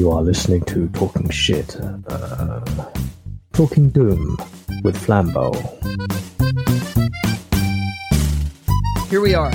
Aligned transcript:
You 0.00 0.10
are 0.12 0.22
listening 0.22 0.62
to 0.64 0.88
Talking 0.88 1.28
Shit, 1.28 1.76
uh, 1.78 2.64
Talking 3.52 3.90
Doom 3.90 4.38
with 4.82 4.96
Flambeau. 4.96 5.54
Here 9.10 9.20
we 9.20 9.34
are. 9.34 9.52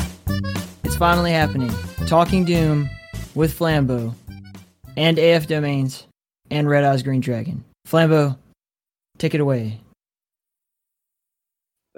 It's 0.84 0.96
finally 0.98 1.32
happening. 1.32 1.72
Talking 2.06 2.46
Doom 2.46 2.88
with 3.34 3.58
Flambeau 3.58 4.14
and 4.96 5.18
AF 5.18 5.48
Domains 5.48 6.06
and 6.52 6.70
Red 6.70 6.84
Eyes 6.84 7.02
Green 7.02 7.22
Dragon. 7.22 7.66
Flambeau, 7.88 8.38
take 9.18 9.34
it 9.34 9.42
away. 9.42 9.82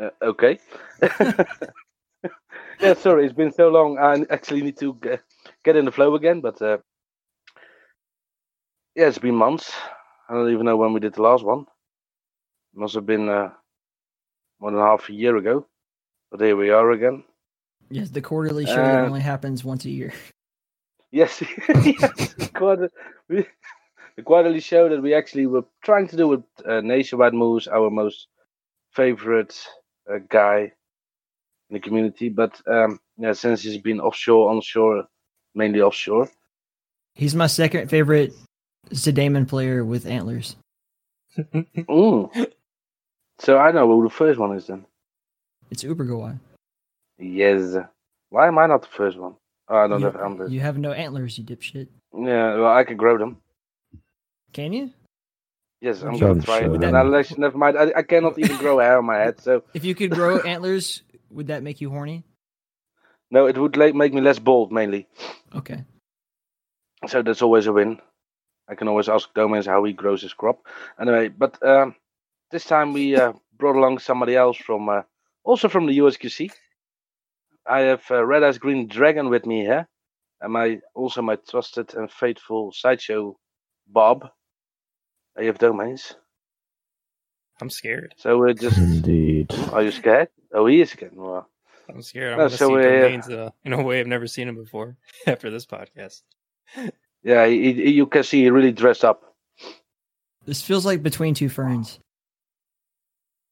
Uh, 0.01 0.11
okay. 0.21 0.57
yeah, 2.79 2.93
sorry, 2.93 3.25
it's 3.25 3.35
been 3.35 3.51
so 3.51 3.67
long. 3.67 3.97
I 3.97 4.25
actually 4.33 4.61
need 4.61 4.77
to 4.77 4.93
get, 5.01 5.21
get 5.65 5.75
in 5.75 5.83
the 5.83 5.91
flow 5.91 6.15
again, 6.15 6.39
but 6.39 6.61
uh, 6.61 6.77
yeah, 8.97 9.07
it's 9.07 9.19
been 9.19 9.35
months. 9.35 9.71
I 10.27 10.33
don't 10.33 10.51
even 10.51 10.65
know 10.65 10.75
when 10.75 10.91
we 10.91 10.99
did 10.99 11.13
the 11.13 11.21
last 11.21 11.43
one. 11.43 11.61
It 12.73 12.79
Must 12.79 12.95
have 12.95 13.05
been 13.05 13.29
uh, 13.29 13.51
more 14.59 14.71
than 14.71 14.79
half 14.79 15.07
a 15.07 15.13
year 15.13 15.37
ago. 15.37 15.67
But 16.31 16.41
here 16.41 16.57
we 16.57 16.71
are 16.71 16.91
again. 16.91 17.23
Yes, 17.89 18.09
the 18.09 18.21
quarterly 18.21 18.65
show 18.65 18.75
that 18.75 19.03
Uh, 19.03 19.05
only 19.05 19.21
happens 19.21 19.63
once 19.63 19.85
a 19.85 19.89
year. 19.89 20.11
Yes, 21.11 21.41
yes. 21.85 22.35
Quarter, 22.53 22.89
we, 23.29 23.45
the 24.17 24.23
quarterly 24.23 24.59
show 24.59 24.89
that 24.89 25.01
we 25.01 25.13
actually 25.13 25.45
were 25.45 25.63
trying 25.83 26.07
to 26.07 26.17
do 26.17 26.27
with 26.27 26.43
uh, 26.65 26.81
Nationwide 26.81 27.35
Moose, 27.35 27.67
our 27.67 27.89
most 27.89 28.27
favorite 28.91 29.55
uh, 30.11 30.17
guy 30.27 30.73
in 31.69 31.73
the 31.75 31.79
community. 31.79 32.29
But 32.29 32.59
um, 32.67 32.99
yeah, 33.17 33.33
since 33.33 33.61
he's 33.61 33.77
been 33.77 34.01
offshore, 34.01 34.49
onshore, 34.49 35.05
mainly 35.53 35.81
offshore. 35.81 36.29
He's 37.13 37.35
my 37.35 37.47
second 37.47 37.89
favorite 37.89 38.33
ZDaemon 38.89 39.47
player 39.47 39.83
with 39.83 40.05
antlers. 40.05 40.55
Mm. 41.37 42.47
So 43.39 43.57
I 43.59 43.71
know 43.71 43.85
who 43.87 44.03
the 44.03 44.09
first 44.09 44.39
one 44.39 44.55
is 44.57 44.65
then. 44.65 44.85
It's 45.69 45.83
Ubergawai. 45.83 46.39
Yes. 47.19 47.75
Why 48.29 48.47
am 48.47 48.57
I 48.57 48.65
not 48.65 48.81
the 48.81 48.87
first 48.87 49.17
one? 49.17 49.35
Oh, 49.69 49.77
I 49.77 49.87
don't 49.87 49.99
You, 49.99 50.05
have 50.07 50.15
antlers. 50.15 50.51
you 50.51 50.59
have 50.61 50.77
no 50.79 50.91
antlers, 50.91 51.37
you 51.37 51.43
dipshit. 51.43 51.87
Yeah, 52.13 52.55
well, 52.55 52.73
I 52.73 52.83
can 52.83 52.97
grow 52.97 53.17
them. 53.19 53.37
Can 54.53 54.73
you? 54.73 54.91
Yes, 55.81 56.01
I'm 56.01 56.17
gonna 56.17 56.41
try 56.41 56.59
it. 56.61 56.83
And 56.83 56.97
I'll 56.97 57.15
actually, 57.15 57.41
never 57.41 57.57
mind. 57.57 57.77
I, 57.77 57.91
I 57.97 58.01
cannot 58.01 58.39
even 58.39 58.57
grow 58.57 58.79
hair 58.79 58.97
on 58.97 59.05
my 59.05 59.17
head, 59.17 59.39
so 59.39 59.61
If 59.75 59.85
you 59.85 59.93
could 59.93 60.09
grow 60.09 60.39
antlers, 60.39 61.03
would 61.29 61.47
that 61.47 61.61
make 61.61 61.79
you 61.81 61.89
horny? 61.91 62.23
no, 63.29 63.45
it 63.45 63.57
would 63.57 63.77
like, 63.77 63.93
make 63.93 64.13
me 64.13 64.21
less 64.21 64.39
bold 64.39 64.71
mainly. 64.71 65.05
Okay. 65.53 65.83
So 67.07 67.21
that's 67.21 67.43
always 67.43 67.67
a 67.67 67.73
win. 67.73 67.99
I 68.69 68.75
can 68.75 68.87
always 68.87 69.09
ask 69.09 69.33
Domains 69.33 69.65
how 69.65 69.83
he 69.83 69.93
grows 69.93 70.21
his 70.21 70.33
crop. 70.33 70.59
Anyway, 70.99 71.29
but 71.29 71.61
um, 71.65 71.95
this 72.51 72.65
time 72.65 72.93
we 72.93 73.15
uh, 73.15 73.33
brought 73.57 73.75
along 73.75 73.99
somebody 73.99 74.35
else 74.35 74.57
from, 74.57 74.89
uh, 74.89 75.01
also 75.43 75.69
from 75.69 75.85
the 75.87 75.97
USQC. 75.99 76.51
I 77.65 77.79
have 77.81 78.03
uh, 78.11 78.25
Red 78.25 78.43
Eyes 78.43 78.57
Green 78.57 78.87
Dragon 78.87 79.29
with 79.29 79.45
me 79.45 79.61
here, 79.61 79.87
and 80.41 80.53
my 80.53 80.79
also 80.95 81.21
my 81.21 81.37
trusted 81.49 81.93
and 81.95 82.09
faithful 82.11 82.71
sideshow 82.71 83.37
Bob. 83.87 84.29
I 85.37 85.43
have 85.43 85.57
Domains. 85.57 86.15
I'm 87.61 87.69
scared. 87.69 88.13
So 88.17 88.37
we're 88.37 88.53
just. 88.53 88.77
Indeed. 88.77 89.53
Are 89.73 89.83
you 89.83 89.91
scared? 89.91 90.29
Oh, 90.53 90.65
he 90.67 90.81
is 90.81 90.91
scared. 90.91 91.15
Well, 91.15 91.49
I'm 91.89 92.01
scared. 92.01 92.33
I'm 92.33 92.37
No, 92.37 92.43
going 92.43 92.51
to 92.51 92.57
so 92.57 92.67
see 92.67 92.81
domains 92.81 93.29
uh, 93.29 93.49
in 93.65 93.73
a 93.73 93.81
way 93.83 93.99
I've 93.99 94.07
never 94.07 94.27
seen 94.27 94.47
him 94.47 94.55
before 94.55 94.97
after 95.27 95.49
this 95.49 95.65
podcast. 95.65 96.21
Yeah, 97.23 97.45
he, 97.45 97.73
he- 97.73 97.91
you 97.91 98.05
can 98.05 98.23
see 98.23 98.43
he 98.43 98.49
really 98.49 98.71
dressed 98.71 99.03
up. 99.05 99.33
This 100.45 100.61
feels 100.61 100.85
like 100.85 101.03
between 101.03 101.33
two 101.33 101.49
ferns. 101.49 101.99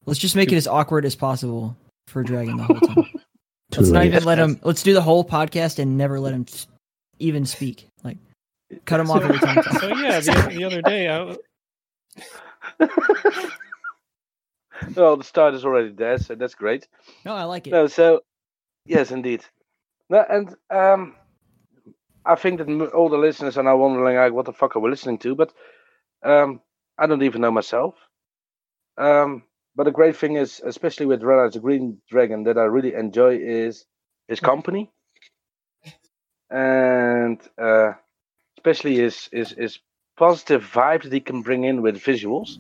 Let's 0.05 0.19
just 0.19 0.35
make 0.35 0.51
it 0.51 0.55
as 0.55 0.67
awkward 0.67 1.03
as 1.05 1.15
possible 1.15 1.75
for 2.07 2.23
Dragon 2.23 2.57
the 2.57 2.63
whole 2.63 2.79
time. 2.79 3.09
Let's 3.75 3.89
not 3.89 4.05
even 4.05 4.23
let 4.23 4.37
him. 4.37 4.59
Let's 4.63 4.83
do 4.83 4.93
the 4.93 5.01
whole 5.01 5.25
podcast 5.25 5.79
and 5.79 5.97
never 5.97 6.19
let 6.19 6.33
him 6.33 6.45
even 7.19 7.45
speak. 7.45 7.87
Like, 8.03 8.17
cut 8.85 8.99
him 8.99 9.09
off 9.09 9.23
every 9.23 9.39
time. 9.39 9.63
So 9.79 9.87
yeah, 9.87 10.19
the, 10.19 10.53
the 10.55 10.63
other 10.63 10.81
day, 10.83 11.09
I, 11.09 11.35
well, 14.95 15.17
the 15.17 15.23
start 15.23 15.53
is 15.55 15.65
already 15.65 15.89
there, 15.91 16.17
so 16.17 16.35
that's 16.35 16.55
great. 16.55 16.87
No, 17.25 17.33
I 17.35 17.43
like 17.43 17.67
it. 17.67 17.71
No, 17.71 17.87
so 17.87 18.21
yes, 18.85 19.11
indeed. 19.11 19.43
No, 20.09 20.23
and 20.29 20.55
um, 20.69 21.15
I 22.25 22.35
think 22.35 22.59
that 22.59 22.91
all 22.93 23.09
the 23.09 23.17
listeners 23.17 23.57
are 23.57 23.63
now 23.63 23.77
wondering 23.77 24.15
like, 24.15 24.33
what 24.33 24.45
the 24.45 24.53
fuck 24.53 24.75
are 24.75 24.79
we 24.79 24.89
listening 24.89 25.19
to? 25.19 25.35
But 25.35 25.53
um, 26.23 26.61
I 26.97 27.07
don't 27.07 27.23
even 27.23 27.41
know 27.41 27.51
myself. 27.51 27.95
Um, 28.97 29.43
but 29.75 29.83
the 29.83 29.91
great 29.91 30.15
thing 30.15 30.35
is, 30.37 30.61
especially 30.65 31.05
with 31.05 31.23
Red 31.23 31.39
Eyes 31.45 31.53
the 31.53 31.59
Green 31.59 32.01
Dragon, 32.09 32.43
that 32.45 32.57
I 32.57 32.63
really 32.63 32.93
enjoy 32.93 33.37
is 33.37 33.85
his 34.27 34.39
company, 34.39 34.91
and 36.49 37.39
uh, 37.57 37.93
especially 38.57 38.95
his 38.95 39.29
his 39.31 39.51
his 39.51 39.79
positive 40.17 40.63
vibe 40.63 41.03
that 41.03 41.13
he 41.13 41.19
can 41.19 41.41
bring 41.41 41.65
in 41.65 41.81
with 41.81 41.97
visuals. 42.01 42.57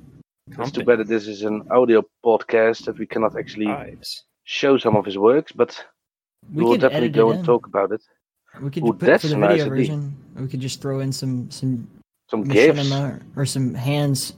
It's 0.59 0.71
too 0.71 0.83
bad 0.83 0.99
that 0.99 1.07
this 1.07 1.27
is 1.27 1.43
an 1.43 1.63
audio 1.71 2.03
podcast 2.25 2.85
that 2.85 2.99
we 2.99 3.07
cannot 3.07 3.37
actually 3.37 3.67
vibes. 3.67 4.21
show 4.43 4.77
some 4.77 4.95
of 4.95 5.05
his 5.05 5.17
works, 5.17 5.51
but 5.51 5.85
we 6.53 6.63
we'll 6.63 6.77
definitely 6.77 7.09
go 7.09 7.31
and 7.31 7.39
in. 7.39 7.45
talk 7.45 7.67
about 7.67 7.91
it. 7.91 8.01
We 8.61 8.69
could 8.71 8.83
Ooh, 8.83 8.93
put 8.93 9.21
for 9.21 9.27
the 9.27 9.37
nice 9.37 9.51
video 9.59 9.65
idea. 9.65 9.69
version. 9.69 10.15
We 10.35 10.47
could 10.47 10.59
just 10.61 10.81
throw 10.81 10.99
in 10.99 11.11
some 11.11 11.49
some 11.51 11.87
Some 12.29 12.43
gifts. 12.43 12.79
machinima 12.79 13.21
or 13.35 13.45
some 13.45 13.73
hands, 13.73 14.33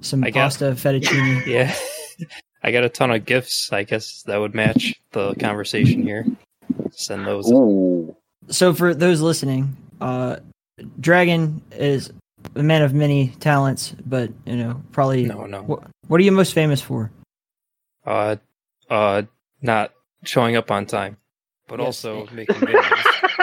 some 0.00 0.24
I 0.24 0.30
got- 0.30 0.42
pasta 0.44 0.64
fettuccine. 0.72 1.46
Yeah, 1.46 1.74
I 2.62 2.70
got 2.72 2.84
a 2.84 2.88
ton 2.88 3.10
of 3.10 3.24
gifts. 3.24 3.72
I 3.72 3.82
guess 3.84 4.22
that 4.24 4.36
would 4.38 4.54
match 4.54 4.94
the 5.12 5.34
conversation 5.34 6.02
here. 6.02 6.26
Send 6.92 7.26
those. 7.26 7.50
Ooh. 7.50 8.14
so 8.48 8.72
for 8.74 8.94
those 8.94 9.20
listening, 9.20 9.76
uh, 10.00 10.36
Dragon 11.00 11.62
is 11.72 12.12
a 12.54 12.62
man 12.62 12.82
of 12.82 12.92
many 12.94 13.28
talents, 13.40 13.94
but 14.04 14.30
you 14.46 14.56
know 14.56 14.82
probably. 14.92 15.24
No, 15.26 15.46
no. 15.46 15.62
What, 15.62 15.84
what 16.08 16.20
are 16.20 16.24
you 16.24 16.32
most 16.32 16.52
famous 16.54 16.80
for? 16.80 17.10
Uh, 18.04 18.36
uh, 18.90 19.22
not 19.62 19.92
showing 20.24 20.56
up 20.56 20.70
on 20.70 20.86
time, 20.86 21.16
but 21.68 21.78
Yes. 21.78 21.86
also 21.86 22.26
making 22.32 22.56
videos. 22.56 23.38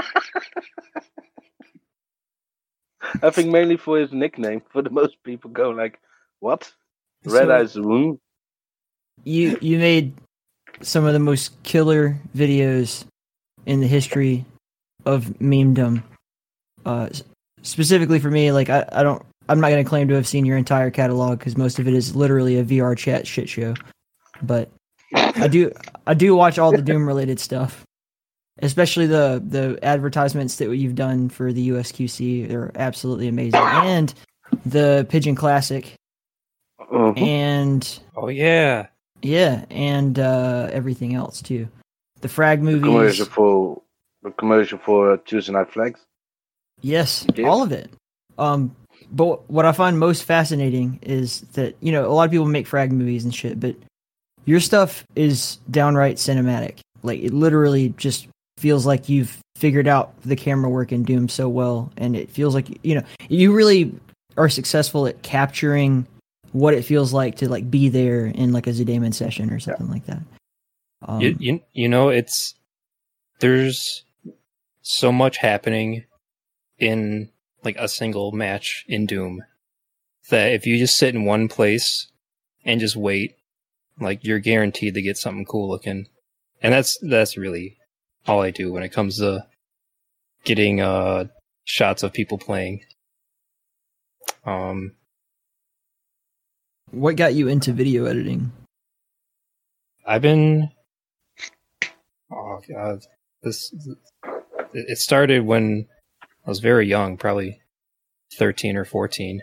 I 3.23 3.29
think 3.29 3.49
mainly 3.49 3.77
for 3.77 3.97
his 3.99 4.11
nickname. 4.11 4.61
For 4.71 4.81
the 4.81 4.89
most 4.89 5.21
people 5.23 5.49
go 5.51 5.69
like, 5.69 5.99
what? 6.39 6.71
Red 7.25 7.47
So- 7.47 7.51
Eyes 7.55 7.75
Wound? 7.79 8.19
you 9.25 9.57
you 9.61 9.77
made 9.77 10.13
some 10.81 11.03
of 11.05 11.11
the 11.11 11.19
most 11.19 11.61
killer 11.63 12.17
videos 12.35 13.03
in 13.65 13.81
the 13.81 13.87
history 13.87 14.45
of 15.05 15.25
memedom. 15.41 16.01
Uh, 16.85 17.09
specifically 17.63 18.19
for 18.19 18.31
me, 18.31 18.51
like 18.53 18.69
I, 18.69 18.85
I 18.93 19.03
don't, 19.03 19.21
I'm 19.49 19.59
not 19.59 19.69
going 19.71 19.83
to 19.83 19.89
claim 19.89 20.07
to 20.07 20.15
have 20.15 20.25
seen 20.27 20.45
your 20.45 20.55
entire 20.55 20.89
catalog 20.89 21.39
because 21.39 21.57
most 21.57 21.79
of 21.79 21.87
it 21.87 21.93
is 21.93 22.15
literally 22.15 22.57
a 22.57 22.63
VR 22.63 22.97
chat 22.97 23.27
shit 23.27 23.49
show. 23.49 23.73
But 24.41 24.69
I 25.13 25.49
do, 25.49 25.71
I 26.07 26.13
do 26.13 26.33
watch 26.35 26.57
all 26.57 26.71
the 26.71 26.81
Doom 26.81 27.05
related 27.05 27.39
stuff, 27.41 27.83
especially 28.61 29.07
the 29.07 29.41
the 29.45 29.79
advertisements 29.83 30.55
that 30.57 30.75
you've 30.75 30.95
done 30.95 31.29
for 31.29 31.51
the 31.53 31.69
USQC. 31.69 32.47
They're 32.47 32.71
absolutely 32.75 33.27
amazing, 33.27 33.59
and 33.61 34.13
the 34.65 35.05
Pigeon 35.09 35.35
Classic, 35.35 35.93
Mhm. 36.91 37.19
and 37.21 37.99
oh 38.15 38.29
yeah, 38.29 38.87
yeah, 39.21 39.65
and 39.69 40.17
uh, 40.19 40.69
everything 40.71 41.13
else 41.15 41.41
too. 41.41 41.67
The 42.21 42.29
frag 42.29 42.59
The 42.59 42.65
movies. 42.65 42.83
commercial 42.83 43.25
for 43.25 43.81
the 44.23 44.31
commercial 44.31 44.77
for 44.79 45.13
uh, 45.13 45.17
Tuesday 45.25 45.53
Night 45.53 45.71
Flags. 45.71 46.01
Yes, 46.81 47.25
Yeah. 47.35 47.47
all 47.47 47.61
of 47.63 47.71
it. 47.71 47.89
Um, 48.37 48.75
but 49.11 49.49
what 49.49 49.65
I 49.65 49.71
find 49.71 49.97
most 49.99 50.23
fascinating 50.23 50.99
is 51.01 51.41
that 51.53 51.75
you 51.81 51.91
know 51.91 52.05
a 52.09 52.13
lot 52.13 52.23
of 52.25 52.31
people 52.31 52.45
make 52.45 52.67
frag 52.67 52.91
movies 52.91 53.23
and 53.23 53.33
shit, 53.33 53.59
but 53.59 53.75
your 54.45 54.59
stuff 54.59 55.05
is 55.15 55.57
downright 55.69 56.15
cinematic. 56.17 56.79
Like 57.03 57.21
it 57.21 57.33
literally 57.33 57.93
just 57.97 58.27
feels 58.59 58.85
like 58.85 59.09
you've 59.09 59.37
figured 59.55 59.87
out 59.87 60.13
the 60.23 60.35
camera 60.35 60.69
work 60.69 60.91
in 60.91 61.03
Doom 61.03 61.29
so 61.29 61.49
well, 61.49 61.91
and 61.97 62.15
it 62.15 62.29
feels 62.29 62.53
like 62.53 62.79
you 62.83 62.95
know 62.95 63.03
you 63.27 63.53
really 63.53 63.93
are 64.37 64.49
successful 64.49 65.07
at 65.07 65.21
capturing 65.21 66.05
what 66.51 66.73
it 66.73 66.83
feels 66.83 67.13
like 67.13 67.35
to 67.35 67.49
like 67.49 67.69
be 67.69 67.89
there 67.89 68.25
in 68.25 68.51
like 68.51 68.67
a 68.67 68.71
ZDaemon 68.71 69.13
session 69.13 69.51
or 69.51 69.59
something 69.59 69.89
like 69.89 70.05
that. 70.05 70.21
Um, 71.07 71.21
you, 71.21 71.35
you 71.39 71.61
you 71.73 71.89
know 71.89 72.09
it's 72.09 72.55
there's 73.39 74.03
so 74.81 75.11
much 75.11 75.37
happening 75.37 76.05
in 76.77 77.29
like 77.63 77.75
a 77.77 77.87
single 77.87 78.31
match 78.31 78.85
in 78.87 79.05
Doom 79.05 79.43
that 80.29 80.53
if 80.53 80.65
you 80.65 80.77
just 80.77 80.97
sit 80.97 81.15
in 81.15 81.25
one 81.25 81.47
place 81.47 82.07
and 82.65 82.79
just 82.79 82.95
wait, 82.95 83.35
like 83.99 84.23
you're 84.23 84.39
guaranteed 84.39 84.93
to 84.93 85.01
get 85.01 85.17
something 85.17 85.45
cool 85.45 85.69
looking. 85.69 86.07
And 86.61 86.73
that's 86.73 86.97
that's 87.01 87.37
really 87.37 87.77
all 88.29 88.41
I 88.41 88.51
do 88.51 88.71
when 88.71 88.83
it 88.83 88.89
comes 88.93 89.17
to 89.17 89.45
getting 90.43 90.79
uh 90.81 91.25
shots 91.65 92.03
of 92.03 92.13
people 92.13 92.37
playing. 92.37 92.83
Um, 94.45 94.95
What 96.91 97.15
got 97.17 97.33
you 97.33 97.47
into 97.47 97.73
video 97.73 98.05
editing? 98.05 98.51
I've 100.05 100.21
been. 100.21 100.71
Oh 102.31 102.61
god, 102.67 103.05
this 103.43 103.73
it 104.73 104.85
it 104.93 104.97
started 104.97 105.45
when 105.45 105.87
I 106.45 106.49
was 106.49 106.59
very 106.59 106.87
young, 106.87 107.17
probably 107.17 107.61
thirteen 108.37 108.77
or 108.77 108.85
fourteen. 108.85 109.41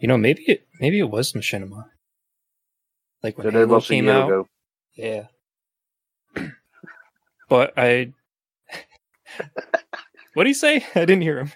You 0.00 0.08
know, 0.08 0.16
maybe 0.16 0.42
it 0.46 0.66
maybe 0.80 0.98
it 0.98 1.10
was 1.10 1.32
machinima. 1.32 1.86
Like 3.22 3.36
when 3.36 3.46
So 3.48 3.50
that 3.50 3.58
Halo 3.68 3.80
came 3.80 4.08
out. 4.08 4.26
ago. 4.28 4.46
Yeah. 4.94 5.26
but 7.48 7.72
I. 7.76 8.12
what 10.34 10.44
do 10.44 10.50
you 10.50 10.54
say? 10.54 10.84
I 10.94 11.00
didn't 11.00 11.22
hear 11.22 11.38
him. 11.38 11.52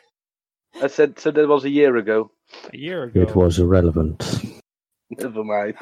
I 0.82 0.88
said 0.88 1.18
so. 1.18 1.30
That 1.30 1.48
was 1.48 1.64
a 1.64 1.70
year 1.70 1.96
ago. 1.96 2.30
A 2.72 2.76
year 2.76 3.04
ago. 3.04 3.22
It 3.22 3.34
was 3.36 3.58
irrelevant. 3.58 4.42
Never 5.10 5.44
mind. 5.44 5.74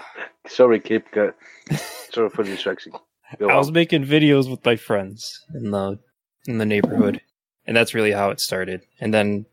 Sorry, 0.46 0.80
Kip. 0.80 1.10
Go. 1.12 1.32
Sorry 2.10 2.28
for 2.28 2.42
the 2.44 2.50
distraction. 2.50 2.92
Go 3.38 3.48
I 3.48 3.56
was 3.56 3.68
on. 3.68 3.74
making 3.74 4.04
videos 4.04 4.50
with 4.50 4.64
my 4.64 4.76
friends 4.76 5.40
in 5.54 5.70
the 5.70 5.98
in 6.46 6.58
the 6.58 6.66
neighborhood, 6.66 7.20
and 7.66 7.76
that's 7.76 7.94
really 7.94 8.12
how 8.12 8.30
it 8.30 8.40
started. 8.40 8.82
And 9.00 9.14
then 9.14 9.46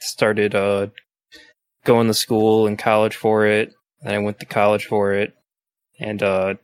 started 0.00 0.54
uh 0.54 0.88
going 1.84 2.06
to 2.08 2.14
school 2.14 2.66
and 2.66 2.78
college 2.78 3.16
for 3.16 3.46
it. 3.46 3.72
And 4.02 4.12
I 4.12 4.18
went 4.18 4.40
to 4.40 4.46
college 4.46 4.84
for 4.84 5.14
it, 5.14 5.34
and 5.98 6.22
uh 6.22 6.54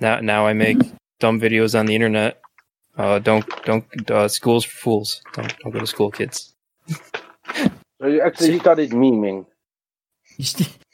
now 0.00 0.20
now 0.20 0.46
I 0.46 0.52
make 0.52 0.78
dumb 1.20 1.40
videos 1.40 1.78
on 1.78 1.86
the 1.86 1.94
internet. 1.94 2.40
Uh, 2.98 3.18
don't 3.20 3.46
don't 3.64 4.10
uh, 4.10 4.26
schools 4.28 4.64
for 4.64 4.76
fools. 4.76 5.22
Don't 5.32 5.54
don't 5.60 5.72
go 5.72 5.78
to 5.80 5.86
school, 5.86 6.10
kids. 6.10 6.54
So 8.00 8.06
you 8.06 8.20
actually 8.20 8.52
he 8.52 8.58
started 8.60 8.90
memeing. 8.90 9.44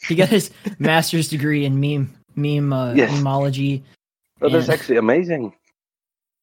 He, 0.09 0.15
got 0.15 0.31
his 0.31 0.51
master's 0.79 1.29
degree 1.29 1.67
in 1.67 1.79
meme 1.79 2.09
meme 2.35 2.73
uh, 2.73 2.95
Yes. 2.95 3.11
memology. 3.13 3.83
Oh, 4.41 4.49
that's 4.49 4.69
Yeah. 4.69 4.75
actually 4.75 4.97
amazing. 4.97 5.53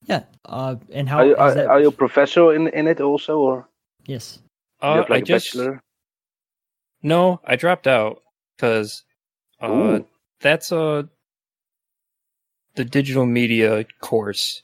Yeah. 0.06 0.24
Uh, 0.46 0.75
and 0.94 1.10
how 1.10 1.18
Are 1.19 1.25
you, 1.25 1.34
is 1.34 1.40
are, 1.40 1.54
that? 1.56 1.68
are 1.68 1.81
you 1.81 1.88
a 1.88 1.92
professor 1.92 2.54
in 2.54 2.68
in 2.68 2.88
it 2.88 3.02
also, 3.02 3.40
or 3.40 3.68
yes. 4.06 4.38
you 4.84 4.90
Uh, 4.90 4.96
have 4.98 5.10
like 5.10 5.18
I 5.18 5.22
a 5.22 5.25
just 5.25 5.54
bachelor? 5.54 5.81
no, 7.02 7.40
I 7.44 7.56
dropped 7.56 7.88
out 7.88 8.22
because 8.56 9.04
uh, 9.62 9.68
Ooh. 9.72 10.06
that's 10.42 10.72
uh 10.72 11.04
the 12.75 12.86
digital 12.86 13.25
media 13.25 13.84
course. 14.00 14.62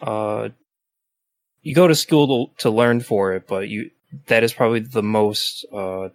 Uh, 0.00 0.50
you 1.62 1.74
go 1.74 1.88
to 1.88 1.94
school 1.94 2.46
to, 2.46 2.62
to 2.62 2.70
learn 2.70 3.00
for 3.00 3.32
it, 3.32 3.48
but 3.48 3.68
you 3.68 3.90
that 4.28 4.44
is 4.44 4.52
probably 4.52 4.80
the 4.80 5.02
most 5.02 5.66
uh 5.72 6.08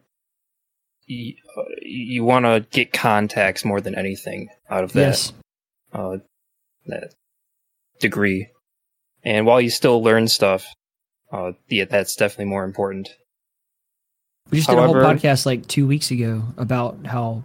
you, 1.05 1.35
uh, 1.57 1.63
you 1.81 2.23
want 2.23 2.45
to 2.45 2.65
get 2.71 2.93
contacts 2.93 3.65
more 3.65 3.81
than 3.81 3.95
anything 3.95 4.47
out 4.69 4.85
of 4.85 4.93
that 4.93 5.01
Yes. 5.01 5.33
uh 5.93 6.17
that 6.85 7.13
degree. 7.99 8.47
And 9.23 9.45
while 9.45 9.59
you 9.59 9.69
still 9.69 10.01
learn 10.01 10.29
stuff, 10.29 10.65
uh 11.33 11.51
yeah, 11.67 11.85
that's 11.85 12.15
definitely 12.15 12.45
more 12.45 12.63
important. 12.63 13.09
We 14.51 14.59
just 14.59 14.69
did 14.69 14.79
a 14.79 14.85
whole 14.85 14.95
podcast 14.95 15.45
like 15.45 15.67
two 15.67 15.85
weeks 15.85 16.11
ago 16.11 16.43
about 16.57 17.05
how 17.05 17.43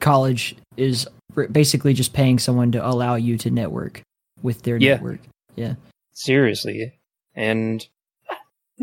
college 0.00 0.54
is 0.76 1.08
basically 1.50 1.94
just 1.94 2.12
paying 2.12 2.38
someone 2.38 2.70
to 2.72 2.86
allow 2.86 3.16
you 3.16 3.36
to 3.38 3.50
network 3.50 4.02
with 4.44 4.62
their 4.62 4.76
Yeah. 4.76 4.94
network. 4.94 5.20
Yeah. 5.56 5.74
Seriously. 6.12 6.92
And 7.34 7.84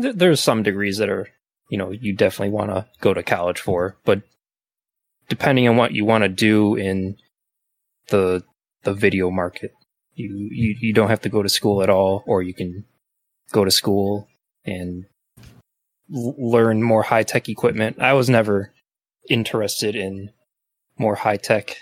th- 0.00 0.16
there's 0.16 0.40
some 0.40 0.62
degrees 0.62 0.98
that 0.98 1.08
are, 1.08 1.28
you 1.70 1.78
know, 1.78 1.90
you 1.92 2.12
definitely 2.14 2.52
want 2.52 2.70
to 2.70 2.86
go 3.00 3.14
to 3.14 3.22
college 3.22 3.60
for, 3.60 3.96
but 4.04 4.22
depending 5.28 5.66
on 5.68 5.76
what 5.76 5.92
you 5.92 6.04
want 6.04 6.24
to 6.24 6.28
do 6.28 6.74
in 6.74 7.16
the 8.08 8.42
the 8.82 8.92
video 8.92 9.30
market, 9.30 9.72
you, 10.14 10.48
you 10.50 10.74
you 10.80 10.92
don't 10.92 11.08
have 11.08 11.20
to 11.22 11.28
go 11.28 11.42
to 11.42 11.48
school 11.48 11.82
at 11.82 11.88
all, 11.88 12.24
or 12.26 12.42
you 12.42 12.52
can 12.52 12.84
go 13.52 13.64
to 13.64 13.70
school 13.70 14.28
and 14.64 15.06
l- 16.12 16.34
learn 16.36 16.82
more 16.82 17.04
high 17.04 17.22
tech 17.22 17.48
equipment. 17.48 18.00
I 18.00 18.12
was 18.14 18.28
never 18.28 18.72
interested 19.30 19.94
in 19.94 20.30
more 20.98 21.14
high 21.14 21.36
tech 21.36 21.76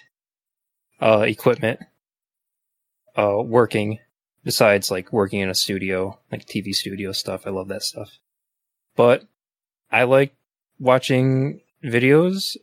uh, 1.01 1.25
equipment 1.27 1.81
uh, 3.17 3.43
working 3.43 3.99
besides 4.45 4.91
like 4.91 5.13
working 5.13 5.41
in 5.41 5.49
a 5.51 5.55
studio, 5.55 6.19
like 6.33 6.47
TV 6.47 6.75
studio 6.75 7.13
stuff. 7.13 7.47
I 7.47 7.51
love 7.51 7.69
that 7.69 7.83
stuff. 7.83 8.11
But 8.97 9.25
I 9.91 10.05
like 10.05 10.35
watching 10.79 11.61
videos 11.85 12.57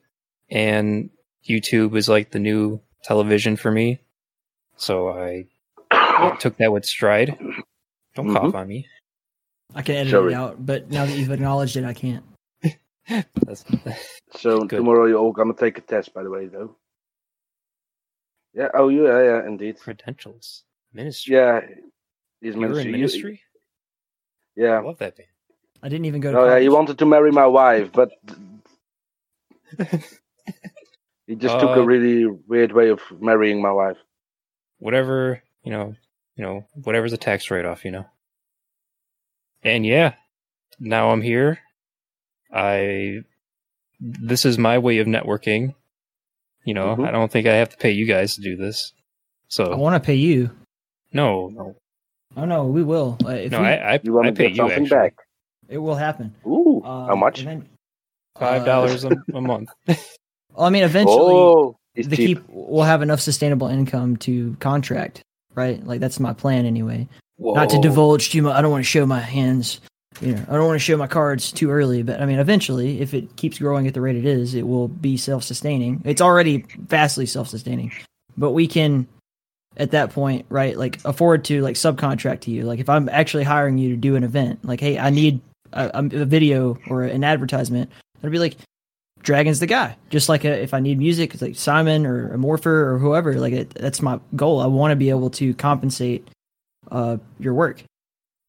and 0.50 1.10
YouTube 1.48 1.96
is 1.96 2.10
like 2.10 2.32
the 2.32 2.40
new 2.40 2.82
television 3.04 3.56
for 3.56 3.72
me. 3.72 4.00
So 4.78 5.10
I 5.10 5.48
took 6.40 6.58
that 6.58 6.72
with 6.72 6.86
stride. 6.86 7.38
Don't 8.16 8.34
cough 8.34 8.56
on 8.56 8.68
me. 8.68 8.88
I 9.76 9.82
can 9.82 9.96
edit 9.96 10.12
Sorry. 10.12 10.34
it 10.34 10.36
out, 10.36 10.66
but 10.66 10.90
now 10.90 11.06
that 11.06 11.16
you've 11.18 11.32
acknowledged 11.32 11.76
it, 11.78 11.84
I 11.84 11.94
can't. 11.94 12.24
That's, 13.08 13.64
So 14.36 14.60
Good. 14.66 14.78
tomorrow 14.78 15.06
you're 15.06 15.18
all 15.20 15.32
gonna 15.32 15.54
take 15.54 15.78
a 15.78 15.82
test, 15.82 16.14
by 16.14 16.24
the 16.24 16.30
way, 16.30 16.48
though. 16.48 16.76
Yeah. 18.58 18.70
Oh, 18.74 18.90
yeah, 18.90 19.22
yeah, 19.24 19.46
indeed. 19.48 19.80
credentials. 19.80 20.64
Ministry. 20.94 21.36
Yeah. 21.36 21.62
He's 22.42 22.56
You 22.56 22.62
were 22.62 22.68
ministry. 22.70 22.82
in 22.82 22.88
You- 22.88 22.98
ministry? 23.06 23.42
I 24.60 24.80
love 24.80 24.98
that 24.98 25.16
band. 25.16 25.30
I 25.84 25.90
didn't 25.90 26.06
even 26.06 26.22
go 26.22 26.32
to 26.32 26.40
Oh, 26.40 26.46
yeah. 26.56 26.60
He 26.60 26.70
wanted 26.70 26.98
to 27.00 27.06
marry 27.06 27.32
my 27.32 27.46
wife, 27.46 27.92
but 27.94 28.10
he 31.28 31.36
just 31.36 31.60
took 31.60 31.78
Uh, 31.78 31.82
a 31.82 31.86
really 31.86 32.26
weird 32.26 32.72
way 32.72 32.90
of 32.90 33.00
marrying 33.20 33.62
my 33.62 33.72
wife. 33.72 33.98
whatever 34.80 35.42
you 35.64 35.72
know 35.72 35.96
you 36.36 36.44
know 36.44 36.66
whatever's 36.84 37.12
a 37.14 37.18
tax 37.18 37.50
write-off 37.50 37.84
you 37.84 37.90
know 37.92 38.06
and 39.64 39.86
yeah 39.86 40.14
now 40.80 41.10
i'm 41.10 41.22
here 41.24 41.58
i 42.54 43.20
this 44.00 44.46
is 44.46 44.58
my 44.60 44.78
way 44.78 45.00
of 45.00 45.08
networking 45.08 45.74
you 46.68 46.74
know 46.74 46.96
Mhm. 46.96 47.08
i 47.08 47.12
don't 47.12 47.32
think 47.32 47.48
i 47.48 47.56
have 47.62 47.70
to 47.70 47.78
pay 47.78 47.92
you 47.92 48.06
guys 48.06 48.36
to 48.36 48.42
do 48.42 48.56
this 48.64 48.94
so 49.50 49.64
I 49.72 49.76
want 49.78 49.96
to 50.02 50.06
pay 50.06 50.16
you. 50.16 50.52
no 51.14 51.48
no 51.60 51.76
Oh 52.36 52.46
no, 52.46 52.66
we 52.68 52.84
will. 52.84 53.18
Uh, 53.26 53.30
if 53.30 53.52
no 53.52 53.62
we, 53.62 53.68
i 53.68 53.94
i, 53.96 54.00
You 54.04 54.14
want 54.14 54.28
I 54.28 54.30
to 54.32 54.36
pay 54.36 54.44
get 54.44 54.52
you 54.52 54.58
something 54.58 54.84
actually 54.84 54.98
back? 54.98 55.14
it 55.70 55.80
will 55.80 55.96
happen. 55.96 56.36
Ooh, 56.46 56.84
Uh, 56.86 57.08
how 57.08 57.16
much? 57.16 57.42
event- 57.42 57.66
five 58.38 58.62
uh, 58.62 58.66
dollars 58.66 59.04
a, 59.06 59.12
a 59.34 59.42
month 59.52 59.70
Well, 59.88 60.66
I 60.68 60.70
mean, 60.70 60.84
eventually, 60.84 61.34
oh, 61.34 61.78
the 61.96 62.04
cheap. 62.04 62.38
keep 62.38 62.50
will 62.50 62.84
have 62.84 63.02
enough 63.02 63.22
sustainable 63.22 63.68
income 63.70 64.18
to 64.28 64.56
contract, 64.60 65.22
right? 65.56 65.82
Like 65.84 66.00
that's 66.00 66.20
my 66.20 66.34
plan 66.34 66.66
anyway. 66.68 67.08
Not 67.40 67.70
to 67.70 67.80
divulge 67.82 68.30
too 68.32 68.42
much. 68.44 68.56
I 68.56 68.62
don't 68.62 68.72
want 68.72 68.84
to 68.84 68.90
show 68.90 69.06
my 69.08 69.20
hands. 69.22 69.80
You 70.22 70.34
know, 70.34 70.46
I 70.48 70.54
don't 70.54 70.66
want 70.66 70.76
to 70.76 70.80
show 70.80 70.98
my 70.98 71.08
cards 71.08 71.52
too 71.52 71.70
early. 71.70 72.04
But 72.04 72.22
I 72.22 72.26
mean, 72.26 72.40
eventually, 72.40 73.02
if 73.02 73.14
it 73.14 73.36
keeps 73.36 73.60
growing 73.60 73.88
at 73.88 73.94
the 73.94 74.02
rate 74.02 74.16
it 74.16 74.26
is, 74.26 74.56
it 74.56 74.68
will 74.68 74.88
be 74.88 75.18
self-sustaining. 75.18 76.02
It's 76.06 76.22
already 76.22 76.66
vastly 76.80 77.26
self-sustaining, 77.26 77.92
but 78.38 78.52
we 78.52 78.68
can, 78.68 79.08
at 79.78 79.92
that 79.92 80.12
point, 80.12 80.46
right? 80.50 80.78
Like 80.78 81.00
afford 81.06 81.46
to 81.46 81.62
like 81.62 81.76
subcontract 81.76 82.42
to 82.42 82.52
you. 82.52 82.64
Like 82.64 82.80
if 82.80 82.90
I'm 82.90 83.10
actually 83.10 83.44
hiring 83.44 83.78
you 83.78 83.90
to 83.90 83.96
do 83.96 84.16
an 84.16 84.24
event, 84.24 84.66
like 84.66 84.80
hey, 84.80 84.98
I 84.98 85.12
need 85.12 85.40
a, 85.74 85.92
a 85.94 86.26
video 86.26 86.80
or 86.88 87.04
an 87.04 87.24
advertisement, 87.24 87.92
I'd 88.24 88.32
be 88.32 88.40
like, 88.40 88.58
Dragon's 89.22 89.60
the 89.60 89.68
guy. 89.68 89.96
Just 90.10 90.30
like 90.30 90.46
a, 90.46 90.62
if 90.62 90.74
I 90.74 90.80
need 90.80 90.98
music, 90.98 91.34
it's 91.34 91.42
like 91.42 91.56
Simon 91.56 92.06
or 92.06 92.34
a 92.34 92.38
Morpher 92.38 92.92
or 92.92 92.98
whoever. 92.98 93.36
Like 93.40 93.54
it, 93.54 93.70
that's 93.72 94.02
my 94.02 94.20
goal. 94.36 94.62
I 94.62 94.68
want 94.68 94.92
to 94.92 94.96
be 94.96 95.10
able 95.10 95.30
to 95.32 95.54
compensate 95.54 96.28
uh, 96.90 97.18
your 97.40 97.54
work 97.54 97.84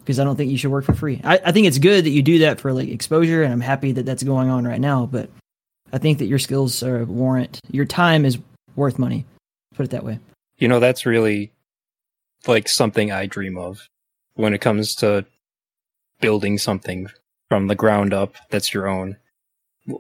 because 0.09 0.19
I 0.19 0.25
don't 0.25 0.37
think 0.37 0.51
you 0.51 0.57
should 0.57 0.71
work 0.71 0.87
for 0.87 0.95
free. 0.95 1.21
I, 1.23 1.39
I 1.45 1.53
think 1.53 1.67
it's 1.67 1.77
good 1.77 2.07
that 2.07 2.11
you 2.11 2.23
do 2.23 2.39
that 2.39 2.59
for 2.61 2.73
like 2.73 2.89
exposure, 2.89 3.43
and 3.43 3.53
I'm 3.53 3.61
happy 3.61 3.93
that 3.93 4.07
that's 4.07 4.23
going 4.23 4.49
on 4.49 4.67
right 4.67 4.81
now. 4.81 5.05
But 5.05 5.29
I 5.93 5.99
think 5.99 6.17
that 6.21 6.25
your 6.25 6.39
skills 6.39 6.83
are 6.83 7.05
warrant 7.05 7.61
your 7.71 7.85
time 7.85 8.25
is 8.25 8.39
worth 8.75 8.99
money. 8.99 9.27
Put 9.75 9.85
it 9.85 9.91
that 9.91 10.05
way. 10.05 10.19
you 10.57 10.67
know 10.67 10.81
that's 10.81 11.05
really 11.05 11.53
like 12.47 12.69
something 12.69 13.13
i 13.13 13.27
dream 13.27 13.59
of 13.59 13.87
when 14.35 14.55
it 14.55 14.63
comes 14.63 14.95
to 14.95 15.27
building 16.21 16.57
something 16.57 17.09
from 17.51 17.67
the 17.67 17.75
ground 17.75 18.15
up 18.15 18.35
that's 18.51 18.73
your 18.73 18.89
own 18.89 19.17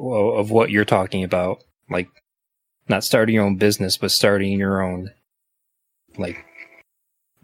of 0.00 0.50
what 0.50 0.70
you're 0.70 0.84
talking 0.86 1.22
about 1.22 1.62
like 1.90 2.08
not 2.88 3.04
starting 3.04 3.34
your 3.34 3.44
own 3.44 3.56
business 3.56 3.98
but 3.98 4.10
starting 4.10 4.58
your 4.58 4.80
own 4.82 5.10
like 6.16 6.44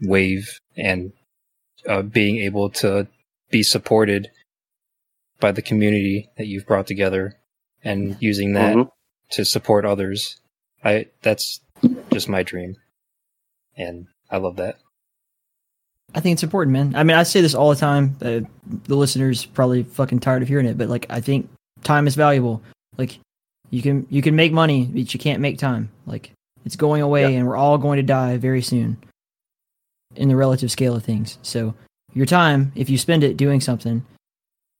wave 0.01 0.59
and 0.75 1.13
uh, 1.87 2.01
being 2.01 2.37
able 2.37 2.69
to 2.69 3.07
be 3.49 3.63
supported 3.63 4.29
by 5.39 5.51
the 5.51 5.61
community 5.61 6.29
that 6.37 6.47
you've 6.47 6.65
brought 6.65 6.87
together 6.87 7.35
and 7.83 8.17
using 8.19 8.53
that 8.53 8.75
Mhm. 8.75 8.89
to 9.31 9.45
support 9.45 9.85
others 9.85 10.39
i 10.83 11.05
that's 11.21 11.59
just 12.11 12.27
my 12.29 12.41
dream 12.43 12.75
and 13.77 14.07
i 14.31 14.37
love 14.37 14.55
that 14.57 14.77
I 16.13 16.21
think 16.21 16.33
it's 16.35 16.43
important, 16.43 16.71
man. 16.71 16.95
I 16.95 17.03
mean, 17.03 17.17
I 17.17 17.23
say 17.23 17.41
this 17.41 17.53
all 17.55 17.71
the 17.71 17.75
time. 17.75 18.15
Uh, 18.21 18.41
the 18.87 18.95
listeners 18.95 19.43
probably 19.47 19.83
fucking 19.83 20.19
tired 20.21 20.43
of 20.43 20.47
hearing 20.47 20.65
it, 20.65 20.77
but 20.77 20.87
like, 20.87 21.05
I 21.09 21.19
think 21.19 21.49
time 21.83 22.07
is 22.07 22.15
valuable. 22.15 22.61
Like 22.97 23.19
you 23.69 23.81
can 23.81 24.07
you 24.09 24.21
can 24.21 24.33
make 24.35 24.53
money, 24.53 24.85
but 24.85 25.13
you 25.13 25.19
can't 25.19 25.41
make 25.41 25.57
time. 25.57 25.89
Like 26.05 26.31
it's 26.63 26.77
going 26.77 27.01
away, 27.01 27.23
Yeah. 27.23 27.39
and 27.39 27.47
we're 27.47 27.57
all 27.57 27.77
going 27.77 27.97
to 27.97 28.03
die 28.03 28.37
very 28.37 28.61
soon. 28.61 28.97
In 30.15 30.29
the 30.29 30.35
relative 30.35 30.71
scale 30.71 30.95
of 30.95 31.03
things, 31.03 31.37
so 31.41 31.73
your 32.13 32.25
time, 32.25 32.71
if 32.75 32.89
you 32.89 32.97
spend 32.97 33.23
it 33.23 33.37
doing 33.37 33.59
something, 33.59 34.05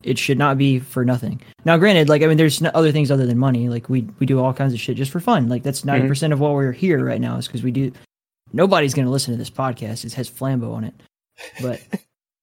it 0.03 0.17
should 0.17 0.37
not 0.37 0.57
be 0.57 0.79
for 0.79 1.03
nothing. 1.03 1.41
Now, 1.65 1.77
granted, 1.77 2.09
like 2.09 2.21
I 2.21 2.27
mean, 2.27 2.37
there's 2.37 2.61
other 2.73 2.91
things 2.91 3.11
other 3.11 3.25
than 3.25 3.37
money. 3.37 3.69
Like 3.69 3.89
we 3.89 4.07
we 4.19 4.25
do 4.25 4.39
all 4.39 4.53
kinds 4.53 4.73
of 4.73 4.79
shit 4.79 4.97
just 4.97 5.11
for 5.11 5.19
fun. 5.19 5.49
Like 5.49 5.63
that's 5.63 5.83
90 5.83 6.01
mm-hmm. 6.01 6.07
percent 6.07 6.33
of 6.33 6.39
why 6.39 6.51
we're 6.51 6.71
here 6.71 7.03
right 7.03 7.19
now 7.19 7.37
is 7.37 7.47
because 7.47 7.63
we 7.63 7.71
do. 7.71 7.91
Nobody's 8.53 8.93
going 8.93 9.05
to 9.05 9.11
listen 9.11 9.33
to 9.33 9.37
this 9.37 9.49
podcast. 9.49 10.05
It 10.05 10.13
has 10.13 10.29
Flambeau 10.29 10.73
on 10.73 10.83
it, 10.83 10.93
but 11.61 11.81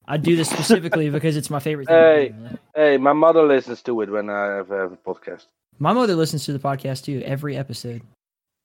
I 0.07 0.17
do 0.17 0.37
this 0.37 0.51
specifically 0.51 1.09
because 1.17 1.37
it's 1.37 1.49
my 1.49 1.61
favorite 1.61 1.89
thing. 1.89 1.97
Hey. 1.97 2.29
do. 2.29 2.59
Hey, 2.75 2.97
my 2.99 3.13
mother 3.13 3.45
listens 3.45 3.81
to 3.83 4.01
it 4.03 4.11
when 4.11 4.29
I 4.29 4.57
have 4.57 4.71
a 4.71 4.89
podcast. 5.07 5.47
My 5.79 5.93
mother 5.93 6.15
listens 6.15 6.45
to 6.47 6.53
the 6.53 6.59
podcast 6.59 7.05
too, 7.05 7.23
every 7.25 7.57
episode. 7.57 8.03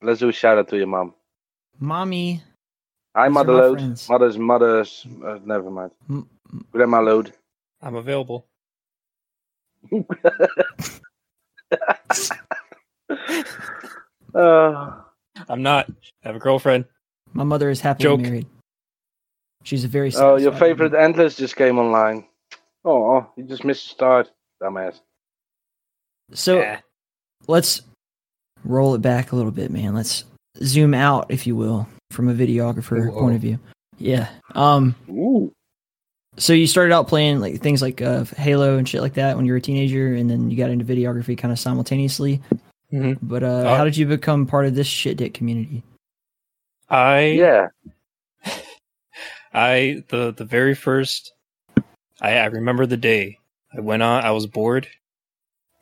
Let's 0.02 0.20
do 0.20 0.30
a 0.30 0.34
shout 0.34 0.58
out 0.58 0.68
to 0.70 0.78
your 0.78 0.88
mom. 0.88 1.14
Mommy, 1.80 2.44
Hi, 3.18 3.28
These 3.28 3.32
are 3.32 3.34
Mother 3.34 3.54
Load. 3.54 4.00
Mother's 4.10 4.38
mother's. 4.38 5.08
Uh, 5.26 5.40
never 5.44 5.72
mind. 5.72 5.92
M- 6.08 6.30
Grandma 6.72 7.00
Load. 7.02 7.34
I'm 7.82 7.96
available. 7.96 8.46
Uh, 14.34 14.92
I'm 15.50 15.62
not. 15.64 15.90
I 16.24 16.28
have 16.28 16.36
a 16.36 16.40
girlfriend. 16.40 16.86
my 17.34 17.44
mother 17.44 17.70
is 17.70 17.82
happily 17.82 18.04
Joke. 18.04 18.20
married. 18.22 18.48
She's 19.64 19.84
a 19.84 19.88
very. 19.88 20.12
oh, 20.16 20.38
your 20.38 20.54
favorite 20.54 20.92
woman. 20.92 21.06
Endless 21.06 21.36
just 21.36 21.56
came 21.56 21.78
online. 21.80 22.26
Oh, 22.86 23.28
you 23.36 23.44
just 23.44 23.64
missed 23.66 23.88
the 23.88 23.94
start, 23.94 24.32
dumbass. 24.62 25.00
So 26.34 26.60
Eh. 26.60 26.78
let's 27.48 27.82
roll 28.64 28.96
it 28.96 29.02
back 29.02 29.32
a 29.32 29.36
little 29.36 29.52
bit, 29.52 29.72
man. 29.72 29.94
Let's 29.94 30.24
zoom 30.64 30.94
out, 30.94 31.26
if 31.30 31.46
you 31.46 31.56
will, 31.56 31.88
from 32.12 32.30
a 32.30 32.34
videographer 32.34 33.12
Whoa. 33.12 33.20
point 33.20 33.36
of 33.36 33.42
view. 33.42 33.60
Yeah. 33.98 34.30
Um. 34.56 34.96
Ooh. 35.10 35.52
So 36.38 36.54
you 36.54 36.68
started 36.68 36.94
out 36.94 37.08
playing 37.08 37.40
like 37.40 37.62
things 37.62 37.82
like 37.82 38.02
uh, 38.02 38.24
Halo 38.38 38.78
and 38.78 38.88
shit 38.88 39.02
like 39.02 39.16
that 39.16 39.36
when 39.36 39.46
you 39.46 39.54
were 39.54 39.58
a 39.58 39.62
teenager, 39.62 40.14
and 40.14 40.30
then 40.30 40.52
you 40.52 40.58
got 40.58 40.70
into 40.70 40.86
videography 40.86 41.38
kind 41.38 41.52
of 41.52 41.60
simultaneously. 41.60 42.42
Mhm. 42.94 43.18
But 43.22 43.44
uh, 43.44 43.48
Uh, 43.48 43.76
how 43.76 43.84
did 43.84 43.98
you 43.98 44.06
become 44.06 44.46
part 44.46 44.66
of 44.66 44.76
this 44.76 44.88
shit 44.88 45.18
dick 45.18 45.34
community? 45.34 45.84
I 46.90 47.20
Yeah. 47.32 47.68
I 49.54 50.04
the 50.10 50.32
the 50.32 50.46
very 50.46 50.76
first 50.76 51.34
I, 52.22 52.38
I 52.38 52.46
remember 52.46 52.86
the 52.86 52.98
day 52.98 53.40
I 53.76 53.82
went 53.82 54.04
on 54.04 54.24
I 54.24 54.32
was 54.32 54.46
bored. 54.48 54.88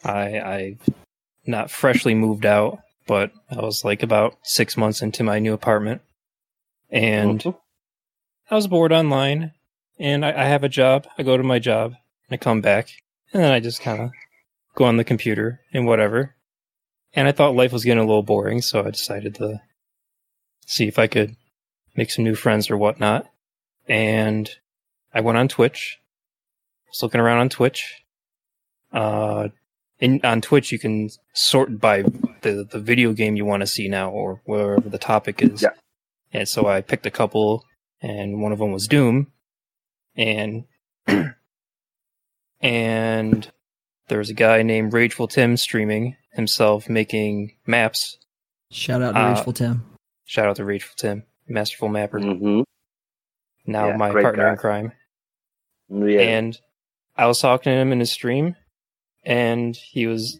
I 0.03 0.39
I 0.39 0.77
not 1.45 1.69
freshly 1.69 2.15
moved 2.15 2.45
out, 2.45 2.79
but 3.07 3.31
I 3.51 3.57
was 3.61 3.83
like 3.85 4.03
about 4.03 4.37
six 4.43 4.77
months 4.77 5.01
into 5.01 5.23
my 5.23 5.39
new 5.39 5.53
apartment. 5.53 6.01
And 6.95 7.41
Mhm. 7.41 7.57
I 8.49 8.55
was 8.55 8.67
bored 8.67 8.91
online 8.93 9.51
and 9.99 10.25
I, 10.25 10.29
I 10.29 10.45
have 10.45 10.63
a 10.63 10.69
job. 10.69 11.07
I 11.17 11.23
go 11.23 11.35
to 11.37 11.43
my 11.43 11.59
job 11.59 11.91
and 11.91 12.31
I 12.33 12.37
come 12.37 12.61
back 12.61 12.89
and 13.33 13.43
then 13.43 13.51
I 13.51 13.59
just 13.59 13.81
kinda 13.81 14.11
go 14.75 14.85
on 14.85 14.97
the 14.97 15.03
computer 15.03 15.61
and 15.73 15.85
whatever. 15.85 16.35
And 17.13 17.27
I 17.27 17.31
thought 17.31 17.55
life 17.55 17.71
was 17.71 17.83
getting 17.85 18.03
a 18.03 18.05
little 18.07 18.23
boring, 18.23 18.61
so 18.61 18.85
I 18.85 18.91
decided 18.91 19.35
to 19.35 19.61
see 20.65 20.87
if 20.87 20.97
I 20.99 21.07
could 21.07 21.35
make 21.95 22.11
some 22.11 22.25
new 22.25 22.35
friends 22.35 22.69
or 22.69 22.77
whatnot. 22.77 23.29
And 23.87 24.49
I 25.13 25.21
went 25.21 25.37
on 25.37 25.47
Twitch. 25.47 25.97
I 26.85 26.89
was 26.89 27.03
looking 27.03 27.21
around 27.21 27.37
on 27.39 27.49
Twitch. 27.49 28.03
Uh, 28.91 29.49
in 29.99 30.19
on 30.25 30.41
Twitch, 30.41 30.71
you 30.73 30.79
can 30.79 31.09
sort 31.33 31.79
by 31.79 32.01
the 32.41 32.67
the 32.69 32.79
video 32.79 33.13
game 33.13 33.35
you 33.37 33.45
want 33.45 33.61
to 33.61 33.67
see 33.67 33.87
now, 33.87 34.09
or 34.09 34.41
wherever 34.45 34.89
the 34.89 34.97
topic 34.97 35.41
is. 35.41 35.61
Yeah. 35.61 35.69
And 36.35 36.47
so 36.49 36.67
I 36.67 36.81
picked 36.81 37.05
a 37.05 37.11
couple, 37.11 37.63
and 38.01 38.41
one 38.41 38.51
of 38.51 38.59
them 38.59 38.71
was 38.73 38.87
Doom, 38.87 39.31
and 40.17 40.65
and 42.61 43.51
there 44.07 44.17
was 44.17 44.29
a 44.29 44.33
guy 44.33 44.61
named 44.63 44.93
Rageful 44.93 45.27
Tim 45.27 45.57
streaming 45.57 46.15
himself 46.33 46.89
making 46.89 47.55
maps. 47.65 48.17
Shout 48.71 49.01
out 49.01 49.13
to 49.13 49.19
Uh, 49.21 49.29
Rageful 49.33 49.53
Tim. 49.53 49.85
Shout 50.25 50.47
out 50.47 50.55
to 50.57 50.65
Rageful 50.65 50.95
Tim, 50.97 51.23
masterful 51.47 51.89
mapper. 51.89 52.19
Mm-hmm. 52.19 52.61
now 53.65 53.87
Yeah, 53.89 53.97
my 53.97 54.11
partner 54.11 54.43
guy. 54.45 54.51
in 54.51 54.57
crime. 54.57 54.91
Yeah. 55.89 56.19
And 56.21 56.57
I 57.15 57.27
was 57.27 57.39
talking 57.39 57.71
to 57.71 57.77
him 57.77 57.91
in 57.91 57.99
his 57.99 58.11
stream, 58.11 58.55
and 59.23 59.75
he 59.75 60.07
was 60.07 60.39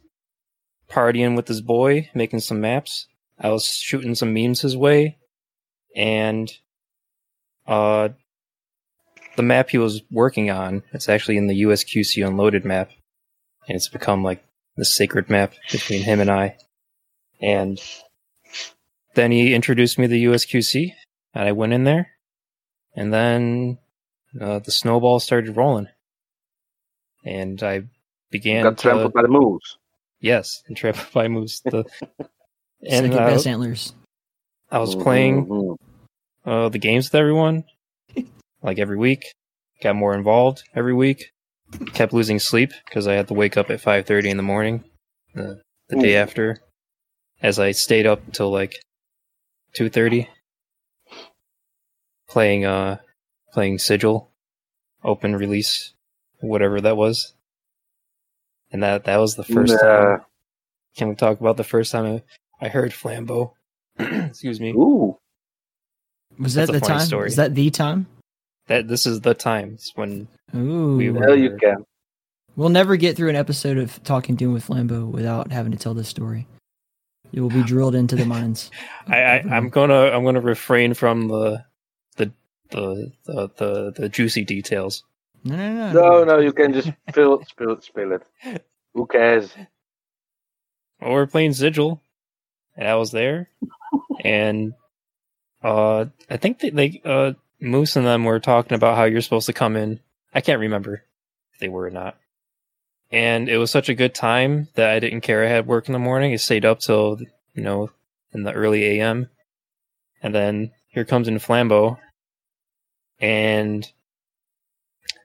partying 0.90 1.36
with 1.36 1.48
his 1.48 1.62
boy, 1.62 2.10
making 2.14 2.40
some 2.42 2.60
maps. 2.62 3.08
I 3.40 3.50
was 3.50 3.66
shooting 3.68 4.16
some 4.16 4.34
memes 4.34 4.62
his 4.62 4.76
way, 4.76 5.18
and 5.96 6.52
uh, 7.68 8.10
the 9.36 9.44
map 9.44 9.70
he 9.70 9.78
was 9.78 10.02
working 10.12 10.50
on, 10.52 10.84
it's 10.94 11.10
actually 11.10 11.38
in 11.38 11.48
the 11.48 11.64
USQC 11.64 12.26
Unloaded 12.26 12.66
map, 12.66 12.92
and 13.68 13.76
it's 13.76 13.88
become 13.90 14.24
like 14.24 14.44
the 14.78 14.86
sacred 14.86 15.30
map 15.30 15.54
between 15.72 16.04
him 16.04 16.20
and 16.20 16.30
I. 16.30 16.58
And 17.42 17.82
then 19.16 19.32
he 19.32 19.54
introduced 19.54 19.98
me 19.98 20.06
to 20.06 20.12
the 20.12 20.26
USQC, 20.26 20.94
and 21.34 21.48
I 21.48 21.52
went 21.54 21.74
in 21.74 21.84
there, 21.84 22.12
and 22.96 23.14
then 23.14 23.78
uh, 24.40 24.60
the 24.60 24.72
snowball 24.72 25.20
started 25.20 25.56
rolling, 25.56 25.88
and 27.24 27.62
I 27.64 27.84
began 28.32 28.64
Got 28.64 28.78
to 28.78 28.82
trampled 28.82 29.14
by 29.14 29.22
the 29.22 29.28
moves. 29.28 29.78
yes, 30.20 30.64
and 30.68 30.76
trampled 30.76 31.12
by 31.14 31.28
moose. 31.28 31.62
The, 31.62 31.86
and 32.82 33.06
Second 33.12 33.14
uh, 33.14 33.28
best 33.28 33.48
antlers. 33.48 33.94
I 34.76 34.80
was 34.80 34.94
playing 34.94 35.46
Mhm. 35.46 35.78
uh, 36.44 36.68
the 36.68 36.80
games 36.80 37.06
with 37.08 37.16
everyone, 37.16 37.64
like 38.62 38.78
every 38.78 38.98
week. 38.98 39.24
Got 39.82 39.96
more 39.96 40.14
involved 40.14 40.64
every 40.76 40.94
week. 40.94 41.32
Kept 41.94 42.12
losing 42.12 42.40
sleep 42.40 42.72
because 42.86 43.08
I 43.08 43.14
had 43.14 43.30
to 43.30 43.34
wake 43.34 43.56
up 43.56 43.70
at 43.70 43.80
five 43.80 44.06
thirty 44.06 44.30
in 44.30 44.36
the 44.36 44.44
morning, 44.44 44.84
the 45.34 45.62
day 45.90 46.18
after, 46.18 46.60
as 47.42 47.58
I 47.58 47.72
stayed 47.72 48.06
up 48.06 48.26
until 48.26 48.52
like 48.52 48.76
two 49.74 49.90
thirty, 49.90 50.28
playing 52.28 52.66
uh 52.66 52.98
playing 53.54 53.80
Sigil, 53.80 54.30
open 55.06 55.38
release, 55.38 55.94
whatever 56.42 56.82
that 56.82 56.98
was. 56.98 57.34
And 58.72 58.84
that 58.84 59.06
that 59.06 59.18
was 59.18 59.36
the 59.36 59.44
first 59.46 59.72
Yeah. 59.82 59.88
time. 59.90 60.26
Can 60.98 61.10
we 61.10 61.16
talk 61.16 61.40
about 61.40 61.56
the 61.56 61.64
first 61.64 61.94
time 61.94 62.22
I, 62.62 62.66
I 62.66 62.70
heard 62.70 62.92
Flambeau? 62.92 63.55
Excuse 64.00 64.60
me. 64.60 64.72
Ooh. 64.72 65.18
Was 66.38 66.54
that 66.56 66.68
that's 66.68 66.80
the 66.82 66.86
time? 66.86 67.00
story. 67.00 67.28
Is 67.30 67.36
that 67.38 67.56
the 67.56 67.70
time? 67.70 68.08
That 68.68 68.88
this 68.88 69.06
is 69.06 69.22
the 69.22 69.34
times 69.34 69.92
when 69.96 70.28
Ooh. 70.56 70.98
We 70.98 71.10
were- 71.12 71.22
Hell, 71.22 71.36
you 71.38 71.58
can. 71.58 71.86
We'll 72.56 72.70
never 72.70 72.96
get 72.96 73.18
through 73.18 73.30
an 73.30 73.36
episode 73.36 73.78
of 73.78 74.02
Talking 74.04 74.36
Doom 74.36 74.54
with 74.54 74.66
Flambeau 74.68 75.10
without 75.12 75.52
having 75.52 75.74
to 75.74 75.78
tell 75.78 75.94
this 75.94 76.08
story. 76.08 76.48
It 77.34 77.42
will 77.42 77.50
be 77.50 77.64
drilled 77.66 77.96
into 77.96 78.16
the 78.16 78.26
minds. 78.26 78.72
I, 79.08 79.18
I 79.22 79.36
I'm 79.52 79.70
gonna 79.70 80.10
I'm 80.12 80.24
gonna 80.24 80.40
refrain 80.42 80.94
from 80.94 81.28
the 81.28 81.66
the 82.16 82.32
the 82.72 83.12
the 83.26 83.50
the, 83.58 83.94
the 83.98 84.10
juicy 84.10 84.46
details. 84.46 85.04
No, 85.44 85.56
no, 85.58 85.74
no. 85.74 85.92
No, 85.92 86.24
no, 86.24 86.40
you 86.40 86.54
can 86.54 86.74
just 86.74 86.90
spill, 87.10 87.44
spill, 87.46 87.80
spill 87.82 88.14
it. 88.14 88.24
Who 88.94 89.06
cares? 89.06 89.54
Well, 91.02 91.10
we 91.10 91.16
we're 91.16 91.28
playing 91.28 91.54
Sigil, 91.54 92.02
and 92.78 92.88
I 92.88 92.96
was 92.96 93.12
there, 93.12 93.50
and 94.24 94.74
uh, 95.64 96.06
I 96.30 96.38
think 96.38 96.60
that 96.60 96.76
they 96.76 97.02
uh 97.04 97.34
Moose 97.62 97.96
and 97.96 98.06
them 98.06 98.26
were 98.26 98.40
talking 98.40 98.76
about 98.76 98.98
how 98.98 99.06
you're 99.06 99.22
supposed 99.22 99.48
to 99.48 99.54
come 99.54 99.76
in. 99.76 100.00
I 100.34 100.42
can't 100.42 100.60
remember 100.60 101.04
if 101.54 101.60
they 101.60 101.70
were 101.70 101.86
or 101.86 101.90
not. 101.90 102.18
And 103.12 103.48
it 103.48 103.58
was 103.58 103.72
such 103.72 103.88
a 103.88 103.96
good 103.96 104.14
time 104.14 104.68
that 104.76 104.90
I 104.90 105.00
didn't 105.00 105.22
care 105.22 105.44
I 105.44 105.48
had 105.48 105.68
work 105.68 105.88
in 105.88 105.94
the 105.94 106.00
morning. 106.00 106.34
I 106.34 106.38
stayed 106.38 106.66
up 106.66 106.80
till 106.80 107.20
you 107.54 107.64
know 107.64 107.92
in 108.34 108.44
the 108.44 108.52
early 108.52 108.84
AM, 108.84 109.30
and 110.22 110.36
then 110.36 110.72
here 110.88 111.06
comes 111.06 111.28
in 111.28 111.40
Flambeau, 111.40 111.98
and 113.20 113.90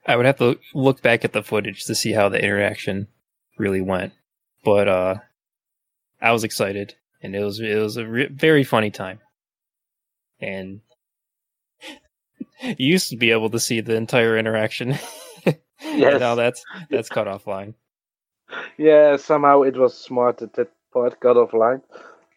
I 0.05 0.15
would 0.15 0.25
have 0.25 0.37
to 0.37 0.59
look 0.73 1.01
back 1.01 1.25
at 1.25 1.33
the 1.33 1.43
footage 1.43 1.85
to 1.85 1.95
see 1.95 2.13
how 2.13 2.29
the 2.29 2.41
interaction 2.41 3.07
really 3.57 3.81
went. 3.81 4.13
But 4.63 4.87
uh, 4.87 5.15
I 6.21 6.31
was 6.31 6.43
excited, 6.43 6.95
and 7.21 7.35
it 7.35 7.43
was 7.43 7.59
it 7.59 7.77
was 7.77 7.97
a 7.97 8.05
re- 8.07 8.29
very 8.31 8.63
funny 8.63 8.91
time. 8.91 9.19
And 10.39 10.81
you 12.61 12.75
used 12.93 13.09
to 13.09 13.17
be 13.17 13.31
able 13.31 13.49
to 13.51 13.59
see 13.59 13.81
the 13.81 13.95
entire 13.95 14.37
interaction. 14.37 14.95
Yes. 15.83 16.19
now 16.21 16.35
that's 16.35 16.63
that's 16.89 17.09
cut 17.09 17.27
offline. 17.27 17.73
Yeah, 18.77 19.17
somehow 19.17 19.63
it 19.63 19.75
was 19.75 19.97
smart 19.97 20.37
that 20.37 20.53
that 20.53 20.71
part 20.93 21.19
got 21.19 21.35
offline. 21.35 21.81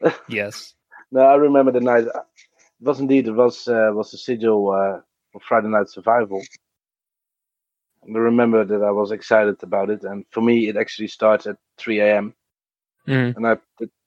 Yes. 0.28 0.74
No, 1.12 1.20
I 1.20 1.36
remember 1.36 1.70
the 1.70 1.80
night. 1.80 2.04
It 2.06 2.12
was 2.80 3.00
indeed, 3.00 3.28
it 3.28 3.32
was, 3.32 3.68
uh, 3.68 3.90
was 3.92 4.10
the 4.10 4.18
sigil 4.18 4.70
uh, 4.70 5.00
of 5.36 5.42
Friday 5.42 5.68
Night 5.68 5.88
Survival. 5.88 6.42
I 8.02 8.18
remember 8.18 8.64
that 8.64 8.82
I 8.82 8.90
was 8.90 9.12
excited 9.12 9.62
about 9.62 9.90
it, 9.90 10.02
and 10.04 10.24
for 10.30 10.40
me, 10.40 10.68
it 10.68 10.76
actually 10.76 11.08
starts 11.08 11.46
at 11.46 11.56
3 11.78 12.00
a.m. 12.00 12.34
Mhm. 13.06 13.36
and 13.36 13.46
I 13.46 13.56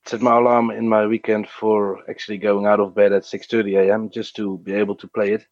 set 0.07 0.21
my 0.21 0.37
alarm 0.37 0.71
in 0.71 0.87
my 0.87 1.05
weekend 1.05 1.49
for 1.49 1.99
actually 2.09 2.37
going 2.37 2.65
out 2.65 2.79
of 2.79 2.95
bed 2.95 3.13
at 3.13 3.23
6:30 3.23 3.87
a.m. 3.87 4.09
just 4.09 4.35
to 4.37 4.57
be 4.59 4.73
able 4.73 4.95
to 4.95 5.07
play 5.07 5.33
it. 5.33 5.45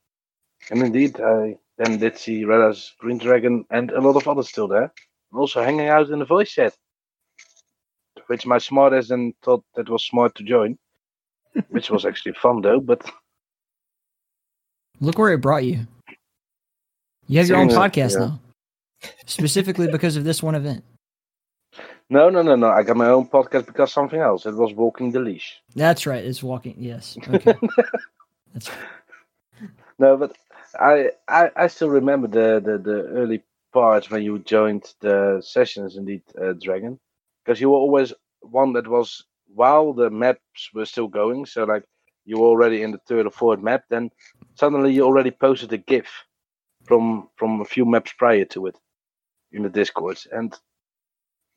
And 0.71 0.81
indeed, 0.81 1.19
I 1.19 1.57
then 1.77 1.99
did 1.99 2.17
see 2.17 2.45
Red 2.45 2.61
Eyes 2.61 2.93
Green 2.99 3.17
Dragon 3.17 3.65
and 3.69 3.91
a 3.91 4.01
lot 4.01 4.15
of 4.15 4.27
others 4.27 4.49
still 4.49 4.67
there, 4.67 4.93
also 5.33 5.63
hanging 5.63 5.87
out 5.87 6.09
in 6.09 6.19
the 6.19 6.25
voice 6.25 6.51
chat, 6.51 6.73
which 8.27 8.45
my 8.45 8.57
smartass 8.57 9.09
then 9.09 9.33
thought 9.43 9.63
that 9.75 9.89
was 9.89 10.05
smart 10.05 10.35
to 10.35 10.43
join, 10.43 10.77
which 11.69 11.89
was 11.89 12.05
actually 12.05 12.33
fun 12.33 12.61
though. 12.61 12.79
But 12.79 13.09
Look 15.01 15.17
where 15.17 15.33
it 15.33 15.41
brought 15.41 15.65
you. 15.65 15.87
You 17.27 17.39
have 17.39 17.47
your 17.47 17.57
own 17.57 17.69
podcast 17.69 18.13
yeah. 18.13 18.27
now, 18.27 18.39
specifically 19.25 19.87
because 19.87 20.15
of 20.15 20.23
this 20.23 20.41
one 20.41 20.55
event. 20.55 20.83
No, 22.09 22.29
no, 22.29 22.41
no, 22.41 22.55
no. 22.55 22.69
I 22.69 22.83
got 22.83 22.97
my 22.97 23.07
own 23.07 23.27
podcast 23.27 23.65
because 23.65 23.91
something 23.91 24.19
else. 24.19 24.45
It 24.45 24.55
was 24.55 24.73
Walking 24.73 25.11
the 25.11 25.19
Leash. 25.19 25.61
That's 25.75 26.05
right. 26.05 26.23
It's 26.23 26.43
walking. 26.43 26.75
Yes. 26.77 27.17
Okay. 27.27 27.55
That's 28.53 28.69
right. 28.69 29.69
No, 29.97 30.17
but 30.17 30.37
I, 30.79 31.11
I 31.27 31.51
I 31.55 31.67
still 31.67 31.89
remember 31.89 32.27
the, 32.27 32.59
the, 32.59 32.77
the 32.77 33.03
early 33.07 33.43
parts 33.71 34.09
when 34.09 34.23
you 34.23 34.39
joined 34.39 34.93
the 35.01 35.41
sessions, 35.41 35.95
indeed, 35.95 36.21
uh, 36.41 36.53
Dragon, 36.61 36.99
because 37.43 37.61
you 37.61 37.69
were 37.69 37.77
always 37.77 38.13
one 38.41 38.73
that 38.73 38.87
was 38.87 39.23
while 39.53 39.93
the 39.93 40.09
maps 40.09 40.69
were 40.73 40.85
still 40.85 41.07
going. 41.07 41.45
So 41.45 41.63
like 41.63 41.83
you 42.25 42.37
were 42.39 42.47
already 42.47 42.81
in 42.81 42.91
the 42.91 42.99
third 43.07 43.25
or 43.25 43.31
fourth 43.31 43.61
map, 43.61 43.83
then 43.89 44.11
suddenly 44.55 44.93
you 44.93 45.03
already 45.03 45.31
posted 45.31 45.71
a 45.73 45.77
GIF 45.77 46.09
from 46.83 47.29
from 47.35 47.61
a 47.61 47.65
few 47.65 47.85
maps 47.85 48.13
prior 48.17 48.45
to 48.45 48.67
it 48.67 48.77
in 49.51 49.63
the 49.63 49.69
Discord, 49.69 50.19
and 50.31 50.53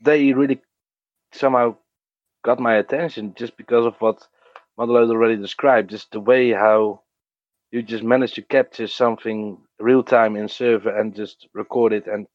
they 0.00 0.32
really 0.32 0.60
somehow 1.32 1.76
got 2.44 2.60
my 2.60 2.74
attention 2.76 3.34
just 3.36 3.56
because 3.56 3.86
of 3.86 3.94
what 3.98 4.26
Madeloid 4.78 5.10
already 5.10 5.36
described, 5.36 5.90
just 5.90 6.10
the 6.12 6.20
way 6.20 6.50
how 6.50 7.02
you 7.70 7.82
just 7.82 8.04
managed 8.04 8.36
to 8.36 8.42
capture 8.42 8.86
something 8.86 9.58
real 9.78 10.02
time 10.02 10.36
in 10.36 10.48
server 10.48 10.96
and 10.96 11.14
just 11.14 11.48
record 11.52 11.92
it 11.92 12.06
and 12.06 12.26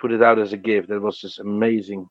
put 0.00 0.12
it 0.12 0.22
out 0.22 0.38
as 0.38 0.52
a 0.52 0.56
GIF. 0.56 0.88
That 0.88 1.00
was 1.00 1.18
just 1.18 1.38
amazing 1.38 2.08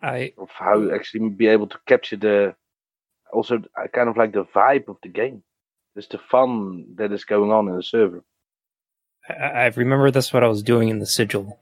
I 0.00 0.32
of 0.38 0.48
how 0.50 0.78
you 0.80 0.94
actually 0.94 1.28
be 1.30 1.48
able 1.48 1.66
to 1.66 1.78
capture 1.86 2.16
the 2.16 2.54
also 3.32 3.56
uh, 3.56 3.88
kind 3.92 4.08
of 4.08 4.16
like 4.16 4.32
the 4.32 4.44
vibe 4.44 4.88
of 4.88 4.96
the 5.02 5.08
game. 5.08 5.42
Just 5.96 6.10
the 6.10 6.18
fun 6.18 6.94
that 6.96 7.12
is 7.12 7.24
going 7.24 7.50
on 7.50 7.68
in 7.68 7.76
the 7.76 7.82
server. 7.82 8.22
I, 9.28 9.32
I 9.32 9.66
remember 9.66 10.10
that's 10.10 10.32
what 10.32 10.44
I 10.44 10.48
was 10.48 10.62
doing 10.62 10.88
in 10.88 11.00
the 11.00 11.06
sigil 11.06 11.58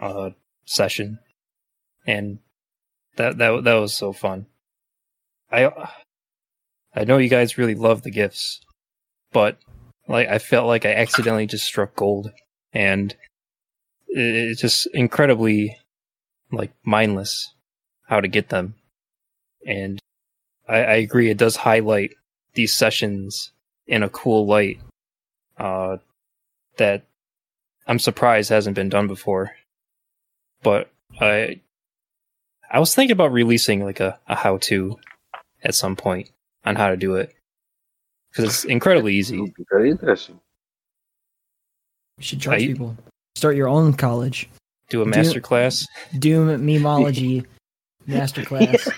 uh, 0.00 0.30
session, 0.64 1.18
and 2.06 2.38
that 3.16 3.38
that 3.38 3.64
that 3.64 3.74
was 3.74 3.94
so 3.94 4.12
fun. 4.12 4.46
I 5.50 5.70
I 6.94 7.04
know 7.04 7.18
you 7.18 7.28
guys 7.28 7.58
really 7.58 7.74
love 7.74 8.02
the 8.02 8.10
gifts, 8.10 8.60
but 9.32 9.58
like 10.08 10.28
I 10.28 10.38
felt 10.38 10.66
like 10.66 10.84
I 10.84 10.94
accidentally 10.94 11.46
just 11.46 11.64
struck 11.64 11.94
gold, 11.94 12.30
and 12.72 13.14
it's 14.08 14.60
just 14.60 14.86
incredibly 14.94 15.76
like 16.52 16.72
mindless 16.84 17.54
how 18.08 18.20
to 18.20 18.28
get 18.28 18.48
them. 18.48 18.74
And 19.66 19.98
I, 20.68 20.76
I 20.76 20.94
agree, 20.94 21.30
it 21.30 21.38
does 21.38 21.56
highlight 21.56 22.14
these 22.54 22.72
sessions 22.72 23.52
in 23.86 24.02
a 24.02 24.08
cool 24.08 24.46
light. 24.46 24.78
Uh, 25.58 25.96
that 26.76 27.02
I'm 27.86 27.98
surprised 27.98 28.50
hasn't 28.50 28.76
been 28.76 28.88
done 28.88 29.06
before. 29.06 29.52
But 30.62 30.90
I 31.20 31.60
I 32.70 32.78
was 32.80 32.94
thinking 32.94 33.12
about 33.12 33.32
releasing 33.32 33.84
like 33.84 34.00
a, 34.00 34.18
a 34.26 34.34
how 34.34 34.58
to 34.58 34.98
at 35.62 35.74
some 35.74 35.96
point 35.96 36.30
on 36.64 36.76
how 36.76 36.88
to 36.88 36.96
do 36.96 37.14
it. 37.16 37.32
Because 38.30 38.44
it's 38.44 38.64
incredibly 38.64 39.14
easy. 39.14 39.52
very 39.70 39.90
interesting. 39.90 40.40
you 42.18 42.24
should 42.24 42.40
charge 42.40 42.62
I- 42.62 42.66
people. 42.66 42.96
Start 43.34 43.56
your 43.56 43.68
own 43.68 43.92
college. 43.92 44.48
Do 44.88 45.02
a 45.02 45.04
Do- 45.04 45.10
master 45.10 45.40
class. 45.40 45.86
Doom 46.18 46.48
memology 46.66 47.44
masterclass. 48.08 48.88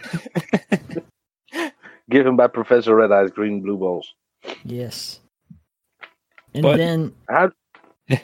Given 2.10 2.36
by 2.36 2.46
Professor 2.46 2.94
Red 2.94 3.10
Eyes 3.12 3.30
Green 3.30 3.60
Blue 3.60 3.76
Balls. 3.76 4.14
Yes. 4.64 5.20
And 6.54 6.62
But- 6.62 6.76
then 6.78 7.12
How 7.28 7.50
no, 8.08 8.18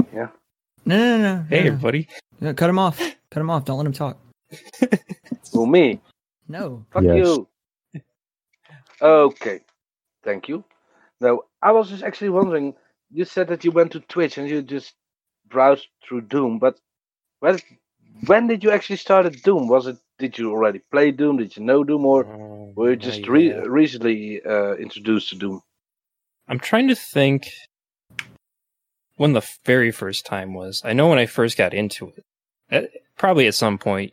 no, 0.86 0.96
no, 0.96 1.18
no, 1.18 1.44
Hey 1.48 1.60
no, 1.62 1.66
everybody. 1.68 2.08
no. 2.40 2.54
Cut 2.54 2.70
him 2.70 2.78
off. 2.78 2.98
Cut 3.30 3.40
him 3.40 3.50
off. 3.50 3.64
Don't 3.64 3.76
let 3.78 3.86
him 3.86 3.92
talk. 3.92 4.18
For 5.52 5.66
me? 5.66 6.00
No. 6.48 6.84
Fuck 6.92 7.04
Yes. 7.04 7.16
you. 7.16 7.48
Okay. 9.00 9.60
Thank 10.22 10.48
you. 10.48 10.64
Now, 11.20 11.40
I 11.62 11.72
was 11.72 11.90
just 11.90 12.02
actually 12.02 12.30
wondering, 12.30 12.74
you 13.10 13.24
said 13.24 13.48
that 13.48 13.64
you 13.64 13.70
went 13.70 13.92
to 13.92 14.00
Twitch 14.00 14.38
and 14.38 14.48
you 14.48 14.62
just 14.62 14.94
browsed 15.48 15.86
through 16.06 16.22
Doom, 16.22 16.58
but 16.58 16.78
when, 17.40 17.58
when 18.26 18.46
did 18.46 18.64
you 18.64 18.70
actually 18.70 18.96
start 18.96 19.26
at 19.26 19.42
Doom? 19.42 19.68
Was 19.68 19.86
it, 19.86 19.96
did 20.18 20.38
you 20.38 20.50
already 20.50 20.80
play 20.90 21.10
Doom? 21.10 21.36
Did 21.38 21.56
you 21.56 21.62
know 21.64 21.84
Doom? 21.84 22.04
Or 22.04 22.24
were 22.74 22.90
you 22.90 22.96
just 22.96 23.26
re- 23.28 23.52
recently 23.52 24.42
uh, 24.44 24.74
introduced 24.74 25.30
to 25.30 25.36
Doom? 25.36 25.62
I'm 26.48 26.58
trying 26.58 26.88
to 26.88 26.94
think 26.94 27.50
when 29.16 29.32
the 29.32 29.46
very 29.64 29.90
first 29.90 30.26
time 30.26 30.54
was. 30.54 30.82
I 30.84 30.92
know 30.92 31.08
when 31.08 31.18
I 31.18 31.26
first 31.26 31.56
got 31.56 31.72
into 31.74 32.12
it. 32.70 32.90
Probably 33.16 33.46
at 33.46 33.54
some 33.54 33.78
point 33.78 34.12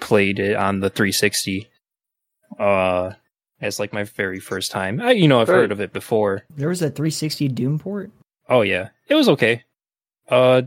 played 0.00 0.38
it 0.38 0.56
on 0.56 0.80
the 0.80 0.90
360 0.90 1.68
uh 2.58 3.12
as 3.60 3.78
like 3.78 3.92
my 3.92 4.02
very 4.02 4.40
first 4.40 4.72
time. 4.72 5.00
I, 5.00 5.12
you 5.12 5.28
know, 5.28 5.40
I've 5.40 5.48
Right. 5.48 5.56
heard 5.58 5.72
of 5.72 5.80
it 5.80 5.92
before. 5.92 6.44
There 6.50 6.68
was 6.68 6.82
a 6.82 6.90
360 6.90 7.48
Doom 7.48 7.78
port. 7.78 8.10
Oh 8.48 8.62
yeah, 8.62 8.88
it 9.08 9.14
was 9.14 9.28
okay. 9.28 9.62
Uh, 10.28 10.62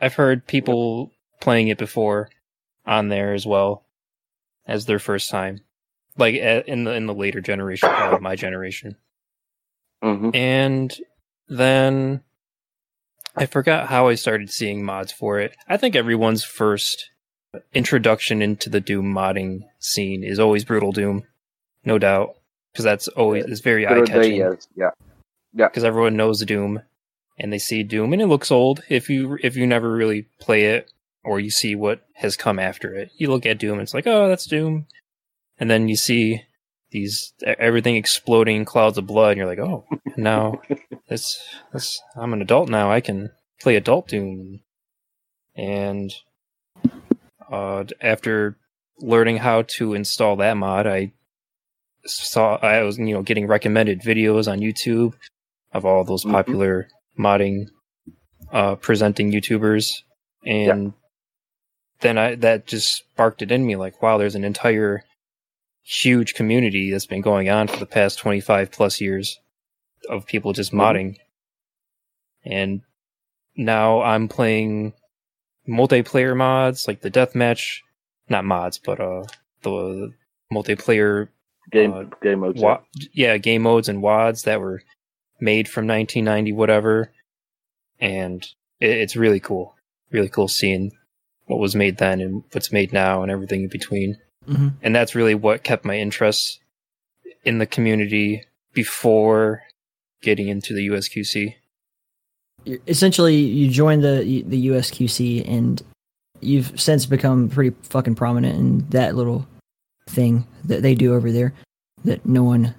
I've 0.00 0.14
heard 0.14 0.46
people 0.46 1.12
playing 1.40 1.68
it 1.68 1.78
before 1.78 2.28
on 2.84 3.08
there 3.08 3.32
as 3.34 3.46
well 3.46 3.84
as 4.66 4.86
their 4.86 4.98
first 4.98 5.30
time, 5.30 5.60
like 6.18 6.34
in 6.34 6.84
the 6.84 6.92
in 6.92 7.06
the 7.06 7.14
later 7.14 7.40
generation, 7.40 7.88
part 7.88 8.14
of 8.14 8.20
my 8.20 8.34
generation. 8.34 8.96
Mm-hmm. 10.02 10.30
And 10.34 10.94
then 11.48 12.22
I 13.36 13.46
forgot 13.46 13.88
how 13.88 14.08
I 14.08 14.16
started 14.16 14.50
seeing 14.50 14.84
mods 14.84 15.12
for 15.12 15.38
it. 15.38 15.56
I 15.68 15.76
think 15.76 15.94
everyone's 15.94 16.44
first 16.44 17.10
introduction 17.72 18.42
into 18.42 18.68
the 18.68 18.80
Doom 18.80 19.12
modding 19.12 19.64
scene 19.78 20.24
is 20.24 20.38
always 20.38 20.64
Brutal 20.64 20.92
Doom, 20.92 21.24
no 21.84 21.98
doubt, 21.98 22.36
because 22.72 22.84
that's 22.84 23.08
always 23.08 23.44
it's 23.44 23.60
very 23.60 23.86
eye 23.86 24.02
catching 24.06 24.36
yes. 24.36 24.68
Yeah. 24.76 24.90
because 25.54 25.84
everyone 25.84 26.16
knows 26.16 26.44
Doom 26.44 26.82
and 27.38 27.52
they 27.52 27.58
see 27.58 27.82
Doom 27.82 28.12
and 28.12 28.22
it 28.22 28.26
looks 28.26 28.50
old 28.50 28.82
if 28.88 29.08
you 29.08 29.38
if 29.42 29.56
you 29.56 29.66
never 29.66 29.90
really 29.92 30.26
play 30.40 30.66
it 30.66 30.90
or 31.24 31.40
you 31.40 31.50
see 31.50 31.74
what 31.74 32.06
has 32.14 32.36
come 32.36 32.58
after 32.58 32.94
it. 32.94 33.10
You 33.16 33.30
look 33.30 33.46
at 33.46 33.58
Doom 33.58 33.74
and 33.74 33.82
it's 33.82 33.94
like, 33.94 34.06
"Oh, 34.06 34.28
that's 34.28 34.46
Doom." 34.46 34.86
And 35.58 35.70
then 35.70 35.88
you 35.88 35.96
see 35.96 36.42
these 36.90 37.32
everything 37.44 37.96
exploding 37.96 38.64
clouds 38.64 38.98
of 38.98 39.06
blood 39.06 39.32
and 39.32 39.38
you're 39.38 39.46
like, 39.46 39.58
"Oh, 39.58 39.84
now 40.16 40.60
this 41.08 41.38
this 41.72 42.00
I'm 42.16 42.32
an 42.32 42.42
adult 42.42 42.68
now. 42.68 42.90
I 42.90 43.00
can 43.00 43.30
play 43.60 43.76
adult 43.76 44.08
Doom." 44.08 44.60
And 45.56 46.12
uh 47.54 47.84
after 48.00 48.56
learning 48.98 49.38
how 49.38 49.62
to 49.76 49.94
install 49.94 50.36
that 50.36 50.56
mod, 50.56 50.86
I 50.86 51.12
saw 52.04 52.56
I 52.56 52.82
was 52.82 52.98
you 52.98 53.14
know 53.14 53.22
getting 53.22 53.46
recommended 53.46 54.00
videos 54.00 54.50
on 54.50 54.60
YouTube 54.60 55.14
of 55.72 55.84
all 55.84 56.04
those 56.04 56.24
Mhm. 56.24 56.32
popular 56.32 56.88
modding 57.18 57.66
uh 58.52 58.74
presenting 58.76 59.32
YouTubers 59.32 59.86
and 60.44 60.92
then 62.00 62.18
I 62.18 62.34
that 62.36 62.66
just 62.66 62.88
sparked 62.96 63.40
it 63.42 63.50
in 63.50 63.66
me 63.66 63.76
like 63.76 64.02
wow 64.02 64.18
there's 64.18 64.34
an 64.34 64.44
entire 64.44 65.02
huge 65.82 66.34
community 66.34 66.90
that's 66.90 67.06
been 67.06 67.20
going 67.22 67.48
on 67.48 67.68
for 67.68 67.78
the 67.78 67.86
past 67.86 68.18
25 68.18 68.70
plus 68.72 69.00
years 69.00 69.38
of 70.08 70.26
people 70.26 70.52
just 70.52 70.72
Mhm. 70.72 70.78
modding 70.80 71.16
and 72.44 72.82
now 73.56 74.02
I'm 74.02 74.28
playing 74.28 74.92
multiplayer 75.68 76.36
mods 76.36 76.86
like 76.86 77.00
the 77.00 77.10
deathmatch 77.10 77.78
not 78.28 78.44
mods 78.44 78.78
but 78.78 79.00
uh 79.00 79.24
the 79.62 80.12
multiplayer 80.52 81.28
Game 81.72 81.92
Uh, 81.94 82.02
game 82.22 82.40
mode. 82.40 82.58
wa- 82.58 82.82
yeah, 83.14 83.38
game 83.38 83.62
modes 83.62 83.88
and 83.88 84.02
wads 84.02 84.42
that 84.42 84.60
were 84.60 84.82
made 85.40 85.66
from 85.66 85.86
1990, 85.86 86.52
whatever. 86.52 87.10
And 87.98 88.44
it, 88.80 88.90
it's 88.90 89.16
really 89.16 89.40
cool. 89.40 89.74
Really 90.12 90.28
cool 90.28 90.46
seeing 90.46 90.92
what 91.46 91.58
was 91.58 91.74
made 91.74 91.96
then 91.96 92.20
and 92.20 92.44
what's 92.52 92.70
made 92.70 92.92
now 92.92 93.22
and 93.22 93.32
everything 93.32 93.62
in 93.62 93.68
between. 93.70 94.18
hmm 94.46 94.68
And 94.82 94.94
that's 94.94 95.14
really 95.14 95.34
what 95.34 95.64
kept 95.64 95.86
my 95.86 95.96
interest 95.96 96.60
in 97.44 97.56
the 97.58 97.66
community 97.66 98.44
before 98.74 99.62
getting 100.20 100.48
into 100.48 100.74
the 100.74 100.88
USQC. 100.88 101.54
Essentially 102.86 103.36
you 103.36 103.70
joined 103.70 104.02
the 104.02 104.42
the 104.46 104.68
USQC 104.68 105.48
and 105.48 105.82
you've 106.40 106.78
since 106.80 107.06
become 107.06 107.48
pretty 107.48 107.74
fucking 107.82 108.14
prominent 108.14 108.58
in 108.58 108.88
that 108.90 109.14
little 109.14 109.46
thing 110.08 110.46
that 110.64 110.82
they 110.82 110.94
do 110.94 111.14
over 111.14 111.32
there 111.32 111.52
that 112.04 112.24
no 112.26 112.42
one 112.42 112.74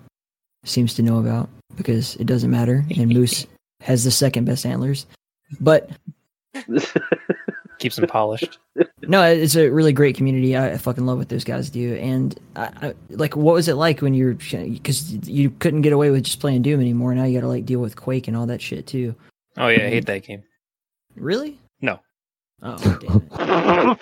seems 0.63 0.93
to 0.95 1.04
know 1.04 1.19
about 1.19 1.50
because 1.76 2.15
it 2.17 2.28
doesn't 2.28 2.52
matter 2.52 2.86
and 2.98 3.13
Moose 3.13 3.45
has 3.82 4.04
the 4.04 4.12
second 4.12 4.45
best 4.45 4.65
antlers. 4.65 5.06
But 5.60 5.89
Keeps 7.80 7.98
them 7.98 8.08
polished. 8.08 8.58
no, 9.02 9.24
it's 9.24 9.56
a 9.56 9.69
really 9.69 9.91
great 9.91 10.15
community. 10.15 10.56
I, 10.56 10.74
I 10.74 10.78
fucking 10.78 11.06
love 11.06 11.17
what 11.17 11.30
those 11.30 11.43
guys 11.43 11.69
do. 11.69 11.95
And 11.95 12.38
I, 12.56 12.69
I, 12.82 12.93
like, 13.10 13.36
what 13.36 13.54
was 13.54 13.67
it 13.67 13.76
like 13.76 14.02
when 14.02 14.13
you're 14.13 14.34
because 14.34 15.12
you 15.28 15.50
couldn't 15.50 15.82
get 15.82 15.93
away 15.93 16.10
with 16.10 16.24
just 16.24 16.39
playing 16.39 16.62
Doom 16.62 16.80
anymore? 16.80 17.13
Now 17.13 17.26
you 17.26 17.38
got 17.38 17.41
to 17.41 17.50
like 17.50 17.65
deal 17.65 17.80
with 17.80 17.95
Quake 17.98 18.28
and 18.28 18.38
all 18.38 18.45
that 18.45 18.62
shit 18.62 18.88
too. 18.88 19.13
Oh 19.58 19.68
yeah, 19.68 19.86
I 19.86 19.89
hate 19.89 20.06
that 20.08 20.24
game. 20.24 20.44
Really? 21.15 21.60
No. 21.82 22.00
Oh 22.62 22.78
damn 23.02 23.22
it. 23.22 24.00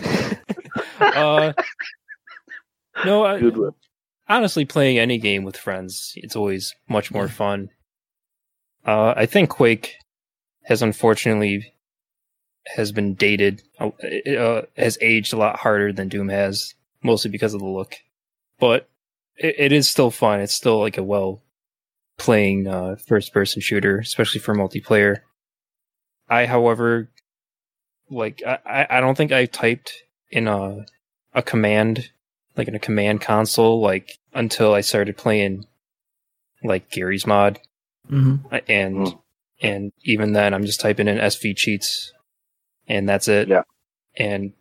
Uh, 1.00 1.52
no, 3.04 3.24
I, 3.24 3.40
Good 3.40 3.56
one. 3.56 3.72
honestly, 4.28 4.64
playing 4.64 4.98
any 4.98 5.18
game 5.18 5.44
with 5.44 5.56
friends, 5.56 6.12
it's 6.16 6.36
always 6.36 6.74
much 6.88 7.10
more 7.10 7.26
fun. 7.28 7.70
Uh, 8.86 9.14
I 9.16 9.26
think 9.26 9.50
Quake 9.50 9.96
has 10.64 10.82
unfortunately 10.82 11.72
has 12.76 12.92
been 12.92 13.14
dated, 13.14 13.62
uh, 13.78 13.90
it, 14.00 14.38
uh, 14.38 14.62
has 14.76 14.98
aged 15.00 15.32
a 15.32 15.36
lot 15.36 15.56
harder 15.58 15.92
than 15.92 16.08
Doom 16.08 16.28
has, 16.28 16.74
mostly 17.02 17.30
because 17.30 17.54
of 17.54 17.60
the 17.60 17.66
look. 17.66 17.94
But 18.58 18.88
it, 19.36 19.54
it 19.58 19.72
is 19.72 19.88
still 19.88 20.10
fun. 20.10 20.40
It's 20.40 20.54
still 20.54 20.78
like 20.78 20.98
a 20.98 21.02
well 21.02 21.42
playing 22.20 22.66
uh, 22.66 22.96
first 23.08 23.32
person 23.32 23.60
shooter, 23.60 23.98
especially 23.98 24.40
for 24.40 24.54
multiplayer. 24.54 25.20
I, 26.28 26.46
however, 26.46 27.08
like 28.10 28.42
I, 28.46 28.58
I 28.66 28.86
I 28.98 29.00
don't 29.00 29.16
think 29.16 29.32
I 29.32 29.46
typed 29.46 29.92
in 30.30 30.46
a 30.46 30.84
a 31.34 31.42
command 31.42 32.10
like 32.56 32.68
in 32.68 32.74
a 32.74 32.78
command 32.80 33.20
console 33.20 33.80
like 33.80 34.10
until 34.34 34.74
I 34.74 34.82
started 34.82 35.16
playing 35.16 35.66
like 36.62 36.90
Garry's 36.90 37.26
Mod 37.26 37.58
hmm 38.08 38.36
and 38.68 38.96
Mm. 38.96 39.18
and 39.62 39.92
even 40.02 40.32
then 40.32 40.52
I'm 40.54 40.64
just 40.66 40.80
typing 40.80 41.08
in 41.08 41.18
SV 41.18 41.56
cheats 41.56 42.12
and 42.88 43.08
that's 43.08 43.28
it. 43.28 43.48
Yeah. 43.48 43.62
And 44.18 44.52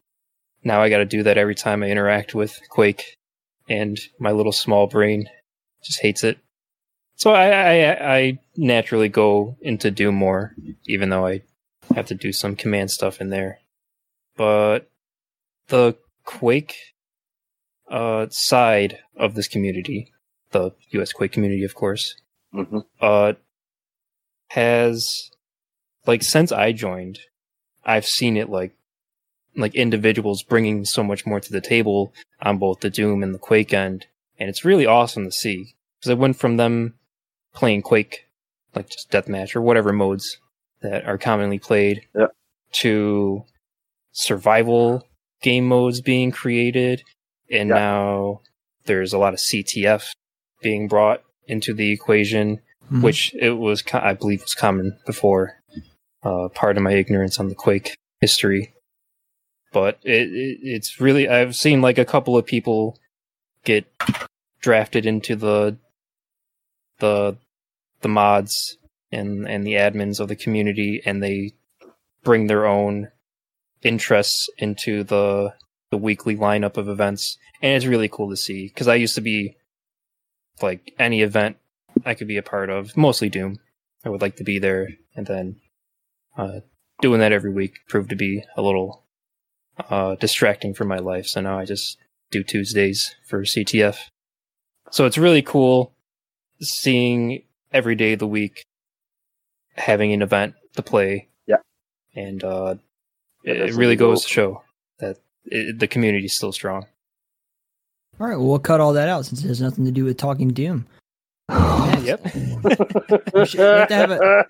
now 0.63 0.81
I 0.81 0.89
got 0.89 0.99
to 0.99 1.05
do 1.05 1.23
that 1.23 1.37
every 1.37 1.55
time 1.55 1.83
I 1.83 1.87
interact 1.89 2.35
with 2.35 2.59
Quake 2.69 3.15
and 3.67 3.97
my 4.19 4.31
little 4.31 4.51
small 4.51 4.87
brain 4.87 5.29
just 5.83 6.01
hates 6.01 6.23
it. 6.23 6.37
So 7.19 7.31
I 7.31 7.49
I, 7.49 8.15
I 8.17 8.39
naturally 8.55 9.09
go 9.09 9.57
into 9.61 9.91
Doom 9.91 10.15
more 10.15 10.55
even 10.87 11.09
though 11.09 11.27
I 11.27 11.41
have 11.93 12.05
to 12.07 12.15
do 12.15 12.31
some 12.31 12.55
command 12.55 12.91
stuff 12.91 13.19
in 13.19 13.29
there. 13.29 13.59
But 14.37 14.89
the 15.67 15.97
Quake 16.23 16.75
uh 17.89 18.27
side 18.29 18.99
of 19.17 19.35
this 19.35 19.49
community, 19.49 20.13
the 20.51 20.71
US 20.91 21.11
Quake 21.11 21.33
community 21.33 21.65
of 21.65 21.75
course, 21.75 22.15
hmm 22.53 22.79
uh 23.01 23.33
has 24.51 25.29
like 26.07 26.23
since 26.23 26.53
I 26.53 26.71
joined, 26.71 27.19
I've 27.83 28.05
seen 28.05 28.37
it 28.37 28.49
like 28.49 28.73
like 29.57 29.75
individuals 29.75 30.41
bringing 30.41 30.85
so 30.85 31.03
much 31.03 31.25
more 31.25 31.41
to 31.41 31.51
the 31.51 31.59
table 31.59 32.13
on 32.41 32.59
both 32.59 32.79
the 32.79 32.89
Doom 32.89 33.23
and 33.23 33.35
the 33.35 33.39
Quake 33.39 33.73
end, 33.73 34.05
and 34.39 34.49
it's 34.49 34.63
really 34.63 34.85
awesome 34.85 35.25
to 35.25 35.31
see 35.33 35.75
because 35.99 36.11
I 36.11 36.13
went 36.13 36.37
from 36.37 36.55
them 36.55 36.93
playing 37.53 37.81
Quake, 37.81 38.25
like 38.75 38.89
just 38.89 39.11
deathmatch 39.11 39.55
or 39.55 39.61
whatever 39.61 39.91
modes 39.93 40.37
that 40.81 41.05
are 41.05 41.17
commonly 41.17 41.59
played, 41.59 42.01
Yeah. 42.15 42.27
to 42.73 43.43
survival 44.11 45.05
game 45.41 45.65
modes 45.67 46.01
being 46.01 46.31
created, 46.31 47.03
and 47.51 47.69
Yeah. 47.69 47.75
now 47.75 48.41
there's 48.85 49.13
a 49.13 49.17
lot 49.17 49.33
of 49.33 49.39
CTF 49.39 50.13
being 50.61 50.87
brought 50.87 51.23
into 51.47 51.73
the 51.73 51.91
equation 51.91 52.61
Mhm. 52.91 53.03
which 53.03 53.33
it 53.35 53.51
was, 53.51 53.83
I 53.93 54.13
believe, 54.13 54.41
was 54.41 54.55
common 54.55 54.97
before. 55.05 55.61
Uh, 56.23 56.49
part 56.49 56.75
of 56.75 56.83
my 56.83 56.93
ignorance 56.93 57.39
on 57.39 57.47
the 57.47 57.55
Quake 57.55 57.95
history, 58.19 58.73
but 59.71 59.99
it, 60.03 60.27
it 60.33 60.59
it's 60.63 60.99
really 60.99 61.29
I've 61.29 61.55
seen 61.55 61.81
like 61.81 61.97
a 61.97 62.03
couple 62.05 62.35
of 62.35 62.45
people 62.45 62.97
get 63.63 63.85
drafted 64.59 65.05
into 65.05 65.35
the 65.37 65.77
the 66.99 67.37
the 68.01 68.09
mods 68.09 68.77
and 69.11 69.47
and 69.47 69.65
the 69.65 69.73
admins 69.73 70.19
of 70.19 70.27
the 70.27 70.35
community, 70.35 71.01
and 71.05 71.21
they 71.21 71.53
bring 72.23 72.47
their 72.47 72.65
own 72.65 73.09
interests 73.81 74.49
into 74.57 75.03
the 75.03 75.53
the 75.91 75.97
weekly 75.97 76.35
lineup 76.35 76.77
of 76.77 76.87
events, 76.87 77.37
and 77.61 77.75
it's 77.75 77.85
really 77.85 78.09
cool 78.09 78.29
to 78.29 78.37
see 78.37 78.67
because 78.67 78.87
I 78.87 78.95
used 78.95 79.15
to 79.15 79.21
be 79.21 79.55
like 80.61 80.93
any 80.99 81.21
event 81.21 81.57
I 82.05 82.13
could 82.13 82.27
be 82.27 82.37
a 82.37 82.43
part 82.43 82.69
of, 82.69 82.95
mostly 82.95 83.29
Doom. 83.29 83.59
I 84.05 84.09
would 84.09 84.21
like 84.21 84.35
to 84.37 84.43
be 84.43 84.59
there, 84.59 84.89
and 85.15 85.25
then 85.25 85.57
uh, 86.37 86.59
doing 87.01 87.19
that 87.19 87.31
every 87.31 87.51
week 87.51 87.79
proved 87.87 88.09
to 88.09 88.15
be 88.15 88.43
a 88.55 88.61
little 88.61 89.03
uh, 89.89 90.15
distracting 90.15 90.73
for 90.73 90.85
my 90.85 90.97
life. 90.97 91.27
So 91.27 91.41
now 91.41 91.57
I 91.57 91.65
just 91.65 91.97
do 92.31 92.43
Tuesdays 92.43 93.15
for 93.27 93.41
CTF. 93.41 93.97
So 94.91 95.05
it's 95.05 95.17
really 95.17 95.41
cool 95.41 95.93
seeing 96.61 97.43
every 97.71 97.95
day 97.95 98.13
of 98.13 98.19
the 98.19 98.27
week 98.27 98.63
having 99.75 100.11
an 100.13 100.21
event 100.21 100.55
to 100.75 100.81
play. 100.81 101.27
Yeah. 101.47 101.57
and 102.15 102.43
uh, 102.43 102.75
it, 103.43 103.57
it 103.57 103.73
really 103.75 103.95
goes 103.95 104.23
to 104.23 104.27
show 104.29 104.63
that 104.99 105.17
it, 105.45 105.79
the 105.79 105.87
community 105.87 106.25
is 106.25 106.35
still 106.35 106.51
strong. 106.51 106.85
All 108.19 108.27
right, 108.27 108.37
well, 108.37 108.47
we'll 108.47 108.59
cut 108.59 108.81
all 108.81 108.93
that 108.93 109.07
out 109.07 109.25
since 109.25 109.43
it 109.43 109.47
has 109.47 109.61
nothing 109.61 109.85
to 109.85 109.91
do 109.91 110.03
with 110.03 110.17
talking 110.17 110.49
Doom. 110.49 110.85
Yep. 111.99 112.23
We 113.33 113.45
should- 113.45 113.59
we 113.59 113.65
have 113.65 113.87
to 113.89 113.95
have 113.95 114.11
a- 114.11 114.45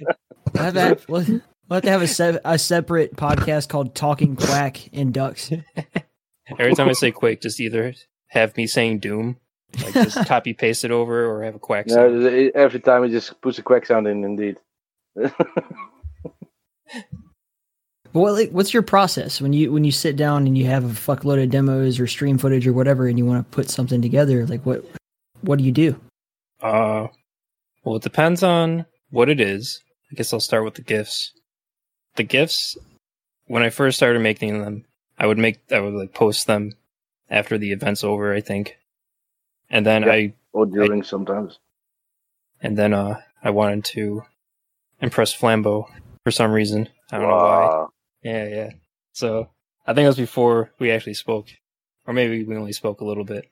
We'll 0.54 0.64
have 0.64 0.74
to 0.74 0.80
have, 0.82 1.06
we'll, 1.10 1.22
we'll 1.26 1.42
have, 1.72 1.84
to 1.84 1.90
have 1.90 2.02
a, 2.02 2.08
se- 2.08 2.40
a 2.46 2.58
separate 2.60 3.16
podcast 3.16 3.70
called 3.70 3.94
Talking 3.96 4.36
Quack 4.36 4.90
and 4.94 5.14
Ducks. 5.14 5.52
Every 6.60 6.74
time 6.76 6.90
I 6.90 6.94
say 6.94 7.12
Quake, 7.12 7.42
just 7.42 7.60
either 7.60 7.94
have 8.28 8.56
me 8.58 8.66
saying 8.68 9.00
Doom, 9.00 9.38
like 9.84 9.94
just 9.94 10.26
copy 10.28 10.54
paste 10.54 10.84
it 10.86 10.92
over, 10.92 11.26
or 11.26 11.44
have 11.44 11.56
a 11.56 11.60
quack 11.60 11.90
sound. 11.90 12.22
No, 12.24 12.30
it- 12.30 12.56
every 12.56 12.80
time 12.80 13.04
he 13.04 13.10
just 13.12 13.40
puts 13.42 13.58
a 13.60 13.62
quack 13.62 13.86
sound 13.86 14.08
in, 14.08 14.24
indeed. 14.24 14.58
But 18.12 18.34
like, 18.34 18.50
what's 18.50 18.74
your 18.74 18.82
process 18.82 19.40
when 19.40 19.54
you 19.54 19.72
when 19.72 19.84
you 19.84 19.92
sit 19.92 20.16
down 20.16 20.48
and 20.48 20.58
you 20.58 20.66
have 20.66 20.84
a 20.84 20.88
fuckload 20.88 21.44
of 21.44 21.52
demos 21.52 22.00
or 22.00 22.08
stream 22.08 22.40
footage 22.40 22.66
or 22.66 22.74
whatever, 22.74 23.08
and 23.08 23.20
you 23.20 23.26
want 23.26 23.46
to 23.48 23.56
put 23.56 23.70
something 23.70 24.02
together? 24.02 24.48
Like 24.48 24.66
what 24.66 24.84
what 25.42 25.60
do 25.60 25.64
you 25.64 25.72
do? 25.72 26.00
Uh, 26.60 27.08
well, 27.84 27.98
it 27.98 28.02
depends 28.02 28.42
on 28.42 28.88
what 29.12 29.30
it 29.30 29.40
is. 29.40 29.84
I 30.12 30.16
guess 30.16 30.34
I'll 30.34 30.40
start 30.40 30.66
with 30.66 30.74
the 30.74 30.82
gifts. 30.82 31.32
The 32.16 32.24
gifts, 32.24 32.76
when 33.46 33.62
I 33.62 33.70
first 33.70 33.98
started 33.98 34.20
making 34.22 34.60
them, 34.62 34.86
I 35.20 35.28
would 35.28 35.38
make, 35.38 35.60
I 35.72 35.80
would 35.80 35.94
like 35.94 36.14
post 36.14 36.48
them 36.48 36.74
after 37.30 37.60
the 37.60 37.72
event's 37.72 38.04
over, 38.04 38.34
I 38.34 38.42
think. 38.42 38.76
And 39.70 39.86
then 39.86 40.04
Yeah. 40.04 40.12
I, 40.12 40.34
or 40.54 40.66
during 40.66 41.04
sometimes. 41.04 41.60
and 42.62 42.78
then, 42.78 42.94
uh, 42.94 43.22
I 43.44 43.52
wanted 43.52 43.86
to 43.96 44.24
impress 45.02 45.34
Flambeau 45.36 45.86
for 46.24 46.32
some 46.32 46.52
reason. 46.52 46.90
I 47.12 47.18
don't 47.20 47.28
know 47.30 47.36
why. 47.36 47.86
Yeah, 48.24 48.48
yeah. 48.48 48.70
So 49.14 49.50
I 49.88 49.94
think 49.94 50.04
it 50.06 50.08
was 50.10 50.18
before 50.18 50.72
we 50.80 50.92
actually 50.92 51.14
spoke, 51.14 51.48
or 52.06 52.14
maybe 52.14 52.44
we 52.44 52.56
only 52.58 52.74
spoke 52.74 53.00
a 53.02 53.06
little 53.06 53.24
bit. 53.24 53.46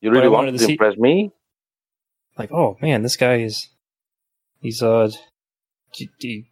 You 0.00 0.10
really 0.10 0.28
wanted 0.28 0.48
wanted 0.48 0.52
to 0.52 0.58
to 0.58 0.64
see- 0.64 0.72
impress 0.72 0.96
me? 0.96 1.32
like, 2.36 2.52
oh 2.52 2.76
man, 2.80 3.02
this 3.02 3.16
guy 3.16 3.36
is 3.40 3.68
he's 4.60 4.80
uh 4.82 5.10
he, 5.92 6.46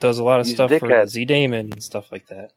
does 0.00 0.18
a 0.18 0.24
lot 0.24 0.40
of 0.40 0.46
He's 0.46 0.56
stuff 0.56 0.70
for. 0.70 0.88
ZDaemon 0.88 1.72
and 1.72 1.82
stuff 1.82 2.10
like 2.12 2.26
that. 2.28 2.50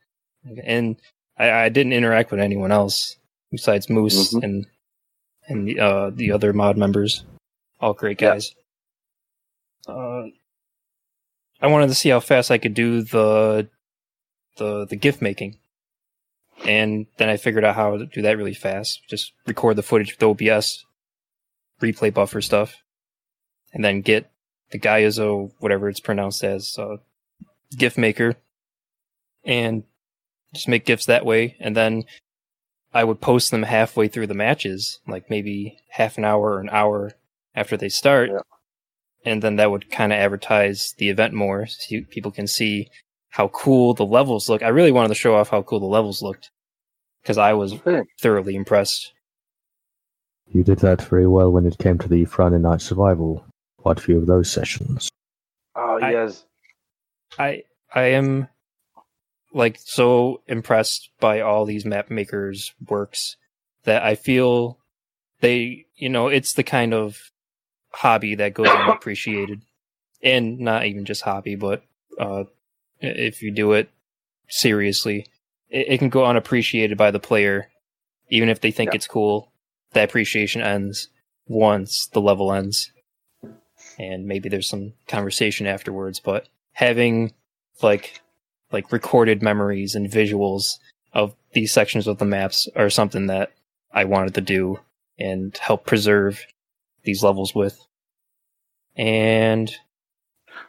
And 0.63 0.97
I, 1.37 1.51
I 1.51 1.69
didn't 1.69 1.93
interact 1.93 2.31
with 2.31 2.39
anyone 2.41 2.71
else 2.73 3.15
besides 3.51 3.89
Moose 3.89 4.33
Mhm. 4.33 4.43
and 4.43 4.67
and 5.47 5.67
the, 5.67 5.79
uh, 5.79 6.09
the 6.09 6.31
other 6.31 6.53
mod 6.53 6.77
members, 6.77 7.23
all 7.79 7.93
great 7.93 8.19
Yeah. 8.21 8.33
guys. 8.33 8.55
Uh, 9.87 10.23
I 11.61 11.67
wanted 11.67 11.87
to 11.87 11.95
see 11.95 12.09
how 12.09 12.19
fast 12.19 12.51
I 12.51 12.57
could 12.57 12.73
do 12.73 13.01
the 13.01 13.69
the 14.57 14.85
the 14.85 14.95
gift 14.95 15.21
making, 15.21 15.57
and 16.65 17.07
then 17.17 17.29
I 17.29 17.37
figured 17.37 17.63
out 17.63 17.75
how 17.75 17.97
to 17.97 18.05
do 18.05 18.21
that 18.23 18.37
really 18.37 18.53
fast. 18.53 19.01
Just 19.09 19.33
record 19.45 19.75
the 19.75 19.83
footage 19.83 20.13
with 20.17 20.23
OBS, 20.23 20.85
replay 21.81 22.13
buffer 22.13 22.41
stuff, 22.41 22.81
and 23.73 23.83
then 23.83 24.01
get 24.01 24.31
the 24.71 24.79
Gyazo, 24.79 25.51
whatever 25.59 25.87
it's 25.89 25.99
pronounced 25.99 26.43
as, 26.43 26.77
uh, 26.79 26.97
gift 27.77 27.97
maker, 27.97 28.35
and 29.43 29.83
just 30.53 30.67
make 30.67 30.85
gifts 30.85 31.05
that 31.05 31.25
way. 31.25 31.55
And 31.59 31.75
then 31.75 32.05
I 32.95 33.03
would 33.03 33.19
post 33.21 33.51
them 33.51 33.63
halfway 33.63 34.07
through 34.07 34.27
the 34.27 34.33
matches, 34.33 34.99
like 35.07 35.29
maybe 35.29 35.77
half 35.89 36.17
an 36.17 36.25
hour 36.25 36.53
or 36.53 36.59
an 36.61 36.69
hour 36.71 37.11
after 37.53 37.75
they 37.77 37.89
start. 37.89 38.29
Yeah. 38.31 38.39
and 39.25 39.41
then 39.41 39.55
that 39.57 39.69
would 39.71 39.91
kind 39.91 40.13
of 40.13 40.17
advertise 40.19 40.93
the 40.97 41.09
event 41.09 41.33
more, 41.33 41.65
so 41.67 41.77
you, 41.89 42.05
people 42.05 42.31
can 42.31 42.47
see 42.47 42.87
how 43.29 43.47
cool 43.49 43.93
the 43.93 44.05
levels 44.05 44.47
look. 44.49 44.61
I 44.63 44.69
really 44.69 44.91
wanted 44.91 45.09
to 45.09 45.15
show 45.15 45.35
off 45.35 45.49
how 45.49 45.61
cool 45.61 45.79
the 45.81 45.85
levels 45.97 46.21
looked 46.21 46.51
because 47.21 47.37
I 47.37 47.53
was 47.53 47.73
thoroughly 48.21 48.55
impressed. 48.55 49.11
You 50.53 50.63
did 50.63 50.79
that 50.79 51.01
very 51.01 51.27
well 51.27 51.51
when 51.51 51.65
it 51.65 51.77
came 51.79 51.97
to 51.97 52.07
the 52.07 52.23
Friday 52.25 52.59
Night 52.59 52.81
Survival. 52.81 53.45
Quite 53.79 53.97
a 53.97 54.01
few 54.01 54.17
of 54.19 54.25
those 54.27 54.49
sessions. 54.49 55.09
Oh 55.75 55.99
I- 56.01 56.11
yes. 56.11 56.45
I 57.37 57.63
I 57.93 58.03
am 58.19 58.47
like 59.55 59.79
so 59.79 60.41
impressed 60.47 61.09
by 61.19 61.39
all 61.39 61.65
these 61.65 61.85
map 61.85 62.11
makers' 62.11 62.73
works 62.87 63.37
that 63.85 64.03
I 64.03 64.15
feel 64.15 64.77
they 65.39 65.85
you 65.95 66.09
know 66.09 66.27
it's 66.27 66.53
the 66.53 66.63
kind 66.63 66.93
of 66.93 67.31
hobby 67.91 68.35
that 68.35 68.53
goes 68.53 68.67
unappreciated, 68.67 69.61
and 70.21 70.59
not 70.59 70.85
even 70.85 71.05
just 71.05 71.21
hobby, 71.21 71.55
but 71.55 71.83
uh, 72.19 72.43
if 72.99 73.41
you 73.41 73.51
do 73.51 73.71
it 73.71 73.89
seriously, 74.49 75.27
it, 75.69 75.87
it 75.93 75.97
can 75.99 76.09
go 76.09 76.25
unappreciated 76.25 76.97
by 76.97 77.11
the 77.11 77.19
player, 77.19 77.69
even 78.29 78.49
if 78.49 78.59
they 78.59 78.71
think 78.71 78.89
Yeah. 78.91 78.95
it's 78.95 79.07
cool. 79.07 79.51
That 79.93 80.09
appreciation 80.09 80.61
ends 80.61 81.07
once 81.47 82.07
the 82.07 82.19
level 82.19 82.51
ends, 82.51 82.91
and 83.97 84.25
maybe 84.25 84.49
there's 84.49 84.67
some 84.67 84.93
conversation 85.07 85.65
afterwards. 85.65 86.19
But 86.19 86.49
having 86.73 87.33
like 87.81 88.19
like 88.75 88.91
recorded 88.91 89.41
memories 89.41 89.95
and 89.95 90.11
visuals 90.11 90.79
of 91.13 91.33
these 91.53 91.71
sections 91.71 92.07
of 92.07 92.17
the 92.17 92.25
maps 92.25 92.67
are 92.75 92.89
something 92.89 93.27
that 93.27 93.53
I 93.93 94.03
wanted 94.03 94.33
to 94.35 94.41
do 94.41 94.79
and 95.17 95.57
help 95.57 95.85
preserve 95.85 96.45
these 97.05 97.23
levels 97.23 97.55
with. 97.55 97.79
And 98.97 99.73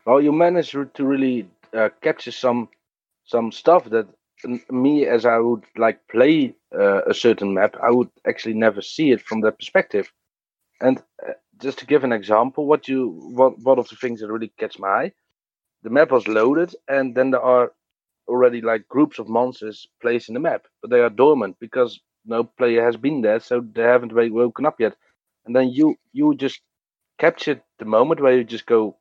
Well, 0.07 0.21
you 0.21 0.33
managed 0.33 0.73
to 0.73 1.05
really 1.05 1.49
uh, 1.75 1.89
capture 2.01 2.33
some 2.33 2.69
some 3.25 3.51
stuff 3.51 3.91
that 3.91 4.07
me, 4.71 5.07
as 5.07 5.27
I 5.27 5.39
would 5.39 5.65
like 5.77 5.99
play 6.09 6.55
uh, 6.73 7.03
a 7.13 7.15
certain 7.15 7.55
map, 7.55 7.75
I 7.83 7.91
would 7.91 8.11
actually 8.31 8.55
never 8.55 8.83
see 8.83 9.11
it 9.11 9.21
from 9.21 9.41
that 9.41 9.59
perspective. 9.59 10.13
And 10.81 11.03
uh, 11.27 11.33
just 11.61 11.79
to 11.81 11.87
give 11.87 12.05
an 12.05 12.13
example, 12.13 12.67
what 12.67 12.87
you 12.87 13.01
what 13.39 13.59
one 13.59 13.81
of 13.81 13.89
the 13.89 13.97
things 13.97 14.21
that 14.21 14.31
really 14.31 14.53
catch 14.61 14.79
my 14.79 14.89
eye, 14.89 15.13
the 15.83 15.91
map 15.91 16.11
was 16.13 16.29
loaded, 16.29 16.71
and 16.87 17.15
then 17.17 17.31
there 17.33 17.47
are 17.55 17.73
already 18.29 18.61
like 18.61 18.89
groups 18.89 19.19
of 19.19 19.29
monsters 19.29 19.87
placed 20.03 20.29
in 20.29 20.35
the 20.35 20.41
map, 20.41 20.67
but 20.83 20.91
they 20.91 21.01
are 21.01 21.11
dormant 21.11 21.57
because 21.61 22.01
no 22.25 22.45
player 22.45 22.85
has 22.85 22.97
been 22.97 23.23
there, 23.23 23.41
so 23.41 23.61
they 23.61 23.83
haven't 23.83 24.13
really 24.13 24.31
woken 24.31 24.67
up 24.67 24.81
yet. 24.81 24.97
And 25.47 25.55
then 25.55 25.71
you 25.71 25.97
you 26.13 26.35
just 26.35 26.61
captured 27.19 27.63
the 27.79 27.85
moment 27.85 28.21
where 28.21 28.37
you 28.37 28.45
just 28.45 28.67
go 28.67 28.97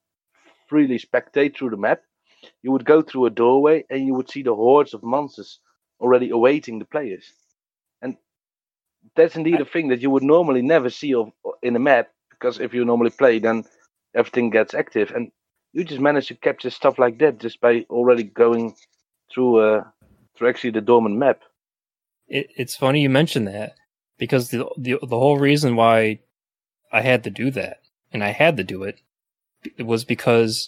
freely 0.70 1.00
spectate 1.00 1.56
through 1.56 1.72
the 1.72 1.78
map, 1.78 2.02
you 2.64 2.72
would 2.72 2.86
go 2.86 3.02
through 3.02 3.26
a 3.26 3.30
doorway 3.30 3.86
and 3.90 4.06
you 4.06 4.14
would 4.14 4.30
see 4.30 4.44
the 4.44 4.56
hordes 4.56 4.94
of 4.94 5.04
monsters 5.04 5.60
already 6.00 6.30
awaiting 6.30 6.80
the 6.80 6.86
players. 6.86 7.26
And 8.02 8.18
that's 9.16 9.36
indeed 9.36 9.62
a 9.62 9.66
thing 9.66 9.90
that 9.90 10.02
you 10.02 10.10
would 10.10 10.24
normally 10.24 10.62
never 10.62 10.90
see 10.90 11.14
of, 11.14 11.32
in 11.64 11.76
a 11.76 11.80
map 11.80 12.10
because 12.32 12.60
if 12.60 12.74
you 12.74 12.86
normally 12.86 13.12
play, 13.12 13.40
then 13.40 13.64
everything 14.16 14.50
gets 14.50 14.74
active. 14.74 15.12
And 15.12 15.32
you 15.74 15.84
just 15.84 16.02
manage 16.02 16.28
to 16.28 16.36
capture 16.36 16.70
stuff 16.70 17.00
like 17.00 17.20
that 17.20 17.40
just 17.40 17.62
by 17.62 17.86
already 17.90 18.24
going 18.24 18.76
through 19.34 19.60
uh, 19.60 19.84
through 20.38 20.50
actually 20.50 20.72
the 20.72 20.82
dormant 20.82 21.16
map. 21.18 21.42
it, 22.28 22.48
it's 22.58 22.76
funny 22.76 23.02
you 23.02 23.10
mentioned 23.10 23.48
that 23.48 23.74
because 24.18 24.50
the, 24.50 24.68
the 24.78 24.98
the 25.02 25.20
whole 25.20 25.38
reason 25.38 25.76
why 25.76 26.20
I 26.92 27.02
had 27.02 27.24
to 27.26 27.30
do 27.30 27.52
that 27.52 27.78
and 28.12 28.24
I 28.24 28.30
had 28.32 28.58
to 28.58 28.64
do 28.64 28.84
it 28.84 29.00
it 29.78 29.84
was 29.86 30.06
because 30.06 30.68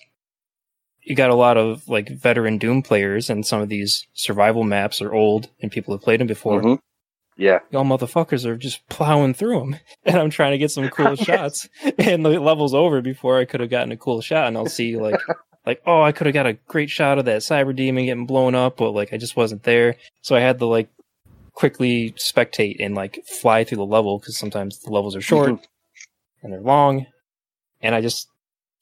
you 1.03 1.15
got 1.15 1.29
a 1.29 1.35
lot 1.35 1.55
of 1.57 1.87
like 1.87 2.09
veteran 2.09 2.57
Doom 2.57 2.81
players 2.81 3.29
and 3.29 3.45
some 3.45 3.61
of 3.61 3.69
these 3.69 4.07
survival 4.13 4.63
maps 4.63 5.01
are 5.01 5.13
old 5.13 5.49
and 5.61 5.71
people 5.71 5.93
have 5.93 6.01
played 6.01 6.19
them 6.19 6.27
before. 6.27 6.61
Mhm. 6.61 6.79
Yeah, 7.39 7.59
Y'all 7.69 7.85
motherfuckers 7.85 8.45
are 8.45 8.57
just 8.57 8.81
plowing 8.89 9.35
through 9.35 9.59
them, 9.59 9.75
and 10.05 10.17
I'm 10.17 10.31
trying 10.31 10.53
to 10.53 10.57
get 10.57 10.71
some 10.71 10.89
cool 10.89 11.15
shots, 11.27 11.69
and 11.99 12.25
the 12.25 12.39
level's 12.39 12.73
over 12.73 12.99
before 12.99 13.37
I 13.37 13.45
could 13.45 13.59
have 13.59 13.69
gotten 13.69 13.91
a 13.91 13.97
cool 13.97 14.21
shot, 14.21 14.47
and 14.47 14.57
I'll 14.57 14.65
see 14.65 14.97
like, 14.97 15.21
like, 15.67 15.81
oh, 15.85 16.01
I 16.01 16.11
could 16.13 16.25
have 16.27 16.33
got 16.33 16.47
a 16.47 16.53
great 16.67 16.89
shot 16.89 17.19
of 17.19 17.25
that 17.25 17.41
cyber 17.41 17.75
demon 17.75 18.05
getting 18.05 18.25
blown 18.25 18.55
up, 18.55 18.77
but 18.77 18.91
like 18.91 19.13
I 19.13 19.17
just 19.17 19.35
wasn't 19.35 19.63
there, 19.63 19.97
so 20.21 20.35
I 20.35 20.39
had 20.39 20.57
to 20.59 20.65
like 20.65 20.89
quickly 21.53 22.13
spectate 22.13 22.77
and 22.79 22.95
like 22.95 23.19
fly 23.41 23.63
through 23.63 23.77
the 23.77 23.85
level 23.85 24.17
because 24.19 24.37
sometimes 24.37 24.79
the 24.79 24.91
levels 24.91 25.15
are 25.15 25.21
short 25.21 25.49
Mhm. 25.49 25.63
and 26.43 26.53
they're 26.53 26.61
long, 26.61 27.05
and 27.81 27.93
I 27.93 28.01
just 28.01 28.27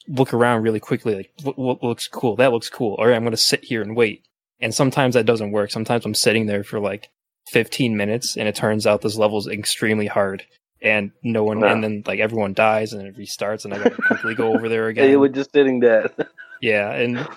look 0.08 0.34
around 0.34 0.62
really 0.62 0.80
quickly, 0.80 1.15
like 1.15 1.32
what, 1.43 1.58
what 1.58 1.84
looks 1.84 2.08
cool, 2.08 2.36
that 2.36 2.52
looks 2.52 2.69
cool, 2.69 2.95
or 3.00 3.12
I'm 3.13 3.24
gonna 3.24 3.38
sit 3.38 3.63
here 3.65 3.82
and 3.82 3.95
wait, 3.95 4.24
and 4.62 4.74
sometimes 4.74 5.15
that 5.15 5.26
doesn't 5.26 5.52
work. 5.52 5.71
Sometimes 5.71 6.06
I'm 6.06 6.13
sitting 6.13 6.45
there 6.45 6.63
for 6.63 6.80
like 6.80 7.10
15 7.52 7.95
minutes 7.95 8.36
and 8.38 8.48
it 8.48 8.56
turns 8.56 8.88
out 8.88 9.02
this 9.02 9.15
level 9.17 9.38
is 9.38 9.48
extremely 9.48 10.08
hard 10.08 10.43
and 10.82 11.12
no 11.24 11.43
one 11.43 11.60
Yeah. 11.62 11.71
and 11.74 11.84
then 11.84 12.04
like 12.08 12.19
everyone 12.19 12.54
dies 12.56 12.91
and 12.91 13.06
it 13.08 13.15
restarts 13.15 13.65
and 13.65 13.74
i 13.74 13.78
gotta 13.78 13.91
quickly 14.02 14.34
go 14.34 14.52
over 14.54 14.67
there 14.67 14.86
yeah, 14.86 14.89
again 14.89 15.10
you 15.12 15.19
were 15.19 15.30
just 15.30 15.52
sitting 15.54 15.80
there. 15.80 16.10
yeah 16.62 16.91
and, 16.91 17.28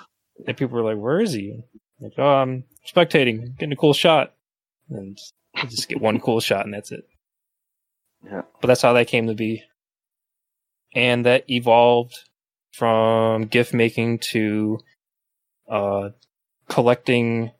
and 0.47 0.57
people 0.57 0.77
were 0.77 0.85
like 0.85 0.97
where 1.03 1.21
is 1.21 1.33
he 1.33 1.61
like 2.01 2.13
oh 2.19 2.23
i'm 2.27 2.65
spectating 2.87 3.57
getting 3.59 3.73
a 3.73 3.77
cool 3.77 3.93
shot 3.93 4.35
and 4.91 5.19
just 5.69 5.89
get 5.89 6.01
one 6.01 6.21
cool 6.21 6.41
shot 6.41 6.65
and 6.65 6.75
that's 6.75 6.93
it 6.93 7.05
Yeah. 8.25 8.43
but 8.61 8.69
that's 8.69 8.83
how 8.83 8.93
that 8.93 9.09
came 9.09 9.27
to 9.27 9.35
be 9.35 9.63
and 10.95 11.27
that 11.27 11.45
evolved 11.49 12.15
from 12.73 13.47
gift 13.47 13.75
making 13.75 14.19
to 14.19 14.79
uh 15.69 16.11
collecting 16.69 17.51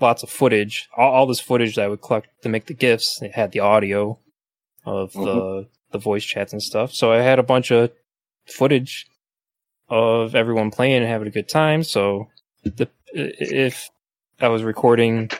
lots 0.00 0.22
of 0.22 0.28
footage. 0.30 0.88
All, 0.96 1.10
all 1.12 1.26
this 1.26 1.40
footage 1.40 1.74
that 1.76 1.84
I 1.84 1.88
would 1.88 2.02
collect 2.02 2.28
to 2.42 2.48
make 2.48 2.66
the 2.66 2.74
gifts. 2.74 3.20
It 3.22 3.32
had 3.32 3.52
the 3.52 3.60
audio 3.60 4.18
of 4.84 5.12
the 5.12 5.68
the 5.90 5.98
voice 5.98 6.24
chats 6.24 6.52
and 6.52 6.62
stuff. 6.62 6.92
So 6.92 7.12
I 7.12 7.22
had 7.22 7.38
a 7.38 7.42
bunch 7.42 7.70
of 7.70 7.90
footage 8.46 9.06
of 9.88 10.34
everyone 10.34 10.70
playing 10.70 10.96
and 10.96 11.06
having 11.06 11.28
a 11.28 11.32
good 11.32 11.48
time. 11.48 11.82
So 11.82 12.28
the, 12.64 12.88
if 13.12 13.90
I 14.40 14.48
was 14.48 14.62
recording 14.62 15.30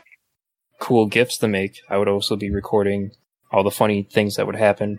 cool 0.79 1.07
gifts 1.07 1.39
to 1.39 1.49
make, 1.49 1.81
I 1.89 1.99
would 1.99 2.09
also 2.09 2.37
be 2.37 2.51
recording 2.51 3.13
all 3.51 3.63
the 3.63 3.71
funny 3.71 4.03
things 4.03 4.37
that 4.37 4.47
would 4.47 4.57
happen. 4.57 4.99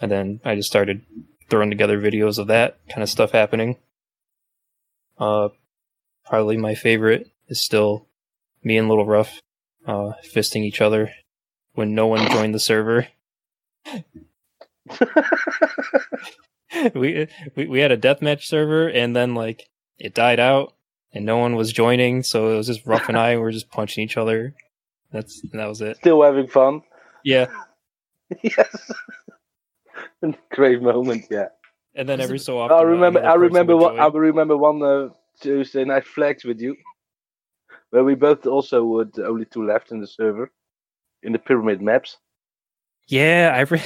And 0.00 0.10
then 0.10 0.40
I 0.44 0.54
just 0.54 0.68
started 0.68 1.02
throwing 1.48 1.70
together 1.70 2.00
videos 2.00 2.38
of 2.38 2.46
that 2.48 2.78
kind 2.88 3.02
of 3.02 3.08
stuff 3.08 3.32
happening. 3.32 3.76
Uh, 5.18 5.48
probably 6.24 6.56
my 6.56 6.74
favorite 6.74 7.30
is 7.48 7.60
still 7.60 8.06
me 8.62 8.76
and 8.76 8.88
Little 8.88 9.06
Rough 9.06 9.40
uh, 9.86 10.12
fisting 10.22 10.64
each 10.64 10.80
other 10.80 11.10
when 11.72 11.94
no 11.94 12.06
one 12.06 12.30
joined 12.30 12.54
the 12.54 12.60
server. 12.60 13.08
we, 16.94 17.28
we 17.56 17.66
we 17.66 17.80
had 17.80 17.92
a 17.92 17.96
deathmatch 17.96 18.44
server 18.44 18.88
and 18.88 19.16
then 19.16 19.34
like 19.34 19.68
it 19.98 20.14
died 20.14 20.40
out 20.40 20.74
and 21.12 21.24
no 21.24 21.38
one 21.38 21.56
was 21.56 21.72
joining, 21.72 22.22
so 22.22 22.52
it 22.52 22.56
was 22.56 22.66
just 22.66 22.86
Rough 22.86 23.08
and 23.08 23.16
I 23.16 23.36
were 23.38 23.50
just 23.50 23.70
punching 23.70 24.04
each 24.04 24.16
other. 24.16 24.54
That's 25.12 25.40
that 25.52 25.66
was 25.66 25.80
it. 25.80 25.96
Still 25.96 26.22
having 26.22 26.48
fun. 26.48 26.82
Yeah, 27.24 27.46
yes. 28.42 28.92
Great 30.50 30.82
moment. 30.82 31.26
Yeah. 31.30 31.48
and 31.94 32.08
then 32.08 32.20
every 32.20 32.38
so 32.38 32.58
often 32.58 32.76
I 32.76 32.80
uh, 32.80 32.84
remember. 32.84 33.24
I 33.24 33.34
remember. 33.34 33.76
One, 33.76 33.98
I 33.98 34.06
remember 34.06 34.56
one 34.56 34.82
uh, 34.82 35.08
Tuesday 35.40 35.84
night 35.84 36.04
flags 36.04 36.44
with 36.44 36.60
you, 36.60 36.76
where 37.90 38.04
we 38.04 38.14
both 38.14 38.46
also 38.46 38.84
were 38.84 39.06
the 39.06 39.26
only 39.26 39.46
two 39.46 39.66
left 39.66 39.92
in 39.92 40.00
the 40.00 40.06
server, 40.06 40.52
in 41.22 41.32
the 41.32 41.38
pyramid 41.38 41.80
maps. 41.80 42.18
Yeah, 43.06 43.52
I, 43.54 43.60
re- 43.60 43.82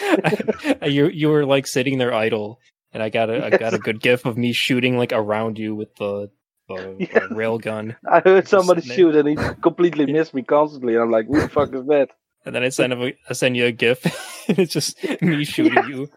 you 0.84 1.08
you 1.08 1.28
were 1.28 1.44
like 1.46 1.66
sitting 1.66 1.98
there 1.98 2.12
idle, 2.14 2.60
and 2.92 3.02
I 3.02 3.08
got 3.08 3.30
a 3.30 3.44
I 3.46 3.50
got 3.50 3.74
a 3.74 3.78
good 3.78 4.00
gif 4.00 4.24
of 4.24 4.36
me 4.36 4.52
shooting 4.52 4.96
like 4.96 5.12
around 5.12 5.58
you 5.58 5.74
with 5.74 5.94
the 5.96 6.30
the 6.68 6.96
Yeah. 7.12 7.28
rail 7.30 7.58
gun, 7.58 7.96
I 8.10 8.20
heard 8.20 8.42
Just 8.44 8.50
somebody 8.50 8.82
shoot, 8.82 9.14
and 9.14 9.28
he 9.28 9.36
completely 9.62 10.06
missed 10.06 10.34
me 10.34 10.42
constantly. 10.42 10.94
And 10.94 11.02
I'm 11.02 11.10
like, 11.10 11.26
"Who 11.26 11.40
the 11.40 11.48
fuck 11.48 11.74
is 11.74 11.86
that?" 11.86 12.10
and 12.44 12.54
then 12.54 12.62
I 12.62 12.68
send 12.68 12.92
him 12.92 13.02
a, 13.02 13.12
I 13.28 13.32
send 13.32 13.56
you 13.56 13.66
a 13.66 13.72
gif, 13.72 14.00
it's 14.48 14.72
just 14.72 15.02
me 15.22 15.44
shooting 15.44 15.84
you. 15.88 16.08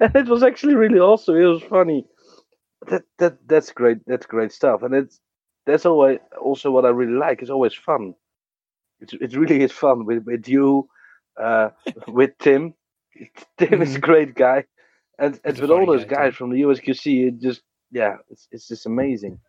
and 0.00 0.14
it 0.16 0.26
was 0.28 0.42
actually 0.42 0.74
really 0.74 0.98
awesome. 0.98 1.36
It 1.36 1.44
was 1.44 1.62
funny. 1.62 2.06
That 2.88 3.02
that 3.18 3.36
that's 3.46 3.72
great. 3.72 3.98
That's 4.06 4.26
great 4.26 4.52
stuff, 4.52 4.82
and 4.82 4.94
it's 4.94 5.20
that's 5.66 5.84
always 5.86 6.18
also 6.40 6.70
what 6.70 6.84
I 6.86 6.88
really 6.88 7.12
like. 7.18 7.42
It's 7.42 7.50
always 7.50 7.74
fun. 7.74 8.14
It's 9.00 9.12
it 9.12 9.36
really 9.36 9.62
is 9.62 9.72
fun 9.72 10.06
with 10.06 10.24
with 10.24 10.48
you, 10.48 10.88
uh, 11.40 11.70
with 12.08 12.38
Tim. 12.38 12.74
Tim 13.58 13.82
is 13.82 13.96
a 13.96 14.00
Mhm. 14.00 14.00
great 14.00 14.34
guy, 14.34 14.64
and 15.18 15.40
and 15.44 15.58
with 15.58 15.70
all 15.70 15.86
those 15.86 16.04
guy, 16.04 16.06
guys 16.06 16.34
Tim. 16.34 16.36
from 16.36 16.50
the 16.50 16.60
USQC, 16.60 17.28
it 17.28 17.40
just 17.40 17.62
yeah, 17.90 18.16
it's 18.30 18.48
it's 18.52 18.68
just 18.68 18.86
amazing. 18.86 19.40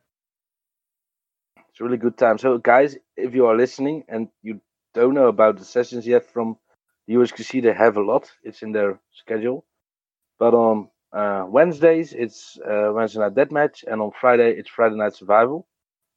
It's 1.70 1.82
a 1.82 1.84
really 1.84 1.98
good 1.98 2.18
time. 2.18 2.38
So 2.38 2.58
guys, 2.58 2.98
if 3.18 3.34
you 3.36 3.46
are 3.48 3.56
listening 3.58 4.04
and 4.10 4.30
you 4.42 4.62
don't 4.94 5.14
know 5.14 5.28
about 5.28 5.58
the 5.58 5.66
sessions 5.66 6.08
yet 6.08 6.26
from 6.32 6.58
the 7.08 7.14
USQC, 7.16 7.62
they 7.62 7.74
have 7.74 7.98
a 7.98 8.02
lot. 8.02 8.32
It's 8.44 8.62
in 8.64 8.72
their 8.74 9.00
schedule 9.12 9.66
But 10.40 10.54
on 10.54 10.90
uh, 11.14 11.46
Wednesdays 11.48 12.14
it's 12.14 12.58
uh, 12.70 12.92
Wednesday 12.94 13.20
Night 13.22 13.36
Deathmatch, 13.36 13.84
and 13.90 14.02
on 14.02 14.12
Friday 14.22 14.52
it's 14.60 14.70
Friday 14.70 14.96
Night 14.96 15.16
Survival. 15.16 15.68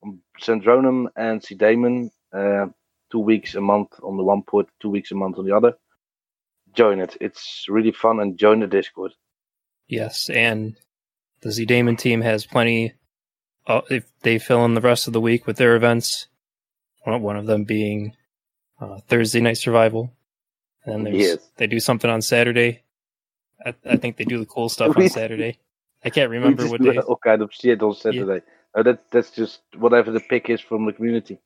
On 0.05 0.21
Zandronum 0.41 1.09
and 1.17 1.41
ZDaemon, 1.43 2.11
uh, 2.33 2.67
two 3.15 3.21
weeks 3.21 3.55
a 3.55 3.61
month 3.61 3.91
on 4.03 4.17
the 4.17 4.25
one 4.25 4.43
port, 4.43 4.67
two 4.83 4.91
weeks 4.91 5.13
a 5.13 5.15
month 5.15 5.39
on 5.39 5.47
the 5.47 5.57
other. 5.57 5.75
Join 6.75 6.99
it; 6.99 7.17
it's 7.21 7.67
really 7.69 7.93
fun, 7.93 8.19
and 8.19 8.37
join 8.37 8.59
the 8.59 8.67
Discord. 8.67 9.13
Yes, 9.87 10.29
and 10.29 10.77
the 11.43 11.51
ZDaemon 11.51 11.97
team 11.97 12.23
has 12.23 12.45
plenty. 12.45 12.95
Uh, 13.69 13.83
if 13.89 14.05
they 14.23 14.39
fill 14.41 14.65
in 14.65 14.75
the 14.75 14.81
rest 14.81 15.07
of 15.07 15.13
the 15.13 15.21
week 15.21 15.47
with 15.47 15.57
their 15.57 15.77
events, 15.77 16.27
one 17.05 17.37
of 17.37 17.47
them 17.47 17.63
being 17.63 18.17
uh, 18.81 18.99
Thursday 19.09 19.41
Night 19.41 19.59
Survival, 19.59 20.13
and 20.85 21.07
then 21.07 21.13
there's 21.13 21.27
Yes. 21.27 21.51
they 21.57 21.69
do 21.69 21.79
something 21.79 22.11
on 22.11 22.21
Saturday. 22.21 22.83
I, 23.65 23.75
I 23.89 23.97
think 23.97 24.17
they 24.17 24.25
do 24.25 24.39
the 24.39 24.47
cool 24.47 24.69
stuff 24.69 24.97
on 24.97 25.09
Saturday. 25.09 25.59
I 26.05 26.11
can't 26.11 26.31
remember 26.39 26.67
what 26.67 26.83
day. 26.83 26.99
all 26.99 27.17
kind 27.17 27.41
of 27.41 27.53
shit 27.55 27.81
on 27.81 27.95
Saturday. 27.95 28.45
Uh, 28.75 28.83
that 28.83 29.05
that's 29.13 29.31
just 29.31 29.61
whatever 29.79 30.11
the 30.11 30.21
pick 30.21 30.51
is 30.51 30.61
from 30.61 30.87
the 30.87 30.93
community. 30.93 31.39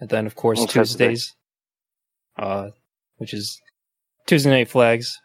And 0.00 0.08
then, 0.08 0.26
of 0.26 0.34
course, 0.34 0.60
Tuesdays, 0.66 1.34
uh, 2.38 2.70
which 3.18 3.34
is 3.34 3.60
Tuesday 4.26 4.50
Night 4.50 4.68
Flags, 4.68 5.20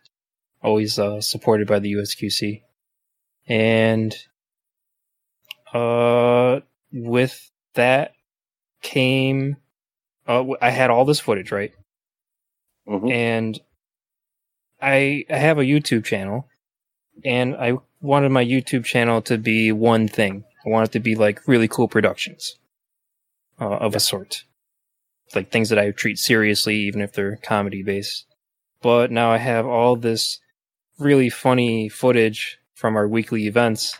always 0.61 0.99
uh, 0.99 1.21
supported 1.21 1.67
by 1.67 1.79
the 1.79 1.93
USQC. 1.93 2.61
And 3.47 4.15
uh, 5.73 6.59
with 6.91 7.51
that 7.75 8.13
came, 8.81 9.57
uh, 10.27 10.43
I 10.61 10.69
had 10.71 10.89
all 10.89 11.05
this 11.05 11.19
footage, 11.19 11.51
right? 11.51 11.71
hmm 12.87 13.09
and 13.09 13.59
I 14.81 15.25
I 15.29 15.37
have 15.37 15.57
a 15.57 15.63
YouTube 15.63 16.03
channel, 16.05 16.47
and 17.23 17.55
I 17.55 17.77
wanted 18.01 18.29
my 18.29 18.43
YouTube 18.45 18.85
channel 18.85 19.21
to 19.23 19.37
be 19.37 19.71
one 19.71 20.07
thing. 20.07 20.43
I 20.65 20.69
want 20.69 20.89
it 20.89 20.91
to 20.93 20.99
be 20.99 21.15
like 21.15 21.47
really 21.47 21.67
cool 21.67 21.87
productions 21.87 22.57
uh, 23.59 23.65
of 23.77 23.95
a 23.95 23.99
sort, 23.99 24.43
like 25.33 25.49
things 25.51 25.69
that 25.69 25.79
I 25.79 25.91
treat 25.91 26.17
seriously, 26.17 26.75
even 26.75 27.01
if 27.01 27.13
they're 27.13 27.37
comedy 27.37 27.81
based. 27.83 28.25
But 28.81 29.11
now 29.11 29.31
I 29.31 29.37
have 29.37 29.65
all 29.65 29.95
this 29.95 30.39
really 30.99 31.29
funny 31.29 31.89
footage 31.89 32.59
from 32.73 32.95
our 32.95 33.07
weekly 33.07 33.47
events. 33.47 33.97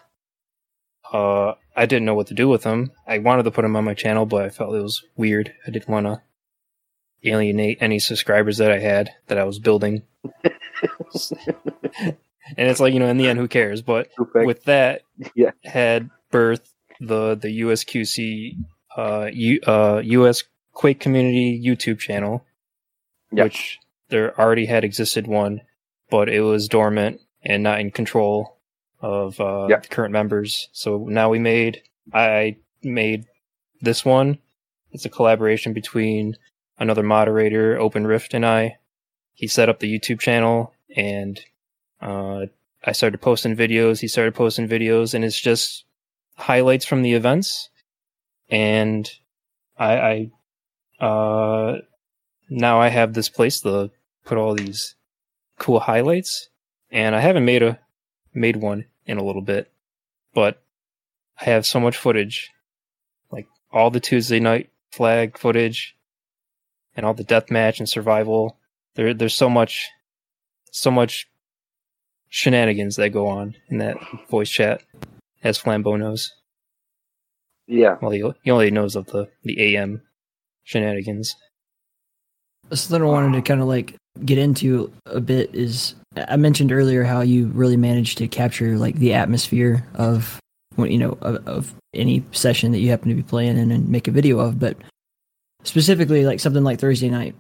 Uh, 1.12 1.54
I 1.76 1.86
didn't 1.86 2.06
know 2.06 2.14
what 2.16 2.28
to 2.28 2.34
do 2.34 2.48
with 2.48 2.64
them. 2.64 2.92
I 3.08 3.18
wanted 3.20 3.44
to 3.44 3.52
put 3.52 3.64
them 3.64 3.76
on 3.76 3.84
my 3.84 3.94
channel, 3.94 4.26
but 4.26 4.44
I 4.46 4.50
felt 4.50 4.76
it 4.76 4.82
was 4.82 5.04
weird. 5.16 5.54
I 5.66 5.72
didn't 5.72 5.90
want 5.90 6.06
to 6.06 6.22
alienate 7.24 7.78
any 7.82 8.00
subscribers 8.00 8.58
that 8.58 8.72
I 8.72 8.80
had 8.80 9.10
that 9.28 9.38
I 9.38 9.44
was 9.46 9.60
building. 9.60 10.04
and 10.44 12.16
it's 12.58 12.80
like, 12.80 12.94
you 12.94 13.00
know, 13.00 13.08
in 13.08 13.18
the 13.18 13.28
end, 13.28 13.40
who 13.40 13.48
cares? 13.48 13.82
But 13.82 14.10
with 14.34 14.64
that, 14.66 15.02
Yeah. 15.36 15.52
had 15.64 16.10
birth 16.32 16.72
the 17.00 17.36
the 17.36 17.62
USQC 17.62 18.58
uh, 18.96 19.30
U, 19.34 19.60
uh, 19.66 20.02
US 20.04 20.44
Quake 20.76 21.00
Community 21.00 21.60
YouTube 21.66 21.98
channel, 21.98 22.46
Yeah. 23.32 23.46
which 23.46 23.80
there 24.10 24.40
already 24.40 24.68
had 24.68 24.84
existed 24.84 25.26
one, 25.26 25.62
but 26.12 26.30
it 26.30 26.42
was 26.42 26.68
dormant 26.68 27.22
and 27.42 27.64
not 27.64 27.80
in 27.80 27.90
control 27.90 28.58
of 29.02 29.40
uh, 29.42 29.68
Yeah. 29.70 29.80
current 29.80 30.12
members. 30.12 30.70
So 30.72 31.08
now 31.10 31.30
we 31.30 31.40
made 31.40 31.82
I 32.14 32.58
made 32.84 33.26
this 33.82 34.06
one. 34.06 34.38
It's 34.92 35.06
a 35.06 35.10
collaboration 35.10 35.74
between 35.74 36.38
another 36.78 37.02
moderator, 37.04 37.80
Open 37.80 38.06
Rift, 38.06 38.36
and 38.36 38.46
I. 38.46 38.78
He 39.34 39.48
set 39.48 39.70
up 39.70 39.80
the 39.80 39.92
YouTube 39.92 40.20
channel, 40.20 40.72
and 40.96 41.40
uh, 42.02 42.46
I 42.84 42.92
started 42.92 43.22
posting 43.22 43.56
videos. 43.56 44.00
He 44.02 44.08
started 44.08 44.36
posting 44.36 44.68
videos, 44.70 45.14
and 45.16 45.26
it's 45.26 45.40
just 45.42 45.86
highlights 46.36 46.86
from 46.86 47.02
the 47.02 47.14
events. 47.14 47.70
And 48.50 49.10
I, 49.78 49.98
I 49.98 50.32
uh, 51.00 51.78
now 52.50 52.80
I 52.80 52.90
have 52.90 53.14
this 53.14 53.30
place 53.30 53.62
to 53.62 53.92
put 54.24 54.38
all 54.38 54.54
these 54.56 54.96
cool 55.60 55.80
highlights, 55.80 56.50
and 56.92 57.16
I 57.16 57.20
haven't 57.20 57.46
made 57.46 57.64
a 57.64 57.80
made 58.34 58.58
one 58.58 58.86
in 59.06 59.18
a 59.18 59.24
little 59.24 59.42
bit, 59.42 59.72
but 60.34 60.62
I 61.40 61.46
have 61.46 61.66
so 61.66 61.80
much 61.80 61.98
footage, 61.98 62.52
like 63.32 63.48
all 63.72 63.90
the 63.90 64.00
Tuesday 64.00 64.40
night 64.40 64.70
flag 64.92 65.38
footage, 65.38 65.96
and 66.96 67.06
all 67.06 67.14
the 67.14 67.24
deathmatch 67.24 67.80
and 67.80 67.90
survival. 67.90 68.58
There, 68.96 69.14
there's 69.14 69.36
so 69.36 69.50
much, 69.50 69.90
so 70.72 70.90
much 70.90 71.28
shenanigans 72.30 72.96
that 72.96 73.10
go 73.10 73.28
on 73.28 73.56
in 73.70 73.80
that 73.80 73.98
voice 74.30 74.50
chat, 74.50 74.84
as 75.44 75.58
Flambeau 75.58 76.00
knows. 76.00 76.34
Yeah. 77.68 77.98
Well, 78.02 78.12
he, 78.12 78.24
he 78.44 78.52
only 78.52 78.72
knows 78.72 78.96
of 78.96 79.08
the 79.08 79.30
the 79.44 79.76
AM 79.76 80.02
shenanigans. 80.66 81.36
Something 82.74 83.08
I 83.08 83.12
wanted 83.12 83.38
to 83.38 83.42
kind 83.42 83.62
of 83.62 83.68
like 83.68 83.96
get 84.24 84.38
into 84.38 84.92
a 85.06 85.22
bit 85.22 85.54
is 85.54 85.96
I 86.16 86.36
mentioned 86.36 86.72
earlier 86.72 87.04
how 87.04 87.22
you 87.22 87.48
really 87.48 87.78
managed 87.78 88.18
to 88.20 88.28
capture 88.28 88.78
like 88.78 88.96
the 88.96 89.14
atmosphere 89.14 89.86
of 89.96 90.40
when 90.76 90.92
you 90.92 90.98
know 90.98 91.18
of, 91.22 91.48
of 91.48 91.76
any 91.94 92.24
session 92.32 92.72
that 92.72 92.80
you 92.80 92.90
happen 92.90 93.10
to 93.10 93.16
be 93.16 93.24
playing 93.24 93.58
in 93.58 93.72
and 93.72 93.90
make 93.90 94.08
a 94.08 94.12
video 94.12 94.40
of, 94.40 94.60
but 94.60 94.78
specifically 95.64 96.26
like 96.26 96.40
something 96.40 96.64
like 96.64 96.80
Thursday 96.80 97.10
night 97.10 97.36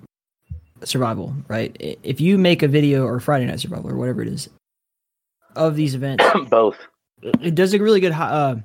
survival, 0.83 1.33
right? 1.47 1.75
If 1.79 2.21
you 2.21 2.37
make 2.37 2.63
a 2.63 2.67
video 2.67 3.05
or 3.05 3.19
Friday 3.19 3.45
night 3.45 3.59
survival 3.59 3.91
or 3.91 3.95
whatever 3.95 4.21
it 4.21 4.27
is 4.27 4.49
of 5.55 5.75
these 5.75 5.95
events, 5.95 6.23
Both. 6.49 6.77
it 7.21 7.55
does 7.55 7.73
a 7.73 7.79
really 7.79 7.99
good 7.99 8.11
uh, 8.11 8.57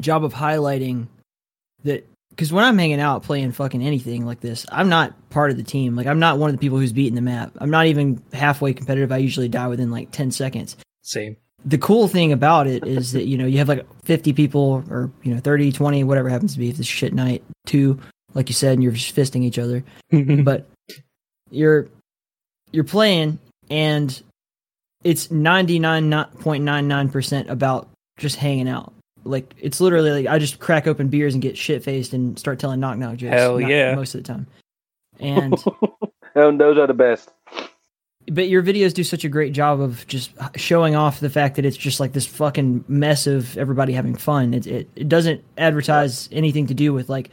job 0.00 0.24
of 0.24 0.34
highlighting 0.34 1.08
that 1.84 2.06
because 2.36 2.52
when 2.52 2.64
I'm 2.64 2.76
hanging 2.76 3.00
out 3.00 3.22
playing 3.22 3.52
fucking 3.52 3.82
anything 3.82 4.26
like 4.26 4.40
this, 4.40 4.66
I'm 4.70 4.90
not 4.90 5.14
part 5.30 5.50
of 5.50 5.56
the 5.56 5.62
team. 5.62 5.96
Like 5.96 6.06
I'm 6.06 6.18
not 6.18 6.38
one 6.38 6.50
of 6.50 6.54
the 6.54 6.60
people 6.60 6.76
who's 6.76 6.92
beating 6.92 7.14
the 7.14 7.22
map. 7.22 7.52
I'm 7.56 7.70
not 7.70 7.86
even 7.86 8.22
halfway 8.34 8.74
competitive. 8.74 9.10
I 9.10 9.16
usually 9.16 9.48
die 9.48 9.68
within 9.68 9.90
like 9.90 10.10
10 10.10 10.32
seconds. 10.32 10.76
Same. 11.00 11.38
The 11.64 11.78
cool 11.78 12.08
thing 12.08 12.32
about 12.32 12.66
it 12.66 12.86
is 12.86 13.12
that 13.12 13.24
you 13.24 13.38
know 13.38 13.46
you 13.46 13.56
have 13.58 13.70
like 13.70 13.86
50 14.04 14.34
people 14.34 14.84
or 14.90 15.10
you 15.22 15.34
know 15.34 15.40
30, 15.40 15.72
20, 15.72 16.04
whatever 16.04 16.28
happens 16.28 16.52
to 16.52 16.58
be. 16.58 16.68
If 16.68 16.78
it's 16.78 16.86
shit 16.86 17.14
night, 17.14 17.42
two, 17.64 17.98
like 18.34 18.50
you 18.50 18.54
said, 18.54 18.74
and 18.74 18.82
you're 18.82 18.92
just 18.92 19.16
fisting 19.16 19.42
each 19.42 19.58
other 19.58 19.82
but 20.44 20.68
you're 21.50 21.88
you're 22.70 22.84
playing 22.84 23.38
and 23.70 24.22
it's 25.02 25.28
99.99% 25.28 27.48
about 27.48 27.88
just 28.18 28.36
hanging 28.36 28.68
out 28.68 28.92
like 29.26 29.54
it's 29.58 29.80
literally 29.80 30.10
like 30.10 30.26
i 30.26 30.38
just 30.38 30.58
crack 30.58 30.86
open 30.86 31.08
beers 31.08 31.34
and 31.34 31.42
get 31.42 31.56
shit 31.56 31.82
faced 31.82 32.12
and 32.12 32.38
start 32.38 32.58
telling 32.58 32.80
knock 32.80 32.96
knock 32.98 33.16
jokes 33.16 33.34
Hell 33.34 33.58
not- 33.58 33.70
yeah. 33.70 33.94
most 33.94 34.14
of 34.14 34.22
the 34.22 34.26
time 34.26 34.46
and 35.20 35.54
and 36.34 36.60
those 36.60 36.76
are 36.78 36.86
the 36.86 36.94
best. 36.94 37.30
but 38.30 38.48
your 38.48 38.62
videos 38.62 38.92
do 38.92 39.02
such 39.04 39.24
a 39.24 39.28
great 39.28 39.52
job 39.52 39.80
of 39.80 40.06
just 40.06 40.30
showing 40.56 40.94
off 40.94 41.20
the 41.20 41.30
fact 41.30 41.56
that 41.56 41.64
it's 41.64 41.76
just 41.76 42.00
like 42.00 42.12
this 42.12 42.26
fucking 42.26 42.84
mess 42.88 43.26
of 43.26 43.56
everybody 43.56 43.92
having 43.94 44.14
fun. 44.14 44.52
It 44.52 44.66
it, 44.66 44.88
it 44.96 45.08
doesn't 45.08 45.42
advertise 45.56 46.28
anything 46.32 46.66
to 46.66 46.74
do 46.74 46.92
with 46.92 47.08
like 47.08 47.30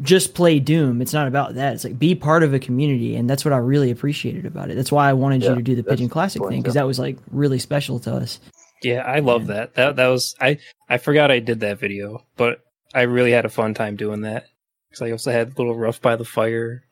just 0.00 0.34
play 0.34 0.58
Doom. 0.58 1.00
It's 1.02 1.12
not 1.12 1.28
about 1.28 1.54
that. 1.54 1.74
It's 1.74 1.84
like 1.84 1.98
be 1.98 2.14
part 2.14 2.42
of 2.42 2.54
a 2.54 2.58
community, 2.58 3.14
and 3.14 3.28
that's 3.30 3.44
what 3.44 3.52
I 3.52 3.58
really 3.58 3.90
appreciated 3.92 4.46
about 4.46 4.70
it. 4.70 4.74
That's 4.74 4.90
why 4.90 5.08
I 5.08 5.12
wanted 5.12 5.42
you 5.44 5.54
to 5.54 5.62
do 5.62 5.76
the 5.76 5.84
Pigeon 5.84 6.08
Classic 6.08 6.42
thing 6.48 6.62
because 6.62 6.74
that 6.74 6.86
was 6.86 6.98
like 6.98 7.18
really 7.30 7.58
special 7.60 8.00
to 8.00 8.14
us. 8.14 8.40
Yeah, 8.82 9.02
I 9.02 9.20
love 9.20 9.46
that. 9.48 9.74
That 9.74 9.96
that 9.96 10.08
was 10.08 10.34
I 10.40 10.58
I 10.88 10.98
forgot 10.98 11.30
I 11.30 11.38
did 11.38 11.60
that 11.60 11.78
video, 11.80 12.24
but 12.36 12.60
I 12.94 13.02
really 13.02 13.32
had 13.32 13.44
a 13.44 13.50
fun 13.50 13.74
time 13.74 13.96
doing 13.96 14.20
that. 14.22 14.46
Cuz 14.92 15.02
I 15.02 15.10
also 15.10 15.30
had 15.32 15.58
little 15.58 15.76
rough 15.76 16.00
by 16.00 16.16
the 16.16 16.24
fire. 16.24 16.84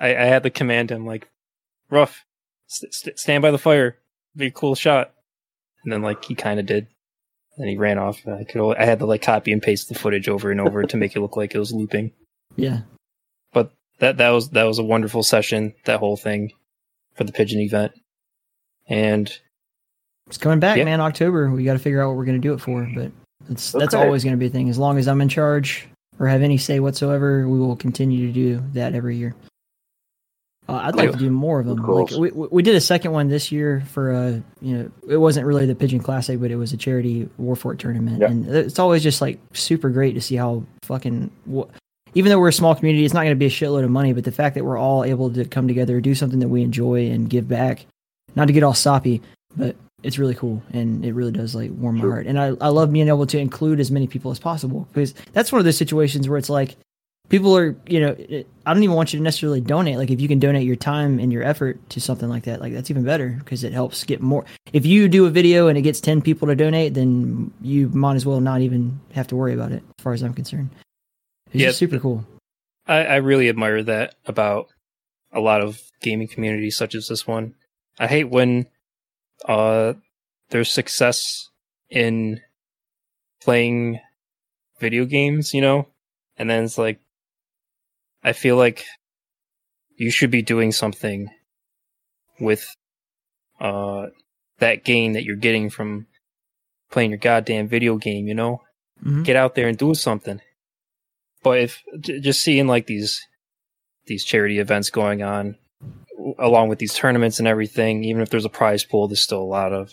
I, 0.00 0.08
I 0.16 0.24
had 0.24 0.42
to 0.44 0.50
command 0.50 0.90
him 0.90 1.04
like, 1.04 1.28
rough, 1.90 2.24
st- 2.68 2.94
st- 2.94 3.18
stand 3.18 3.42
by 3.42 3.50
the 3.50 3.58
fire, 3.58 3.98
be 4.36 4.46
a 4.46 4.50
cool 4.50 4.74
shot, 4.76 5.12
and 5.82 5.92
then 5.92 6.00
like 6.02 6.24
he 6.24 6.34
kind 6.34 6.60
of 6.60 6.66
did. 6.66 6.86
Then 7.58 7.68
he 7.68 7.76
ran 7.76 7.98
off. 7.98 8.20
and 8.24 8.34
I 8.34 8.44
could 8.44 8.60
only- 8.60 8.76
I 8.76 8.84
had 8.84 8.98
to 9.00 9.06
like 9.06 9.22
copy 9.22 9.52
and 9.52 9.62
paste 9.62 9.88
the 9.88 9.94
footage 9.94 10.28
over 10.28 10.50
and 10.50 10.60
over 10.60 10.82
to 10.84 10.96
make 10.96 11.14
it 11.16 11.20
look 11.20 11.36
like 11.36 11.54
it 11.54 11.58
was 11.58 11.72
looping. 11.72 12.12
Yeah, 12.56 12.80
But 13.52 13.72
that 13.98 14.16
that 14.18 14.30
was 14.30 14.50
that 14.50 14.64
was 14.64 14.78
a 14.78 14.84
wonderful 14.84 15.22
session. 15.22 15.74
That 15.84 15.98
whole 16.00 16.16
thing 16.16 16.52
for 17.14 17.24
the 17.24 17.32
pigeon 17.32 17.60
event, 17.60 17.92
and 18.88 19.32
it's 20.26 20.38
coming 20.38 20.60
back, 20.60 20.78
Yeah. 20.78 20.84
man. 20.84 21.00
October. 21.00 21.50
We 21.50 21.64
got 21.64 21.74
to 21.74 21.78
figure 21.78 22.02
out 22.02 22.08
what 22.08 22.16
we're 22.16 22.24
gonna 22.24 22.38
do 22.38 22.54
it 22.54 22.58
for, 22.60 22.88
but 22.94 23.12
that's 23.48 23.72
that's 23.72 23.94
always 23.94 24.24
gonna 24.24 24.36
be 24.36 24.46
a 24.46 24.50
thing. 24.50 24.68
As 24.68 24.78
long 24.78 24.98
as 24.98 25.06
I'm 25.08 25.20
in 25.20 25.28
charge 25.28 25.86
or 26.18 26.26
have 26.28 26.42
any 26.42 26.56
say 26.58 26.80
whatsoever, 26.80 27.46
we 27.48 27.58
will 27.58 27.76
continue 27.76 28.26
to 28.26 28.32
do 28.32 28.62
that 28.72 28.94
every 28.94 29.16
year. 29.16 29.34
Uh, 30.66 30.80
I'd 30.84 30.96
like 30.96 31.12
to 31.12 31.18
do 31.18 31.28
more 31.28 31.60
of 31.60 31.66
them. 31.66 31.78
Of 31.84 31.88
like 31.90 32.10
we 32.12 32.30
we 32.30 32.48
we 32.50 32.62
did 32.62 32.74
a 32.74 32.80
second 32.80 33.12
one 33.12 33.28
this 33.28 33.52
year 33.52 33.82
for 33.90 34.12
a 34.12 34.42
you 34.62 34.78
know 34.78 34.90
it 35.06 35.18
wasn't 35.18 35.46
really 35.46 35.66
the 35.66 35.74
Pigeon 35.74 36.00
Classic, 36.00 36.40
but 36.40 36.50
it 36.50 36.56
was 36.56 36.72
a 36.72 36.78
charity 36.78 37.28
Warfort 37.38 37.78
tournament, 37.78 38.20
Yeah. 38.22 38.28
and 38.30 38.48
it's 38.48 38.78
always 38.78 39.02
just 39.02 39.20
like 39.20 39.38
super 39.52 39.90
great 39.90 40.14
to 40.14 40.22
see 40.22 40.36
how 40.36 40.62
fucking. 40.84 41.30
wh- 41.54 41.68
Even 42.14 42.30
though 42.30 42.38
we're 42.38 42.48
a 42.48 42.52
small 42.52 42.74
community, 42.74 43.04
it's 43.04 43.12
not 43.12 43.24
going 43.24 43.32
to 43.32 43.38
be 43.38 43.44
a 43.46 43.50
shitload 43.50 43.84
of 43.84 43.90
money, 43.90 44.14
but 44.14 44.24
the 44.24 44.32
fact 44.32 44.54
that 44.54 44.64
we're 44.64 44.78
all 44.78 45.04
able 45.04 45.30
to 45.34 45.44
come 45.44 45.68
together, 45.68 46.00
do 46.00 46.14
something 46.14 46.38
that 46.38 46.48
we 46.48 46.62
enjoy, 46.62 47.10
and 47.10 47.28
give 47.28 47.46
back, 47.46 47.84
not 48.34 48.46
to 48.46 48.54
get 48.54 48.62
all 48.62 48.72
soppy, 48.72 49.20
but 49.56 49.76
it's 50.04 50.18
really 50.18 50.34
cool 50.34 50.62
and 50.72 51.04
it 51.04 51.12
really 51.14 51.32
does 51.32 51.54
like 51.54 51.70
warm 51.72 51.96
my 51.98 52.04
heart. 52.04 52.26
And 52.26 52.38
I, 52.38 52.48
I 52.60 52.68
love 52.68 52.92
being 52.92 53.08
able 53.08 53.26
to 53.26 53.38
include 53.38 53.80
as 53.80 53.90
many 53.90 54.06
people 54.06 54.30
as 54.30 54.38
possible 54.38 54.86
because 54.92 55.14
that's 55.32 55.50
one 55.50 55.58
of 55.58 55.64
those 55.64 55.76
situations 55.78 56.28
where 56.28 56.38
it's 56.38 56.50
like 56.50 56.76
people 57.30 57.56
are, 57.56 57.74
you 57.86 58.00
know, 58.00 58.14
it, 58.18 58.46
I 58.66 58.74
don't 58.74 58.82
even 58.82 58.94
want 58.96 59.12
you 59.12 59.18
to 59.18 59.22
necessarily 59.22 59.60
donate. 59.62 59.96
Like 59.96 60.10
if 60.10 60.20
you 60.20 60.28
can 60.28 60.38
donate 60.38 60.64
your 60.66 60.76
time 60.76 61.18
and 61.18 61.32
your 61.32 61.42
effort 61.42 61.78
to 61.90 62.00
something 62.00 62.28
like 62.28 62.44
that, 62.44 62.60
like 62.60 62.74
that's 62.74 62.90
even 62.90 63.02
better 63.02 63.30
because 63.38 63.64
it 63.64 63.72
helps 63.72 64.04
get 64.04 64.20
more. 64.20 64.44
If 64.74 64.84
you 64.84 65.08
do 65.08 65.24
a 65.26 65.30
video 65.30 65.68
and 65.68 65.78
it 65.78 65.82
gets 65.82 66.00
10 66.00 66.20
people 66.22 66.48
to 66.48 66.54
donate, 66.54 66.92
then 66.94 67.50
you 67.62 67.88
might 67.88 68.16
as 68.16 68.26
well 68.26 68.40
not 68.40 68.60
even 68.60 69.00
have 69.14 69.26
to 69.28 69.36
worry 69.36 69.54
about 69.54 69.72
it 69.72 69.82
as 69.98 70.02
far 70.02 70.12
as 70.12 70.22
I'm 70.22 70.34
concerned. 70.34 70.68
It's 71.46 71.56
Yeah. 71.62 71.68
just 71.68 71.78
super 71.78 71.98
cool. 71.98 72.26
I, 72.86 73.04
I 73.06 73.16
really 73.16 73.48
admire 73.48 73.82
that 73.82 74.16
about 74.26 74.68
a 75.32 75.40
lot 75.40 75.62
of 75.62 75.80
gaming 76.02 76.28
communities 76.28 76.76
such 76.76 76.94
as 76.94 77.08
this 77.08 77.26
one. 77.26 77.54
I 77.98 78.06
hate 78.06 78.24
when 78.28 78.66
uh 79.44 79.94
there's 80.50 80.70
success 80.72 81.48
in 81.90 82.40
playing 83.42 84.00
video 84.80 85.04
games, 85.04 85.52
you 85.54 85.60
know, 85.60 85.88
and 86.36 86.48
then 86.50 86.64
it's 86.64 86.78
like 86.78 87.00
I 88.22 88.32
feel 88.32 88.56
like 88.56 88.84
you 89.96 90.10
should 90.10 90.30
be 90.30 90.42
doing 90.42 90.72
something 90.72 91.28
with 92.40 92.66
uh 93.60 94.06
that 94.58 94.84
gain 94.84 95.12
that 95.12 95.24
you're 95.24 95.36
getting 95.36 95.70
from 95.70 96.06
playing 96.90 97.10
your 97.10 97.18
goddamn 97.18 97.68
video 97.68 97.96
game, 97.96 98.26
you 98.26 98.34
know? 98.34 98.62
Mhm. 99.04 99.24
get 99.24 99.36
out 99.36 99.54
there 99.54 99.68
and 99.68 99.76
do 99.76 99.94
something. 99.94 100.40
But 101.42 101.58
if 101.60 101.82
just 102.00 102.40
seeing 102.40 102.66
like 102.66 102.86
these 102.86 103.20
these 104.06 104.24
charity 104.24 104.58
events 104.58 104.90
going 104.90 105.22
on, 105.22 105.58
along 106.38 106.68
with 106.68 106.78
these 106.78 106.94
tournaments 106.94 107.38
and 107.38 107.46
everything, 107.48 108.04
even 108.04 108.22
if 108.22 108.30
there's 108.30 108.44
a 108.44 108.50
prize 108.50 108.84
pool, 108.84 109.08
there's 109.08 109.20
still 109.20 109.42
a 109.42 109.44
lot 109.44 109.72
of 109.72 109.92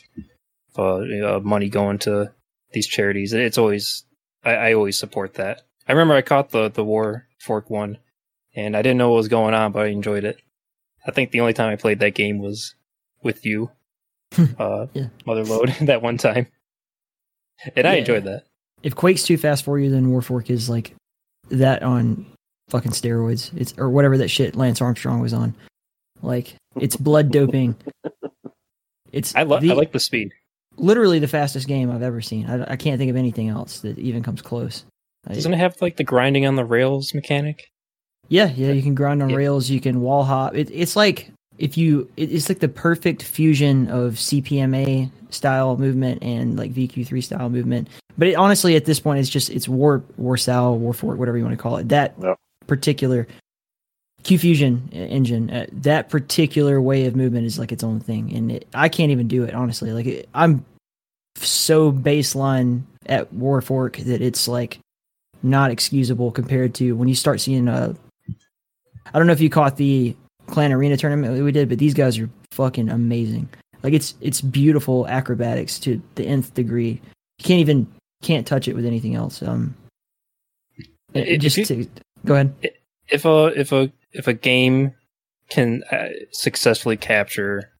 uh, 0.77 0.97
uh, 1.35 1.39
money 1.43 1.69
going 1.69 1.99
to 1.99 2.31
these 2.71 2.87
charities. 2.87 3.33
It's 3.33 3.57
always 3.57 4.05
I, 4.43 4.51
I 4.55 4.73
always 4.73 4.97
support 4.97 5.33
that. 5.35 5.61
I 5.87 5.91
remember 5.91 6.13
I 6.15 6.21
caught 6.21 6.51
the 6.51 6.69
the 6.69 6.83
War 6.85 7.27
Fork 7.39 7.69
one, 7.69 7.97
and 8.55 8.75
I 8.77 8.81
didn't 8.81 8.97
know 8.97 9.09
what 9.09 9.17
was 9.17 9.27
going 9.27 9.53
on, 9.53 9.71
but 9.71 9.83
I 9.83 9.87
enjoyed 9.87 10.23
it. 10.23 10.37
I 11.05 11.11
think 11.11 11.31
the 11.31 11.41
only 11.41 11.53
time 11.53 11.71
I 11.71 11.75
played 11.75 11.99
that 11.99 12.13
game 12.15 12.39
was 12.39 12.75
with 13.23 13.45
you, 13.45 13.71
uh, 14.59 14.87
Yeah. 14.93 15.07
Motherload, 15.25 15.73
that 15.87 16.01
one 16.01 16.17
time, 16.17 16.47
and 17.75 17.87
I 17.87 17.93
Yeah. 17.93 17.99
enjoyed 17.99 18.23
that. 18.25 18.43
if 18.83 18.95
Quake's 18.95 19.23
too 19.23 19.37
fast 19.37 19.63
for 19.65 19.77
you, 19.79 19.89
then 19.89 20.07
Warfork 20.07 20.49
is 20.49 20.69
like 20.69 20.95
that 21.49 21.83
on 21.83 22.25
fucking 22.69 22.91
steroids. 22.91 23.51
It's 23.59 23.73
or 23.77 23.89
whatever 23.89 24.17
that 24.19 24.29
shit 24.29 24.55
Lance 24.55 24.81
Armstrong 24.81 25.19
was 25.19 25.33
on. 25.33 25.55
Like 26.21 26.55
it's 26.79 26.95
blood 26.95 27.31
doping. 27.31 27.75
It's 29.11 29.35
I, 29.35 29.43
lo- 29.43 29.59
the- 29.59 29.71
I 29.71 29.73
like 29.73 29.91
the 29.91 29.99
speed. 29.99 30.31
literally 30.77 31.19
the 31.19 31.27
fastest 31.27 31.67
game 31.67 31.91
I've 31.91 32.01
ever 32.01 32.21
seen. 32.21 32.45
I, 32.49 32.71
I 32.71 32.75
can't 32.77 32.97
think 32.97 33.09
of 33.09 33.17
anything 33.17 33.49
else 33.49 33.81
that 33.81 33.99
even 33.99 34.23
comes 34.23 34.41
close. 34.41 34.85
Doesn't 35.27 35.53
it 35.53 35.57
have 35.57 35.75
like 35.81 35.97
the 35.97 36.05
grinding 36.05 36.45
on 36.45 36.55
the 36.55 36.63
rails 36.65 37.13
mechanic? 37.13 37.67
yeah, 38.29 38.49
yeah, 38.55 38.71
you 38.71 38.81
can 38.81 38.95
grind 38.95 39.21
on 39.21 39.29
Yeah. 39.29 39.35
rails. 39.35 39.69
You 39.69 39.81
can 39.81 39.99
wall 39.99 40.23
hop. 40.23 40.55
It, 40.55 40.69
it's 40.71 40.95
like 40.95 41.29
if 41.57 41.77
you, 41.77 42.09
it, 42.15 42.31
it's 42.31 42.47
like 42.47 42.59
the 42.59 42.69
perfect 42.69 43.21
fusion 43.23 43.89
of 43.89 44.13
CPMA 44.13 45.11
style 45.29 45.75
movement 45.75 46.23
and 46.23 46.57
like 46.57 46.71
VQ3 46.73 47.21
style 47.21 47.49
movement. 47.49 47.89
But 48.17 48.29
it, 48.29 48.35
honestly, 48.35 48.77
at 48.77 48.85
this 48.85 49.01
point, 49.01 49.19
it's 49.19 49.27
just 49.29 49.49
it's 49.49 49.67
war 49.67 50.01
war 50.15 50.37
style, 50.37 50.79
Warfork, 50.79 51.17
whatever 51.17 51.37
you 51.37 51.43
want 51.43 51.57
to 51.57 51.61
call 51.61 51.75
it. 51.77 51.89
That 51.89 52.15
Yeah. 52.21 52.35
particular 52.67 53.27
Qfusion 54.23 54.93
engine, 54.93 55.49
uh, 55.49 55.65
that 55.71 56.09
particular 56.09 56.81
way 56.81 57.05
of 57.05 57.15
movement 57.15 57.45
is 57.45 57.57
like 57.57 57.71
its 57.71 57.83
own 57.83 57.99
thing, 57.99 58.31
and 58.33 58.51
it, 58.51 58.67
I 58.73 58.89
can't 58.89 59.11
even 59.11 59.27
do 59.27 59.43
it 59.43 59.53
honestly. 59.53 59.91
Like 59.91 60.05
it, 60.05 60.29
I'm 60.33 60.65
so 61.35 61.91
baseline 61.91 62.83
at 63.07 63.33
Warfork 63.33 64.03
that 64.05 64.21
it's 64.21 64.47
like 64.47 64.79
not 65.43 65.71
excusable 65.71 66.31
compared 66.31 66.75
to 66.75 66.91
when 66.93 67.07
you 67.07 67.15
start 67.15 67.41
seeing 67.41 67.67
uh 67.67 67.93
I 69.13 69.17
don't 69.17 69.25
know 69.25 69.33
if 69.33 69.41
you 69.41 69.49
caught 69.49 69.75
the 69.77 70.15
Clan 70.47 70.71
Arena 70.71 70.97
tournament 70.97 71.35
that 71.35 71.43
we 71.43 71.51
did, 71.51 71.67
but 71.67 71.79
these 71.79 71.93
guys 71.95 72.19
are 72.19 72.29
fucking 72.51 72.89
amazing. 72.89 73.49
Like 73.83 73.93
it's 73.93 74.13
it's 74.21 74.41
beautiful 74.41 75.07
acrobatics 75.07 75.79
to 75.79 76.01
the 76.15 76.25
nth 76.27 76.53
degree. 76.53 77.01
You 77.39 77.43
can't 77.43 77.59
even 77.59 77.87
can't 78.21 78.45
touch 78.45 78.67
it 78.67 78.75
with 78.75 78.85
anything 78.85 79.15
else. 79.15 79.41
Um, 79.41 79.75
it, 81.13 81.27
it 81.27 81.37
just 81.37 81.57
you- 81.57 81.65
to, 81.65 81.87
go 82.25 82.35
ahead. 82.35 82.53
If 83.09 83.25
a 83.25 83.47
if 83.59 83.71
a 83.71 83.91
if 84.13 84.27
a 84.27 84.33
game 84.33 84.93
can 85.49 85.83
uh, 85.91 86.09
successfully 86.31 86.97
capture 86.97 87.71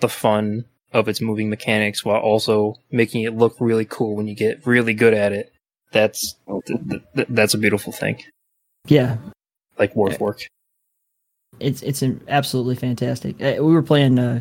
the 0.00 0.08
fun 0.08 0.64
of 0.92 1.08
its 1.08 1.20
moving 1.20 1.50
mechanics 1.50 2.04
while 2.04 2.20
also 2.20 2.74
making 2.90 3.22
it 3.22 3.36
look 3.36 3.56
really 3.60 3.84
cool 3.84 4.16
when 4.16 4.26
you 4.26 4.34
get 4.34 4.66
really 4.66 4.94
good 4.94 5.12
at 5.14 5.32
it, 5.32 5.52
that's 5.92 6.34
th- 6.66 6.78
th- 6.88 7.02
th- 7.14 7.28
that's 7.30 7.52
a 7.54 7.58
beautiful 7.58 7.92
thing. 7.92 8.22
Yeah, 8.86 9.18
Like 9.78 9.92
Warfork. 9.94 10.46
it's 11.60 11.82
it's 11.82 12.00
an 12.02 12.20
absolutely 12.28 12.76
fantastic. 12.76 13.40
Uh, 13.42 13.62
we 13.62 13.72
were 13.72 13.82
playing. 13.82 14.18
Uh, 14.18 14.40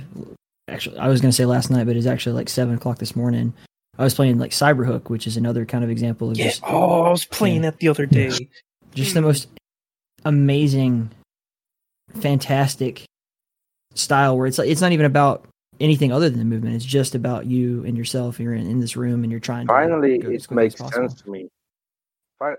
actually, 0.70 0.98
I 1.00 1.08
was 1.10 1.20
gonna 1.20 1.32
say 1.34 1.46
last 1.46 1.70
night, 1.70 1.86
but 1.86 1.96
it's 1.98 2.06
actually 2.08 2.34
like 2.34 2.48
seven 2.50 2.76
o'clock 2.76 3.00
this 3.00 3.16
morning. 3.16 3.54
I 3.98 4.04
was 4.04 4.14
playing 4.14 4.38
like 4.38 4.52
Cyberhook, 4.52 5.10
which 5.10 5.26
is 5.28 5.36
another 5.38 5.66
kind 5.66 5.84
of 5.84 5.90
example 5.90 6.30
of 6.32 6.38
Yeah. 6.38 6.46
just 6.46 6.62
Oh, 6.66 7.02
I 7.04 7.10
was 7.10 7.26
playing 7.26 7.62
that 7.64 7.80
the 7.80 7.88
other 7.90 8.06
day. 8.06 8.32
just 8.94 9.14
the 9.16 9.22
most 9.22 9.48
amazing, 10.24 11.10
fantastic 12.16 13.06
style 13.94 14.38
where 14.38 14.48
it's 14.48 14.58
like 14.58 14.70
it's 14.70 14.82
not 14.82 14.92
even 14.92 15.06
about 15.06 15.48
anything 15.80 16.12
other 16.12 16.30
than 16.30 16.40
the 16.40 16.46
movement. 16.46 16.76
It's 16.76 16.86
just 16.86 17.16
about 17.16 17.46
you 17.46 17.84
and 17.86 17.98
yourself. 17.98 18.40
You're 18.40 18.54
in, 18.54 18.68
in 18.68 18.80
this 18.80 18.96
room 18.96 19.24
and 19.24 19.32
you're 19.32 19.40
trying 19.40 19.68
to 19.68 19.74
Finally, 19.74 20.20
go 20.20 20.30
as 20.32 20.46
it 20.46 20.52
makes 20.52 20.78
sense 20.78 21.22
to 21.22 21.30
me. 21.30 21.50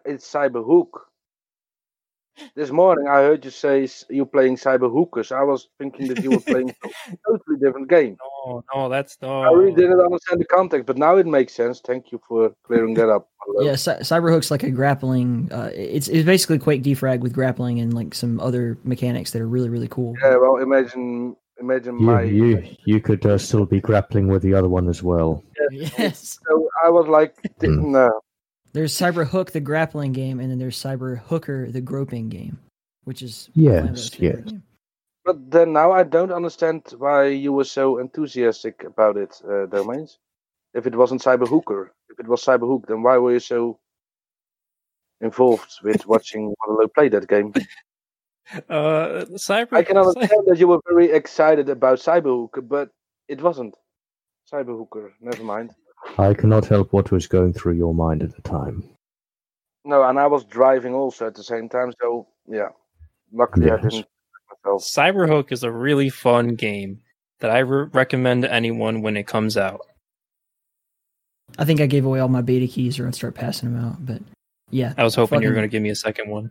It's 0.05 0.31
Cyberhook. 0.31 0.89
This 2.55 2.71
morning, 2.71 3.09
I 3.09 3.17
heard 3.23 3.45
you 3.45 3.51
say 3.51 3.89
you're 4.09 4.27
playing 4.27 4.57
Cyber 4.57 4.91
Hookers. 4.93 5.33
I 5.33 5.43
was 5.43 5.69
thinking 5.79 6.09
that 6.09 6.23
you 6.23 6.31
were 6.31 6.41
playing 6.41 6.71
a 6.85 7.17
totally 7.27 7.59
different 7.61 7.89
game. 7.89 8.17
No, 8.47 8.65
no, 8.75 8.89
that's 8.89 9.17
no. 9.23 9.43
I 9.43 9.51
really 9.51 9.73
didn't 9.75 10.01
understand 10.01 10.41
the 10.41 10.45
context, 10.47 10.87
but 10.87 10.97
now 10.99 11.17
it 11.17 11.27
makes 11.27 11.53
sense. 11.55 11.81
Thank 11.81 12.13
you 12.13 12.21
for 12.29 12.53
clearing 12.65 12.95
that 12.95 13.09
up. 13.09 13.29
Yeah, 13.61 13.77
Cy- 13.77 14.01
Cyberhook's 14.01 14.51
like 14.51 14.63
a 14.63 14.71
grappling. 14.71 15.49
Uh, 15.53 15.71
it's 15.75 16.09
it's 16.09 16.25
basically 16.27 16.59
Quake 16.59 16.83
defrag 16.83 17.21
with 17.21 17.33
grappling 17.33 17.81
and 17.81 17.95
like 17.95 18.15
some 18.15 18.39
other 18.41 18.79
mechanics 18.85 19.31
that 19.33 19.43
are 19.43 19.49
really 19.49 19.69
really 19.69 19.89
cool. 19.89 20.15
Yeah, 20.23 20.37
well, 20.37 20.57
imagine, 20.59 21.35
imagine 21.61 21.99
You, 21.99 22.07
my. 22.07 22.23
you, 22.23 22.63
you 22.85 23.01
could 23.01 23.25
uh, 23.27 23.39
still 23.39 23.65
be 23.67 23.81
grappling 23.81 24.29
with 24.29 24.43
the 24.43 24.55
other 24.55 24.69
one 24.69 24.89
as 24.89 25.03
well. 25.03 25.43
Yes. 25.71 26.39
So 26.49 26.69
I 26.83 26.89
was 26.89 27.09
like, 27.09 27.35
Hmm. 27.61 27.93
no. 27.93 28.21
There's 28.73 28.97
Cyberhook, 28.97 29.53
the 29.53 29.61
grappling 29.61 30.13
game, 30.13 30.41
and 30.41 30.51
then 30.51 30.59
there's 30.59 30.81
Cyber 30.81 31.19
Hooker, 31.19 31.71
the 31.71 31.81
groping 31.81 32.29
game, 32.29 32.59
which 33.05 33.23
is 33.23 33.49
Yes, 33.55 34.11
yes. 34.21 34.37
game. 34.43 34.63
But 35.25 35.51
then 35.51 35.73
now 35.73 35.93
I 35.93 36.05
don't 36.05 36.33
understand 36.33 36.83
why 36.97 37.27
you 37.27 37.53
were 37.53 37.65
so 37.65 37.99
enthusiastic 37.99 38.85
about 38.85 39.17
it, 39.17 39.41
uh, 39.49 39.67
Domains. 39.67 40.19
If 40.75 40.87
it 40.87 40.95
wasn't 40.95 41.23
Cyberhooker, 41.23 41.89
if 42.11 42.19
it 42.21 42.27
was 42.29 42.43
Cyberhook, 42.45 42.87
then 42.87 43.03
why 43.03 43.19
were 43.19 43.33
you 43.33 43.41
so 43.41 43.79
involved 45.21 45.73
with 45.83 46.07
watching 46.07 46.55
Waterloo 46.61 46.89
play 46.89 47.09
that 47.09 47.29
game? 47.29 47.53
Uh, 48.67 49.27
Cyber. 49.37 49.75
I 49.75 49.83
can 49.83 49.99
understand 49.99 50.45
that 50.47 50.57
you 50.59 50.69
were 50.69 50.81
very 50.89 51.11
excited 51.13 51.69
about 51.69 51.99
Cyberhooker, 51.99 52.67
but 52.67 52.89
it 53.29 53.43
wasn't 53.43 53.75
Cyberhooker. 54.51 55.11
Never 55.21 55.45
mind. 55.45 55.73
I 56.19 56.35
cannot 56.35 56.67
help 56.67 56.93
what 56.93 57.11
was 57.11 57.27
going 57.27 57.53
through 57.53 57.75
your 57.75 57.95
mind 57.95 58.23
at 58.23 58.35
the 58.35 58.43
time. 58.43 58.89
No, 59.85 60.03
and 60.05 60.19
I 60.19 60.27
was 60.27 60.45
driving 60.45 60.95
also 60.95 61.27
at 61.27 61.35
the 61.35 61.43
same 61.43 61.69
time, 61.69 61.93
so 62.01 62.27
yeah. 62.47 62.69
Luckily, 63.33 63.71
I 63.71 63.77
didn't. 63.77 64.07
Myself. 64.65 64.83
Cyberhook 64.83 65.53
is 65.53 65.63
a 65.63 65.71
really 65.71 66.09
fun 66.09 66.55
game 66.55 67.01
that 67.41 67.51
I 67.51 67.61
re- 67.61 67.89
recommend 67.93 68.43
to 68.43 68.53
anyone 68.53 69.03
when 69.03 69.17
it 69.17 69.27
comes 69.27 69.57
out. 69.57 69.81
I 71.59 71.65
think 71.65 71.81
I 71.81 71.87
gave 71.87 72.05
away 72.05 72.21
all 72.21 72.29
my 72.29 72.43
beta 72.43 72.67
keys 72.67 72.99
or 72.99 73.07
I'd 73.07 73.15
start 73.15 73.35
passing 73.35 73.73
them 73.73 73.85
out. 73.85 74.05
But 74.05 74.23
yeah, 74.71 74.95
I 74.99 75.05
was 75.05 75.15
hoping 75.15 75.43
you 75.43 75.49
were 75.49 75.55
going 75.55 75.69
to 75.69 75.73
give 75.73 75.83
me 75.83 75.91
a 75.91 75.95
second 75.95 76.29
one. 76.29 76.51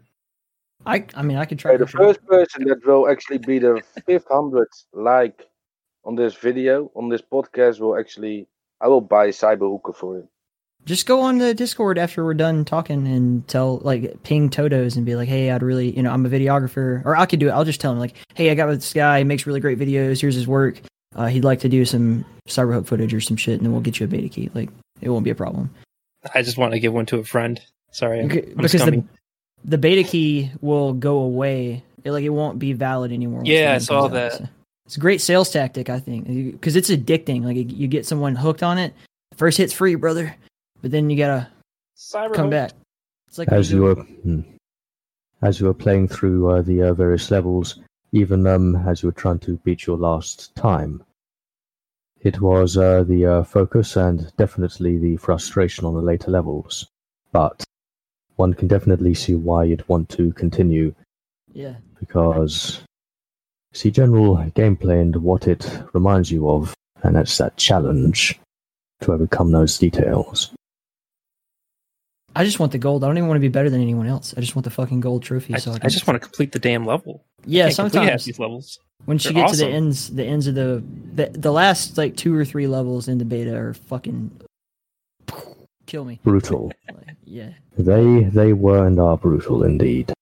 I 0.86 1.06
I 1.16 1.22
mean 1.22 1.38
I 1.38 1.46
could 1.46 1.60
try. 1.60 1.72
Okay, 1.72 1.80
the 1.80 1.88
for 1.88 1.98
sure. 1.98 2.08
first 2.08 2.26
person 2.26 2.64
that 2.68 2.86
will 2.86 3.10
actually 3.10 3.40
be 3.40 3.60
the 3.60 3.82
500th 4.08 4.86
like 4.94 5.48
on 6.06 6.16
this 6.16 6.36
video, 6.36 6.92
on 6.96 7.10
this 7.10 7.22
podcast, 7.22 7.80
will 7.80 7.98
actually, 7.98 8.48
I 8.82 8.88
will 8.88 9.02
buy 9.02 9.30
Cyberhooker 9.30 9.96
for 9.96 10.18
him. 10.18 10.28
Just 10.86 11.06
go 11.06 11.20
on 11.22 11.38
the 11.40 11.54
Discord 11.54 11.98
after 11.98 12.24
we're 12.24 12.34
done 12.34 12.64
talking 12.64 13.08
and 13.08 13.46
tell 13.48 13.80
like 13.80 14.24
ping 14.24 14.50
Totos 14.50 14.96
and 14.96 15.06
be 15.06 15.16
like, 15.16 15.28
hey, 15.28 15.52
I'd 15.52 15.62
really 15.64 15.96
you 15.96 16.02
know 16.02 16.12
I'm 16.12 16.26
a 16.26 16.30
videographer, 16.30 17.04
or 17.06 17.16
I 17.16 17.26
could 17.26 17.40
do 17.40 17.50
it. 17.50 17.52
I'll 17.52 17.66
just 17.66 17.82
tell 17.82 17.92
him 17.92 18.00
like, 18.00 18.16
hey, 18.36 18.50
I 18.52 18.56
got 18.56 18.70
with 18.70 18.78
this 18.80 18.94
guy, 18.94 19.18
he 19.18 19.24
makes 19.26 19.46
really 19.46 19.60
great 19.60 19.78
videos. 19.80 20.22
Here's 20.22 20.36
his 20.36 20.48
work. 20.48 20.80
Uh, 21.16 21.26
he'd 21.28 21.44
like 21.44 21.60
to 21.62 21.70
do 21.70 21.84
some 21.84 22.24
Cyberhook 22.48 22.86
footage 22.86 23.14
or 23.14 23.20
some 23.20 23.36
shit, 23.36 23.56
and 23.58 23.66
then 23.66 23.72
we'll 23.74 23.82
get 23.82 24.00
you 24.00 24.06
a 24.06 24.08
beta 24.08 24.30
key. 24.30 24.50
Like 24.54 24.70
it 25.02 25.10
won't 25.10 25.26
be 25.26 25.32
a 25.32 25.36
problem. 25.36 25.74
I 26.34 26.42
just 26.42 26.58
want 26.58 26.74
to 26.74 26.80
give 26.80 26.94
one 26.94 27.06
to 27.08 27.18
a 27.18 27.24
friend. 27.24 27.60
Sorry, 27.92 28.20
I'm, 28.20 28.30
I'm 28.30 28.30
because 28.56 28.72
the 28.72 28.80
scummy. 28.80 29.04
the 29.66 29.78
beta 29.78 30.04
key 30.08 30.52
will 30.62 30.94
go 30.94 31.18
away. 31.20 31.84
It, 32.04 32.12
like 32.12 32.24
it 32.24 32.30
won't 32.30 32.60
be 32.60 32.72
valid 32.74 33.12
anymore. 33.12 33.42
Yeah, 33.44 33.74
I 33.74 33.80
saw 33.80 34.04
comes 34.04 34.06
out, 34.06 34.14
that. 34.14 34.34
so- 34.34 34.48
It's 34.88 34.96
a 34.96 35.02
great 35.02 35.20
sales 35.20 35.50
tactic, 35.52 35.90
I 35.90 36.00
think, 36.00 36.28
because 36.54 36.78
it's 36.78 36.90
addicting. 36.90 37.44
Like 37.44 37.58
you- 37.58 37.66
you 37.66 37.88
get 37.90 38.06
someone 38.06 38.38
hooked 38.38 38.64
on 38.64 38.78
it. 38.78 38.94
First 39.36 39.58
hit's 39.58 39.74
free, 39.74 39.96
brother, 39.96 40.34
but 40.82 40.92
then 40.92 41.10
you 41.10 41.18
gotta 41.18 41.50
Cyber 41.98 42.34
come 42.34 42.50
back. 42.50 42.72
It's 43.28 43.38
like 43.38 43.50
as 43.52 43.70
you 43.70 43.80
go- 43.80 43.86
were 43.96 44.04
hmm, 44.04 44.42
as 45.42 45.60
you 45.60 45.66
were 45.66 45.74
playing 45.74 46.08
through 46.08 46.50
uh, 46.50 46.62
the 46.62 46.84
uh, 46.84 46.94
various 46.94 47.30
levels, 47.30 47.80
even 48.14 48.48
um, 48.48 48.78
as 48.88 49.04
you 49.04 49.08
were 49.08 49.14
trying 49.24 49.40
to 49.40 49.58
beat 49.58 49.86
your 49.86 49.98
last 49.98 50.56
time, 50.56 51.04
it 52.22 52.40
was 52.40 52.78
uh, 52.78 53.04
the 53.04 53.26
uh, 53.26 53.44
focus 53.44 53.98
and 53.98 54.32
definitely 54.38 54.98
the 54.98 55.18
frustration 55.18 55.84
on 55.84 55.96
the 55.96 56.02
later 56.02 56.32
levels. 56.32 56.88
But 57.34 57.62
one 58.38 58.54
can 58.54 58.70
definitely 58.70 59.16
see 59.16 59.36
why 59.36 59.66
you'd 59.66 59.88
want 59.90 60.08
to 60.12 60.32
continue 60.32 60.96
yeah. 61.52 61.76
because 62.00 62.84
see 63.78 63.92
general 63.92 64.36
gameplay 64.56 65.02
and 65.02 65.16
what 65.18 65.48
it 65.48 65.70
reminds 65.94 66.32
you 66.32 66.50
of, 66.50 66.74
and 67.04 67.16
that's 67.16 67.38
that 67.38 67.56
challenge 67.58 68.40
to 69.02 69.14
overcome 69.14 69.52
those 69.52 69.78
details. 69.78 70.52
I 72.36 72.44
just 72.44 72.60
want 72.60 72.72
the 72.72 72.78
gold. 72.78 73.04
I 73.04 73.08
don't 73.08 73.18
even 73.18 73.28
want 73.30 73.38
to 73.38 73.42
be 73.42 73.48
better 73.48 73.70
than 73.70 73.82
anyone 73.82 74.06
else. 74.08 74.34
I 74.38 74.42
just 74.42 74.56
want 74.56 74.64
the 74.64 74.70
fucking 74.70 75.00
gold 75.00 75.24
trophy. 75.24 75.56
I, 75.56 75.58
so 75.58 75.72
I, 75.72 75.80
I 75.84 75.90
just 75.90 76.06
want 76.06 76.22
to 76.22 76.28
complete 76.28 76.52
the 76.52 76.60
damn 76.60 76.86
level. 76.86 77.24
yeah. 77.46 77.64
Can't 77.70 77.76
complete 77.76 78.00
half 78.00 78.04
Sometimes 78.04 78.26
these 78.26 78.40
levels. 78.40 78.80
once 79.08 79.26
you 79.26 79.34
they're 79.34 79.44
get 79.46 79.52
to 79.52 79.58
the 79.58 79.68
ends, 79.68 80.10
the 80.14 80.24
ends 80.24 80.46
of 80.46 80.54
the, 80.56 80.84
the 81.16 81.30
the 81.30 81.52
last 81.52 81.98
like 81.98 82.16
two 82.16 82.36
or 82.36 82.46
three 82.46 82.68
levels 82.68 83.08
in 83.08 83.18
the 83.18 83.26
beta 83.26 83.56
are 83.56 83.74
fucking 83.74 84.30
kill 85.88 86.06
me. 86.06 86.20
Brutal. 86.24 86.72
Like, 86.88 87.16
yeah. 87.26 87.50
They 87.78 88.24
they 88.26 88.54
were 88.54 88.86
and 88.88 89.00
are 89.00 89.18
brutal 89.18 89.64
indeed. 89.64 90.14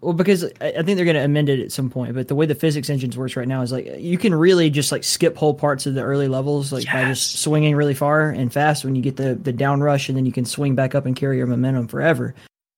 Well, 0.00 0.12
because 0.12 0.44
I 0.60 0.82
think 0.82 0.96
they're 0.96 1.04
going 1.04 1.16
to 1.16 1.24
amend 1.24 1.48
it 1.48 1.58
at 1.58 1.72
some 1.72 1.90
point, 1.90 2.14
but 2.14 2.28
the 2.28 2.36
way 2.36 2.46
the 2.46 2.54
physics 2.54 2.88
engines 2.88 3.18
works 3.18 3.36
right 3.36 3.48
now 3.48 3.62
is 3.62 3.72
like 3.72 3.96
you 3.98 4.16
can 4.16 4.32
really 4.32 4.70
just 4.70 4.92
like 4.92 5.02
skip 5.02 5.36
whole 5.36 5.54
parts 5.54 5.86
of 5.86 5.94
the 5.94 6.02
early 6.02 6.28
levels, 6.28 6.72
like 6.72 6.86
by 6.86 7.04
just 7.06 7.40
swinging 7.40 7.74
really 7.74 7.94
far 7.94 8.30
and 8.30 8.52
fast 8.52 8.84
when 8.84 8.94
you 8.94 9.02
get 9.02 9.16
the 9.16 9.34
the 9.34 9.52
down 9.52 9.80
rush, 9.80 10.08
and 10.08 10.16
then 10.16 10.24
you 10.24 10.30
can 10.30 10.44
swing 10.44 10.76
back 10.76 10.94
up 10.94 11.04
and 11.04 11.16
carry 11.16 11.36
your 11.36 11.48
momentum 11.48 11.88
forever. 11.88 12.32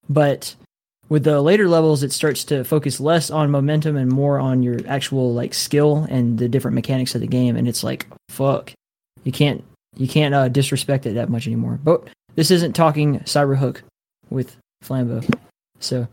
But 0.08 0.54
with 1.10 1.24
the 1.24 1.42
later 1.42 1.68
levels, 1.68 2.02
it 2.02 2.12
starts 2.12 2.42
to 2.44 2.64
focus 2.64 3.00
less 3.00 3.30
on 3.30 3.50
momentum 3.50 3.96
and 3.96 4.10
more 4.10 4.38
on 4.38 4.62
your 4.62 4.78
actual 4.88 5.34
like 5.34 5.52
skill 5.52 6.06
and 6.08 6.38
the 6.38 6.48
different 6.48 6.74
mechanics 6.74 7.14
of 7.14 7.20
the 7.20 7.26
game, 7.26 7.54
and 7.54 7.68
it's 7.68 7.84
like 7.84 8.06
fuck, 8.30 8.72
you 9.24 9.32
can't 9.32 9.62
you 9.94 10.08
can't 10.08 10.34
uh, 10.34 10.48
disrespect 10.48 11.04
it 11.04 11.16
that 11.16 11.28
much 11.28 11.46
anymore. 11.46 11.78
But 11.84 12.08
this 12.34 12.50
isn't 12.50 12.72
talking 12.72 13.20
Cyberhook 13.20 13.82
with 14.30 14.56
Flambeau, 14.82 15.30
so. 15.80 16.08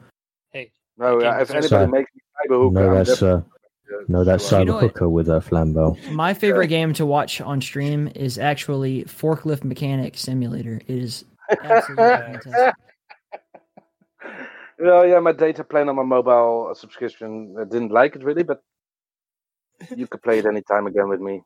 Hey, 0.97 1.03
No, 1.03 1.17
Okay, 1.17 1.27
uh, 1.27 1.41
if 1.41 1.49
anybody 1.51 1.67
Sorry. 1.67 1.87
makes 1.87 2.11
me 2.15 2.21
cyber 2.49 2.63
hook, 2.63 2.73
No, 2.73 2.87
I'm 2.89 2.93
that's 2.95 3.21
uh, 3.23 3.41
no, 4.07 4.23
that's 4.23 4.47
sure. 4.49 4.59
You 4.59 4.65
know 4.65 4.71
Cyber 4.71 4.75
what? 4.75 4.83
Hooker 4.83 5.09
with 5.09 5.29
a 5.29 5.39
flambeau. 5.39 6.11
My 6.11 6.33
favorite 6.33 6.67
game 6.67 6.93
to 6.93 7.05
watch 7.05 7.39
on 7.41 7.61
stream 7.61 8.09
is 8.15 8.37
actually 8.37 9.03
Forklift 9.05 9.63
Mechanic 9.63 10.17
Simulator. 10.17 10.81
It 10.87 10.97
is 10.97 11.25
absolutely 11.63 12.03
fantastic. 12.43 12.73
Well, 14.79 15.07
yeah, 15.07 15.19
my 15.19 15.31
data 15.31 15.63
plan 15.63 15.89
on 15.89 15.95
my 15.95 16.03
mobile 16.03 16.73
subscription 16.75 17.55
I 17.59 17.63
didn't 17.63 17.91
like 17.91 18.15
it 18.15 18.23
really, 18.23 18.43
but 18.43 18.61
you 19.95 20.05
could 20.07 20.21
play 20.21 20.39
it 20.39 20.45
anytime 20.45 20.85
again 20.85 21.07
with 21.09 21.19
me. 21.21 21.41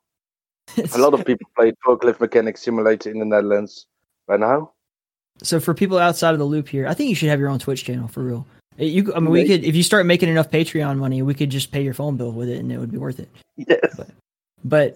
A 0.95 0.97
lot 0.97 1.13
of 1.13 1.25
people 1.25 1.47
play 1.55 1.71
Forklift 1.85 2.19
Mechanic 2.19 2.57
Simulator 2.57 3.09
in 3.09 3.19
the 3.19 3.25
Netherlands 3.25 3.85
by 4.27 4.37
now. 4.37 4.71
so 5.43 5.59
for 5.59 5.73
people 5.73 5.97
outside 5.97 6.33
of 6.33 6.39
the 6.39 6.45
loop 6.45 6.67
here, 6.69 6.87
I 6.87 6.93
think 6.93 7.09
you 7.09 7.15
should 7.15 7.29
have 7.29 7.39
your 7.39 7.49
own 7.49 7.59
Twitch 7.59 7.83
channel 7.85 8.07
for 8.07 8.21
real. 8.23 8.45
You, 8.77 9.13
I 9.13 9.19
mean, 9.19 9.29
we 9.31 9.47
could 9.47 9.63
if 9.63 9.75
you 9.75 9.83
start 9.83 10.05
making 10.05 10.29
enough 10.29 10.49
Patreon 10.49 10.97
money, 10.97 11.21
we 11.21 11.33
could 11.33 11.49
just 11.49 11.71
pay 11.71 11.83
your 11.83 11.93
phone 11.93 12.17
bill 12.17 12.31
with 12.31 12.49
it, 12.49 12.57
and 12.59 12.71
it 12.71 12.77
would 12.77 12.91
be 12.91 12.97
worth 12.97 13.19
it. 13.19 13.29
Yes. 13.57 13.99
But 14.63 14.95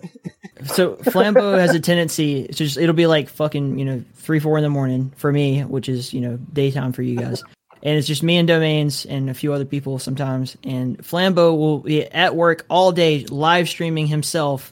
so 0.65 0.95
Flambeau 0.97 1.57
has 1.59 1.73
a 1.73 1.79
tendency 1.79 2.41
it's 2.41 2.57
just 2.57 2.77
it'll 2.77 2.93
be 2.95 3.07
like 3.07 3.29
fucking 3.29 3.77
you 3.79 3.85
know 3.85 4.03
three 4.13 4.39
four 4.39 4.57
in 4.57 4.63
the 4.63 4.69
morning 4.69 5.11
for 5.17 5.31
me, 5.31 5.61
which 5.63 5.89
is 5.89 6.13
you 6.13 6.21
know 6.21 6.37
daytime 6.53 6.93
for 6.93 7.01
you 7.01 7.17
guys, 7.17 7.43
and 7.83 7.97
it's 7.97 8.07
just 8.07 8.23
me 8.23 8.37
and 8.37 8.47
domains 8.47 9.05
and 9.05 9.29
a 9.29 9.33
few 9.33 9.51
other 9.53 9.65
people 9.65 9.99
sometimes. 9.99 10.55
And 10.63 10.97
Flambeau 10.99 11.57
will 11.57 11.79
be 11.79 12.05
at 12.05 12.35
work 12.35 12.65
all 12.69 12.91
day, 12.91 13.25
live 13.25 13.67
streaming 13.67 14.07
himself, 14.07 14.71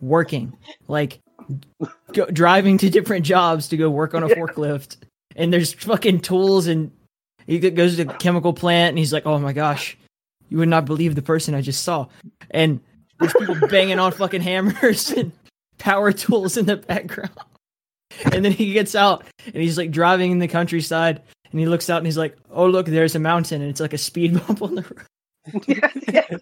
working 0.00 0.56
like 0.88 1.18
go, 2.12 2.26
driving 2.26 2.78
to 2.78 2.90
different 2.90 3.26
jobs 3.26 3.68
to 3.68 3.76
go 3.76 3.90
work 3.90 4.14
on 4.14 4.22
a 4.22 4.28
Yeah. 4.28 4.36
forklift, 4.36 4.96
and 5.36 5.52
there's 5.52 5.72
fucking 5.72 6.20
tools 6.20 6.68
and 6.68 6.92
he 7.46 7.58
goes 7.58 7.96
to 7.96 8.02
a 8.02 8.14
chemical 8.18 8.52
plant 8.52 8.90
and 8.90 8.98
he's 8.98 9.12
like, 9.12 9.26
oh 9.26 9.38
my 9.38 9.52
gosh, 9.52 9.96
you 10.48 10.58
would 10.58 10.68
not 10.68 10.84
believe 10.84 11.14
the 11.14 11.22
person 11.22 11.54
I 11.54 11.60
just 11.60 11.82
saw, 11.82 12.06
and 12.50 12.80
there's 13.18 13.32
people 13.38 13.56
banging 13.68 13.98
on 13.98 14.12
fucking 14.12 14.40
hammers 14.42 15.10
and 15.10 15.32
power 15.78 16.12
tools 16.12 16.56
in 16.56 16.66
the 16.66 16.76
background. 16.76 17.30
And 18.32 18.44
then 18.44 18.52
he 18.52 18.72
gets 18.72 18.94
out 18.94 19.24
and 19.46 19.56
he's 19.56 19.78
like 19.78 19.90
driving 19.90 20.32
in 20.32 20.38
the 20.38 20.48
countryside 20.48 21.22
and 21.50 21.60
he 21.60 21.66
looks 21.66 21.88
out 21.88 21.98
and 21.98 22.06
he's 22.06 22.18
like, 22.18 22.36
"Oh 22.50 22.66
look, 22.66 22.86
there's 22.86 23.14
a 23.14 23.18
mountain 23.18 23.62
and 23.62 23.70
it's 23.70 23.80
like 23.80 23.94
a 23.94 23.98
speed 23.98 24.34
bump 24.46 24.62
on 24.62 24.74
the 24.74 24.82
road." 24.82 25.06
yes. 26.08 26.40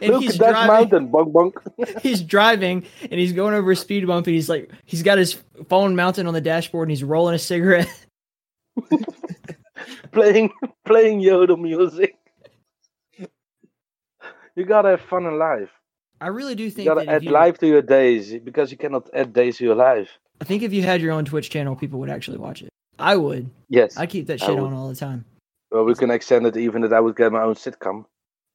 And 0.00 0.12
Look 0.12 0.22
he's 0.22 0.34
at 0.34 0.40
that 0.40 0.66
driving, 0.66 1.10
mountain, 1.10 1.32
bonk 1.32 1.32
bonk. 1.32 2.00
he's 2.02 2.20
driving 2.22 2.84
and 3.02 3.12
he's 3.12 3.32
going 3.32 3.54
over 3.54 3.70
a 3.70 3.76
speed 3.76 4.06
bump 4.06 4.26
and 4.26 4.34
he's 4.34 4.48
like, 4.48 4.70
he's 4.84 5.02
got 5.02 5.18
his 5.18 5.38
phone 5.68 5.96
mounted 5.96 6.26
on 6.26 6.34
the 6.34 6.40
dashboard 6.40 6.88
and 6.88 6.90
he's 6.90 7.04
rolling 7.04 7.34
a 7.34 7.38
cigarette. 7.38 7.88
playing 10.12 10.50
playing 10.84 11.20
Yoda 11.20 11.58
music. 11.60 12.16
You 14.54 14.64
gotta 14.64 14.90
have 14.90 15.00
fun 15.02 15.26
in 15.26 15.38
life. 15.38 15.70
I 16.20 16.28
really 16.28 16.54
do 16.54 16.70
think 16.70 16.86
You 16.86 16.94
gotta 16.94 17.10
add 17.10 17.24
you, 17.24 17.30
life 17.30 17.58
to 17.58 17.66
your 17.66 17.82
days 17.82 18.32
because 18.42 18.70
you 18.70 18.78
cannot 18.78 19.08
add 19.12 19.32
days 19.32 19.58
to 19.58 19.64
your 19.64 19.74
life. 19.74 20.08
I 20.40 20.44
think 20.44 20.62
if 20.62 20.72
you 20.72 20.82
had 20.82 21.00
your 21.02 21.12
own 21.12 21.24
Twitch 21.24 21.50
channel, 21.50 21.76
people 21.76 21.98
would 22.00 22.10
actually 22.10 22.38
watch 22.38 22.62
it. 22.62 22.70
I 22.98 23.16
would. 23.16 23.50
Yes. 23.68 23.96
I 23.98 24.06
keep 24.06 24.26
that 24.28 24.40
shit 24.40 24.58
on 24.58 24.72
all 24.72 24.88
the 24.88 24.96
time. 24.96 25.26
Well, 25.70 25.84
we 25.84 25.94
can 25.94 26.10
extend 26.10 26.46
it 26.46 26.56
even 26.56 26.82
that 26.82 26.92
I 26.92 27.00
would 27.00 27.16
get 27.16 27.32
my 27.32 27.42
own 27.42 27.54
sitcom, 27.54 28.06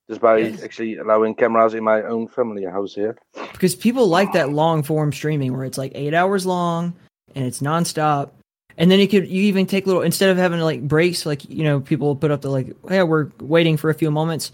just 0.09 0.21
by 0.21 0.37
Yes. 0.39 0.63
actually 0.63 0.97
allowing 0.97 1.35
cameras 1.35 1.75
in 1.75 1.83
my 1.83 2.01
own 2.01 2.27
family 2.27 2.63
house 2.65 2.95
here. 2.95 3.17
because 3.53 3.75
people 3.75 4.07
like 4.07 4.33
that 4.33 4.51
long 4.51 4.81
form 4.81 5.11
streaming 5.13 5.55
where 5.55 5.65
it's 5.65 5.77
like 5.77 5.91
eight 5.93 6.15
hours 6.15 6.45
long 6.47 6.93
and 7.35 7.45
it's 7.45 7.59
nonstop. 7.61 8.31
And 8.77 8.89
then 8.89 8.99
you 8.99 9.07
could 9.07 9.27
you 9.27 9.43
even 9.43 9.65
take 9.65 9.85
little 9.85 10.01
instead 10.01 10.29
of 10.29 10.37
having 10.37 10.59
like 10.59 10.87
breaks, 10.87 11.25
like 11.25 11.47
you 11.49 11.63
know 11.63 11.79
people 11.79 12.15
put 12.15 12.31
up 12.31 12.41
the 12.41 12.49
like, 12.49 12.73
hey, 12.87 13.03
we're 13.03 13.29
waiting 13.39 13.77
for 13.77 13.89
a 13.89 13.93
few 13.93 14.11
moments. 14.11 14.51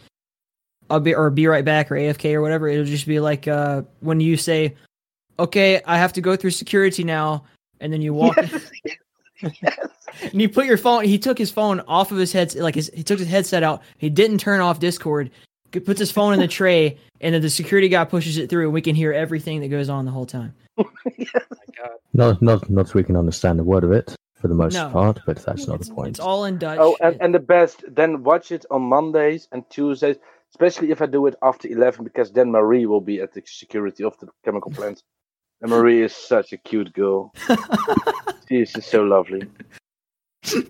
I'll 0.89 0.99
be 0.99 1.13
or 1.13 1.29
be 1.29 1.47
right 1.47 1.65
back 1.65 1.91
or 1.91 1.95
AFK 1.95 2.33
or 2.33 2.41
whatever. 2.41 2.67
It'll 2.67 2.85
just 2.85 3.07
be 3.07 3.19
like 3.19 3.47
uh, 3.47 3.83
when 3.99 4.19
you 4.19 4.37
say, 4.37 4.75
okay, 5.37 5.81
I 5.85 5.97
have 5.97 6.13
to 6.13 6.21
go 6.21 6.35
through 6.35 6.51
security 6.51 7.03
now, 7.03 7.43
and 7.79 7.91
then 7.91 8.01
you 8.01 8.13
walk. 8.13 8.37
And 10.21 10.41
you 10.41 10.49
put 10.49 10.65
your 10.65 10.77
phone. 10.77 11.03
He 11.03 11.19
took 11.19 11.37
his 11.37 11.51
phone 11.51 11.81
off 11.81 12.11
of 12.11 12.17
his 12.17 12.31
head, 12.31 12.55
like 12.55 12.75
his, 12.75 12.89
he 12.93 13.03
took 13.03 13.19
his 13.19 13.27
headset 13.27 13.63
out. 13.63 13.83
He 13.97 14.09
didn't 14.09 14.39
turn 14.39 14.61
off 14.61 14.79
Discord. 14.79 15.29
He 15.71 15.79
puts 15.79 15.99
his 15.99 16.11
phone 16.11 16.33
in 16.33 16.39
the 16.39 16.47
tray, 16.47 16.97
and 17.21 17.35
then 17.35 17.41
the 17.41 17.49
security 17.49 17.89
guy 17.89 18.05
pushes 18.05 18.37
it 18.37 18.49
through, 18.49 18.65
and 18.65 18.73
we 18.73 18.81
can 18.81 18.95
hear 18.95 19.13
everything 19.13 19.59
that 19.61 19.67
goes 19.67 19.89
on 19.89 20.05
the 20.05 20.11
whole 20.11 20.25
time. 20.25 20.53
my 20.77 20.85
God. 21.77 21.91
Not 22.13 22.41
not 22.41 22.69
not 22.69 22.87
so 22.87 22.93
we 22.95 23.03
can 23.03 23.15
understand 23.15 23.59
a 23.59 23.63
word 23.63 23.83
of 23.83 23.91
it 23.91 24.15
for 24.39 24.47
the 24.47 24.55
most 24.55 24.73
No. 24.73 24.89
part, 24.89 25.19
but 25.25 25.37
that's 25.37 25.67
not 25.67 25.79
it's, 25.79 25.89
the 25.89 25.95
point. 25.95 26.09
It's 26.09 26.19
all 26.19 26.45
in 26.45 26.57
Dutch. 26.57 26.79
Oh, 26.79 26.95
and, 27.01 27.17
and 27.21 27.33
the 27.33 27.39
best, 27.39 27.83
then 27.87 28.23
watch 28.23 28.51
it 28.51 28.65
on 28.69 28.83
Mondays 28.83 29.47
and 29.51 29.67
Tuesdays, 29.69 30.17
especially 30.51 30.91
if 30.91 31.01
I 31.01 31.07
do 31.07 31.25
it 31.25 31.35
after 31.41 31.67
11, 31.67 32.03
because 32.03 32.31
then 32.31 32.51
Marie 32.51 32.85
will 32.85 33.01
be 33.01 33.19
at 33.19 33.33
the 33.33 33.41
security 33.45 34.03
of 34.03 34.17
the 34.19 34.27
chemical 34.45 34.71
plant. 34.71 35.01
And 35.59 35.71
Marie 35.71 36.03
is 36.03 36.15
such 36.15 36.53
a 36.53 36.57
cute 36.57 36.93
girl. 36.93 37.33
she 38.47 38.57
is 38.57 38.71
just 38.73 38.91
so 38.91 39.01
lovely. 39.01 39.41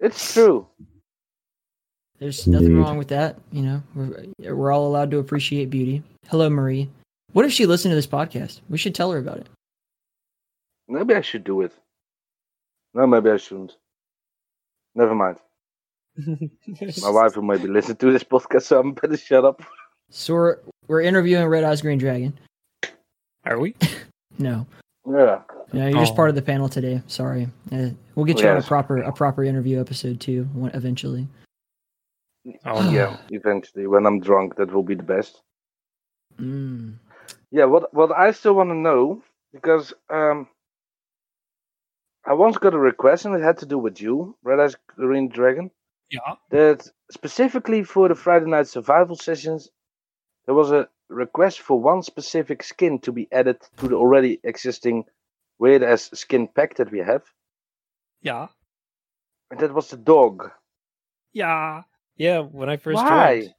It's 0.00 0.34
true. 0.34 0.66
There's 2.18 2.46
nothing 2.46 2.66
Indeed. 2.72 2.80
wrong 2.82 2.98
with 2.98 3.08
that. 3.08 3.38
You 3.50 3.62
know, 3.62 3.82
we're, 3.94 4.54
we're 4.54 4.72
all 4.72 4.86
allowed 4.86 5.10
to 5.12 5.18
appreciate 5.18 5.70
beauty. 5.70 6.02
Hello, 6.28 6.50
Marie. 6.50 6.90
What 7.34 7.44
if 7.44 7.52
she 7.52 7.66
listened 7.66 7.90
to 7.92 7.96
this 7.96 8.06
podcast? 8.06 8.60
We 8.70 8.78
should 8.78 8.94
tell 8.94 9.10
her 9.12 9.18
about 9.18 9.38
it. 9.38 9.48
Maybe 10.88 11.14
I 11.14 11.20
should 11.20 11.44
do 11.44 11.60
it. 11.62 11.72
No, 12.94 13.06
maybe 13.06 13.30
I 13.30 13.36
shouldn't. 13.38 13.76
Never 14.94 15.14
mind. 15.14 15.36
My 17.02 17.10
wife 17.10 17.34
will 17.36 17.42
maybe 17.42 17.66
listen 17.66 17.96
to 17.96 18.12
this 18.12 18.22
podcast, 18.22 18.62
so 18.62 18.78
I'm 18.78 18.92
better 18.94 19.16
shut 19.16 19.44
up. 19.44 19.62
So 20.10 20.34
we're, 20.34 20.58
we're 20.86 21.00
interviewing 21.02 21.46
Red 21.46 21.64
Eyes 21.64 21.82
Green 21.82 21.98
Dragon. 21.98 22.38
Are 23.44 23.58
we? 23.58 23.74
No, 24.38 24.66
Yeah. 25.06 25.42
no, 25.72 25.86
you're 25.86 26.00
just 26.00 26.12
Oh. 26.12 26.16
part 26.16 26.28
of 26.28 26.34
the 26.34 26.42
panel 26.42 26.68
today. 26.68 27.00
Sorry. 27.06 27.46
Uh, 27.70 27.90
we'll 28.16 28.24
get 28.26 28.40
you 28.40 28.48
on 28.48 28.56
a 28.56 28.62
proper 28.62 28.98
a 28.98 29.12
proper 29.12 29.44
interview 29.44 29.80
episode 29.80 30.18
too, 30.20 30.44
one- 30.54 30.72
eventually. 30.74 31.28
Oh, 32.64 32.90
Yeah, 32.90 33.16
eventually. 33.30 33.86
When 33.86 34.06
I'm 34.06 34.18
drunk, 34.18 34.56
that 34.56 34.72
will 34.72 34.82
be 34.82 34.96
the 34.96 35.04
best. 35.04 35.40
Mm. 36.40 36.94
Yeah, 37.54 37.66
what 37.66 37.94
what 37.94 38.10
I 38.10 38.32
still 38.32 38.54
want 38.54 38.70
to 38.70 38.74
know 38.74 39.22
because 39.52 39.94
um, 40.10 40.48
I 42.26 42.32
once 42.34 42.58
got 42.58 42.74
a 42.74 42.78
request 42.78 43.26
and 43.26 43.36
it 43.36 43.42
had 43.44 43.58
to 43.58 43.66
do 43.66 43.78
with 43.78 44.00
you, 44.00 44.36
Red 44.42 44.58
Eyes 44.58 44.74
Green 44.88 45.28
Dragon. 45.28 45.70
Yeah. 46.10 46.34
that 46.50 46.88
specifically 47.12 47.84
for 47.84 48.08
the 48.08 48.16
Friday 48.16 48.46
Night 48.46 48.66
Survival 48.66 49.14
sessions, 49.16 49.70
there 50.46 50.54
was 50.54 50.72
a 50.72 50.88
request 51.08 51.60
for 51.60 51.80
one 51.80 52.02
specific 52.02 52.64
skin 52.64 52.98
to 53.00 53.12
be 53.12 53.28
added 53.30 53.58
to 53.78 53.86
the 53.88 53.94
already 53.94 54.40
existing 54.42 55.04
weird 55.60 55.84
as 55.84 56.10
skin 56.18 56.48
pack 56.48 56.74
that 56.76 56.90
we 56.90 56.98
have, 56.98 57.22
Yeah. 58.20 58.48
and 59.50 59.60
that 59.60 59.72
was 59.72 59.90
the 59.90 59.96
dog. 59.96 60.50
Yeah. 61.32 61.84
Yeah. 62.16 62.40
When 62.40 62.68
I 62.68 62.78
first 62.78 62.96
Why? 62.96 63.40
joined, 63.40 63.54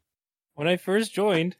when 0.56 0.68
I 0.68 0.76
first 0.78 1.14
joined, 1.14 1.56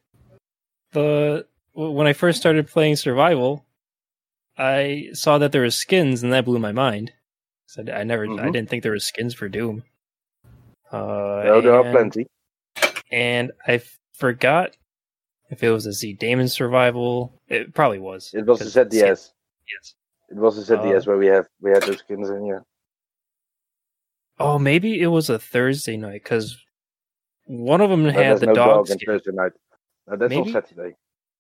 the 0.92 1.48
when 1.76 2.08
I 2.08 2.14
first 2.14 2.40
started 2.40 2.68
playing 2.68 2.96
survival, 2.96 3.66
I 4.58 5.10
saw 5.14 5.38
that 5.38 5.52
there 5.52 5.62
were 5.62 5.70
skins, 5.70 6.24
and 6.24 6.32
that 6.34 6.46
blew 6.46 6.60
my 6.60 6.72
mind. 6.72 7.12
So 7.68 7.84
I 7.94 8.04
never, 8.04 8.24
I 8.26 8.28
Mhm. 8.28 8.54
didn't 8.54 8.70
think 8.70 8.84
there 8.84 8.92
were 8.94 9.00
skins 9.00 9.34
for 9.34 9.50
Doom. 9.50 9.84
Uh, 10.92 11.44
No, 11.46 11.62
there 11.62 11.74
are 11.76 11.84
plenty. 11.92 12.28
and 13.12 13.52
I 13.68 13.82
forgot 14.14 14.78
if 15.50 15.62
it 15.64 15.70
was 15.72 15.86
a 15.86 15.90
ZDaemon 15.90 16.50
survival. 16.50 17.42
It 17.48 17.74
probably 17.74 18.00
was. 18.00 18.34
It 18.34 18.46
was 18.46 18.60
the 18.60 18.66
because 18.66 18.74
ZDS. 18.74 19.34
Yes. 19.68 19.96
It 20.30 20.38
was 20.38 20.56
the 20.56 20.76
ZDS 20.76 21.06
Uh, 21.06 21.12
where 21.12 21.18
we 21.18 21.28
have 21.28 21.48
we 21.60 21.72
had 21.72 21.84
those 21.84 22.00
skins 22.00 22.30
in 22.30 22.44
here. 22.46 22.64
Oh, 24.40 24.58
maybe 24.60 25.00
it 25.02 25.08
was 25.08 25.30
a 25.30 25.40
Thursday 25.40 25.98
night 25.98 26.24
because 26.24 26.58
one 27.46 27.82
of 27.82 27.90
them 27.90 28.04
No, 28.04 28.12
had 28.12 28.40
the 28.40 28.46
no 28.48 28.54
dog. 28.56 28.88
dog 28.88 28.88
skin. 28.88 29.00
Thursday 29.06 29.32
night. 29.32 29.52
No, 30.08 30.16
that's 30.18 30.30
Maybe? 30.30 30.54
on 30.54 30.54
Saturday. 30.64 30.96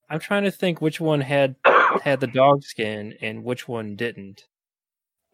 I'm 0.09 0.19
trying 0.19 0.43
to 0.43 0.51
think 0.51 0.81
which 0.81 0.99
one 1.01 1.21
had 1.21 1.55
had 2.03 2.19
the 2.19 2.27
dog 2.27 2.63
skin 2.63 3.15
and 3.21 3.43
which 3.43 3.67
one 3.67 3.95
didn't. 3.95 4.45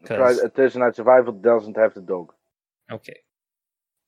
'Cause- 0.04 0.74
Night 0.76 0.96
Survival 0.96 1.32
doesn't 1.32 1.76
have 1.76 1.94
the 1.94 2.00
dog. 2.00 2.32
Okay. 2.90 3.18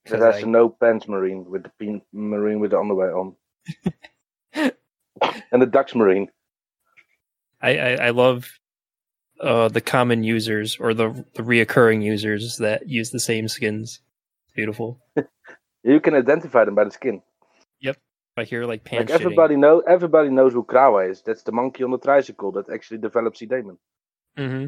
It 0.06 0.10
has 0.12 0.36
I- 0.36 0.38
a 0.40 0.46
no 0.46 0.68
pants 0.68 1.06
marine 1.08 1.44
with 1.48 1.62
the 1.64 1.70
pin, 1.78 2.02
marine 2.12 2.60
with 2.60 2.72
the 2.72 2.78
underwear 2.78 3.16
on, 3.16 3.36
and 4.54 5.62
the 5.62 5.66
Dux 5.66 5.94
marine. 5.94 6.28
I, 7.62 7.78
I, 7.78 7.90
I 8.06 8.10
love 8.10 8.50
uh, 9.40 9.68
the 9.68 9.80
common 9.80 10.22
users 10.24 10.76
or 10.78 10.92
the 10.94 11.24
the 11.34 11.42
reoccurring 11.42 12.02
users 12.02 12.58
that 12.58 12.88
use 12.88 13.10
the 13.10 13.20
same 13.20 13.48
skins. 13.48 14.00
It's 14.46 14.54
beautiful. 14.54 15.00
You 15.86 16.00
can 16.00 16.14
identify 16.14 16.64
them 16.64 16.74
by 16.74 16.84
the 16.84 16.90
skin. 16.90 17.20
I 18.36 18.44
hear 18.44 18.64
like 18.64 18.84
pants 18.84 19.12
like 19.12 19.20
everybody 19.20 19.56
know, 19.56 19.80
everybody 19.80 20.28
knows 20.28 20.52
who 20.52 20.64
Krawa 20.64 21.10
is. 21.10 21.22
That's 21.22 21.42
the 21.42 21.52
monkey 21.52 21.84
on 21.84 21.90
the 21.90 21.98
tricycle 21.98 22.52
that 22.52 22.68
actually 22.68 22.98
develops 22.98 23.40
ZDaemon. 23.40 23.76
hmm 24.36 24.66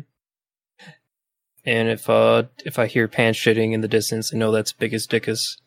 And 1.64 1.88
if 1.88 2.08
uh 2.08 2.44
if 2.64 2.78
I 2.78 2.86
hear 2.86 3.08
pants 3.08 3.38
shitting 3.38 3.72
in 3.72 3.80
the 3.80 3.88
distance, 3.88 4.32
I 4.32 4.38
know 4.38 4.52
that's 4.52 4.72
Biggest 4.72 5.10
Dickus. 5.10 5.58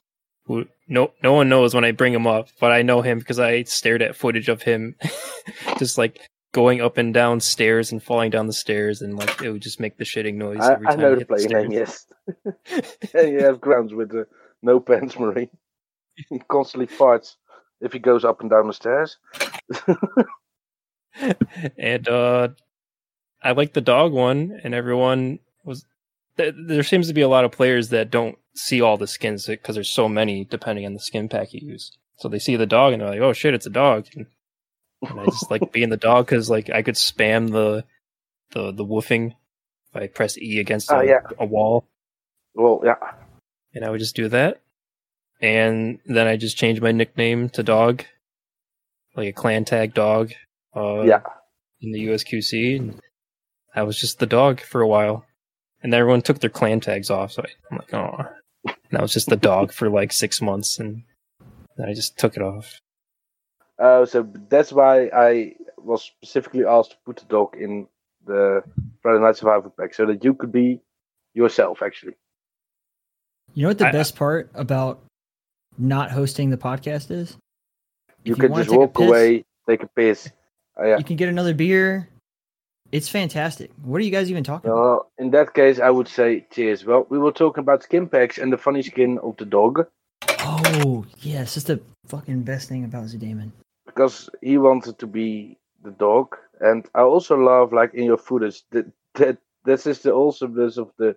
Who 0.45 0.65
no 0.87 1.11
no 1.21 1.33
one 1.33 1.49
knows 1.49 1.75
when 1.75 1.83
I 1.83 1.91
bring 1.91 2.13
him 2.13 2.25
up, 2.25 2.49
but 2.59 2.71
I 2.71 2.81
know 2.83 3.01
him 3.01 3.19
because 3.19 3.39
I 3.39 3.63
stared 3.63 4.01
at 4.01 4.15
footage 4.15 4.47
of 4.49 4.61
him, 4.63 4.95
just 5.77 5.97
like 5.97 6.21
going 6.53 6.81
up 6.81 6.97
and 6.97 7.13
down 7.13 7.41
stairs 7.41 7.91
and 7.91 8.01
falling 8.01 8.31
down 8.31 8.47
the 8.47 8.53
stairs, 8.53 9.01
and 9.01 9.17
like 9.17 9.41
it 9.41 9.51
would 9.51 9.61
just 9.61 9.79
make 9.79 9.97
the 9.97 10.05
shitting 10.05 10.35
noise 10.35 10.59
I, 10.61 10.73
every 10.73 10.87
I 10.87 10.91
time 10.91 11.01
know 11.01 11.09
he 11.09 11.15
the 11.15 11.19
hit 11.19 11.27
the 11.49 11.49
name. 11.49 11.71
Yes, 11.71 12.07
yeah, 13.13 13.21
you 13.21 13.43
have 13.43 13.61
grounds 13.61 13.93
with 13.93 14.09
the 14.09 14.25
no 14.61 14.79
pants 14.79 15.19
Marie. 15.19 15.49
he 16.29 16.39
constantly 16.39 16.87
farts 16.87 17.35
if 17.81 17.93
he 17.93 17.99
goes 17.99 18.23
up 18.25 18.41
and 18.41 18.49
down 18.49 18.67
the 18.67 18.73
stairs. 18.73 19.17
and 21.77 22.07
uh 22.07 22.49
I 23.41 23.51
like 23.51 23.71
the 23.73 23.81
dog 23.81 24.11
one, 24.11 24.59
and 24.63 24.73
everyone 24.75 25.39
was. 25.63 25.85
Th- 26.37 26.53
there 26.57 26.83
seems 26.83 27.07
to 27.07 27.13
be 27.13 27.21
a 27.21 27.29
lot 27.29 27.45
of 27.45 27.51
players 27.53 27.87
that 27.89 28.11
don't 28.11 28.37
see 28.53 28.81
all 28.81 28.97
the 28.97 29.07
skins 29.07 29.45
because 29.45 29.75
there's 29.75 29.89
so 29.89 30.09
many 30.09 30.43
depending 30.43 30.85
on 30.85 30.93
the 30.93 30.99
skin 30.99 31.29
pack 31.29 31.53
you 31.53 31.61
use. 31.65 31.91
So 32.17 32.27
they 32.27 32.39
see 32.39 32.57
the 32.57 32.65
dog 32.65 32.91
and 32.93 33.01
they're 33.01 33.09
like, 33.09 33.21
"Oh 33.21 33.31
shit, 33.33 33.53
it's 33.53 33.65
a 33.65 33.69
dog!" 33.69 34.07
And, 34.13 34.25
and 35.09 35.19
I 35.21 35.25
just 35.25 35.49
like 35.49 35.71
being 35.71 35.89
the 35.89 35.95
dog 35.97 36.25
because 36.25 36.49
like 36.49 36.69
I 36.69 36.81
could 36.81 36.95
spam 36.95 37.51
the 37.51 37.85
the 38.51 38.73
the 38.73 38.85
woofing 38.85 39.35
if 39.89 39.95
I 39.95 40.07
press 40.07 40.37
E 40.37 40.59
against 40.59 40.91
a, 40.91 40.97
Oh, 40.97 41.01
yeah. 41.01 41.21
a 41.39 41.45
wall, 41.45 41.85
Well, 42.55 42.81
yeah, 42.83 42.95
and 43.73 43.85
I 43.85 43.89
would 43.89 43.99
just 43.99 44.15
do 44.17 44.27
that. 44.29 44.59
And 45.41 45.99
then 46.05 46.27
I 46.27 46.35
just 46.37 46.57
changed 46.57 46.81
my 46.81 46.91
nickname 46.91 47.49
to 47.51 47.63
dog, 47.63 48.03
like 49.15 49.27
a 49.29 49.33
clan 49.33 49.65
tag 49.65 49.93
dog. 49.93 50.33
Uh, 50.75 51.01
yeah. 51.01 51.21
in 51.81 51.91
the 51.91 52.07
USQC, 52.07 52.77
and 52.77 52.99
I 53.73 53.81
was 53.83 53.99
just 53.99 54.19
the 54.19 54.25
dog 54.27 54.61
for 54.61 54.81
a 54.81 54.87
while. 54.87 55.25
And 55.81 55.91
then 55.93 55.99
everyone 55.99 56.21
took 56.21 56.39
their 56.39 56.49
clan 56.49 56.79
tags 56.81 57.09
off, 57.09 57.31
so 57.31 57.41
I, 57.43 57.47
I'm 57.71 57.77
like, 57.77 57.93
oh. 57.93 58.25
And 58.89 58.97
I 58.97 59.01
was 59.01 59.13
just 59.13 59.29
the 59.29 59.35
dog 59.37 59.71
for 59.71 59.89
like 59.89 60.11
six 60.11 60.41
months, 60.41 60.77
and 60.77 61.03
then 61.77 61.87
I 61.89 61.93
just 61.93 62.17
took 62.19 62.35
it 62.35 62.43
off. 62.43 62.79
Uh, 63.79 64.05
so 64.05 64.27
that's 64.49 64.71
why 64.73 65.05
I 65.07 65.53
was 65.77 66.03
specifically 66.03 66.65
asked 66.65 66.91
to 66.91 66.97
put 67.05 67.15
the 67.17 67.25
dog 67.25 67.55
in 67.57 67.87
the 68.27 68.61
Friday 69.01 69.23
Night 69.23 69.37
Survival 69.37 69.73
pack, 69.79 69.93
so 69.93 70.05
that 70.05 70.23
you 70.23 70.33
could 70.35 70.51
be 70.51 70.81
yourself. 71.33 71.81
Actually, 71.81 72.13
You 73.53 73.63
know 73.63 73.69
what 73.69 73.77
the 73.79 73.87
I- 73.87 73.91
best 73.91 74.15
part 74.15 74.51
about 74.53 74.99
not 75.79 76.11
hosting 76.11 76.49
the 76.49 76.57
podcast 76.57 77.09
is? 77.11 77.37
you 78.23 78.33
If 78.33 78.39
can 78.39 78.53
just 78.53 78.69
walk 78.69 78.93
piss, 78.95 79.07
away, 79.07 79.45
take 79.67 79.81
a 79.83 79.87
piss. 79.87 80.29
Uh, 80.79 80.85
yeah. 80.85 80.97
You 80.97 81.03
can 81.03 81.15
get 81.15 81.29
another 81.29 81.53
beer. 81.53 82.09
It's 82.91 83.07
fantastic. 83.07 83.71
What 83.83 84.01
are 84.01 84.03
you 84.03 84.11
guys 84.11 84.29
even 84.31 84.43
talking 84.43 84.69
about? 84.71 84.81
Well, 84.81 85.11
in 85.19 85.29
that 85.31 85.53
case, 85.53 85.79
I 85.79 85.89
would 85.89 86.07
say 86.07 86.45
cheers. 86.51 86.83
Well, 86.85 87.05
we 87.09 87.17
were 87.19 87.31
talking 87.31 87.61
about 87.61 87.83
skin 87.83 88.07
packs 88.07 88.37
and 88.37 88.51
the 88.51 88.57
funny 88.57 88.81
skin 88.81 89.19
of 89.23 89.37
the 89.37 89.45
dog 89.45 89.85
Oh, 90.41 91.05
yes, 91.19 91.55
that's 91.55 91.65
the 91.65 91.81
fucking 92.07 92.41
best 92.43 92.67
thing 92.67 92.83
about 92.83 93.05
ZDaemon. 93.05 93.51
because 93.85 94.29
he 94.41 94.57
wanted 94.57 94.97
to 94.99 95.07
be 95.07 95.57
the 95.83 95.91
dog, 95.91 96.35
and 96.59 96.85
I 96.95 97.01
also 97.01 97.35
love 97.37 97.71
like 97.73 97.93
in 97.93 98.03
your 98.05 98.17
footage 98.17 98.63
that 98.71 98.85
that 99.15 99.37
this 99.65 99.85
is 99.87 99.99
the 99.99 100.13
awesomeness 100.13 100.77
of 100.77 100.91
the 100.97 101.15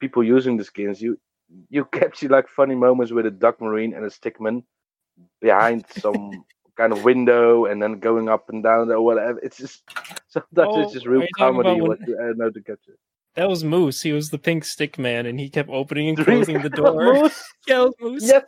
people 0.00 0.22
using 0.24 0.56
the 0.56 0.64
skins. 0.64 1.00
You 1.00 1.18
you 1.70 1.84
capture 1.86 2.28
like 2.28 2.48
funny 2.48 2.74
moments 2.74 3.12
with 3.12 3.26
a 3.26 3.30
duck 3.30 3.60
marine 3.60 3.94
and 3.94 4.04
a 4.04 4.08
stickman 4.10 4.62
behind 5.40 5.84
some 5.98 6.44
kind 6.76 6.92
of 6.92 7.04
window 7.04 7.64
and 7.66 7.82
then 7.82 7.98
going 8.00 8.28
up 8.28 8.48
and 8.50 8.62
down 8.62 8.90
or 8.90 9.00
whatever. 9.00 9.38
It's 9.40 9.56
just 9.56 9.82
sometimes 10.28 10.50
Oh, 10.56 10.82
it's 10.82 10.92
just 10.92 11.06
real 11.06 11.26
comedy 11.36 11.80
what 11.80 12.00
when- 12.00 12.08
you 12.08 12.18
uh, 12.18 12.32
know 12.36 12.50
to 12.50 12.60
capture. 12.62 12.98
That 13.34 13.50
was 13.50 13.62
Moose. 13.64 14.00
He 14.00 14.12
was 14.12 14.30
the 14.30 14.38
pink 14.38 14.64
stick 14.64 14.98
man, 14.98 15.26
and 15.26 15.38
he 15.38 15.50
kept 15.50 15.68
opening 15.68 16.08
and 16.08 16.18
closing 16.24 16.62
the 16.62 16.70
door. 16.70 17.12
Moose? 17.14 17.44
yeah, 17.68 17.86
Moose. 18.00 18.22
Yes. 18.24 18.44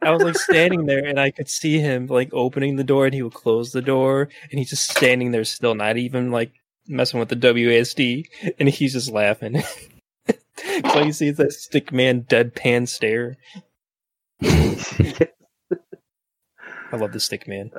I 0.00 0.10
was 0.10 0.22
like 0.22 0.38
standing 0.38 0.86
there, 0.86 1.04
and 1.04 1.18
I 1.20 1.30
could 1.30 1.48
see 1.48 1.78
him 1.78 2.06
like 2.06 2.30
opening 2.32 2.76
the 2.76 2.84
door, 2.84 3.04
and 3.06 3.14
he 3.14 3.22
would 3.22 3.34
close 3.34 3.72
the 3.72 3.82
door, 3.82 4.28
and 4.50 4.58
he's 4.58 4.70
just 4.70 4.90
standing 4.90 5.32
there 5.32 5.44
still, 5.44 5.74
not 5.74 5.96
even 5.98 6.30
like 6.30 6.52
messing 6.86 7.20
with 7.20 7.28
the 7.28 7.36
WASD, 7.36 8.26
and 8.58 8.68
he's 8.68 8.92
just 8.92 9.10
laughing. 9.10 9.62
so 10.92 11.02
you 11.02 11.12
see 11.12 11.30
that 11.30 11.52
stick 11.52 11.92
man 11.92 12.22
deadpan 12.22 12.88
stare. 12.88 13.36
I 14.42 15.28
love 16.96 17.12
the 17.12 17.20
stick 17.20 17.48
man. 17.48 17.70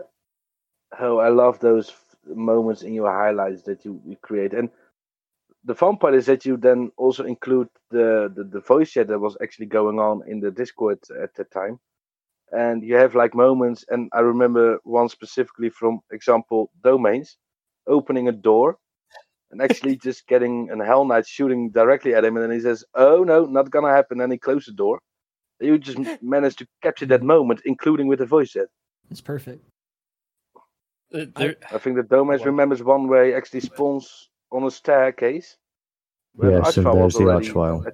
Oh, 1.00 1.20
I 1.20 1.30
love 1.30 1.60
those 1.60 1.94
moments 2.28 2.82
in 2.82 2.94
your 2.94 3.12
highlights 3.12 3.64
that 3.64 3.86
you, 3.86 4.02
you 4.06 4.16
create. 4.18 4.54
And 4.54 4.70
the 5.64 5.76
fun 5.76 5.98
part 5.98 6.16
is 6.16 6.26
that 6.28 6.46
you 6.46 6.58
then 6.58 6.92
also 6.98 7.24
include 7.24 7.70
the, 7.92 8.32
the, 8.34 8.44
the 8.44 8.60
voice 8.60 8.92
chat 8.92 9.08
that 9.08 9.20
was 9.20 9.38
actually 9.42 9.68
going 9.68 10.00
on 10.00 10.22
in 10.28 10.40
the 10.40 10.52
Discord 10.52 11.00
at 11.22 11.34
that 11.36 11.52
time. 11.52 11.80
And 12.52 12.84
you 12.84 12.96
have 12.96 13.16
like 13.16 13.34
moments, 13.34 13.86
and 13.90 14.10
I 14.14 14.20
remember 14.20 14.80
one 14.84 15.10
specifically 15.10 15.70
from 15.70 16.02
example 16.12 16.72
domains 16.84 17.38
opening 17.88 18.28
a 18.28 18.32
door 18.32 18.78
and 19.52 19.62
actually 19.62 19.96
just 19.98 20.28
getting 20.28 20.70
an 20.72 20.80
Hell 20.80 21.06
Knight 21.06 21.28
shooting 21.28 21.70
directly 21.70 22.14
at 22.16 22.26
him, 22.26 22.36
and 22.36 22.44
then 22.44 22.52
he 22.52 22.60
says, 22.60 22.84
"Oh 22.94 23.24
no, 23.24 23.46
not 23.46 23.70
gonna 23.72 23.90
happen." 23.94 24.22
And 24.22 24.32
he 24.32 24.38
closed 24.38 24.68
the 24.68 24.74
door. 24.74 25.00
You 25.60 25.78
just 25.78 25.98
managed 26.22 26.60
to 26.60 26.68
capture 26.84 27.06
that 27.08 27.24
moment, 27.24 27.62
including 27.66 28.08
with 28.08 28.20
the 28.20 28.26
voice 28.26 28.52
chat. 28.52 28.68
It's 29.10 29.22
perfect. 29.22 29.64
Uh, 31.14 31.26
there- 31.36 31.56
I 31.72 31.78
think 31.78 31.96
that 31.98 32.10
Domains 32.10 32.42
Wow. 32.42 32.48
remembers 32.48 32.84
one 32.84 33.08
where 33.08 33.26
he 33.26 33.34
actually 33.34 33.62
spawns 33.62 34.30
on 34.52 34.64
a 34.64 34.72
staircase. 34.72 35.56
where 36.34 36.52
Yes, 36.52 36.76
and 36.78 36.86
there's 36.88 37.14
the 37.14 37.24
already 37.24 37.48
Archvile. 37.50 37.86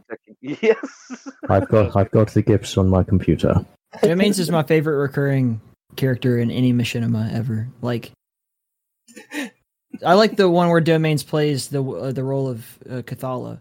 Yes. 0.42 1.28
I've 1.48 1.68
got 1.70 1.96
I've 1.96 2.10
got 2.10 2.30
the 2.34 2.42
gifs 2.42 2.76
on 2.78 2.90
my 2.90 3.04
computer. 3.04 3.64
Domains 4.02 4.40
is 4.40 4.50
my 4.50 4.64
favorite 4.64 4.98
recurring 4.98 5.62
character 5.98 6.40
in 6.40 6.50
any 6.50 6.74
machinima 6.74 7.32
ever. 7.32 7.68
Like, 7.82 8.12
I 10.06 10.16
like 10.16 10.36
the 10.36 10.50
one 10.50 10.70
where 10.70 10.82
Domains 10.82 11.24
plays 11.24 11.68
the 11.70 11.84
uh, 11.84 12.12
the 12.12 12.24
role 12.24 12.50
of 12.50 12.78
uh, 12.90 13.02
Cathala. 13.04 13.60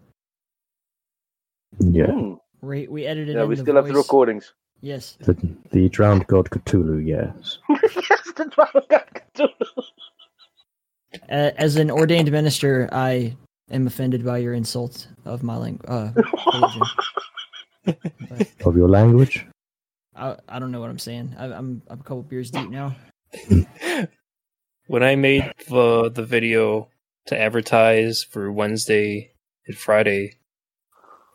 Yeah, 1.79 2.07
Hmm. 2.11 2.33
We 2.61 2.87
we 2.87 3.05
edited 3.05 3.35
Yeah, 3.35 3.43
in 3.43 3.49
we 3.49 3.55
the 3.55 3.61
still 3.63 3.75
have 3.75 3.87
the 3.87 3.93
recordings. 3.93 4.53
Yes, 4.81 5.17
the, 5.21 5.35
the 5.71 5.89
drowned 5.89 6.27
god 6.27 6.49
Cthulhu. 6.49 7.05
Yes, 7.05 7.59
yes, 7.69 8.31
that's 8.35 8.57
what 8.57 8.69
I 8.75 8.81
got 8.89 9.21
to 9.35 9.47
do. 9.47 9.83
A- 11.29 11.59
as 11.59 11.75
an 11.75 11.91
ordained 11.91 12.31
minister, 12.31 12.89
I 12.91 13.35
am 13.69 13.85
offended 13.87 14.25
by 14.25 14.39
your 14.39 14.53
insult 14.53 15.07
of 15.25 15.43
my 15.43 15.57
language. 15.57 15.89
Uh, 15.89 16.11
Of 18.65 18.75
your 18.77 18.89
language? 18.89 19.45
I, 20.15 20.35
I 20.47 20.59
don't 20.59 20.71
know 20.71 20.79
what 20.79 20.89
I'm 20.89 20.99
saying. 20.99 21.35
I, 21.37 21.45
I'm 21.45 21.81
I'm 21.87 21.99
a 21.99 22.03
couple 22.03 22.23
beers 22.23 22.51
deep 22.51 22.69
now. 22.69 22.95
when 24.91 25.03
I 25.03 25.15
made 25.15 25.53
the 25.69 26.11
the 26.13 26.25
video 26.25 26.89
to 27.27 27.39
advertise 27.39 28.23
for 28.23 28.51
Wednesday 28.51 29.31
and 29.65 29.77
Friday, 29.77 30.33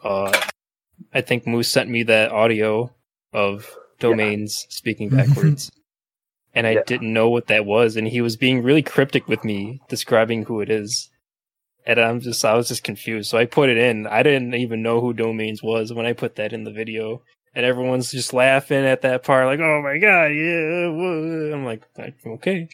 uh, 0.04 0.38
I 1.14 1.22
think 1.22 1.46
Moose 1.46 1.72
sent 1.72 1.88
me 1.88 2.02
that 2.02 2.32
audio 2.32 2.92
of 3.32 3.74
domains 3.98 4.66
speaking 4.68 5.08
backwards, 5.08 5.72
and 6.54 6.66
I 6.66 6.72
Yeah. 6.72 6.82
didn't 6.86 7.14
know 7.14 7.30
what 7.30 7.46
that 7.46 7.64
was, 7.64 7.96
and 7.96 8.06
he 8.06 8.20
was 8.20 8.36
being 8.36 8.62
really 8.62 8.82
cryptic 8.82 9.26
with 9.26 9.42
me, 9.42 9.80
describing 9.88 10.44
who 10.44 10.60
it 10.60 10.68
is. 10.68 11.08
And 11.86 11.98
I'm 11.98 12.20
just, 12.20 12.44
I 12.44 12.54
was 12.56 12.68
just 12.68 12.84
confused. 12.84 13.30
So 13.30 13.38
I 13.38 13.46
put 13.46 13.70
it 13.70 13.78
in. 13.78 14.06
I 14.06 14.22
didn't 14.22 14.52
even 14.54 14.82
know 14.82 15.00
who 15.00 15.14
domains 15.14 15.62
was 15.62 15.94
when 15.94 16.04
I 16.04 16.12
put 16.12 16.34
that 16.36 16.52
in 16.52 16.64
the 16.64 16.72
video. 16.72 17.22
And 17.54 17.64
everyone's 17.64 18.10
just 18.10 18.34
laughing 18.34 18.84
at 18.84 19.00
that 19.00 19.22
part, 19.22 19.46
like, 19.46 19.60
"Oh 19.60 19.80
my 19.80 19.96
god, 19.96 20.26
yeah!" 20.26 20.88
whoa." 20.90 21.52
I'm 21.54 21.64
like, 21.64 21.82
"Okay, 22.26 22.68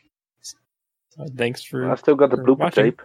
thanks 1.37 1.63
for." 1.63 1.91
I 1.91 1.95
still 1.97 2.15
got 2.15 2.31
the 2.31 2.37
for 2.37 2.45
blooper 2.45 2.59
watching. 2.59 2.85
tape. 2.85 3.03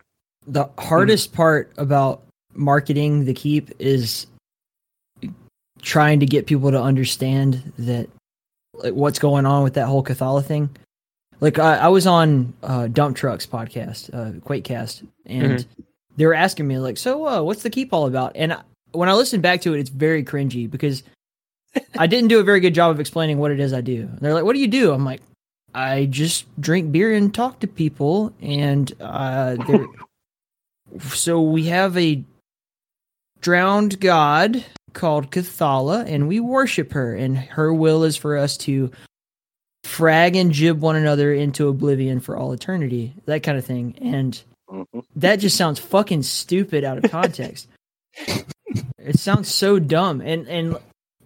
The 0.47 0.70
hardest 0.78 1.34
part 1.34 1.74
about 1.78 2.24
marketing 2.53 3.26
the 3.26 3.34
keep 3.34 3.72
is 3.80 4.28
trying 5.82 6.20
to 6.20 6.26
get 6.26 6.47
people 6.47 6.72
to 6.72 6.82
understand 6.82 7.74
that 7.78 8.10
like 8.74 8.93
what's 8.93 9.20
going 9.20 9.45
on 9.45 9.64
with 9.64 9.76
that 9.76 9.88
whole 9.88 10.03
Cathala 10.03 10.43
thing. 10.43 10.70
Like 11.39 11.60
I, 11.60 11.78
I 11.78 11.88
was 11.89 12.08
on 12.08 12.53
uh, 12.64 12.88
Dump 12.88 13.16
Trucks 13.16 13.45
podcast, 13.45 14.14
uh, 14.14 14.39
Quakecast, 14.39 15.05
and 15.26 15.66
they 16.16 16.26
were 16.26 16.34
asking 16.34 16.68
me 16.68 16.80
like, 16.80 16.97
"So, 16.97 17.28
uh, 17.28 17.41
what's 17.43 17.64
the 17.64 17.70
keep 17.70 17.93
all 17.93 18.08
about?" 18.08 18.32
And 18.36 18.53
I, 18.53 18.62
when 18.91 19.08
I 19.08 19.14
listen 19.14 19.41
back 19.41 19.62
to 19.62 19.74
it, 19.74 19.80
it's 19.80 19.89
very 19.89 20.24
cringy 20.24 20.70
because 20.70 21.03
I 21.97 22.08
didn't 22.08 22.30
do 22.30 22.39
a 22.39 22.43
very 22.43 22.60
good 22.60 22.74
job 22.74 22.91
of 22.91 22.99
explaining 22.99 23.38
what 23.38 23.51
it 23.51 23.60
is 23.60 23.72
I 23.72 23.82
do. 23.82 24.01
And 24.01 24.20
they're 24.20 24.34
like, 24.34 24.45
"What 24.45 24.53
do 24.53 24.60
you 24.60 24.68
do?" 24.68 24.91
I'm 24.91 25.05
like, 25.05 25.22
"I 25.78 26.05
just 26.05 26.45
drink 26.59 26.91
beer 26.91 27.13
and 27.13 27.34
talk 27.34 27.59
to 27.59 27.67
people." 27.67 28.34
And 28.41 28.91
uh, 28.99 29.57
so 31.09 31.41
we 31.41 31.65
have 31.65 31.95
a 31.97 32.23
drowned 33.41 33.99
god 33.99 34.65
called 34.93 35.32
Cathala, 35.32 36.05
and 36.07 36.28
we 36.28 36.39
worship 36.39 36.93
her, 36.93 37.13
and 37.15 37.38
her 37.38 37.73
will 37.73 38.03
is 38.03 38.17
for 38.17 38.38
us 38.38 38.57
to 38.57 38.91
frag 39.84 40.36
and 40.36 40.53
gib 40.53 40.82
one 40.82 40.95
another 40.95 41.34
into 41.34 41.67
oblivion 41.67 42.19
for 42.19 42.36
all 42.36 42.51
eternity, 42.51 43.13
that 43.25 43.43
kind 43.43 43.57
of 43.57 43.65
thing. 43.65 43.95
And 44.01 44.41
Mhm. 44.69 45.03
that 45.15 45.38
just 45.38 45.55
sounds 45.55 45.80
fucking 45.80 46.23
stupid 46.23 46.84
out 46.84 46.97
of 47.03 47.09
context. 47.11 47.67
it 48.97 49.17
sounds 49.19 49.47
so 49.53 49.80
dumb, 49.80 50.19
and 50.21 50.47
and 50.47 50.78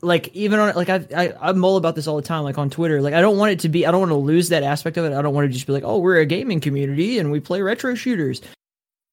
like 0.02 0.30
even 0.36 0.60
on 0.60 0.76
like 0.76 0.90
I, 0.90 1.06
I 1.16 1.34
I 1.50 1.52
mull 1.52 1.78
about 1.78 1.96
this 1.96 2.08
all 2.08 2.16
the 2.16 2.22
time, 2.22 2.44
like 2.44 2.58
on 2.58 2.70
Twitter. 2.70 3.02
Like 3.02 3.14
I 3.14 3.22
don't 3.22 3.38
want 3.38 3.52
it 3.52 3.60
to 3.60 3.70
be, 3.70 3.86
I 3.86 3.92
don't 3.92 4.00
want 4.00 4.12
to 4.12 4.16
lose 4.16 4.50
that 4.50 4.64
aspect 4.64 4.98
of 4.98 5.06
it. 5.06 5.14
I 5.14 5.22
don't 5.22 5.34
want 5.34 5.48
to 5.48 5.54
just 5.54 5.68
be 5.68 5.74
like, 5.74 5.84
oh, 5.84 6.00
we're 6.00 6.20
a 6.20 6.26
gaming 6.26 6.60
community 6.60 7.20
and 7.20 7.32
we 7.32 7.40
play 7.40 7.62
retro 7.62 7.94
shooters, 7.96 8.42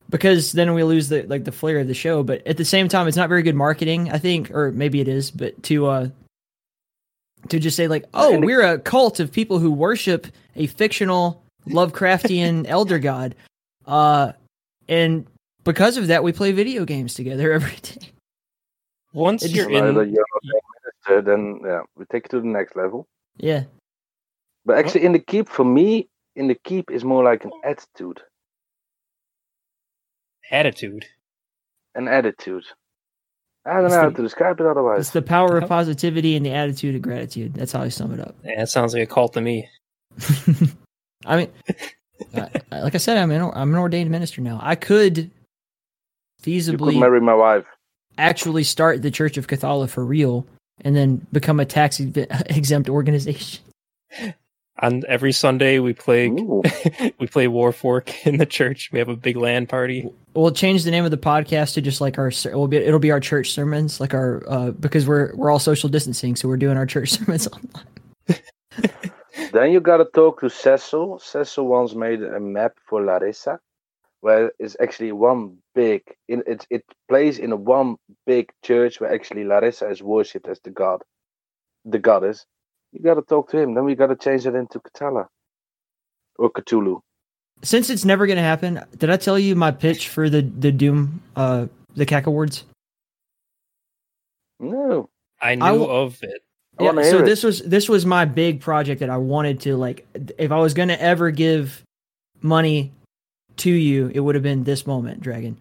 because 0.09 0.53
then 0.53 0.72
we 0.74 0.82
lose 0.84 1.09
the 1.09 1.22
like 1.24 1.45
the 1.45 1.53
flair 1.53 1.78
of 1.78 1.86
the 1.89 1.95
show. 1.95 2.22
But 2.22 2.47
at 2.47 2.57
the 2.57 2.64
same 2.64 2.89
time, 2.89 3.07
it's 3.07 3.16
not 3.16 3.28
very 3.28 3.43
good 3.43 3.55
marketing, 3.55 4.11
I 4.11 4.18
think, 4.18 4.51
or 4.51 4.72
maybe 4.72 5.01
it 5.01 5.09
is. 5.09 5.30
But 5.30 5.62
to 5.64 5.86
uh 5.86 6.09
to 7.49 7.59
just 7.59 7.76
say 7.76 7.86
like, 7.89 8.07
oh, 8.14 8.39
we're 8.41 8.62
a 8.62 8.78
cult 8.78 9.20
of 9.20 9.30
people 9.32 9.59
who 9.59 9.70
worship 9.70 10.26
a 10.57 10.66
fictional 10.66 11.43
Lovecraftian 11.68 12.64
elder 12.68 12.99
god, 12.99 13.34
uh, 13.86 14.32
and 14.89 15.26
because 15.64 15.99
of 15.99 16.07
that, 16.07 16.24
we 16.24 16.32
play 16.32 16.53
video 16.53 16.84
games 16.86 17.12
together 17.14 17.53
every 17.59 17.76
day. 17.82 18.09
Once 19.12 19.43
you're 19.55 19.66
just- 19.66 19.70
Now 19.70 19.93
that 19.93 20.09
in, 20.09 20.14
Eh, 21.09 21.13
you're 21.13 21.23
not 21.23 21.23
a 21.23 21.23
minister, 21.23 21.23
then 21.23 21.61
yeah, 21.65 21.81
we 21.97 22.05
take 22.07 22.27
it 22.27 22.31
to 22.31 22.41
the 22.41 22.47
next 22.47 22.77
level. 22.77 23.07
Yeah, 23.37 23.65
But 24.65 24.79
actually, 24.79 25.05
in 25.05 25.13
the 25.13 25.19
keep, 25.21 25.49
for 25.49 25.65
me, 25.65 26.09
in 26.37 26.49
the 26.49 26.55
keep 26.65 26.91
is 26.91 27.05
more 27.05 27.23
like 27.25 27.45
an 27.45 27.53
attitude, 27.65 28.21
attitude. 30.51 31.07
an 31.95 32.09
attitude. 32.09 32.65
I 33.65 33.75
don't 33.75 33.87
It's 33.87 33.95
know 33.95 34.01
how 34.01 34.09
the- 34.11 34.17
to 34.17 34.23
describe 34.23 34.61
it 34.61 34.67
otherwise. 34.67 35.01
it's 35.01 35.11
the 35.11 35.23
power 35.23 35.59
of 35.59 35.69
positivity 35.69 36.37
and 36.37 36.45
the 36.47 36.53
attitude 36.53 36.95
of 36.95 37.03
gratitude. 37.03 37.55
That's 37.55 37.73
how 37.73 37.83
I 37.83 37.89
sum 37.89 38.13
it 38.15 38.21
up. 38.21 38.35
Yeah, 38.45 38.57
that 38.61 38.69
sounds 38.69 38.95
like 38.95 39.03
a 39.03 39.07
cult 39.07 39.35
to 39.35 39.41
me. 39.41 39.69
I 41.27 41.37
mean, 41.37 41.53
I, 42.35 42.51
I- 42.73 42.81
like 42.81 42.95
I 42.95 42.99
said, 42.99 43.19
I'm 43.19 43.31
an 43.31 43.43
I'm 43.55 43.73
an 43.75 43.79
ordained 43.79 44.11
minister 44.11 44.41
now. 44.41 44.59
I 44.63 44.75
could 44.75 45.19
You 45.19 45.25
could 45.25 46.43
feasibly 46.45 46.99
marry 46.99 47.21
my 47.21 47.35
wife. 47.35 47.67
actually 48.17 48.65
start 48.65 49.03
the 49.03 49.11
Church 49.11 49.37
of 49.37 49.47
Cathala 49.47 49.89
for 49.89 50.05
real, 50.05 50.47
and 50.83 50.95
then 50.97 51.26
become 51.33 51.61
a 51.61 51.64
tax 51.64 52.01
exempt 52.47 52.89
organization. 52.89 53.62
On 54.81 55.03
every 55.09 55.33
Sunday, 55.33 55.81
we 55.81 55.93
play 55.93 56.29
Ooh. 56.29 56.62
we 57.18 57.26
play 57.26 57.47
Warfork 57.47 58.14
in 58.24 58.39
the 58.39 58.47
church. 58.47 58.91
We 58.93 59.01
have 59.01 59.09
a 59.09 59.16
big 59.16 59.37
land 59.37 59.68
party. 59.68 60.09
We'll 60.35 60.53
change 60.53 60.85
the 60.85 60.93
name 60.93 61.05
of 61.05 61.11
the 61.11 61.16
podcast 61.16 61.74
to 61.74 61.81
just 61.81 62.01
like 62.01 62.16
our. 62.16 62.31
ser- 62.31 62.57
Will 62.57 62.68
be 62.68 62.76
it'll 62.76 63.01
be 63.01 63.11
our 63.11 63.18
church 63.18 63.51
sermons, 63.53 64.01
like 64.01 64.14
our 64.14 64.45
uh, 64.49 64.70
because 64.70 65.05
we're 65.07 65.35
we're 65.35 65.51
all 65.51 65.59
social 65.59 65.89
distancing, 65.89 66.37
so 66.37 66.47
we're 66.49 66.57
doing 66.57 66.76
our 66.76 66.87
church 66.87 67.11
sermons 67.18 67.49
online. 67.49 67.87
Then 69.53 69.72
you 69.72 69.81
gotta 69.81 70.05
talk 70.05 70.41
to 70.41 70.49
Cecil. 70.51 71.18
Cecil 71.18 71.66
once 71.66 71.95
made 71.95 72.22
a 72.22 72.39
map 72.39 72.74
for 72.87 73.03
Larissa, 73.03 73.59
where 74.21 74.53
it's 74.59 74.77
actually 74.81 75.12
one 75.12 75.59
big. 75.75 76.03
In 76.29 76.43
it, 76.47 76.66
it 76.71 76.85
plays 77.09 77.39
in 77.39 77.53
a 77.53 77.57
one 77.57 77.97
big 78.27 78.51
church 78.64 79.01
where 79.01 79.12
actually 79.12 79.45
Larissa 79.45 79.89
is 79.89 80.03
worshipped 80.03 80.49
as 80.49 80.61
the 80.61 80.71
god, 80.71 81.03
the 81.85 81.99
goddess. 81.99 82.45
You 82.93 83.01
gotta 83.03 83.23
talk 83.23 83.51
to 83.51 83.59
him. 83.59 83.75
Then 83.75 83.85
we 83.85 83.95
gotta 83.95 84.16
change 84.16 84.47
it 84.47 84.55
into 84.55 84.81
Catala 84.81 85.29
or 86.39 86.51
Cthulhu. 86.51 87.01
Since 87.62 87.91
it's 87.91 88.05
never 88.05 88.27
gonna 88.27 88.41
happen, 88.41 88.81
did 88.97 89.11
I 89.11 89.16
tell 89.16 89.39
you 89.39 89.55
my 89.57 89.71
pitch 89.71 90.09
for 90.09 90.31
the 90.31 90.43
the 90.43 90.73
Doom 90.73 91.23
uh 91.37 91.66
the 91.95 92.07
CAC 92.07 92.27
awards? 92.27 92.64
No, 94.61 95.09
I 95.41 95.55
knew 95.55 95.64
I 95.64 95.71
w- 95.71 95.91
of 95.91 96.23
it. 96.23 96.43
I 96.79 96.85
yeah, 96.85 97.03
so 97.03 97.19
it. 97.19 97.25
this 97.25 97.43
was 97.43 97.61
this 97.62 97.89
was 97.89 98.07
my 98.07 98.25
big 98.25 98.61
project 98.61 99.01
that 99.01 99.11
I 99.11 99.16
wanted 99.16 99.61
to 99.61 99.77
like 99.77 100.07
if 100.39 100.53
I 100.53 100.59
was 100.59 100.75
going 100.75 100.89
to 100.89 101.01
ever 101.01 101.31
give 101.31 101.83
money 102.41 102.93
to 103.59 103.71
you, 103.71 104.11
it 104.15 104.21
would 104.21 104.35
have 104.35 104.43
been 104.45 104.65
this 104.65 104.87
moment, 104.87 105.21
Dragon. 105.21 105.57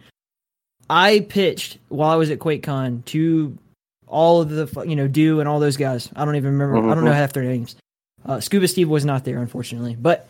I 0.90 1.20
pitched 1.28 1.78
while 1.90 2.10
I 2.10 2.16
was 2.16 2.30
at 2.32 2.40
QuakeCon 2.40 3.04
to 3.06 3.58
all 4.08 4.42
of 4.42 4.50
the 4.50 4.86
you 4.88 4.96
know 4.96 5.08
do 5.08 5.40
and 5.42 5.50
all 5.50 5.60
those 5.60 5.76
guys. 5.78 6.10
I 6.16 6.24
don't 6.26 6.36
even 6.38 6.52
remember. 6.58 6.78
I 6.90 6.96
don't 6.96 7.04
know 7.04 7.12
Mhm. 7.12 7.16
half 7.16 7.34
their 7.34 7.44
names. 7.44 7.76
Uh, 8.26 8.40
Scuba 8.40 8.68
Steve 8.68 8.90
was 8.90 9.04
not 9.06 9.26
there, 9.26 9.40
unfortunately, 9.40 9.96
but 10.00 10.28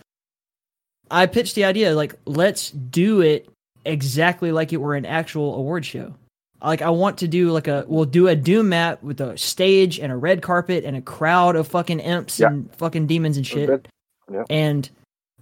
I 1.11 1.25
pitched 1.27 1.55
the 1.55 1.65
idea 1.65 1.95
like 1.95 2.15
let's 2.25 2.71
do 2.71 3.21
it 3.21 3.47
exactly 3.85 4.51
like 4.51 4.73
it 4.73 4.77
were 4.81 4.95
an 4.95 5.05
actual 5.05 5.55
award 5.55 5.85
show. 5.85 6.13
Like 6.61 6.81
I 6.81 6.89
want 6.89 7.19
to 7.19 7.27
do 7.27 7.51
like 7.51 7.67
a 7.67 7.85
we'll 7.87 8.05
do 8.05 8.27
a 8.27 8.35
Doom 8.35 8.69
map 8.69 9.03
with 9.03 9.21
a 9.21 9.37
stage 9.37 9.99
and 9.99 10.11
a 10.11 10.15
red 10.17 10.41
carpet 10.41 10.83
and 10.83 10.97
a 10.97 11.01
crowd 11.01 11.55
of 11.55 11.67
fucking 11.67 11.99
imps 11.99 12.39
Yeah. 12.39 12.47
and 12.47 12.75
fucking 12.77 13.05
demons 13.05 13.37
and 13.37 13.45
shit. 13.45 13.87
Yeah. 14.31 14.43
And 14.49 14.89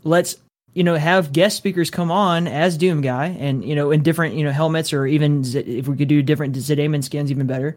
let's 0.04 0.36
you 0.76 0.84
know 0.84 0.96
have 0.96 1.32
guest 1.32 1.58
speakers 1.58 1.90
come 1.90 2.12
on 2.12 2.48
as 2.48 2.78
Doom 2.78 3.02
guy 3.02 3.28
and 3.40 3.66
you 3.66 3.74
know 3.74 3.90
in 3.90 4.04
different 4.04 4.36
you 4.36 4.44
know 4.44 4.52
helmets 4.52 4.94
or 4.94 5.08
even 5.08 5.44
Z- 5.44 5.60
if 5.60 5.88
we 5.88 5.96
could 5.96 6.10
do 6.10 6.22
different 6.22 6.56
ZDaemon 6.56 7.04
skins 7.04 7.32
even 7.32 7.48
better, 7.48 7.76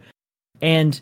and 0.61 1.01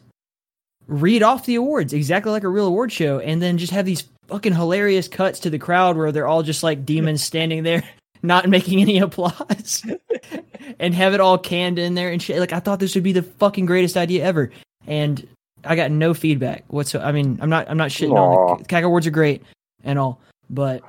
read 0.87 1.25
off 1.25 1.47
the 1.47 1.57
awards 1.57 1.93
exactly 1.93 2.31
like 2.31 2.45
a 2.45 2.49
real 2.49 2.67
award 2.67 2.93
show, 2.93 3.19
and 3.19 3.43
then 3.43 3.59
just 3.59 3.73
have 3.73 3.87
these 3.87 4.05
fucking 4.29 4.55
hilarious 4.55 5.09
cuts 5.09 5.41
to 5.41 5.51
the 5.51 5.59
crowd 5.59 5.97
where 5.97 6.13
they're 6.13 6.29
all 6.29 6.43
just 6.43 6.63
like 6.63 6.85
demons 6.85 7.23
standing 7.23 7.63
there 7.63 7.83
not 8.23 8.49
making 8.49 8.81
any 8.81 8.99
applause 8.99 9.85
and 10.79 10.95
have 10.95 11.15
it 11.15 11.21
all 11.21 11.39
canned 11.39 11.79
in 11.79 11.95
there 11.95 12.11
and 12.11 12.23
shit. 12.23 12.39
Like 12.39 12.53
I 12.53 12.61
thought 12.61 12.79
this 12.79 12.95
would 12.95 13.05
be 13.05 13.13
the 13.13 13.23
fucking 13.23 13.67
greatest 13.67 13.97
idea 13.97 14.25
ever, 14.25 14.51
and 14.87 15.27
I 15.65 15.77
got 15.77 15.91
no 15.91 16.13
feedback 16.13 16.65
whatsoever. 16.69 17.09
I 17.09 17.13
mean, 17.13 17.39
I'm 17.41 17.49
not 17.49 17.71
I'm 17.71 17.79
not 17.79 17.89
shitting 17.89 18.13
Aw. 18.13 18.53
on 18.53 18.59
the 18.59 18.65
CAC 18.67 18.83
awards 18.83 19.07
are 19.07 19.11
great 19.11 19.43
and 19.83 19.99
all, 19.99 20.21
but 20.51 20.83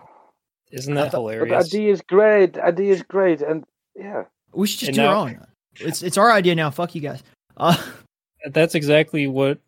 Isn't 0.71 0.95
that 0.95 1.05
but 1.05 1.11
the 1.11 1.17
hilarious? 1.19 1.65
idea 1.67 1.91
is 1.91 2.01
great. 2.01 2.53
The 2.53 2.65
idea 2.65 2.93
is 2.93 3.03
great, 3.03 3.41
and 3.41 3.63
yeah, 3.95 4.23
we 4.53 4.67
should 4.67 4.79
just 4.79 4.89
And 4.89 4.95
do 4.95 5.01
now- 5.03 5.07
our 5.09 5.15
own. 5.29 5.47
It's 5.79 6.01
it's 6.01 6.17
our 6.17 6.31
idea 6.31 6.55
now. 6.55 6.71
Fuck 6.71 6.95
you 6.95 7.01
guys. 7.01 7.21
Uh, 7.55 7.77
That's 8.51 8.75
exactly 8.75 9.27
what. 9.27 9.59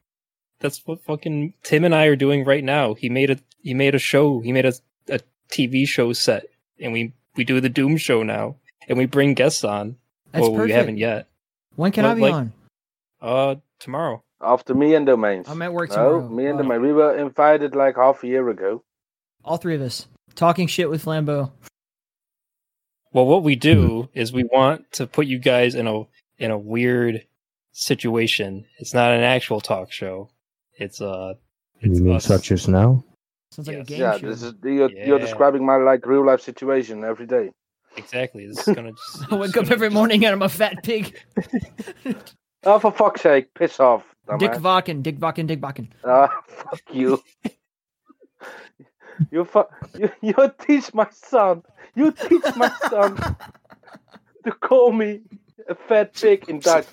That's 0.60 0.82
what 0.86 1.02
fucking 1.04 1.54
Tim 1.64 1.86
and 1.86 1.96
I 1.96 2.06
are 2.06 2.16
doing 2.18 2.44
right 2.44 2.64
now. 2.64 2.94
He 2.96 3.10
made 3.10 3.30
a 3.30 3.38
he 3.62 3.74
made 3.74 3.96
a 3.96 4.00
show. 4.00 4.40
He 4.42 4.52
made 4.52 4.66
a 4.66 4.74
a 5.10 5.20
TV 5.52 5.88
show 5.88 6.12
set, 6.14 6.46
and 6.80 6.92
we 6.92 7.14
we 7.36 7.44
do 7.44 7.62
the 7.62 7.70
Doom 7.70 7.96
show 7.98 8.24
now, 8.24 8.56
and 8.88 8.98
we 8.98 9.06
bring 9.06 9.36
guests 9.36 9.64
on. 9.64 9.96
that's 10.32 10.42
well, 10.42 10.52
perfect. 10.52 10.68
we 10.68 10.72
haven't 10.74 10.98
yet. 10.98 11.28
When 11.76 11.92
can 11.92 12.04
Well, 12.04 12.12
I 12.12 12.16
be 12.16 12.22
like- 12.22 12.34
on? 12.34 12.54
Uh, 13.22 13.56
tomorrow. 13.80 14.24
after 14.42 14.74
me 14.74 14.96
and 14.96 15.06
domains. 15.06 15.48
I'm 15.48 15.62
at 15.62 15.72
work 15.74 15.92
no, 15.92 16.28
me 16.28 16.46
and 16.48 16.58
domains. 16.58 16.82
We 16.82 16.92
were 16.94 17.16
invited 17.18 17.76
like 17.76 17.96
half 17.98 18.24
a 18.24 18.28
year 18.28 18.50
ago. 18.50 18.82
All 19.46 19.58
three 19.58 19.76
of 19.76 19.82
us 19.82 20.08
talking 20.36 20.68
shit 20.68 20.90
with 20.90 21.04
Flambeau. 21.06 21.52
Well, 23.12 23.26
what 23.26 23.44
we 23.44 23.56
do 23.56 24.10
is 24.14 24.32
we 24.32 24.44
want 24.44 24.92
to 24.94 25.08
put 25.08 25.26
you 25.28 25.40
guys 25.40 25.76
in 25.76 25.88
a 25.88 26.04
in 26.38 26.52
a 26.52 26.58
weird 26.58 27.26
situation. 27.72 28.66
It's 28.78 28.94
not 28.94 29.12
an 29.12 29.22
actual 29.24 29.62
talk 29.62 29.92
show. 29.92 30.30
It's 30.78 31.02
uh 31.02 31.34
it's 31.82 32.00
you 32.00 32.06
mean 32.06 32.16
us. 32.18 32.26
such 32.26 32.52
as 32.52 32.68
now? 32.68 33.04
Sounds 33.52 33.68
like 33.68 33.78
a 33.78 33.80
Yes. 33.80 33.88
game 33.88 34.00
Yeah, 34.02 34.18
show. 34.18 34.30
this 34.30 34.44
is 34.44 34.54
you're, 34.64 34.92
you're 34.92 35.20
describing 35.20 35.66
my 35.66 35.78
like 35.78 36.06
real 36.06 36.24
life 36.26 36.42
situation 36.42 37.04
every 37.04 37.26
day. 37.26 37.50
exactly. 37.98 38.46
This 38.46 38.68
is 38.68 38.76
gonna 38.76 38.92
just 38.92 39.32
I 39.32 39.36
wake 39.36 39.58
up 39.58 39.72
every 39.72 39.90
morning 39.90 40.24
and 40.26 40.34
I'm 40.34 40.42
a 40.44 40.50
fat 40.50 40.84
pig. 40.84 41.20
Oh, 42.66 42.78
for 42.78 42.92
fuck's 42.92 43.22
sake, 43.22 43.54
piss 43.54 43.80
off, 43.80 44.04
Dick 44.38 44.52
dumbass. 44.52 44.84
Vakken, 44.84 45.02
Dick 45.02 45.18
Vakken, 45.18 45.48
Dick 45.48 45.62
Vakken. 45.62 45.88
Ah, 46.04 46.28
fuck 46.50 46.82
you. 46.92 47.24
You, 49.32 49.46
fu- 49.46 49.64
you 49.96 50.12
you 50.22 50.52
teach 50.60 50.94
my 50.94 51.08
son. 51.12 51.64
You 51.96 52.12
teach 52.12 52.56
my 52.56 52.72
son 52.90 53.18
to 54.46 54.52
call 54.52 54.92
me 54.92 55.22
a 55.68 55.76
fat 55.76 56.14
pig 56.14 56.46
in 56.48 56.60
Dutch. 56.60 56.88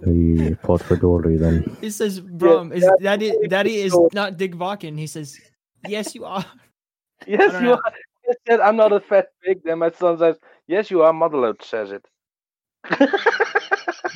The 0.00 0.56
Potfordori 0.62 1.38
then. 1.38 1.76
He 1.80 1.90
says, 1.90 2.20
"Brum, 2.20 2.72
is 2.72 2.88
daddy? 3.00 3.34
Daddy 3.48 3.80
is 3.80 3.96
not 4.12 4.36
Dick 4.36 4.54
Vakken." 4.54 4.98
He 4.98 5.06
says, 5.06 5.38
"Yes, 5.82 6.14
you 6.14 6.24
are." 6.24 6.44
Yes, 7.26 7.52
you 7.52 7.60
know. 7.60 7.72
are. 7.74 7.82
I 8.30 8.34
said 8.46 8.60
I'm 8.60 8.76
not 8.76 8.92
a 8.92 9.00
fat 9.00 9.30
pig. 9.44 9.60
Then 9.64 9.80
my 9.80 9.90
son 9.90 10.18
says, 10.18 10.36
"Yes, 10.68 10.90
you 10.90 11.02
are." 11.02 11.12
Motherload 11.12 11.62
says 11.62 11.90
it. 11.90 12.06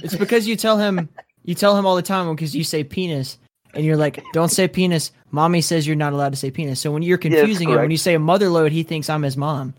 It's 0.02 0.16
because 0.16 0.46
you 0.46 0.56
tell 0.56 0.78
him, 0.78 1.08
you 1.44 1.54
tell 1.54 1.76
him 1.76 1.84
all 1.84 1.96
the 1.96 2.02
time 2.02 2.30
because 2.34 2.54
you 2.54 2.64
say 2.64 2.84
penis, 2.84 3.38
and 3.74 3.84
you're 3.84 3.96
like, 3.96 4.22
"Don't 4.32 4.50
say 4.50 4.68
penis." 4.68 5.12
Mommy 5.30 5.60
says 5.60 5.86
you're 5.86 5.96
not 5.96 6.12
allowed 6.12 6.30
to 6.30 6.36
say 6.36 6.50
penis. 6.50 6.80
So 6.80 6.90
when 6.90 7.02
you're 7.02 7.18
confusing 7.18 7.68
him, 7.70 7.76
when 7.76 7.90
you 7.90 7.96
say 7.96 8.14
a 8.14 8.18
mother 8.18 8.48
load, 8.48 8.72
he 8.72 8.82
thinks 8.82 9.08
I'm 9.08 9.22
his 9.22 9.36
mom. 9.36 9.74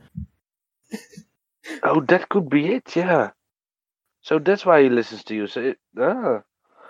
oh, 1.84 2.02
that 2.02 2.30
could 2.30 2.50
be 2.50 2.74
it. 2.74 2.96
Yeah. 2.96 3.32
So 4.22 4.40
that's 4.40 4.66
why 4.66 4.84
he 4.84 4.90
listens 4.90 5.24
to 5.26 5.36
you. 5.36 5.48
So 5.48 5.62
it, 5.62 5.78
ah. 6.00 6.42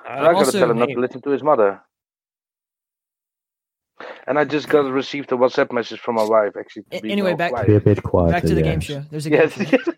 I 0.07 0.33
gotta 0.33 0.51
tell 0.51 0.69
him 0.71 0.77
not 0.79 0.89
to 0.89 0.99
listen 0.99 1.21
to 1.21 1.29
his 1.31 1.43
mother. 1.43 1.81
And 4.27 4.37
I 4.39 4.43
just 4.45 4.67
got 4.69 4.85
received 4.91 5.31
a 5.31 5.35
WhatsApp 5.35 5.71
message 5.71 5.99
from 5.99 6.15
my 6.15 6.23
wife. 6.23 6.53
Actually, 6.59 6.83
to 6.91 7.07
A- 7.07 7.11
anyway, 7.11 7.33
back- 7.35 7.51
quiet. 7.51 7.67
Be 7.67 7.75
a 7.75 7.79
bit 7.81 8.03
quieter. 8.03 8.31
Back 8.31 8.43
to 8.43 8.55
the 8.55 8.61
game 8.61 8.79
show. 8.81 9.03
There's 9.11 9.25
a 9.25 9.29
game 9.29 9.49
Yes, 9.55 9.69
show. 9.69 9.77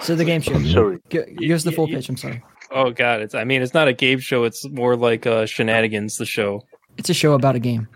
So 0.00 0.16
the 0.16 0.24
game 0.24 0.40
show. 0.42 0.60
Sorry. 0.64 0.98
Gi- 1.08 1.34
Give 1.38 1.52
us 1.52 1.62
the 1.64 1.72
full 1.72 1.84
Y- 1.86 1.92
y- 1.92 1.96
pitch. 1.96 2.08
I'm 2.08 2.16
sorry. 2.16 2.42
Oh 2.74 2.90
god, 2.90 3.20
it's 3.20 3.34
I 3.34 3.44
mean 3.44 3.62
it's 3.62 3.74
not 3.74 3.88
a 3.88 3.92
game 3.92 4.18
show, 4.18 4.44
it's 4.44 4.66
more 4.68 4.96
like 4.96 5.26
uh 5.26 5.46
shenanigans 5.46 6.16
the 6.16 6.26
show. 6.26 6.64
It's 6.96 7.10
a 7.10 7.14
show 7.14 7.34
about 7.34 7.54
a 7.54 7.58
game. 7.60 7.88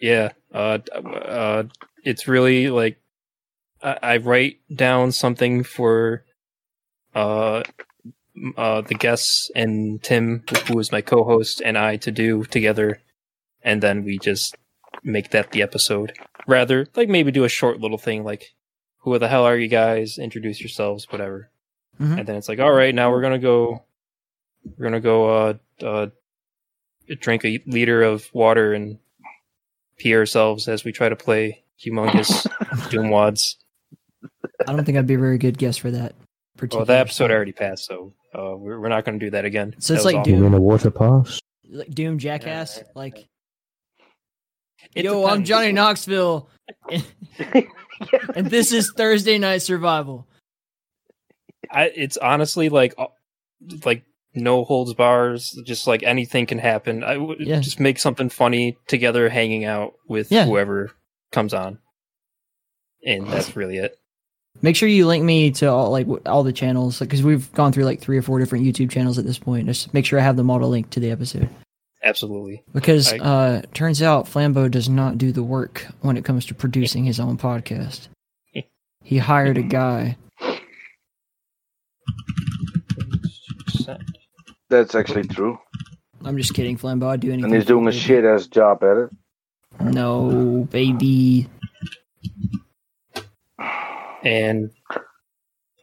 Yeah. 0.00 0.32
Uh 0.52 0.78
uh 0.94 1.62
it's 2.04 2.28
really 2.28 2.70
like 2.70 2.98
I, 3.82 3.98
I 4.02 4.16
write 4.18 4.58
down 4.74 5.12
something 5.12 5.64
for 5.64 6.24
uh 7.14 7.62
uh 8.56 8.80
the 8.82 8.94
guests 8.94 9.50
and 9.54 10.02
Tim, 10.02 10.44
who 10.66 10.78
is 10.78 10.92
my 10.92 11.00
co-host, 11.00 11.62
and 11.64 11.76
I 11.78 11.96
to 11.96 12.10
do 12.10 12.44
together 12.44 13.00
and 13.62 13.82
then 13.82 14.04
we 14.04 14.18
just 14.18 14.56
make 15.02 15.30
that 15.30 15.52
the 15.52 15.62
episode. 15.62 16.12
Rather 16.46 16.86
like 16.96 17.08
maybe 17.08 17.30
do 17.30 17.44
a 17.44 17.48
short 17.48 17.80
little 17.80 17.98
thing 17.98 18.24
like 18.24 18.54
who 19.02 19.18
the 19.18 19.28
hell 19.28 19.44
are 19.44 19.56
you 19.56 19.68
guys? 19.68 20.18
Introduce 20.18 20.60
yourselves, 20.60 21.06
whatever. 21.10 21.50
Mhm. 22.00 22.18
And 22.18 22.26
then 22.26 22.36
it's 22.36 22.48
like, 22.48 22.58
all 22.60 22.72
right, 22.72 22.94
now 22.94 23.10
we're 23.10 23.22
gonna 23.22 23.38
go 23.38 23.84
we're 24.64 24.84
gonna 24.84 25.00
go 25.00 25.28
uh 25.28 25.54
uh 25.82 26.06
drink 27.20 27.44
a 27.44 27.62
liter 27.66 28.02
of 28.02 28.28
water 28.34 28.74
and 28.74 28.98
pee 29.96 30.14
ourselves 30.14 30.68
as 30.68 30.84
we 30.84 30.92
try 30.92 31.08
to 31.08 31.16
play 31.16 31.62
humongous 31.82 32.46
doom 32.90 33.10
wads. 33.10 33.56
I 34.66 34.72
don't 34.72 34.84
think 34.84 34.98
I'd 34.98 35.06
be 35.06 35.14
a 35.14 35.18
very 35.18 35.38
good 35.38 35.58
guest 35.58 35.80
for 35.80 35.90
that. 35.90 36.14
Well, 36.14 36.26
Particular 36.56 36.84
that 36.86 37.00
episode 37.00 37.28
show. 37.28 37.34
already 37.34 37.52
passed, 37.52 37.84
so 37.86 38.12
uh, 38.34 38.56
we're, 38.56 38.80
we're 38.80 38.88
not 38.88 39.04
going 39.04 39.18
to 39.18 39.24
do 39.24 39.30
that 39.30 39.44
again. 39.44 39.74
So 39.78 39.78
it's 39.78 39.86
That 39.88 39.94
was 39.94 40.04
like 40.06 40.16
awful. 40.16 40.32
You 40.32 40.38
mean 40.40 40.54
a 40.54 40.60
water 40.60 40.90
pass? 40.90 41.40
like 41.70 41.90
Doom 41.90 42.18
Jackass. 42.18 42.82
Like, 42.96 43.28
It 44.94 45.04
yo, 45.04 45.26
I'm. 45.26 45.44
Johnny 45.44 45.70
Knoxville, 45.72 46.48
and, 46.90 47.04
and 48.34 48.46
this 48.50 48.72
is 48.72 48.92
Thursday 48.96 49.38
Night 49.38 49.58
Survival. 49.62 50.26
I, 51.70 51.92
it's 51.94 52.16
honestly 52.16 52.68
like 52.70 52.94
uh, 52.98 53.06
like 53.84 54.02
no 54.38 54.64
holds 54.64 54.94
bars, 54.94 55.50
just 55.66 55.86
like 55.86 56.02
anything 56.02 56.46
can 56.46 56.58
happen. 56.58 57.04
I 57.04 57.16
would 57.16 57.40
Yeah. 57.40 57.60
just 57.60 57.80
make 57.80 57.98
something 57.98 58.28
funny 58.28 58.76
together, 58.86 59.28
hanging 59.28 59.64
out 59.64 59.94
with 60.08 60.30
Yeah. 60.32 60.44
whoever 60.46 60.90
comes 61.32 61.52
on, 61.54 61.78
and 63.04 63.26
that's 63.28 63.56
really 63.56 63.76
it. 63.78 63.98
Make 64.60 64.74
sure 64.76 64.88
you 64.88 65.06
link 65.06 65.22
me 65.24 65.50
to 65.52 65.66
all 65.66 65.90
like 65.90 66.06
all 66.26 66.42
the 66.42 66.52
channels, 66.52 66.98
because 66.98 67.22
we've 67.22 67.52
gone 67.52 67.72
through 67.72 67.84
like 67.84 68.00
three 68.00 68.18
or 68.18 68.22
four 68.22 68.38
different 68.38 68.64
YouTube 68.64 68.90
channels 68.90 69.18
at 69.18 69.24
this 69.24 69.38
point. 69.38 69.66
Just 69.66 69.94
make 69.94 70.04
sure 70.06 70.18
I 70.18 70.22
have 70.22 70.36
them 70.36 70.50
all 70.50 70.58
to 70.58 70.66
link 70.66 70.90
to 70.90 71.00
the 71.00 71.10
episode. 71.10 71.48
Absolutely. 72.02 72.62
Because 72.72 73.12
I- 73.12 73.18
uh, 73.18 73.62
turns 73.74 74.02
out 74.02 74.26
Flambeau 74.26 74.70
does 74.70 74.88
not 74.88 75.18
do 75.18 75.32
the 75.32 75.42
work 75.42 75.86
when 76.00 76.16
it 76.16 76.24
comes 76.24 76.46
to 76.46 76.54
producing 76.54 77.04
his 77.04 77.20
own 77.20 77.36
podcast. 77.38 78.08
He 79.04 79.18
hired 79.18 79.56
a 79.58 79.62
guy. 79.62 80.16
That's 84.70 84.94
actually 84.94 85.24
true. 85.28 85.58
I'm 86.24 86.36
just 86.36 86.52
kidding, 86.54 86.76
Flambeau. 86.76 87.08
I'd 87.08 87.20
do 87.20 87.28
anything. 87.28 87.44
And 87.46 87.54
he's 87.54 87.64
doing 87.66 87.86
a 87.88 87.92
shit 87.92 88.24
ass 88.24 88.46
job 88.46 88.82
at 88.82 88.96
it. 88.96 89.10
No, 89.80 90.66
baby. 90.70 91.48
And 94.24 94.70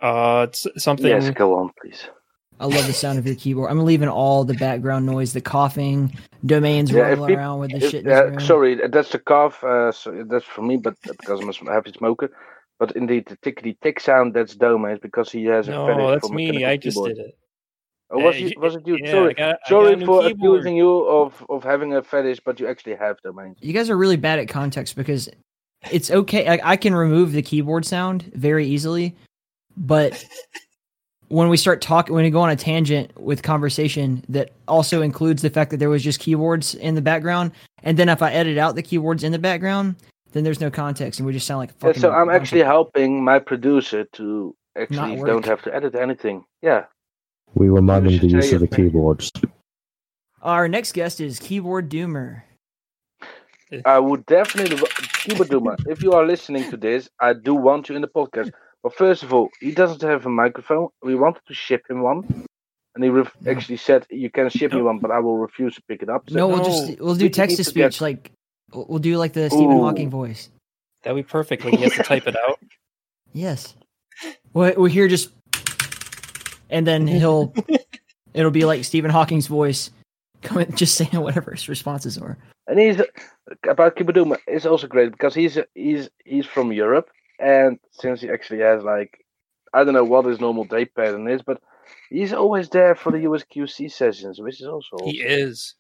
uh, 0.01 0.47
it's 0.49 0.67
something. 0.77 1.07
Yes, 1.07 1.29
go 1.31 1.55
on, 1.57 1.71
please. 1.81 2.07
I 2.59 2.65
love 2.65 2.88
the 2.88 2.93
sound 2.93 3.19
of 3.19 3.25
your 3.25 3.36
keyboard. 3.36 3.69
I'm 3.69 3.83
leaving 3.83 4.07
all 4.07 4.43
the 4.45 4.53
background 4.53 5.05
noise, 5.05 5.33
the 5.33 5.41
coughing, 5.41 6.17
domains 6.45 6.89
Yeah, 6.91 7.09
rolling 7.09 7.27
peop- 7.29 7.38
around 7.38 7.59
with 7.59 7.71
the 7.71 7.77
If- 7.77 7.91
shit. 7.91 8.05
in 8.05 8.09
his 8.09 8.17
uh, 8.19 8.25
room. 8.27 8.39
sorry, 8.39 8.88
that's 8.88 9.09
the 9.11 9.19
cough. 9.19 9.63
Uh, 9.63 9.91
so 9.91 10.23
that's 10.29 10.45
for 10.45 10.61
me, 10.61 10.77
but 10.77 10.95
because 11.01 11.41
I'm 11.41 11.49
a 11.49 11.53
sm- 11.53 11.67
heavy 11.67 11.91
smoker. 11.91 12.31
But 12.79 12.95
indeed, 12.95 13.25
the 13.27 13.38
tickety 13.38 13.77
tick 13.81 13.99
sound 14.01 14.33
that's 14.33 14.55
Domain's 14.55 14.99
because 14.99 15.31
he 15.31 15.45
has 15.45 15.67
a 15.67 15.71
fetish 15.71 15.97
No, 15.97 16.11
that's 16.11 16.27
for 16.27 16.33
me. 16.33 16.47
mechanical 16.47 16.69
I 16.71 16.77
just 16.77 16.95
keyboard. 16.97 17.15
did 17.15 17.25
it. 17.27 17.38
Oh, 18.12 18.20
was, 18.20 18.39
Yeah, 18.39 18.47
you, 18.47 18.60
was 18.60 18.76
it 18.76 18.86
you? 18.88 18.97
yeah, 19.01 19.12
sorry, 19.12 19.34
got- 19.34 19.43
I 19.43 19.51
got 19.51 19.58
a 19.64 19.70
sorry 19.70 20.06
for 20.06 20.22
keyboard. 20.22 20.26
accusing 20.60 20.78
you 20.78 20.99
of, 21.08 21.43
of 21.49 21.64
having 21.64 21.93
a 21.95 22.03
fetish, 22.03 22.39
but 22.45 22.60
you 22.60 22.68
actually 22.68 22.95
have 22.95 23.18
domains. 23.24 23.58
you 23.62 23.74
guys 23.74 23.89
are 23.89 23.97
really 23.97 24.16
bad 24.18 24.38
at 24.39 24.47
context 24.47 24.95
because 24.95 25.28
it's 25.91 26.12
okay. 26.12 26.47
I, 26.47 26.72
I 26.74 26.78
can 26.78 26.93
remove 26.95 27.32
the 27.32 27.41
keyboard 27.41 27.86
sound 27.86 28.32
very 28.36 28.66
easily, 28.68 29.16
but 29.76 30.24
when 31.30 31.49
we 31.49 31.58
start 31.58 31.82
talking, 31.82 32.14
when 32.14 32.24
we 32.24 32.30
go 32.30 32.41
on 32.41 32.51
a 32.51 32.56
tangent 32.56 33.20
with 33.20 33.41
conversation 33.41 34.24
that 34.30 34.51
also 34.68 35.01
includes 35.01 35.41
the 35.41 35.49
fact 35.49 35.72
that 35.72 35.78
there 35.78 35.89
was 35.89 36.03
just 36.03 36.20
keyboards 36.20 36.76
in 36.76 36.93
the 36.93 37.01
background, 37.01 37.51
and 37.84 37.97
then 37.97 38.10
if 38.10 38.22
I 38.22 38.32
edit 38.32 38.58
out 38.60 38.76
the 38.76 38.84
keyboards 38.84 39.24
in 39.24 39.32
the 39.32 39.39
background, 39.39 39.95
then 40.34 40.43
there's 40.43 40.62
no 40.62 40.70
context, 40.70 41.20
and 41.20 41.26
we 41.26 41.34
just 41.34 41.47
sound 41.47 41.60
like 41.60 41.72
Yeah, 41.84 41.93
so 41.93 42.12
I'm 42.12 42.28
bunch 42.28 42.41
actually 42.41 42.62
helping 42.64 43.24
my 43.24 43.39
producer 43.39 44.03
to 44.14 44.56
actually 44.78 45.16
don't 45.18 45.45
have 45.45 45.64
to 45.64 45.74
edit 45.74 45.95
anything. 45.95 46.45
Yeah. 46.62 46.86
We 47.56 47.70
were 47.70 47.82
miming 47.82 48.20
the 48.20 48.28
use 48.28 48.51
of 48.53 48.60
the 48.60 48.66
it, 48.66 48.72
man. 48.78 48.88
keyboards. 48.89 49.32
Our 50.41 50.68
next 50.68 50.91
guest 50.91 51.20
is 51.20 51.39
Keyboard 51.39 51.89
Doomer. 51.89 52.43
I 53.84 53.97
would 53.97 54.26
definitely, 54.28 54.78
Keyboard 55.24 55.49
Duma, 55.49 55.76
if 55.88 56.03
you 56.03 56.12
are 56.14 56.26
listening 56.26 56.70
to 56.70 56.78
this, 56.78 57.10
I 57.20 57.34
do 57.34 57.56
want 57.56 57.89
you 57.89 57.95
in 57.95 58.01
the 58.01 58.08
podcast. 58.08 58.51
But 58.84 58.93
first 58.93 59.24
of 59.24 59.34
all, 59.34 59.49
he 59.60 59.72
doesn't 59.72 60.01
have 60.03 60.26
a 60.26 60.30
microphone. 60.30 60.89
We 61.01 61.16
wanted 61.16 61.41
to 61.47 61.53
ship 61.56 61.84
him 61.89 62.03
one. 62.03 62.45
And 62.93 63.03
he 63.03 63.10
ref- 63.10 63.36
No. 63.41 63.51
actually 63.51 63.78
said, 63.78 64.06
You 64.12 64.30
can 64.30 64.49
ship 64.49 64.72
me 64.72 64.82
one, 64.82 64.99
but 64.99 65.10
I 65.12 65.20
will 65.20 65.38
refuse 65.38 65.76
to 65.76 65.82
pick 65.88 66.03
it 66.03 66.10
up. 66.10 66.30
So, 66.30 66.36
No, 66.36 66.47
we'll 66.47 66.58
no, 66.60 66.64
just 66.64 66.99
we'll 66.99 67.16
do 67.16 67.28
text 67.28 67.58
to 67.58 67.64
to 67.64 67.70
speech. 67.70 67.99
Like 67.99 68.32
we'll 68.72 68.86
we'll 68.88 68.99
do 68.99 69.18
like 69.18 69.34
the 69.34 69.49
Stephen 69.49 69.78
Ooh. 69.78 69.82
Hawking 69.82 70.10
voice. 70.10 70.49
That'd 71.03 71.18
be 71.18 71.28
perfect. 71.28 71.66
Like 71.66 71.74
he 71.76 71.84
has 71.84 71.93
to 71.93 72.03
type 72.03 72.28
it 72.28 72.36
out. 72.38 72.60
Yes. 73.34 73.76
We'll, 74.53 74.74
we'll 74.78 74.86
hear 74.86 75.10
just, 75.10 75.30
and 76.70 76.86
then 76.86 77.05
mm-hmm. 77.05 77.18
he'll, 77.18 77.53
it'll 78.34 78.51
be 78.51 78.66
like 78.66 78.84
Stephen 78.84 79.11
Hawking's 79.11 79.47
voice, 79.47 79.91
coming 80.41 80.72
just 80.76 80.95
saying 80.95 81.11
whatever 81.13 81.51
his 81.51 81.68
responses 81.70 82.18
are. 82.18 82.38
And 82.68 82.80
he's 82.80 83.01
about 83.70 83.95
Keyboard 83.95 84.16
Duma 84.16 84.38
is 84.47 84.66
also 84.66 84.88
great 84.88 85.11
because 85.11 85.36
he's 85.36 85.57
he's 85.76 86.09
he's 86.24 86.45
from 86.45 86.72
Europe. 86.72 87.09
And 87.39 87.80
since 87.91 88.22
he 88.22 88.30
actually 88.30 88.59
has 88.61 88.84
like, 88.84 89.24
I 89.74 89.84
don't 89.84 89.93
know 89.93 90.03
what 90.03 90.26
his 90.26 90.39
normal 90.39 90.63
day 90.63 90.86
pattern 90.86 91.28
is, 91.28 91.41
but 91.41 91.61
he's 92.09 92.34
always 92.34 92.70
there 92.70 92.95
for 92.95 93.11
the 93.11 93.20
USQC 93.20 93.91
sessions, 93.91 94.39
which 94.39 94.61
is 94.61 94.68
also 94.68 94.97
He 95.03 95.22
is. 95.22 95.76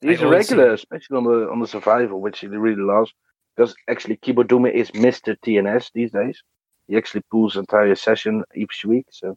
He's 0.00 0.22
I 0.22 0.26
a 0.26 0.28
regular, 0.28 0.72
especially 0.72 1.16
on 1.16 1.24
the 1.24 1.50
on 1.50 1.60
the 1.60 1.66
survival, 1.66 2.20
which 2.20 2.40
he 2.40 2.46
really 2.46 2.80
loves. 2.80 3.12
Because 3.56 3.74
actually, 3.88 4.16
Keyboard 4.16 4.48
Duma 4.48 4.68
is 4.68 4.94
Mister 4.94 5.34
TNS 5.36 5.90
these 5.92 6.12
days. 6.12 6.42
He 6.86 6.96
actually 6.96 7.22
pulls 7.30 7.56
entire 7.56 7.94
session 7.94 8.44
each 8.54 8.84
week. 8.84 9.06
So, 9.10 9.36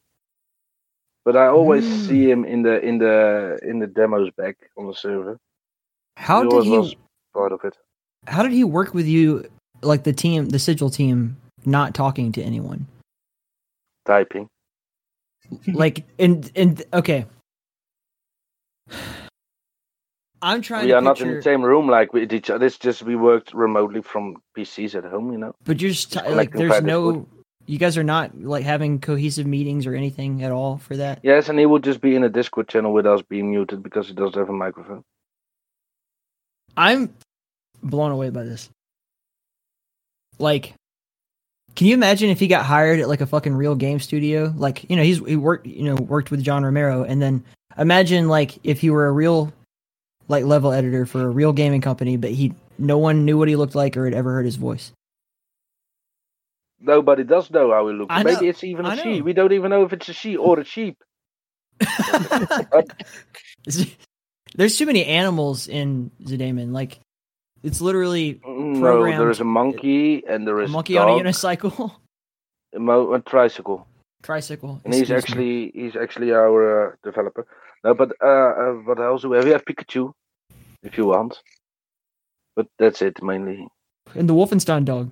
but 1.26 1.36
I 1.36 1.48
always 1.48 1.86
Mm. 1.86 2.08
see 2.08 2.30
him 2.30 2.46
in 2.46 2.62
the 2.64 2.80
in 2.86 2.98
the 2.98 3.60
in 3.64 3.80
the 3.80 3.88
demos 3.88 4.30
back 4.38 4.58
on 4.78 4.88
the 4.88 4.94
server. 4.94 5.38
How 6.18 6.44
He 6.44 6.50
did 6.50 6.64
he? 6.66 6.78
was- 6.78 6.96
part 7.34 7.52
of 7.52 7.62
it. 7.64 7.76
How 8.28 8.44
did 8.44 8.52
he 8.52 8.64
work 8.64 8.94
with 8.94 9.08
you, 9.08 9.44
like 9.82 10.04
the 10.04 10.14
team, 10.14 10.50
the 10.50 10.60
sigil 10.60 10.90
team, 10.90 11.36
not 11.66 11.94
talking 11.94 12.32
to 12.34 12.42
anyone? 12.42 12.88
Typing. 14.06 14.48
like 15.74 16.06
and 16.20 16.50
and 16.56 16.84
okay 16.94 17.26
i'm 20.42 20.62
trying 20.62 20.86
we 20.86 20.92
to 20.92 20.98
are 20.98 21.02
not 21.02 21.20
in 21.22 21.36
the 21.36 21.42
same 21.42 21.62
room 21.62 21.88
like 21.88 22.12
with 22.14 22.34
each 22.34 22.50
other. 22.50 22.66
It's 22.66 22.78
just 22.78 23.04
we 23.04 23.16
worked 23.16 23.54
remotely 23.54 24.02
from 24.02 24.36
PCs 24.58 24.96
at 24.96 25.06
home, 25.06 25.32
you 25.32 25.38
know. 25.38 25.54
but 25.64 25.82
you're 25.82 25.92
just 25.92 26.12
just 26.14 26.26
like 26.26 26.52
collecting 26.52 26.60
there's 26.70 26.84
no 26.84 27.02
would- 27.06 27.26
you 27.66 27.78
guys 27.78 27.98
are 27.98 28.04
not 28.04 28.40
like 28.40 28.64
having 28.64 29.00
cohesive 29.00 29.48
meetings 29.48 29.86
or 29.86 29.96
anything 29.96 30.44
at 30.44 30.52
all 30.52 30.78
for 30.78 30.98
that? 30.98 31.20
Yes, 31.24 31.50
and 31.50 31.58
he 31.58 31.66
would 31.66 31.84
just 31.84 32.02
be 32.02 32.16
in 32.16 32.24
a 32.24 32.30
Discord 32.30 32.68
channel 32.68 32.94
with 32.94 33.06
us 33.06 33.22
being 33.22 33.52
muted 33.52 33.82
because 33.84 34.08
he 34.08 34.14
doesn't 34.14 34.38
have 34.38 34.50
a 34.50 34.54
microphone. 34.54 35.04
i'm 36.76 37.14
blown 37.82 38.12
away 38.12 38.30
by 38.30 38.44
this. 38.44 38.70
Like 40.40 40.74
can 41.76 41.88
you 41.88 41.96
imagine 41.96 42.30
if 42.30 42.40
he 42.40 42.48
got 42.48 42.66
hired 42.66 43.00
at 43.00 43.10
like 43.10 43.22
a 43.22 43.26
fucking 43.26 43.56
real 43.56 43.76
game 43.76 44.00
studio? 44.00 44.54
Like 44.56 44.90
you 44.90 44.96
know 44.96 45.04
he's 45.04 45.20
he 45.20 45.36
worked 45.36 45.66
you 45.66 45.84
know 45.84 45.96
worked 45.96 46.30
with 46.30 46.44
john 46.44 46.64
romero 46.64 47.04
and 47.04 47.22
then 47.22 47.44
imagine 47.78 48.28
like 48.28 48.60
if 48.64 48.80
he 48.80 48.90
were 48.90 49.08
a 49.08 49.12
real 49.12 49.52
like 50.28 50.44
level 50.46 50.72
editor 50.72 51.06
for 51.06 51.24
a 51.24 51.30
real 51.30 51.54
gaming 51.54 51.82
company 51.82 52.18
but 52.18 52.32
he 52.32 52.54
no 52.78 52.98
one 52.98 53.26
knew 53.26 53.38
what 53.38 53.48
he 53.48 53.56
looked 53.56 53.76
like 53.76 53.98
or 53.98 54.06
had 54.06 54.14
ever 54.14 54.32
heard 54.32 54.46
his 54.46 54.56
voice 54.56 54.92
Nobody 56.86 57.24
does 57.24 57.50
know 57.50 57.72
how 57.72 57.88
it 57.88 57.94
looks. 57.94 58.12
I 58.14 58.24
Maybe 58.24 58.46
know, 58.46 58.50
it's 58.50 58.64
even 58.64 58.86
a 58.86 58.98
she. 58.98 59.22
We 59.22 59.32
don't 59.32 59.54
even 59.54 59.70
know 59.70 59.86
if 59.86 59.94
it's 59.94 60.10
a 60.10 60.14
she 60.14 60.36
or 60.36 60.60
a 60.60 60.66
sheep. 60.66 60.98
There's 64.56 64.78
too 64.78 64.86
many 64.86 65.06
animals 65.06 65.68
in 65.68 66.12
ZDaemon. 66.22 66.74
Like, 66.74 67.00
it's 67.64 67.80
literally 67.82 68.42
No, 68.46 69.04
there 69.04 69.30
is 69.30 69.40
a 69.40 69.46
monkey 69.46 70.24
and 70.28 70.46
there 70.46 70.60
is 70.62 70.70
a 70.70 70.74
monkey 70.74 70.98
a 70.98 71.02
on 71.02 71.20
a 71.20 71.24
unicycle, 71.24 71.96
a, 72.76 72.80
mo- 72.80 73.14
a 73.14 73.22
tricycle, 73.22 73.88
tricycle. 74.22 74.82
and 74.84 74.94
he's 74.94 75.10
excuse 75.10 75.36
me. 75.38 75.68
actually 75.70 75.72
he's 75.82 75.96
actually 75.96 76.32
our 76.34 76.90
uh, 76.90 76.96
developer. 77.04 77.48
No, 77.84 77.94
but 77.94 78.12
uh, 78.22 78.28
uh, 78.28 78.74
what 78.86 79.00
else 79.00 79.22
do 79.22 79.30
we 79.30 79.38
have? 79.38 79.46
We 79.46 79.52
have 79.52 79.64
Pikachu, 79.66 80.12
if 80.84 80.98
you 80.98 81.06
want, 81.08 81.38
but 82.56 82.68
that's 82.78 83.02
it 83.02 83.24
mainly. 83.24 83.68
and 84.14 84.28
the 84.30 84.34
Wolfenstein 84.34 84.84
dog, 84.86 85.10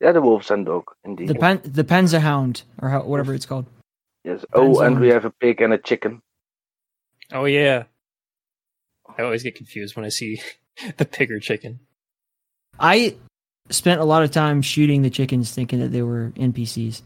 Yeah, 0.00 0.12
the 0.12 0.20
Wolfenstein 0.20 0.66
dog, 0.66 0.84
indeed. 1.04 1.28
the 1.28 1.34
pen, 1.34 1.60
the 1.64 1.84
Penza 1.84 2.20
Hound, 2.20 2.62
or 2.82 2.88
how, 2.90 3.02
whatever 3.04 3.32
it's 3.34 3.46
called. 3.46 3.66
yes. 4.24 4.44
Oh, 4.52 4.80
and 4.80 4.96
Panzer. 4.96 5.00
we 5.00 5.08
have 5.08 5.24
a 5.24 5.30
pig 5.30 5.60
and 5.62 5.72
a 5.72 5.78
chicken. 5.78 6.20
Oh 7.32 7.44
yeah. 7.46 7.84
I 9.16 9.22
always 9.22 9.42
get 9.42 9.54
confused 9.54 9.96
when 9.96 10.04
I 10.04 10.08
see 10.08 10.40
the 10.96 11.04
pig 11.04 11.30
or 11.30 11.38
chicken. 11.40 11.80
I 12.78 13.16
spent 13.70 14.00
a 14.00 14.04
lot 14.04 14.22
of 14.24 14.30
time 14.30 14.60
shooting 14.62 15.02
the 15.02 15.10
chickens, 15.10 15.52
thinking 15.52 15.78
that 15.80 15.88
they 15.92 16.02
were 16.02 16.32
NPCs. 16.36 17.02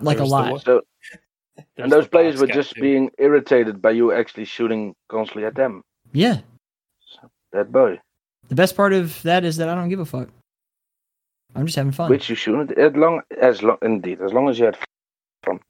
Like 0.00 0.16
There's 0.18 0.28
a 0.28 0.32
lot. 0.32 0.50
one- 0.52 0.60
So, 0.60 0.80
and 1.78 1.90
those 1.92 2.08
players 2.08 2.40
were 2.40 2.46
just 2.48 2.74
too. 2.74 2.80
being 2.80 3.10
irritated 3.18 3.80
by 3.80 3.92
you 3.92 4.12
actually 4.12 4.44
shooting 4.46 4.94
constantly 5.08 5.44
at 5.44 5.54
them. 5.54 5.82
Yeah. 6.12 6.40
That 7.52 7.70
boy, 7.72 8.00
The 8.48 8.54
best 8.54 8.76
part 8.76 8.92
of 8.92 9.20
that 9.22 9.44
is 9.44 9.56
that 9.58 9.68
I 9.68 9.74
don't 9.74 9.88
give 9.88 10.00
a 10.00 10.04
fuck. 10.04 10.28
I'm 11.54 11.66
just 11.66 11.76
having 11.76 11.92
fun. 11.92 12.10
which 12.10 12.28
you 12.30 12.36
shouldn't. 12.36 12.72
As 12.78 12.92
long 12.94 13.22
as 13.40 13.62
long, 13.62 13.78
indeed, 13.82 14.20
as 14.20 14.32
long 14.32 14.48
as 14.48 14.58
you 14.58 14.66
had 14.66 14.78
fun. 15.44 15.60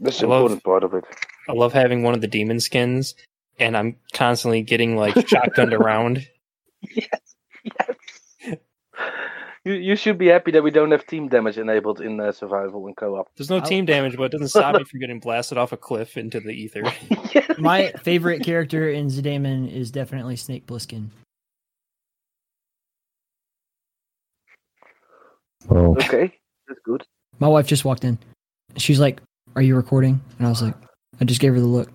That's 0.00 0.18
the 0.20 0.24
important 0.26 0.62
part 0.64 0.84
of 0.84 0.94
it. 0.94 1.04
I 1.48 1.52
love 1.52 1.72
having 1.72 2.02
one 2.02 2.14
of 2.14 2.20
the 2.20 2.26
demon 2.28 2.60
skins, 2.60 3.14
and 3.58 3.76
I'm 3.76 3.96
constantly 4.12 4.62
getting 4.62 4.96
like 4.96 5.14
shotgunned 5.14 5.72
around. 5.78 6.26
Yes, 6.94 7.34
yes. 7.64 8.58
You 9.64 9.72
you 9.72 9.96
should 9.96 10.16
be 10.16 10.28
happy 10.28 10.52
that 10.52 10.62
we 10.62 10.70
don't 10.70 10.92
have 10.92 11.04
team 11.06 11.28
damage 11.28 11.58
enabled 11.58 12.00
in 12.00 12.20
uh, 12.20 12.30
survival 12.30 12.86
and 12.86 12.96
co-op. 12.96 13.28
There's 13.36 13.50
no 13.50 13.56
I'll- 13.56 13.62
team 13.66 13.84
damage, 13.84 14.16
but 14.16 14.24
it 14.24 14.32
doesn't 14.32 14.48
stop 14.48 14.76
me 14.76 14.84
from 14.88 15.00
getting 15.00 15.18
blasted 15.18 15.58
off 15.58 15.72
a 15.72 15.76
cliff 15.76 16.16
into 16.16 16.38
the 16.38 16.50
ether. 16.52 16.84
My 17.58 17.90
favorite 18.02 18.44
character 18.44 18.88
in 18.88 19.08
ZDaemon 19.08 19.72
is 19.72 19.90
definitely 19.90 20.36
Snake 20.36 20.66
Plissken. 20.66 21.08
Well, 25.68 25.92
okay, 25.92 26.32
that's 26.66 26.80
good. 26.84 27.04
My 27.38 27.48
wife 27.48 27.66
just 27.66 27.84
walked 27.84 28.04
in. 28.04 28.18
She's 28.76 29.00
like, 29.00 29.20
"Are 29.56 29.62
you 29.62 29.76
recording?" 29.76 30.20
And 30.38 30.46
I 30.46 30.50
was 30.50 30.62
like, 30.62 30.74
"I 31.20 31.24
just 31.24 31.40
gave 31.40 31.54
her 31.54 31.60
the 31.60 31.66
look, 31.66 31.90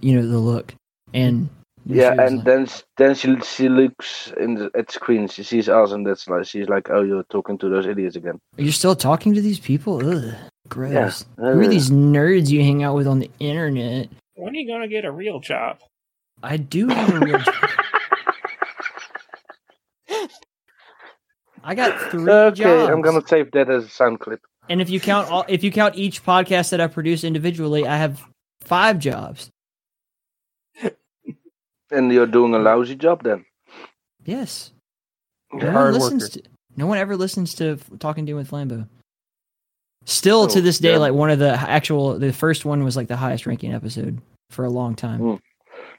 you 0.00 0.14
know, 0.16 0.26
the 0.26 0.38
look." 0.38 0.74
And 1.12 1.48
Yeah, 1.86 2.14
and 2.20 2.36
like- 2.36 2.44
then 2.44 2.68
then 2.98 3.14
she 3.14 3.36
she 3.40 3.68
looks 3.68 4.32
in 4.38 4.54
the, 4.54 4.70
at 4.76 4.90
screen. 4.90 5.28
She 5.28 5.42
sees 5.42 5.68
us, 5.68 5.92
and 5.92 6.06
that's 6.06 6.28
like 6.28 6.44
she's 6.46 6.68
like, 6.68 6.88
"Oh, 6.90 7.02
you're 7.02 7.24
talking 7.30 7.58
to 7.58 7.68
those 7.68 7.86
idiots 7.86 8.16
again." 8.16 8.38
you're 8.56 8.72
still 8.72 8.94
talking 8.96 9.34
to 9.34 9.40
these 9.40 9.58
people? 9.58 10.06
Ugh, 10.06 10.34
gross. 10.68 11.24
Yeah. 11.38 11.52
Who 11.52 11.60
are 11.60 11.68
these 11.68 11.90
nerds 11.90 12.50
you 12.50 12.60
hang 12.62 12.82
out 12.82 12.94
with 12.94 13.06
on 13.06 13.18
the 13.18 13.30
internet? 13.40 14.08
when 14.36 14.54
are 14.54 14.58
you 14.58 14.66
gonna 14.68 14.88
get 14.88 15.04
a 15.04 15.10
real 15.12 15.40
job? 15.40 15.78
I 16.42 16.56
do 16.56 16.88
have 16.88 17.14
a 17.14 17.18
real. 17.20 17.38
job. 17.38 17.54
I 21.62 21.74
got 21.74 21.98
three 22.10 22.30
Okay, 22.30 22.62
jobs. 22.62 22.90
I'm 22.90 23.02
gonna 23.02 23.26
save 23.26 23.50
that 23.52 23.68
as 23.70 23.84
a 23.84 23.88
sound 23.88 24.20
clip. 24.20 24.40
And 24.68 24.80
if 24.80 24.88
you 24.90 25.00
count 25.00 25.30
all, 25.30 25.44
if 25.48 25.62
you 25.64 25.70
count 25.72 25.96
each 25.96 26.24
podcast 26.24 26.70
that 26.70 26.80
I 26.80 26.86
produce 26.86 27.24
individually, 27.24 27.86
I 27.86 27.96
have 27.96 28.20
five 28.62 28.98
jobs. 28.98 29.50
And 31.92 32.12
you're 32.12 32.26
doing 32.26 32.54
a 32.54 32.58
lousy 32.58 32.94
job 32.94 33.24
then. 33.24 33.44
Yes. 34.24 34.72
No 35.52 35.72
one 35.72 35.92
listens 35.92 36.22
worker. 36.22 36.32
to. 36.34 36.42
No 36.76 36.86
one 36.86 36.98
ever 36.98 37.16
listens 37.16 37.54
to 37.56 37.78
talking 37.98 38.26
to 38.26 38.34
with 38.34 38.48
Flambeau. 38.50 38.86
Still 40.04 40.46
to 40.46 40.60
Oh, 40.60 40.62
this 40.62 40.78
day, 40.78 40.92
yeah. 40.92 40.98
like 40.98 41.12
one 41.12 41.30
of 41.30 41.40
the 41.40 41.50
actual, 41.50 42.16
the 42.18 42.32
first 42.32 42.64
one 42.64 42.84
was 42.84 42.96
like 42.96 43.08
the 43.08 43.16
highest 43.16 43.44
ranking 43.44 43.74
episode 43.74 44.20
for 44.50 44.64
a 44.64 44.70
long 44.70 44.94
time. 44.94 45.20
Mm. 45.20 45.40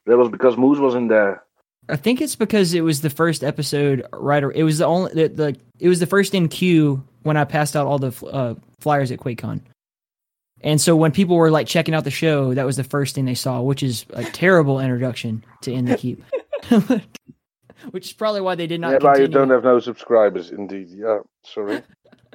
That 0.05 0.17
was 0.17 0.29
because 0.29 0.55
Moose 0.57 0.79
was 0.79 0.95
in 0.95 1.09
there. 1.09 1.43
I 1.89 1.95
think 1.95 2.21
it's 2.21 2.35
because 2.35 2.73
it 2.73 2.81
was 2.81 3.01
the 3.01 3.09
first 3.09 3.43
episode. 3.43 4.05
Right, 4.13 4.43
or 4.43 4.51
it 4.51 4.63
was 4.63 4.77
the 4.77 4.85
only 4.85 5.13
the, 5.13 5.27
the 5.29 5.57
it 5.79 5.89
was 5.89 5.99
the 5.99 6.05
first 6.05 6.33
in 6.33 6.47
queue 6.47 7.03
when 7.23 7.37
I 7.37 7.43
passed 7.43 7.75
out 7.75 7.87
all 7.87 7.99
the 7.99 8.25
uh, 8.27 8.55
flyers 8.79 9.11
at 9.11 9.19
QuakeCon. 9.19 9.61
And 10.63 10.79
so 10.79 10.95
when 10.95 11.11
people 11.11 11.37
were 11.37 11.49
like 11.49 11.67
checking 11.67 11.95
out 11.95 12.03
the 12.03 12.11
show, 12.11 12.53
that 12.53 12.65
was 12.65 12.77
the 12.77 12.83
first 12.83 13.15
thing 13.15 13.25
they 13.25 13.33
saw, 13.33 13.61
which 13.61 13.81
is 13.81 14.05
a 14.11 14.23
terrible 14.23 14.79
introduction 14.79 15.43
to 15.61 15.71
In 15.71 15.85
the 15.85 15.97
Keep. 15.97 16.23
which 17.91 18.07
is 18.07 18.13
probably 18.13 18.41
why 18.41 18.55
they 18.55 18.67
did 18.67 18.79
not. 18.79 18.91
yeah, 18.91 18.97
why 19.01 19.17
you 19.17 19.27
don't 19.27 19.49
have 19.49 19.63
no 19.63 19.79
subscribers, 19.79 20.51
indeed. 20.51 20.89
Yeah, 20.89 21.19
sorry. 21.43 21.81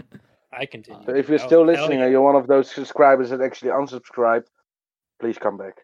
I 0.52 0.66
continue. 0.66 1.02
So 1.04 1.14
if 1.14 1.28
you're 1.28 1.38
still 1.38 1.64
hell 1.64 1.66
listening 1.66 1.98
yeah. 1.98 2.04
and 2.04 2.12
you're 2.12 2.22
one 2.22 2.34
of 2.34 2.46
those 2.46 2.70
subscribers 2.70 3.30
that 3.30 3.40
actually 3.40 3.70
unsubscribed, 3.70 4.46
please 5.20 5.38
come 5.38 5.56
back. 5.56 5.74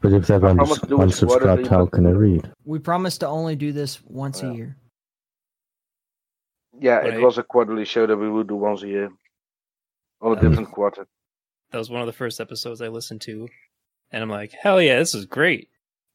But 0.00 0.12
if 0.12 0.26
they've 0.26 0.42
I 0.42 0.50
uns- 0.50 0.56
promise 0.58 0.80
to 0.80 0.86
do 0.86 1.02
it 1.02 1.06
unsubscribed, 1.06 1.66
how 1.68 1.86
can 1.86 2.04
they 2.04 2.12
read? 2.12 2.50
We 2.64 2.78
promised 2.78 3.20
to 3.20 3.28
only 3.28 3.56
do 3.56 3.72
this 3.72 4.00
once 4.04 4.42
Yeah. 4.42 4.50
a 4.50 4.54
year. 4.54 4.76
Yeah, 6.78 7.04
it 7.06 7.20
was 7.20 7.38
a 7.38 7.42
quarterly 7.42 7.84
show 7.86 8.06
that 8.06 8.16
we 8.16 8.28
would 8.30 8.48
do 8.48 8.56
once 8.56 8.82
a 8.82 8.88
year 8.88 9.10
on 10.20 10.32
a 10.32 10.40
Um, 10.40 10.48
different 10.48 10.70
quarter. 10.70 11.06
That 11.70 11.78
was 11.78 11.90
one 11.90 12.00
of 12.02 12.06
the 12.06 12.12
first 12.12 12.40
episodes 12.40 12.80
I 12.82 12.88
listened 12.88 13.22
to, 13.22 13.48
and 14.10 14.22
I'm 14.22 14.28
like, 14.30 14.52
hell 14.52 14.80
yeah, 14.80 14.98
this 14.98 15.14
is 15.14 15.24
great. 15.24 15.68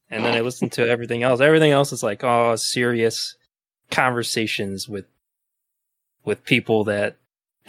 And 0.09 0.25
then 0.25 0.35
I 0.35 0.41
listened 0.41 0.73
to 0.73 0.87
everything 0.87 1.23
else. 1.23 1.39
Everything 1.39 1.71
else 1.71 1.93
is 1.93 2.03
like, 2.03 2.21
oh, 2.23 2.55
serious 2.57 3.35
conversations 3.89 4.87
with 4.87 5.05
with 6.23 6.43
people 6.45 6.83
that 6.83 7.15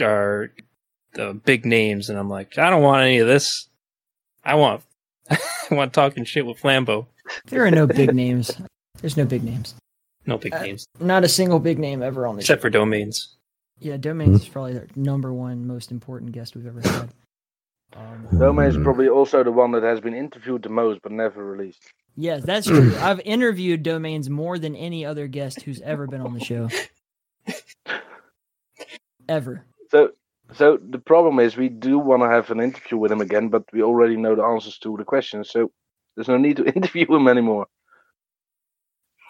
are 0.00 0.52
the 1.14 1.32
big 1.32 1.64
names, 1.64 2.10
and 2.10 2.18
I'm 2.18 2.28
like, 2.28 2.58
I 2.58 2.68
don't 2.68 2.82
want 2.82 3.02
any 3.04 3.18
of 3.18 3.26
this. 3.28 3.68
I 4.44 4.54
want 4.56 4.82
I 4.82 4.84
want 5.70 5.92
talking 5.92 6.24
shit 6.24 6.46
with 6.46 6.58
Flambeau. 6.60 7.06
There 7.46 7.64
are 7.64 7.70
no 7.70 7.86
big 7.86 8.14
names. 8.14 8.50
There's 9.00 9.16
no 9.16 9.24
big 9.24 9.42
names. 9.44 9.74
No 10.26 10.38
big 10.38 10.54
Uh, 10.54 10.62
names 10.62 10.86
Not 11.00 11.24
a 11.24 11.28
single 11.28 11.58
big 11.58 11.78
name 11.78 12.02
ever 12.02 12.26
on 12.26 12.36
the 12.36 12.40
except 12.40 12.60
show. 12.60 12.62
for 12.62 12.70
domains. 12.70 13.36
Yeah, 13.80 13.96
Domains 13.96 14.42
is 14.42 14.48
probably 14.48 14.74
the 14.74 14.86
number 14.94 15.32
one 15.32 15.66
most 15.66 15.90
important 15.90 16.30
guest 16.30 16.54
we've 16.54 16.66
ever 16.68 16.80
had. 16.80 17.08
Um, 17.96 18.28
Domain 18.38 18.68
is 18.68 18.76
Hmm. 18.76 18.84
probably 18.84 19.08
also 19.08 19.42
the 19.42 19.50
one 19.50 19.72
that 19.72 19.82
has 19.82 19.98
been 20.00 20.14
interviewed 20.14 20.62
the 20.62 20.68
most 20.68 21.00
but 21.02 21.10
never 21.10 21.44
released. 21.44 21.82
yes, 22.16 22.44
that's 22.44 22.66
true. 22.68 22.94
I've 23.00 23.18
interviewed 23.20 23.82
Domains 23.82 24.30
more 24.30 24.56
than 24.58 24.76
any 24.76 25.04
other 25.04 25.26
guest 25.26 25.62
who's 25.62 25.80
ever 25.80 26.06
been 26.06 26.20
on 26.20 26.32
the 26.34 26.40
show. 26.44 26.68
Ever. 29.28 29.64
So, 29.90 30.10
so 30.54 30.78
the 30.82 30.98
problem 30.98 31.38
is 31.38 31.56
we 31.56 31.68
do 31.68 31.98
want 31.98 32.22
to 32.22 32.28
have 32.28 32.50
an 32.50 32.60
interview 32.60 32.98
with 32.98 33.12
him 33.12 33.20
again, 33.20 33.48
but 33.48 33.64
we 33.72 33.82
already 33.82 34.16
know 34.16 34.34
the 34.34 34.42
answers 34.42 34.78
to 34.78 34.96
the 34.96 35.04
questions, 35.04 35.50
so 35.50 35.70
there's 36.16 36.28
no 36.28 36.36
need 36.36 36.56
to 36.56 36.64
interview 36.76 37.06
him 37.14 37.28
anymore. 37.28 37.66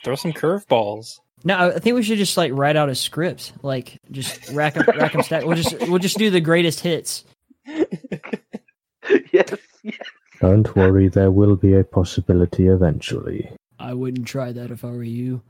Throw 0.04 0.16
some 0.16 0.32
curveballs. 0.32 1.20
No, 1.44 1.72
I 1.74 1.78
think 1.78 1.96
we 1.96 2.02
should 2.02 2.18
just 2.18 2.36
like 2.36 2.52
write 2.52 2.76
out 2.76 2.88
a 2.88 2.94
script, 2.94 3.52
like 3.62 3.98
just 4.10 4.50
rack 4.50 4.74
them, 4.74 4.84
rack 4.96 5.14
'em 5.14 5.22
stack. 5.22 5.44
We'll 5.44 5.56
just 5.56 5.78
we'll 5.88 5.98
just 5.98 6.18
do 6.18 6.30
the 6.30 6.40
greatest 6.40 6.80
hits. 6.80 7.24
yes, 7.66 9.54
yes. 9.82 9.96
Don't 10.40 10.74
worry, 10.74 11.08
there 11.08 11.30
will 11.30 11.56
be 11.56 11.74
a 11.74 11.84
possibility 11.84 12.66
eventually. 12.66 13.50
I 13.78 13.94
wouldn't 13.94 14.26
try 14.26 14.52
that 14.52 14.70
if 14.70 14.84
I 14.84 14.90
were 14.90 15.02
you. 15.02 15.42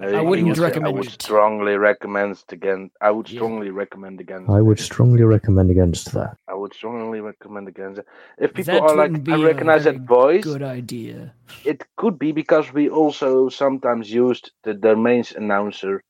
I 0.00 0.20
wouldn't 0.20 0.56
he 0.56 0.62
recommend 0.62 0.94
I 0.94 0.98
would 0.98 1.06
it. 1.06 1.22
strongly 1.22 1.76
recommend 1.76 2.38
against. 2.52 2.92
I 3.00 3.10
would 3.10 3.28
Yeah. 3.28 3.38
strongly 3.38 3.70
recommend 3.70 4.20
against. 4.20 4.48
I 4.48 4.60
would 4.60 4.78
strongly 4.78 5.22
recommend 5.24 5.70
against 5.70 6.12
that. 6.12 6.36
I 6.46 6.54
would 6.54 6.72
strongly 6.72 7.20
recommend 7.20 7.66
against 7.68 8.00
it. 8.00 8.06
If 8.38 8.54
people 8.54 8.74
That 8.74 8.82
are 8.82 8.96
like, 8.96 9.10
wouldn't 9.10 9.24
be 9.24 9.32
I 9.32 9.36
a 9.36 9.46
recognize 9.46 9.84
very 9.84 9.98
that 9.98 10.06
voice. 10.06 10.44
Good 10.44 10.62
idea. 10.62 11.34
It 11.64 11.84
could 11.96 12.18
be 12.18 12.30
because 12.32 12.72
we 12.72 12.88
also 12.88 13.48
sometimes 13.48 14.12
used 14.12 14.52
the 14.62 14.74
domains 14.74 15.32
announcer 15.32 16.02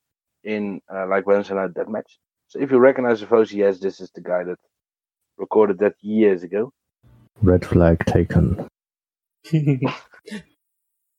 in 0.45 0.81
uh, 0.93 1.07
like 1.07 1.27
Wednesday 1.27 1.55
night 1.55 1.75
that 1.75 1.89
match. 1.89 2.19
So 2.49 2.61
if 2.61 2.71
you 2.71 2.79
recognize 2.79 3.21
the 3.21 3.27
voice, 3.27 3.53
yes, 3.53 3.79
this 3.79 4.01
is 4.01 4.11
the 4.15 4.21
guy 4.21 4.45
that 4.45 4.59
recorded 5.39 5.79
that 5.79 5.95
years 6.03 6.43
ago. 6.43 6.73
Red 7.41 7.65
flag 7.65 8.05
taken. 8.05 8.69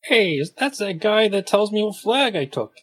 hey, 0.04 0.41
that's 0.58 0.80
that 0.80 1.00
guy 1.00 1.28
that 1.30 1.47
tells 1.47 1.72
me 1.72 1.84
what 1.84 1.95
flag 1.97 2.36
I 2.36 2.45
took. 2.45 2.74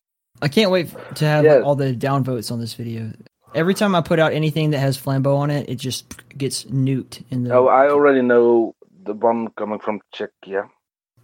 I 0.43 0.49
can't 0.49 0.71
wait 0.71 0.91
to 1.17 1.25
have 1.25 1.45
Yeah. 1.45 1.61
all 1.61 1.75
the 1.75 1.95
downvotes 1.95 2.53
on 2.53 2.61
this 2.61 2.75
video. 2.75 3.13
Every 3.55 3.75
time 3.75 3.95
I 3.95 4.03
put 4.03 4.19
out 4.19 4.33
anything 4.35 4.71
that 4.71 4.79
has 4.81 4.99
Flambeau 4.99 5.37
on 5.39 5.51
it, 5.51 5.69
it 5.71 5.77
just 5.77 6.13
gets 6.37 6.65
nuked 6.65 7.25
in 7.31 7.45
the. 7.45 7.55
Oh, 7.55 7.69
I 7.69 7.89
already 7.89 8.21
know 8.21 8.75
the 9.05 9.15
one 9.15 9.49
coming 9.57 9.79
from 9.79 10.01
Czechia. 10.15 10.69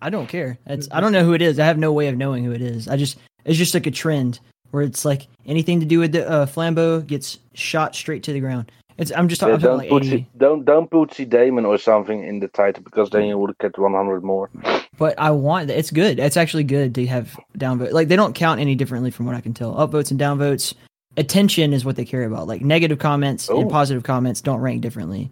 I 0.00 0.08
don't 0.08 0.28
care. 0.28 0.58
It's 0.66 0.88
I 0.90 1.00
don't 1.00 1.12
know 1.12 1.24
who 1.24 1.34
it 1.34 1.42
is. 1.42 1.58
I 1.60 1.66
have 1.66 1.78
no 1.78 1.92
way 1.92 2.08
of 2.08 2.16
knowing 2.16 2.42
who 2.44 2.52
it 2.52 2.62
is. 2.62 2.88
I 2.88 2.96
just 2.96 3.18
it's 3.44 3.58
just 3.58 3.74
like 3.74 3.86
a 3.86 3.90
trend 3.90 4.40
where 4.70 4.82
it's 4.82 5.04
like 5.04 5.26
anything 5.46 5.80
to 5.80 5.86
do 5.86 5.98
with 5.98 6.12
the 6.12 6.28
uh, 6.28 6.46
Flambeau 6.46 7.06
gets 7.06 7.38
shot 7.54 7.94
straight 7.94 8.22
to 8.24 8.32
the 8.32 8.40
ground. 8.40 8.72
It's 8.96 9.12
I'm 9.12 9.28
just 9.28 9.40
talking, 9.40 9.54
I'm 9.56 9.60
don't 9.60 9.78
like 9.78 9.90
put 9.90 10.04
eighty. 10.04 10.16
C- 10.18 10.26
don't 10.36 10.64
don't 10.64 10.90
put 10.90 11.10
ZDaemon 11.10 11.66
or 11.66 11.76
something 11.78 12.24
in 12.24 12.40
the 12.40 12.48
title 12.48 12.82
because 12.82 13.10
then 13.10 13.24
you 13.26 13.36
would 13.38 13.56
get 13.58 13.78
100 13.78 14.22
more. 14.24 14.50
But 14.98 15.18
I 15.18 15.30
want 15.30 15.70
it's 15.70 15.90
good. 15.90 16.18
It's 16.18 16.36
actually 16.36 16.64
good 16.64 16.94
to 16.96 17.06
have 17.06 17.38
downvote. 17.58 17.92
Like 17.92 18.08
they 18.08 18.16
don't 18.16 18.34
count 18.34 18.60
any 18.60 18.74
differently 18.74 19.10
from 19.10 19.26
what 19.26 19.34
I 19.34 19.40
can 19.40 19.54
tell. 19.54 19.74
Upvotes 19.74 20.10
and 20.10 20.20
downvotes, 20.20 20.74
attention 21.16 21.72
is 21.72 21.84
what 21.84 21.96
they 21.96 22.04
care 22.04 22.24
about. 22.24 22.46
Like 22.46 22.62
negative 22.62 22.98
comments 22.98 23.48
and 23.48 23.64
Oh. 23.64 23.68
positive 23.68 24.02
comments 24.02 24.40
don't 24.40 24.60
rank 24.60 24.82
differently. 24.82 25.30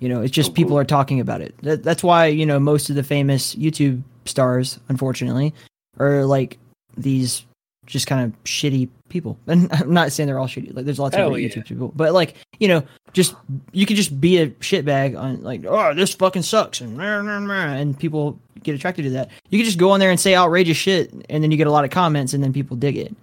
You 0.00 0.08
know, 0.08 0.20
it's 0.22 0.32
just 0.32 0.50
Oh, 0.50 0.54
people 0.54 0.74
oh. 0.74 0.78
are 0.78 0.84
talking 0.84 1.20
about 1.20 1.40
it. 1.40 1.54
That, 1.62 1.82
that's 1.82 2.02
why 2.02 2.26
you 2.26 2.44
know 2.44 2.58
most 2.58 2.90
of 2.90 2.96
the 2.96 3.04
famous 3.04 3.54
YouTube 3.54 4.02
stars, 4.24 4.78
unfortunately, 4.88 5.54
are 5.98 6.24
like 6.24 6.58
these 6.96 7.44
just 7.86 8.06
kind 8.08 8.24
of 8.24 8.44
shitty 8.44 8.88
people. 9.08 9.38
And 9.46 9.68
I'm 9.72 9.92
not 9.92 10.12
saying 10.12 10.26
they're 10.26 10.38
all 10.38 10.46
shitty. 10.48 10.74
Like 10.74 10.84
there's 10.84 10.98
lots 10.98 11.16
Hell 11.16 11.28
of 11.28 11.32
great 11.34 11.42
yeah. 11.54 11.62
YouTube 11.62 11.66
people, 11.66 11.92
but 11.94 12.12
like 12.12 12.34
you 12.58 12.68
know, 12.68 12.82
just 13.12 13.34
you 13.72 13.86
could 13.86 13.96
just 13.96 14.20
be 14.20 14.38
a 14.38 14.48
shitbag 14.48 15.18
on 15.18 15.42
like, 15.42 15.64
oh, 15.66 15.94
this 15.94 16.14
fucking 16.14 16.42
sucks, 16.42 16.80
and 16.80 16.96
meh, 16.96 17.22
meh, 17.22 17.38
meh, 17.40 17.74
and 17.76 17.98
people 17.98 18.38
get 18.62 18.74
attracted 18.74 19.02
to 19.02 19.10
that. 19.10 19.30
You 19.50 19.58
could 19.58 19.66
just 19.66 19.78
go 19.78 19.90
on 19.90 20.00
there 20.00 20.10
and 20.10 20.18
say 20.18 20.34
outrageous 20.34 20.76
shit, 20.76 21.12
and 21.28 21.42
then 21.42 21.50
you 21.50 21.56
get 21.56 21.66
a 21.66 21.70
lot 21.72 21.84
of 21.84 21.90
comments, 21.90 22.32
and 22.34 22.42
then 22.42 22.52
people 22.52 22.76
dig 22.76 22.96
it. 22.96 23.14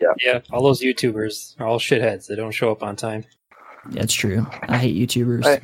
Yeah, 0.00 0.14
Yeah. 0.24 0.40
all 0.50 0.62
those 0.62 0.80
YouTubers 0.80 1.60
are 1.60 1.66
all 1.66 1.78
shitheads. 1.78 2.26
They 2.26 2.34
don't 2.36 2.52
show 2.52 2.70
up 2.70 2.82
on 2.82 2.96
time. 2.96 3.24
That's 3.86 4.12
true. 4.14 4.46
I 4.62 4.78
hate 4.78 4.96
YouTubers. 4.96 5.44
Hey. 5.44 5.60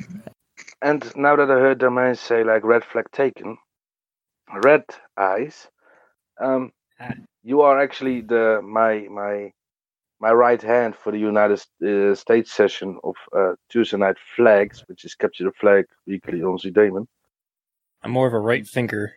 And 0.81 1.03
now 1.15 1.35
that 1.35 1.49
I 1.49 1.55
heard 1.55 1.79
domains 1.79 2.19
say 2.19 2.43
like 2.43 2.63
red 2.63 2.83
flag 2.83 3.05
taken, 3.11 3.57
red 4.63 4.83
eyes, 5.17 5.67
um, 6.39 6.71
Ah. 6.99 7.13
You 7.47 7.61
are 7.61 7.79
actually 7.79 8.19
the 8.21 8.59
my 8.61 9.07
my 9.09 9.53
my 10.19 10.31
right 10.31 10.61
hand 10.61 10.95
for 11.01 11.13
the 11.13 11.17
United 11.31 11.61
uh, 11.81 12.13
States 12.13 12.51
session 12.51 12.99
of 13.05 13.15
uh, 13.31 13.53
Tuesday 13.69 13.95
Night 13.95 14.17
Flags, 14.35 14.83
which 14.87 15.05
is 15.05 15.15
capture 15.15 15.45
the 15.45 15.53
flag 15.61 15.85
weekly 16.05 16.41
on 16.41 16.57
ZDaemon. 16.57 17.05
I'm 18.03 18.11
more 18.11 18.27
of 18.27 18.33
a 18.33 18.39
right 18.39 18.67
finger. 18.67 19.13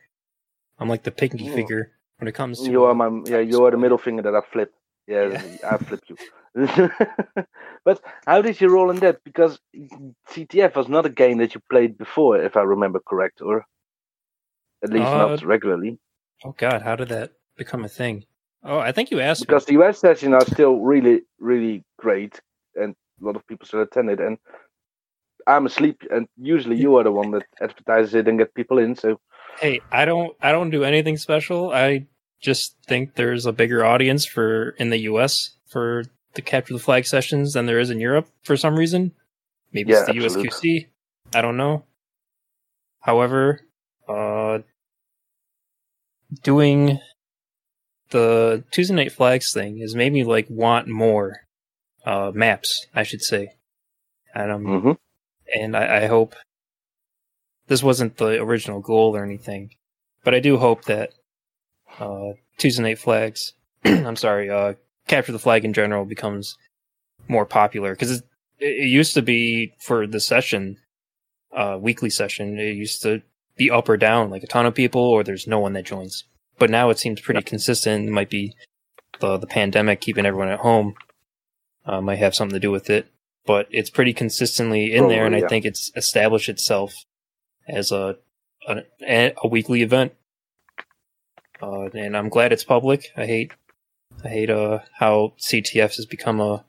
I'm 0.78 0.89
like 0.89 1.03
the 1.03 1.11
pinky 1.11 1.39
Mm. 1.39 1.55
finger 1.57 1.91
when 2.18 2.28
it 2.28 2.37
comes 2.37 2.59
to. 2.59 2.70
You 2.70 2.85
are 2.85 2.95
my 2.95 3.09
yeah, 3.26 3.41
you 3.41 3.64
are 3.64 3.72
the 3.72 3.83
middle 3.85 3.99
finger 3.99 4.22
that 4.22 4.37
I 4.37 4.43
flip. 4.53 4.72
Yeah, 5.09 5.26
Yeah. 5.33 5.43
I 5.72 5.76
flip 5.78 6.03
you. 6.09 6.16
but 7.85 8.01
how 8.26 8.43
did 8.43 8.61
you 8.61 8.68
roll 8.68 8.91
in 8.91 9.01
that? 9.01 9.24
Because 9.24 9.59
CTF 10.31 10.76
was 10.76 10.89
not 10.89 11.05
a 11.05 11.11
game 11.22 11.39
that 11.39 11.55
you 11.57 11.61
played 11.68 11.99
before, 11.99 12.41
if 12.41 12.57
I 12.57 12.62
remember 12.62 13.01
correct, 13.01 13.41
or 13.43 13.66
at 14.85 14.91
least 14.91 15.12
Uh, 15.14 15.18
not 15.26 15.45
regularly. 15.45 15.99
Oh 16.45 16.55
God, 16.57 16.83
how 16.83 16.95
did 16.97 17.09
that 17.09 17.33
become 17.61 17.84
a 17.84 17.88
thing? 17.88 18.24
Oh, 18.64 18.78
I 18.78 18.92
think 18.92 19.11
you 19.11 19.20
asked 19.20 19.46
Because 19.46 19.66
the 19.66 19.74
US 19.80 19.98
sessions 20.00 20.34
are 20.34 20.46
still 20.54 20.80
really, 20.80 21.22
really 21.38 21.84
great, 21.98 22.40
and 22.74 22.94
a 23.20 23.24
lot 23.24 23.36
of 23.36 23.46
people 23.46 23.66
still 23.66 23.82
attend 23.82 24.11
it. 24.11 24.20
And 24.20 24.38
I'm 25.46 25.66
asleep, 25.66 26.02
and 26.11 26.26
usually 26.36 26.76
you 26.76 26.96
are 26.96 27.04
the 27.04 27.12
one 27.12 27.30
that 27.32 27.44
advertises 27.61 28.14
it 28.14 28.28
and 28.28 28.38
get 28.38 28.54
people 28.54 28.78
in. 28.78 28.96
So. 28.96 29.20
Hey, 29.61 29.80
I 29.92 30.04
don't. 30.04 30.32
I 30.40 30.52
don't 30.52 30.70
do 30.70 30.84
anything 30.84 31.16
special. 31.16 31.72
I 31.72 32.06
just 32.40 32.76
think 32.86 33.14
there's 33.14 33.46
a 33.46 33.52
bigger 33.52 33.84
audience 33.84 34.24
for 34.24 34.70
in 34.82 34.90
the 34.90 35.00
U.S. 35.12 35.56
for 35.66 36.04
the 36.34 36.42
capture 36.42 36.74
the 36.74 36.80
flag 36.80 37.06
sessions 37.06 37.54
than 37.54 37.66
there 37.66 37.80
is 37.80 37.90
in 37.90 38.00
Europe 38.00 38.28
for 38.42 38.56
some 38.56 38.76
reason. 38.76 39.12
Maybe 39.72 39.92
Yeah, 39.92 40.00
it's 40.00 40.06
the 40.12 40.24
absolute. 40.24 40.50
USQC. 40.50 40.86
I 41.34 41.42
don't 41.42 41.56
know. 41.56 41.84
However, 43.00 43.61
uh, 44.08 44.58
doing 46.42 47.00
the 48.11 48.64
Tuesday 48.70 48.94
Night 48.94 49.12
Flags 49.12 49.52
thing 49.52 49.78
has 49.78 49.94
made 49.94 50.12
me 50.12 50.24
like 50.24 50.46
want 50.48 50.88
more 50.88 51.46
uh, 52.04 52.32
maps. 52.34 52.86
I 52.94 53.02
should 53.02 53.22
say, 53.22 53.54
and 54.34 54.50
um, 54.50 54.64
mhm. 54.64 54.98
and 55.54 55.76
I, 55.76 56.04
I 56.04 56.06
hope 56.06 56.34
this 57.66 57.82
wasn't 57.82 58.16
the 58.16 58.40
original 58.42 58.80
goal 58.80 59.16
or 59.16 59.24
anything, 59.24 59.70
but 60.24 60.34
I 60.34 60.40
do 60.40 60.58
hope 60.58 60.84
that 60.84 61.11
uh, 61.98 62.32
Tuesday 62.58 62.82
Night 62.82 62.98
Flags, 62.98 63.54
I'm 63.84 64.16
sorry, 64.16 64.50
uh, 64.50 64.74
capture 65.06 65.32
the 65.32 65.38
flag 65.38 65.64
in 65.64 65.72
general 65.72 66.04
becomes 66.04 66.56
more 67.28 67.46
popular 67.46 67.92
because 67.92 68.11
it, 68.11 68.24
it 68.58 68.88
used 68.88 69.14
to 69.14 69.22
be 69.22 69.72
for 69.78 70.06
the 70.06 70.20
session, 70.20 70.78
uh, 71.56 71.78
weekly 71.80 72.11
session. 72.11 72.58
It 72.58 72.76
used 72.76 73.02
to 73.02 73.22
be 73.56 73.70
up 73.70 73.88
or 73.88 73.96
down, 73.96 74.30
like 74.30 74.42
a 74.42 74.46
ton 74.46 74.66
of 74.66 74.74
people, 74.74 75.02
or 75.02 75.22
there's 75.22 75.46
no 75.46 75.61
one 75.61 75.72
that 75.74 75.84
joins. 75.84 76.24
But 76.61 76.70
now 76.70 76.90
it 76.90 77.00
seems 77.00 77.20
pretty 77.20 77.42
consistent. 77.42 78.06
It 78.06 78.12
might 78.12 78.30
be 78.30 78.54
the 79.18 79.36
the 79.36 79.48
pandemic 79.48 80.00
keeping 80.00 80.26
everyone 80.26 80.48
at 80.48 80.61
home 80.61 80.94
uh, 81.84 82.00
might 82.00 82.20
have 82.20 82.36
something 82.36 82.54
to 82.54 82.61
do 82.61 82.70
with 82.70 82.88
it 82.88 83.11
but 83.46 83.66
it's 83.70 83.90
pretty 83.90 84.12
consistently 84.12 84.94
in 84.94 85.08
there, 85.08 85.24
and 85.26 85.32
Probably, 85.32 85.44
I 85.44 85.48
think 85.48 85.64
it's 85.64 85.90
established 85.96 86.48
itself 86.48 86.94
as 87.68 87.90
a 87.90 88.16
a, 88.68 89.34
a 89.42 89.48
weekly 89.48 89.82
event. 89.82 90.14
Uh, 91.62 91.88
and 91.92 92.16
I'm 92.16 92.28
glad 92.28 92.53
it's 92.53 92.64
public. 92.64 93.11
I 93.16 93.26
hate 93.26 93.53
I 94.24 94.28
hate 94.28 94.50
uh 94.50 94.80
how 94.92 95.34
CTFs 95.38 95.96
has 95.96 96.07
become 96.07 96.41
a 96.41 96.64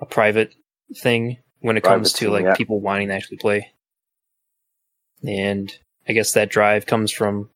a 0.00 0.06
private 0.06 0.54
thing 0.94 1.38
when 1.60 1.76
it 1.76 1.84
Private 1.84 1.96
comes 1.96 2.12
to 2.14 2.26
thing, 2.26 2.32
like 2.32 2.44
yeah. 2.44 2.54
people 2.54 2.80
wanting 2.80 3.08
to 3.08 3.14
actually 3.14 3.38
play. 3.38 3.72
And 5.26 5.72
I 6.06 6.12
guess 6.12 6.32
that 6.32 6.50
drive 6.50 6.84
comes 6.84 7.10
from 7.10 7.48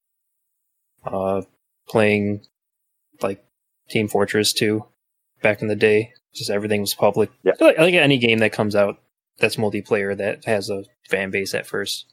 uh 1.05 1.43
playing 1.89 2.43
like 3.23 3.45
Team 3.91 4.09
Fortress 4.09 4.53
2 4.53 4.85
back 5.43 5.63
in 5.63 5.69
the 5.69 5.77
day. 5.77 6.13
Just 6.35 6.51
everything 6.51 6.81
was 6.83 6.95
public. 6.95 7.31
Yeah. 7.43 7.53
I 7.61 7.65
like, 7.65 7.79
I 7.79 7.83
like 7.83 7.95
any 7.95 8.19
game 8.19 8.39
that 8.41 8.53
comes 8.53 8.77
out 8.77 8.99
that's 9.39 9.57
multiplayer 9.57 10.17
that 10.17 10.45
has 10.45 10.69
a 10.69 10.85
fan 11.09 11.31
base 11.31 11.55
at 11.55 11.67
first. 11.67 12.07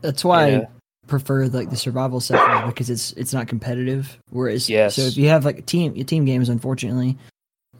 That's 0.00 0.24
why 0.24 0.48
Yeah. 0.48 0.58
I 0.58 0.66
prefer 1.06 1.46
like 1.46 1.70
the 1.70 1.76
survival 1.76 2.20
sector 2.20 2.66
because 2.66 2.90
it's 2.90 3.12
it's 3.12 3.32
not 3.32 3.48
competitive. 3.48 4.18
Whereas, 4.30 4.68
Yes. 4.68 4.96
so 4.96 5.02
if 5.02 5.16
you 5.16 5.28
have 5.28 5.44
like 5.44 5.58
a 5.60 5.62
team 5.62 5.94
team 6.04 6.24
games, 6.26 6.48
unfortunately, 6.50 7.16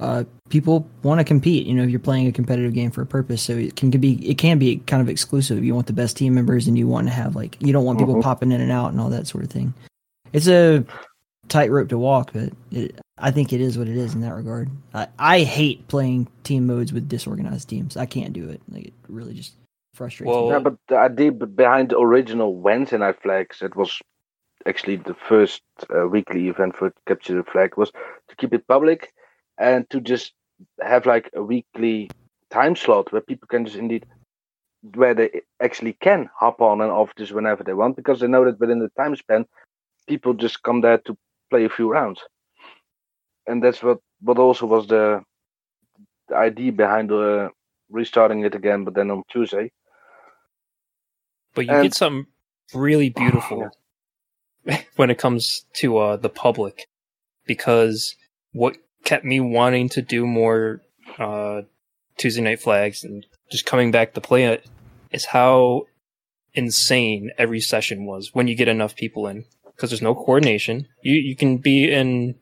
uh, 0.00 0.24
people 0.48 0.86
want 1.02 1.18
to 1.18 1.24
compete. 1.24 1.66
You 1.66 1.74
know, 1.74 1.82
if 1.82 1.90
you're 1.90 1.98
playing 2.00 2.26
a 2.28 2.32
competitive 2.32 2.72
game 2.72 2.90
for 2.90 3.02
a 3.02 3.06
purpose, 3.06 3.42
so 3.42 3.52
it 3.54 3.76
can 3.76 3.90
be 3.90 4.14
it 4.28 4.38
can 4.38 4.58
be 4.58 4.76
kind 4.78 5.02
of 5.02 5.08
exclusive. 5.08 5.62
You 5.64 5.74
want 5.74 5.88
the 5.88 5.92
best 5.92 6.16
team 6.16 6.34
members, 6.34 6.66
and 6.68 6.78
you 6.78 6.86
want 6.88 7.08
to 7.08 7.12
have 7.12 7.36
like 7.36 7.56
you 7.60 7.72
don't 7.72 7.84
want 7.84 7.98
people 7.98 8.14
Mhm. 8.14 8.22
popping 8.22 8.52
in 8.52 8.60
and 8.60 8.70
out 8.72 8.92
and 8.92 9.00
all 9.00 9.10
that 9.10 9.26
sort 9.26 9.44
of 9.44 9.50
thing. 9.50 9.74
It's 10.32 10.48
a 10.48 10.84
tightrope 11.48 11.88
to 11.88 11.98
walk, 11.98 12.30
but 12.32 12.52
it, 12.70 13.00
I 13.16 13.30
think 13.30 13.52
it 13.52 13.60
is 13.60 13.78
what 13.78 13.88
it 13.88 13.96
is 13.96 14.14
in 14.14 14.20
that 14.20 14.34
regard. 14.34 14.70
I, 14.94 15.08
I 15.18 15.40
hate 15.40 15.88
playing 15.88 16.28
team 16.44 16.66
modes 16.66 16.92
with 16.92 17.08
disorganized 17.08 17.68
teams. 17.68 17.96
I 17.96 18.06
can't 18.06 18.32
do 18.32 18.48
it. 18.48 18.60
Like 18.68 18.86
it 18.86 18.94
really 19.08 19.34
just 19.34 19.54
frustrates 19.94 20.28
Well- 20.28 20.46
me. 20.46 20.52
Yeah, 20.52 20.58
but 20.60 20.76
the 20.88 20.98
idea 20.98 21.32
behind 21.32 21.90
the 21.90 21.98
original 21.98 22.54
Wednesday 22.54 22.98
Night 22.98 23.20
Flags, 23.22 23.62
it 23.62 23.74
was 23.74 24.00
actually 24.66 24.96
the 24.96 25.14
first 25.14 25.62
uh, 25.94 26.06
weekly 26.06 26.48
event 26.48 26.76
for 26.76 26.92
Capture 27.06 27.36
the 27.36 27.44
Flag, 27.44 27.76
was 27.76 27.90
to 27.90 28.36
keep 28.36 28.52
it 28.52 28.66
public 28.66 29.12
and 29.56 29.88
to 29.90 30.00
just 30.00 30.32
have 30.82 31.06
like 31.06 31.30
a 31.34 31.42
weekly 31.42 32.10
time 32.50 32.76
slot 32.76 33.12
where 33.12 33.20
people 33.20 33.48
can 33.48 33.64
just 33.64 33.76
indeed, 33.76 34.06
where 34.94 35.14
they 35.14 35.40
actually 35.60 35.92
can 35.94 36.28
hop 36.34 36.60
on 36.60 36.80
and 36.80 36.90
off 36.90 37.10
just 37.16 37.32
whenever 37.32 37.64
they 37.64 37.74
want 37.74 37.96
because 37.96 38.20
they 38.20 38.28
know 38.28 38.44
that 38.44 38.60
within 38.60 38.78
the 38.78 38.90
time 38.90 39.16
span, 39.16 39.46
people 40.08 40.34
just 40.34 40.62
come 40.62 40.80
there 40.80 40.98
to 40.98 41.16
play 41.50 41.64
a 41.64 41.68
few 41.68 41.90
rounds. 41.90 42.20
And 43.46 43.62
that's 43.62 43.82
what, 43.82 43.98
what 44.20 44.38
also 44.38 44.66
was 44.66 44.86
the, 44.88 45.22
the 46.28 46.36
idea 46.36 46.72
behind 46.72 47.12
uh, 47.12 47.48
restarting 47.90 48.44
it 48.44 48.54
again, 48.54 48.84
but 48.84 48.94
then 48.94 49.10
on 49.10 49.22
Tuesday. 49.30 49.70
But 51.54 51.66
you 51.66 51.72
And- 51.72 51.82
get 51.84 51.94
something 51.94 52.26
really 52.74 53.08
beautiful 53.16 53.70
Yeah. 54.64 54.82
when 54.96 55.10
it 55.10 55.18
comes 55.18 55.64
to 55.74 55.98
uh, 55.98 56.16
the 56.16 56.28
public 56.28 56.86
because 57.46 58.16
what 58.52 58.76
kept 59.04 59.24
me 59.24 59.40
wanting 59.40 59.88
to 59.90 60.02
do 60.02 60.26
more 60.26 60.82
uh, 61.18 61.62
Tuesday 62.18 62.42
Night 62.42 62.60
Flags 62.60 63.04
and 63.04 63.24
just 63.50 63.64
coming 63.64 63.90
back 63.90 64.12
to 64.14 64.20
play 64.20 64.44
it 64.44 64.66
is 65.10 65.24
how 65.26 65.86
insane 66.52 67.30
every 67.38 67.60
session 67.60 68.04
was 68.04 68.34
when 68.34 68.46
you 68.48 68.54
get 68.54 68.68
enough 68.68 68.94
people 68.96 69.26
in 69.26 69.44
because 69.78 69.90
there's 69.90 70.02
no 70.02 70.14
coordination. 70.14 70.88
You 71.02 71.14
you 71.14 71.36
can 71.36 71.58
be 71.58 71.90
in 71.90 72.34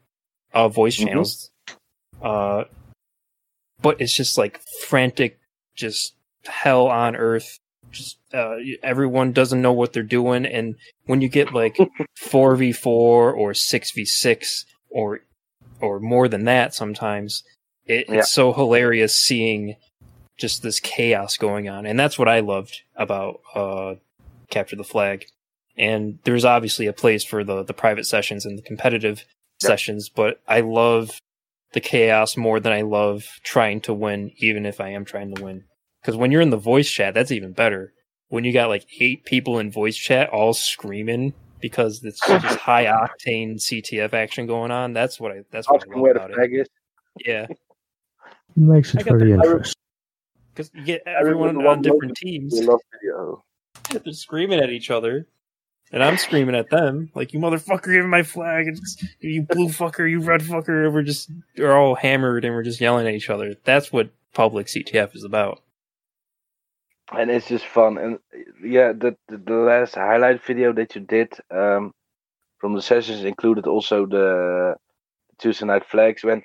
uh, 0.55 0.69
voice 0.71 0.97
Mhm. 0.99 1.05
channels, 1.07 1.51
uh, 2.23 2.65
but 3.83 4.01
it's 4.01 4.17
just 4.17 4.39
like 4.39 4.61
frantic, 4.87 5.39
just 5.75 6.15
hell 6.47 6.87
on 6.87 7.15
earth. 7.15 7.59
Just 7.93 8.19
uh, 8.35 8.57
everyone 8.83 9.33
doesn't 9.33 9.61
know 9.63 9.73
what 9.73 9.93
they're 9.93 10.03
doing, 10.03 10.45
and 10.47 10.77
when 11.05 11.21
you 11.21 11.29
get 11.29 11.53
like 11.53 11.77
four 12.17 12.57
v 12.57 12.73
four 12.73 13.33
or 13.33 13.53
six 13.55 13.93
v 13.93 14.05
six 14.05 14.65
or 14.91 15.21
or 15.81 16.01
more 16.01 16.27
than 16.29 16.45
that, 16.45 16.75
sometimes 16.75 17.45
it, 17.85 18.07
Yeah. 18.09 18.17
it's 18.21 18.33
so 18.33 18.53
hilarious 18.55 19.15
seeing 19.15 19.77
just 20.39 20.63
this 20.63 20.81
chaos 20.81 21.37
going 21.37 21.69
on, 21.69 21.85
and 21.87 21.99
that's 22.01 22.19
what 22.19 22.29
I 22.29 22.41
loved 22.41 22.83
about 22.97 23.41
uh, 23.55 23.95
capture 24.51 24.77
the 24.77 24.85
flag. 24.85 25.27
And 25.79 26.19
there's 26.25 26.45
obviously 26.45 26.87
a 26.87 26.93
place 26.93 27.25
for 27.25 27.45
the 27.45 27.63
the 27.63 27.75
private 27.75 28.07
sessions 28.07 28.47
and 28.47 28.59
the 28.59 28.63
competitive 28.63 29.25
Yeah. 29.63 29.69
sessions, 29.69 30.09
but 30.09 30.41
I 30.49 30.61
love 30.61 31.19
the 31.73 31.81
chaos 31.81 32.37
more 32.37 32.61
than 32.61 32.73
I 32.73 32.81
love 32.83 33.25
trying 33.43 33.81
to 33.83 33.93
win, 33.95 34.31
even 34.39 34.65
if 34.65 34.81
I 34.81 34.89
am 34.91 35.05
trying 35.05 35.35
to 35.35 35.43
win. 35.43 35.65
Because 36.01 36.17
when 36.17 36.31
you're 36.31 36.41
in 36.41 36.51
the 36.51 36.57
voice 36.57 36.91
chat, 36.91 37.13
that's 37.15 37.33
even 37.33 37.53
better. 37.53 37.93
When 38.29 38.45
you 38.45 38.53
got 38.53 38.69
like 38.69 38.87
eight 39.01 39.25
people 39.25 39.59
in 39.59 39.71
voice 39.71 39.97
chat 39.97 40.31
all 40.31 40.55
screaming 40.55 41.35
because 41.61 42.03
it's 42.05 42.21
just 42.27 42.59
high 42.59 42.85
octane 42.87 43.57
CTF 43.57 44.15
action 44.15 44.47
going 44.47 44.71
on. 44.71 44.93
That's 44.95 45.21
what 45.21 45.33
I 45.33 45.41
that's 45.51 45.69
what 45.69 45.83
I 45.83 45.87
Asking 45.87 46.03
love 46.03 46.11
about 46.17 46.31
it. 46.31 46.35
flag 46.37 46.51
is. 46.55 46.69
Yeah, 47.25 47.47
makes 48.57 48.95
it 48.95 49.05
got 49.05 49.19
very 49.19 49.33
the- 49.33 49.39
I 49.39 49.43
re- 49.43 49.51
interesting. 49.53 49.75
because 50.55 50.71
you 50.75 50.85
get 50.85 51.03
I 51.07 51.13
everyone 51.21 51.67
on 51.67 51.83
different 51.83 52.15
teams. 52.17 52.55
We 52.55 52.67
love. 52.67 52.81
They're 53.91 54.13
screaming 54.13 54.61
at 54.61 54.71
each 54.71 54.91
other. 54.91 55.27
And 55.93 56.03
I'm 56.03 56.17
screaming 56.17 56.57
at 56.57 56.71
them, 56.71 57.11
like, 57.15 57.33
you 57.33 57.39
motherfucker, 57.41 57.93
give 57.95 58.05
me 58.05 58.11
my 58.11 58.23
flag. 58.25 58.67
And 58.67 58.77
just, 58.77 59.05
you 59.21 59.43
blue 59.43 59.69
fucker, 59.69 60.09
you 60.11 60.21
red 60.21 60.41
fucker. 60.43 60.87
And 60.87 60.95
we're 60.95 61.03
just, 61.03 61.31
we're 61.57 61.77
all 61.77 61.95
hammered 61.95 62.45
and 62.45 62.55
we're 62.55 62.65
just 62.65 62.81
yelling 62.81 63.07
at 63.07 63.15
each 63.15 63.31
other. 63.31 63.55
That's 63.65 63.93
what 63.93 64.11
public 64.35 64.67
CTF 64.67 65.15
is 65.15 65.25
about. 65.25 65.63
and 67.17 67.31
it's 67.31 67.49
just 67.49 67.65
fun. 67.67 67.99
And 67.99 68.19
yeah, 68.63 68.93
the, 68.93 69.17
the 69.29 69.39
the 69.39 69.55
last 69.55 69.95
highlight 69.95 70.45
video 70.45 70.73
that 70.73 70.95
you 70.95 71.01
did 71.03 71.33
um, 71.51 71.93
from 72.59 72.75
the 72.75 72.83
sessions 72.83 73.25
included 73.25 73.67
also 73.67 74.07
the 74.07 74.75
Tuesday 75.39 75.67
Night 75.67 75.85
Flags. 75.85 76.25
When 76.25 76.43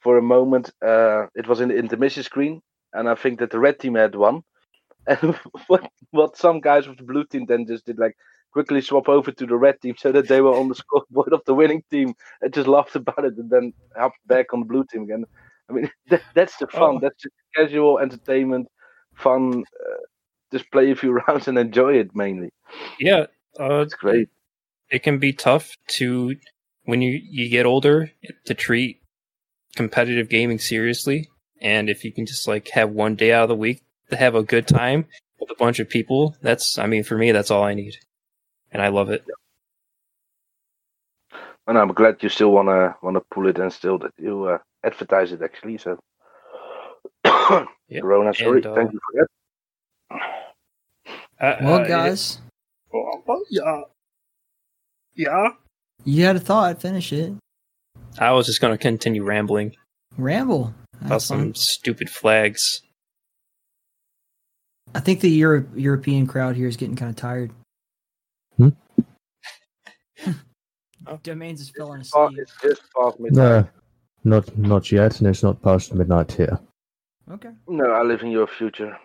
for 0.00 0.18
a 0.18 0.22
moment 0.22 0.70
uh, 0.84 1.26
it 1.34 1.48
was 1.48 1.60
in 1.60 1.68
the 1.68 1.76
intermission 1.76 2.22
screen, 2.22 2.60
and 2.92 3.08
I 3.08 3.14
think 3.14 3.38
that 3.40 3.50
the 3.50 3.58
red 3.58 3.78
team 3.80 3.94
had 3.94 4.14
won. 4.14 4.42
And 5.06 5.34
what 5.66 5.90
what 6.12 6.36
some 6.36 6.60
guys 6.60 6.86
of 6.86 6.96
the 6.96 7.02
blue 7.02 7.24
team 7.24 7.46
then 7.46 7.66
just 7.66 7.86
did 7.86 7.98
like 7.98 8.16
quickly 8.52 8.80
swap 8.80 9.08
over 9.08 9.30
to 9.32 9.46
the 9.46 9.56
red 9.56 9.80
team 9.80 9.94
so 9.98 10.12
that 10.12 10.28
they 10.28 10.40
were 10.40 10.54
on 10.56 10.68
the 10.68 10.74
scoreboard 10.82 11.32
of 11.32 11.42
the 11.46 11.54
winning 11.54 11.82
team 11.90 12.14
and 12.40 12.52
just 12.52 12.68
laughed 12.68 12.94
about 12.96 13.24
it 13.24 13.34
and 13.36 13.50
then 13.50 13.72
hopped 13.96 14.18
back 14.26 14.52
on 14.52 14.60
the 14.60 14.66
blue 14.66 14.84
team 14.84 15.02
again. 15.04 15.24
I 15.68 15.72
mean, 15.72 15.90
that, 16.10 16.22
that's 16.34 16.56
the 16.58 16.66
fun. 16.66 16.96
Oh. 16.96 16.98
That's 17.00 17.22
just 17.22 17.34
casual 17.56 17.98
entertainment, 17.98 18.68
fun. 19.14 19.64
Uh, 19.80 19.96
just 20.52 20.70
play 20.70 20.90
a 20.90 20.96
few 20.96 21.12
rounds 21.28 21.48
and 21.48 21.58
enjoy 21.58 21.94
it 21.94 22.14
mainly. 22.14 22.50
Yeah. 23.00 23.26
Uh, 23.58 23.80
It's 23.80 23.94
great. 23.94 24.28
it 24.90 25.02
can 25.02 25.18
be 25.18 25.32
tough 25.32 25.74
to, 25.88 26.36
when 26.84 27.00
you, 27.02 27.20
you 27.22 27.48
get 27.48 27.66
older, 27.66 28.10
to 28.46 28.54
treat 28.54 29.00
competitive 29.76 30.28
gaming 30.28 30.58
seriously. 30.58 31.28
And 31.60 31.88
if 31.88 32.04
you 32.04 32.12
can 32.12 32.26
just 32.26 32.46
like 32.48 32.68
have 32.70 32.90
one 32.90 33.14
day 33.14 33.32
out 33.32 33.44
of 33.44 33.48
the 33.48 33.54
week 33.56 33.82
to 34.10 34.16
have 34.16 34.34
a 34.34 34.42
good 34.42 34.66
time 34.66 35.06
with 35.40 35.50
a 35.50 35.54
bunch 35.54 35.78
of 35.78 35.88
people, 35.88 36.36
that's, 36.42 36.76
I 36.76 36.86
mean, 36.86 37.04
for 37.04 37.16
me, 37.16 37.32
that's 37.32 37.50
all 37.50 37.62
I 37.62 37.72
need. 37.74 37.94
And 38.72 38.82
I 38.82 38.88
love 38.88 39.10
it. 39.10 39.24
And 41.66 41.78
I'm 41.78 41.92
glad 41.92 42.22
you 42.22 42.28
still 42.28 42.50
wanna 42.50 42.96
wanna 43.02 43.20
pull 43.30 43.46
it 43.46 43.58
and 43.58 43.72
still 43.72 43.98
that 43.98 44.12
you 44.18 44.44
uh, 44.46 44.58
advertise 44.82 45.30
it 45.32 45.42
actually. 45.42 45.78
So, 45.78 45.98
Yeah, 47.88 48.00
Corona, 48.00 48.34
sorry, 48.34 48.58
and, 48.58 48.66
uh, 48.66 48.74
thank 48.74 48.92
you 48.92 48.98
for 49.12 49.28
that. 50.10 50.20
Uh, 51.40 51.56
Well, 51.62 51.80
uh, 51.82 51.86
guys, 51.86 52.40
it- 52.92 53.46
yeah. 53.50 53.82
Yeah. 55.14 55.48
you 56.04 56.24
had 56.24 56.36
a 56.36 56.40
thought. 56.40 56.80
Finish 56.80 57.12
it. 57.12 57.34
I 58.18 58.32
was 58.32 58.46
just 58.46 58.60
going 58.60 58.72
to 58.72 58.78
continue 58.78 59.22
rambling 59.24 59.76
Ramble. 60.16 60.74
About 61.00 61.08
fun. 61.08 61.20
some 61.22 61.54
stupid 61.54 62.08
flags. 62.10 62.82
I 64.94 65.00
think 65.00 65.20
the 65.20 65.30
Euro- 65.30 65.66
European 65.74 66.26
crowd 66.26 66.56
here 66.56 66.68
is 66.68 66.76
getting 66.76 66.96
kind 66.96 67.10
of 67.10 67.16
tired. 67.16 67.50
Hmm? 68.56 68.68
Domains 71.22 71.60
is 71.60 71.70
falling 71.70 72.00
It's 72.00 72.10
past- 72.10 72.32
asleep. 72.32 72.42
It's 72.42 72.60
just 72.62 72.82
past 72.94 73.20
midnight. 73.20 73.66
No, 74.24 74.38
not 74.38 74.56
not 74.58 74.92
yet, 74.92 75.18
and 75.18 75.28
it's 75.28 75.42
not 75.42 75.60
past 75.62 75.94
midnight 75.94 76.32
here. 76.32 76.58
Okay. 77.30 77.50
No, 77.68 77.90
I 77.90 78.02
live 78.02 78.22
in 78.22 78.30
your 78.30 78.46
future. 78.46 78.96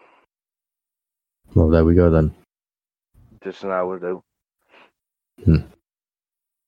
Well, 1.55 1.69
there 1.69 1.85
we 1.85 1.95
go 1.95 2.09
then. 2.09 2.33
Just 3.43 3.63
an 3.63 3.71
hour 3.71 3.99
though. 3.99 4.23
Do 5.45 5.63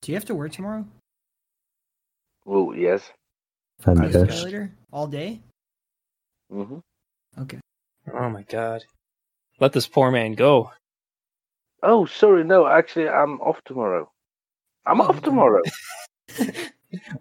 you 0.05 0.13
have 0.15 0.25
to 0.25 0.35
work 0.35 0.51
tomorrow? 0.51 0.85
Oh 2.45 2.71
yes. 2.73 3.11
And 3.85 4.03
As 4.03 4.13
yes, 4.13 4.43
later? 4.43 4.71
All 4.91 5.07
day? 5.07 5.41
hmm 6.51 6.79
Okay. 7.39 7.59
Oh 8.13 8.29
my 8.29 8.43
god. 8.43 8.83
Let 9.59 9.73
this 9.73 9.87
poor 9.87 10.11
man 10.11 10.33
go. 10.35 10.71
Oh, 11.83 12.05
sorry. 12.05 12.43
No, 12.43 12.67
actually, 12.67 13.07
I'm 13.09 13.39
off 13.41 13.59
tomorrow. 13.65 14.09
I'm 14.89 15.01
off 15.01 15.21
tomorrow. 15.21 15.61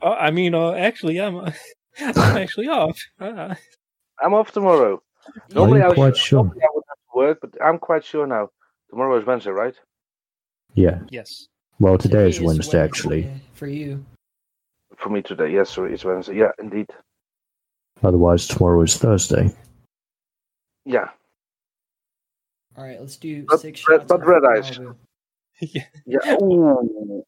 Uh, 0.00 0.12
I 0.12 0.30
mean, 0.30 0.54
uh, 0.54 0.72
actually, 0.72 1.20
I'm, 1.20 1.36
uh, 1.36 1.50
I'm 2.00 2.38
actually 2.38 2.68
off. 2.68 2.98
Uh, 3.20 3.54
I'm 4.18 4.32
off 4.32 4.50
tomorrow. 4.50 5.02
are 5.26 5.42
Normally, 5.54 5.82
I 5.82 5.84
you 5.84 5.88
was 5.90 5.94
quite 5.96 6.16
sure? 6.16 6.42
normally 6.44 6.62
I 6.62 6.68
would 6.74 6.84
have 6.88 6.96
to 6.96 7.16
work, 7.18 7.38
but 7.42 7.50
I'm 7.62 7.78
quite 7.78 8.02
sure 8.02 8.26
now. 8.26 8.48
Tomorrow 8.88 9.18
is 9.20 9.26
Wednesday, 9.26 9.50
right? 9.50 9.74
Yeah. 10.72 11.00
yes. 11.10 11.48
Well, 11.78 11.98
today 11.98 12.28
is 12.30 12.36
Today 12.36 12.46
Wednesday, 12.46 12.80
actually. 12.82 13.30
For 13.52 13.66
you. 13.66 14.06
For 14.96 15.10
me 15.10 15.20
today, 15.20 15.52
yes, 15.52 15.68
sorry, 15.68 15.92
it's 15.92 16.02
Wednesday. 16.04 16.36
Yeah, 16.38 16.52
indeed. 16.58 16.88
Otherwise, 18.02 18.46
tomorrow 18.46 18.80
is 18.80 18.96
Thursday. 18.96 19.54
Yeah, 20.86 21.08
All 22.78 22.84
right, 22.84 22.98
let's 22.98 23.16
do 23.16 23.44
But- 23.46 23.60
six 23.60 23.84
but- 23.86 23.98
shots. 24.00 24.08
but 24.08 24.26
red 24.26 24.44
eyes. 24.56 24.80
Yeah. 25.60 25.82
yeah. 26.06 26.36
Ooh. 26.40 27.22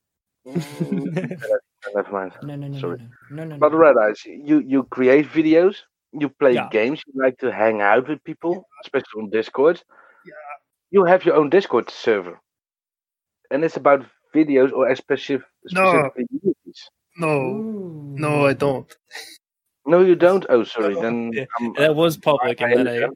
Mm, 0.47 1.15
Never 1.95 2.13
mind. 2.13 2.33
No, 2.43 2.57
no, 2.57 2.69
no, 2.69 2.79
Sorry. 2.79 2.99
no, 2.99 3.09
no, 3.31 3.45
no, 3.45 3.55
no. 3.55 3.59
But 3.59 3.73
no. 3.73 3.79
Red 3.79 3.97
Eyes, 3.97 4.23
you 4.25 4.61
you 4.61 4.85
create 4.85 5.27
videos, 5.27 5.77
you 6.13 6.29
play 6.29 6.55
Yeah. 6.55 6.69
games, 6.71 7.03
you 7.07 7.21
like 7.23 7.39
to 7.39 7.51
hang 7.53 7.81
out 7.81 8.09
with 8.09 8.23
people, 8.25 8.67
especially 8.85 9.23
on 9.23 9.31
Discord. 9.31 9.83
Yeah. 10.25 10.33
You 10.91 11.05
have 11.05 11.25
your 11.25 11.37
own 11.37 11.51
Discord 11.51 11.91
server, 11.91 12.39
and 13.51 13.65
it's 13.65 13.77
about 13.77 14.05
videos 14.35 14.73
or 14.73 14.89
especially 14.89 15.41
No. 15.73 15.87
specifically 15.87 16.27
movies. 16.43 16.81
No, 17.17 17.33
Ooh. 17.41 18.15
no, 18.19 18.47
I 18.47 18.53
don't. 18.55 18.87
No, 19.87 20.01
you 20.03 20.15
don't. 20.15 20.47
Oh, 20.49 20.65
sorry. 20.65 20.95
No. 20.95 21.01
Then 21.03 21.33
Yeah. 21.33 21.45
That 21.77 21.95
was 21.97 22.17
public, 22.17 22.61
I 22.63 22.71
and 22.71 22.87
then 22.87 22.89
I 23.05 23.09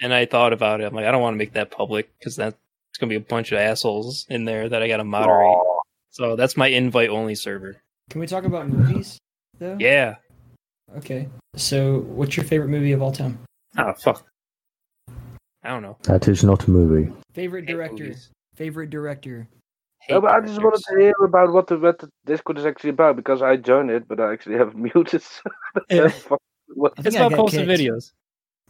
and 0.00 0.12
I 0.14 0.26
thought 0.26 0.52
about 0.52 0.80
it. 0.80 0.84
I'm 0.84 0.94
like, 0.94 1.06
I 1.06 1.10
don't 1.10 1.22
want 1.22 1.34
to 1.34 1.38
make 1.38 1.52
that 1.54 1.70
public 1.70 2.10
because 2.18 2.36
that's 2.36 2.56
gonna 2.98 3.10
be 3.10 3.16
a 3.16 3.20
bunch 3.20 3.52
of 3.52 3.58
assholes 3.58 4.26
in 4.28 4.44
there 4.44 4.68
that 4.68 4.82
I 4.82 4.88
gotta 4.88 5.04
moderate. 5.04 5.46
Aw. 5.48 5.73
So 6.14 6.36
that's 6.36 6.56
my 6.56 6.68
invite 6.68 7.10
only 7.10 7.34
server. 7.34 7.74
Can 8.08 8.20
we 8.20 8.28
talk 8.28 8.44
about 8.44 8.68
movies, 8.68 9.18
though? 9.58 9.76
Yeah. 9.80 10.14
Okay. 10.96 11.28
So, 11.56 12.02
what's 12.06 12.36
your 12.36 12.46
favorite 12.46 12.68
movie 12.68 12.92
of 12.92 13.02
all 13.02 13.10
time? 13.10 13.36
Oh 13.76 13.92
fuck. 13.94 14.24
I 15.64 15.70
don't 15.70 15.82
know. 15.82 15.96
That 16.04 16.28
is 16.28 16.44
not 16.44 16.68
a 16.68 16.70
movie. 16.70 17.12
Favorite 17.32 17.66
Hate 17.66 17.72
director. 17.74 18.04
movies. 18.04 18.30
Favorite 18.54 18.90
director. 18.90 19.48
No, 20.08 20.20
but 20.20 20.30
I 20.30 20.40
just 20.46 20.62
wanted 20.62 20.84
to 20.84 21.00
hear 21.00 21.14
about 21.24 21.52
what 21.52 21.66
the, 21.66 21.78
what 21.78 21.98
the 21.98 22.08
Discord 22.26 22.58
is 22.58 22.66
actually 22.66 22.90
about 22.90 23.16
because 23.16 23.42
I 23.42 23.56
joined 23.56 23.90
it, 23.90 24.06
but 24.06 24.20
I 24.20 24.32
actually 24.32 24.56
have 24.58 24.74
muted. 24.76 25.20
so- 25.20 25.40
Yeah. 25.90 26.08
Fuck, 26.08 26.40
what- 26.68 26.92
I 26.96 27.02
think 27.02 27.06
It's 27.06 27.16
about 27.16 27.32
posting 27.32 27.66
videos. 27.66 28.12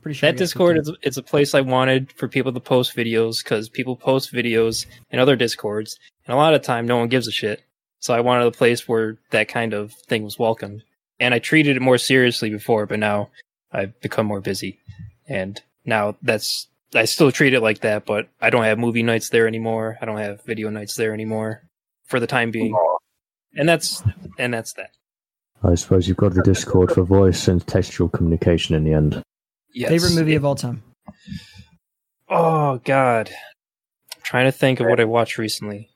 Pretty 0.05 0.19
sure 0.19 0.31
That 0.31 0.37
Discord 0.37 0.77
is 0.77 0.93
it's 1.01 1.17
a 1.17 1.23
place 1.23 1.55
I 1.55 1.63
wanted 1.63 2.13
for 2.13 2.29
people 2.29 2.53
to 2.53 2.61
post 2.61 2.95
videos 2.95 3.43
because 3.43 3.71
people 3.71 3.97
post 3.97 4.35
videos 4.35 4.85
in 5.11 5.19
other 5.19 5.35
Discords, 5.35 5.99
and 6.27 6.35
a 6.35 6.37
lot 6.37 6.53
of 6.53 6.61
time 6.61 6.87
no 6.87 6.99
one 6.99 7.09
gives 7.09 7.27
a 7.27 7.33
shit. 7.33 7.63
So 8.01 8.13
I 8.13 8.21
wanted 8.21 8.47
a 8.47 8.51
place 8.51 8.87
where 8.87 9.17
that 9.31 9.49
kind 9.49 9.73
of 9.73 9.93
thing 9.93 10.23
was 10.23 10.39
welcomed, 10.39 10.83
and 11.19 11.33
I 11.33 11.39
treated 11.39 11.79
it 11.79 11.81
more 11.81 11.97
seriously 11.97 12.51
before, 12.51 12.85
but 12.85 12.99
now 12.99 13.31
I've 13.73 13.99
become 14.03 14.27
more 14.27 14.43
busy, 14.43 14.79
and 15.27 15.59
now 15.87 16.17
that's 16.21 16.69
I 16.95 17.07
still 17.07 17.33
treat 17.33 17.55
it 17.55 17.63
like 17.63 17.81
that, 17.81 18.05
but 18.05 18.29
I 18.43 18.51
don't 18.51 18.65
have 18.65 18.79
movie 18.79 19.03
nights 19.03 19.31
there 19.31 19.49
anymore. 19.49 19.97
I 20.03 20.05
don't 20.05 20.19
have 20.19 20.45
video 20.45 20.69
nights 20.69 20.97
there 20.97 21.15
anymore. 21.15 21.63
for 22.05 22.21
the 22.21 22.27
time 22.27 22.51
being, 22.51 22.77
and 23.57 23.67
that's 23.67 24.03
and 24.39 24.53
that's 24.53 24.75
that. 24.75 24.91
I 25.63 25.77
suppose 25.77 26.07
you've 26.07 26.19
got 26.19 26.35
the 26.35 26.43
Discord 26.43 26.93
for 26.93 27.05
voice 27.05 27.49
and 27.49 27.67
textual 27.67 28.11
communication 28.11 28.75
in 28.75 28.85
the 28.85 28.93
end. 28.93 29.23
Yes. 29.75 29.91
Favorite 29.91 30.15
movie 30.15 30.37
of 30.37 30.45
all 30.45 30.55
time? 30.55 30.83
Oh 32.29 32.79
God, 32.85 33.29
I'm 34.15 34.21
trying 34.23 34.45
to 34.47 34.53
think 34.53 34.81
of 34.81 34.87
what 34.87 35.01
I 35.01 35.05
watched 35.05 35.37
recently. 35.37 35.91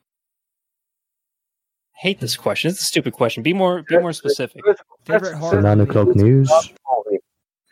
hate 1.96 2.20
this 2.20 2.36
question. 2.36 2.70
It's 2.70 2.80
a 2.82 2.84
stupid 2.84 3.12
question. 3.12 3.42
Be 3.42 3.52
more 3.54 3.82
be 3.88 3.98
more 3.98 4.12
specific. 4.12 4.62
Favorite 4.64 4.78
That's- 5.06 5.38
horror 5.38 5.56
The 5.56 5.62
nine 5.62 5.80
o'clock 5.80 6.08
news. 6.14 6.50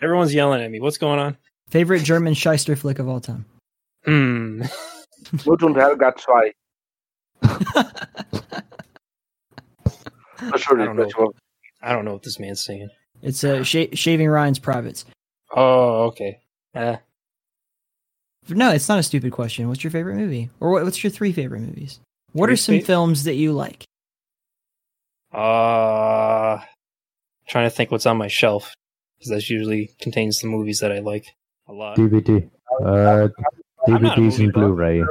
Everyone's 0.00 0.32
yelling 0.34 0.62
at 0.62 0.70
me. 0.70 0.78
What's 0.80 0.98
going 0.98 1.18
on? 1.18 1.36
Favorite 1.70 2.02
German 2.04 2.34
shyster 2.34 2.76
flick 2.76 2.98
of 2.98 3.08
all 3.08 3.20
time? 3.20 3.44
Hmm. 4.04 4.62
Mut 5.46 5.62
und 5.62 5.74
Helga 5.76 6.12
2. 6.16 6.52
Oh, 7.42 7.90
I 10.40 10.58
don't 10.68 10.96
know. 10.96 11.32
I 11.82 11.92
don't 11.92 12.04
know 12.04 12.12
what 12.12 12.22
this 12.22 12.38
man's 12.38 12.62
saying. 12.64 12.88
it's 13.22 13.42
uh, 13.42 13.62
Sha- 13.64 13.86
Shaving 13.94 14.28
Ryan's 14.28 14.58
Privates. 14.58 15.04
Oh, 15.54 16.04
okay. 16.06 16.40
Uh, 16.74 16.96
No, 18.48 18.72
it's 18.72 18.88
not 18.88 18.98
a 18.98 19.02
stupid 19.02 19.32
question. 19.32 19.68
What's 19.68 19.82
your 19.84 19.90
favorite 19.90 20.16
movie? 20.16 20.50
Or 20.60 20.70
what, 20.72 20.84
what's 20.84 21.02
your 21.02 21.10
three 21.10 21.32
favorite 21.32 21.60
movies? 21.60 22.00
What 22.32 22.46
Three 22.46 22.54
are 22.54 22.56
some 22.56 22.80
fa- 22.80 22.86
films 22.86 23.24
that 23.24 23.34
you 23.34 23.52
like? 23.52 23.84
uh 25.32 26.58
trying 27.48 27.66
to 27.68 27.70
think 27.70 27.90
what's 27.90 28.06
on 28.06 28.16
my 28.16 28.28
shelf 28.28 28.72
because 29.18 29.30
that 29.30 29.50
usually 29.50 29.90
contains 30.00 30.40
the 30.40 30.46
movies 30.48 30.80
that 30.80 30.92
I 30.92 31.00
like 31.00 31.26
a 31.68 31.72
lot. 31.72 31.96
DVD. 31.96 32.48
Uh, 32.80 33.28
I'm 33.88 34.02
not 34.02 34.18
a 34.18 34.20
DVDs 34.20 34.38
and. 34.38 34.52
Blu-ray. 34.52 35.02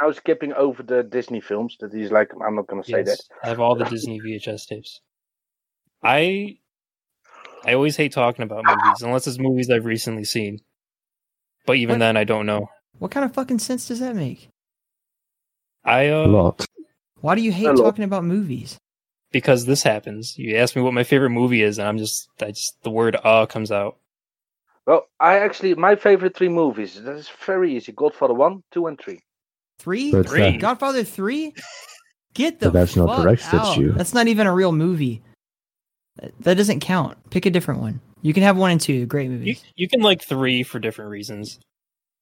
Now 0.00 0.10
skipping 0.12 0.52
over 0.54 0.82
the 0.82 1.02
Disney 1.02 1.40
films 1.40 1.76
that 1.80 1.92
he's 1.92 2.10
like, 2.10 2.30
I'm 2.44 2.54
not 2.56 2.66
going 2.68 2.82
to 2.82 2.90
say 2.90 2.98
Yes, 2.98 3.06
that. 3.06 3.20
I 3.44 3.48
have 3.48 3.60
all 3.60 3.74
the 3.76 3.84
Disney 3.84 4.18
VHS 4.20 4.66
tapes. 4.66 5.00
I 6.02 6.58
I 7.64 7.74
always 7.74 7.96
hate 7.96 8.12
talking 8.12 8.42
about 8.42 8.64
movies 8.64 9.02
unless 9.02 9.26
it's 9.26 9.38
movies 9.38 9.70
I've 9.70 9.84
recently 9.84 10.24
seen. 10.24 10.60
But 11.66 11.76
even 11.76 11.94
What? 11.94 11.98
then, 12.00 12.16
I 12.16 12.24
don't 12.24 12.46
know. 12.46 12.68
What 12.98 13.10
kind 13.10 13.24
of 13.24 13.32
fucking 13.34 13.58
sense 13.58 13.88
does 13.88 14.00
that 14.00 14.16
make? 14.16 14.48
I 15.84 16.02
A 16.04 16.24
uh 16.24 16.26
lot. 16.26 16.64
Why 17.20 17.34
do 17.34 17.42
you 17.42 17.52
hate 17.52 17.76
talking 17.76 18.04
about 18.04 18.24
movies? 18.24 18.78
because 19.32 19.64
this 19.64 19.82
happens. 19.84 20.36
You 20.36 20.56
ask 20.56 20.74
me 20.74 20.82
what 20.82 20.92
my 20.92 21.04
favorite 21.04 21.30
movie 21.30 21.62
is, 21.62 21.78
and 21.78 21.86
I'm 21.86 21.98
just 21.98 22.28
I 22.40 22.46
just 22.50 22.76
the 22.82 22.90
word 22.90 23.16
"uh" 23.22 23.46
comes 23.46 23.70
out. 23.70 23.96
Well, 24.86 25.06
I 25.20 25.38
actually, 25.38 25.74
my 25.74 25.94
favorite 25.94 26.34
three 26.36 26.48
movies, 26.48 27.00
that 27.00 27.14
is 27.14 27.28
very 27.46 27.76
easy 27.76 27.92
Godfather 27.92 28.34
1, 28.34 28.62
2, 28.72 28.86
and 28.88 28.98
3. 28.98 29.20
Three? 29.78 30.10
Three. 30.10 30.56
uh, 30.56 30.58
Godfather 30.58 31.04
3? 31.04 31.54
Get 32.34 32.58
the 32.58 32.66
But 32.66 32.72
that's 32.72 32.96
not 32.96 33.06
fuck 33.08 33.22
directed 33.22 33.46
at 33.48 33.54
out. 33.54 33.76
you. 33.76 33.92
That's 33.92 34.14
not 34.14 34.26
even 34.26 34.46
a 34.48 34.54
real 34.54 34.72
movie. 34.72 35.22
That- 36.20 36.38
That 36.40 36.56
doesn't 36.56 36.80
count. 36.80 37.18
Pick 37.30 37.46
a 37.46 37.50
different 37.50 37.80
one. 37.80 38.00
You 38.22 38.34
can 38.34 38.42
have 38.42 38.56
one 38.56 38.70
and 38.72 38.80
two. 38.80 39.06
Great 39.06 39.24
You 39.24 39.30
movies. 39.30 39.64
you 39.76 39.88
can 39.88 40.00
like 40.00 40.22
three 40.22 40.62
for 40.62 40.78
different 40.78 41.10
reasons. 41.10 41.58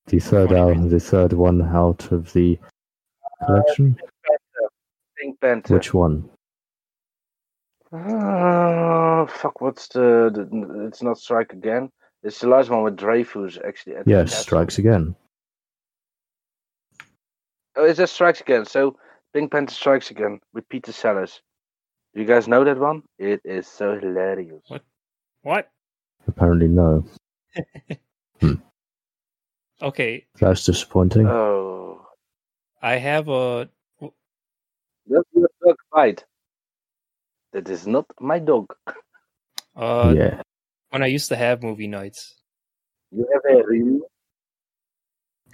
The 0.07 0.21
third 0.21 0.51
Funny 0.51 0.61
out, 0.85 0.89
the 0.91 1.01
third 1.01 1.33
one 1.33 1.61
out 1.63 2.11
of 2.13 2.33
the 2.33 2.59
collection. 3.45 3.99
Pink 5.19 5.41
Panther. 5.41 5.75
Which 5.75 5.93
one? 5.93 6.31
Ah, 7.93 9.27
fuck, 9.27 9.61
what's 9.61 9.89
the, 9.89 10.31
the. 10.33 10.87
It's 10.87 11.03
not 11.03 11.19
Strike 11.19 11.53
Again. 11.53 11.91
It's 12.23 12.39
the 12.41 12.49
last 12.49 12.69
one 12.71 12.83
with 12.83 12.97
Dreyfus, 12.97 13.59
actually. 13.67 13.97
at 13.97 14.07
Yes, 14.07 14.31
castle. 14.31 14.43
Strikes 14.43 14.79
Again. 14.79 15.17
Oh, 17.77 17.85
it's 17.85 17.99
just 17.99 18.15
Strikes 18.15 18.41
Again. 18.41 18.65
So, 18.65 18.97
Pink 19.33 19.51
Panther 19.53 19.73
Strikes 19.75 20.11
Again 20.11 20.41
with 20.53 20.69
Peter 20.69 20.93
Sellers. 20.93 21.41
You 22.15 22.25
guys 22.25 22.49
know 22.49 22.65
that 22.65 22.79
one? 22.79 23.03
It 23.19 23.41
is 23.45 23.67
so 23.67 23.99
hilarious. 23.99 24.63
What? 24.69 24.83
What? 25.43 25.71
Apparently, 26.27 26.69
no. 26.69 27.05
Okay, 29.81 30.27
That's 30.41 30.65
disappointing. 30.65 31.27
Oh. 31.29 32.05
I 32.83 32.97
have 32.97 33.29
a 33.29 33.69
That's 34.01 35.25
your 35.33 35.49
dog 35.65 35.77
bite. 35.93 36.25
That 37.53 37.69
is 37.69 37.87
not 37.87 38.07
my 38.21 38.41
dog. 38.41 38.75
uh 39.77 40.13
yeah. 40.17 40.43
when 40.91 41.03
I 41.03 41.07
used 41.07 41.29
to 41.29 41.37
have 41.37 41.63
movie 41.63 41.87
nights. 41.87 42.35
You 43.13 43.27
have 43.33 43.43
a 43.57 43.67
real. 43.67 44.01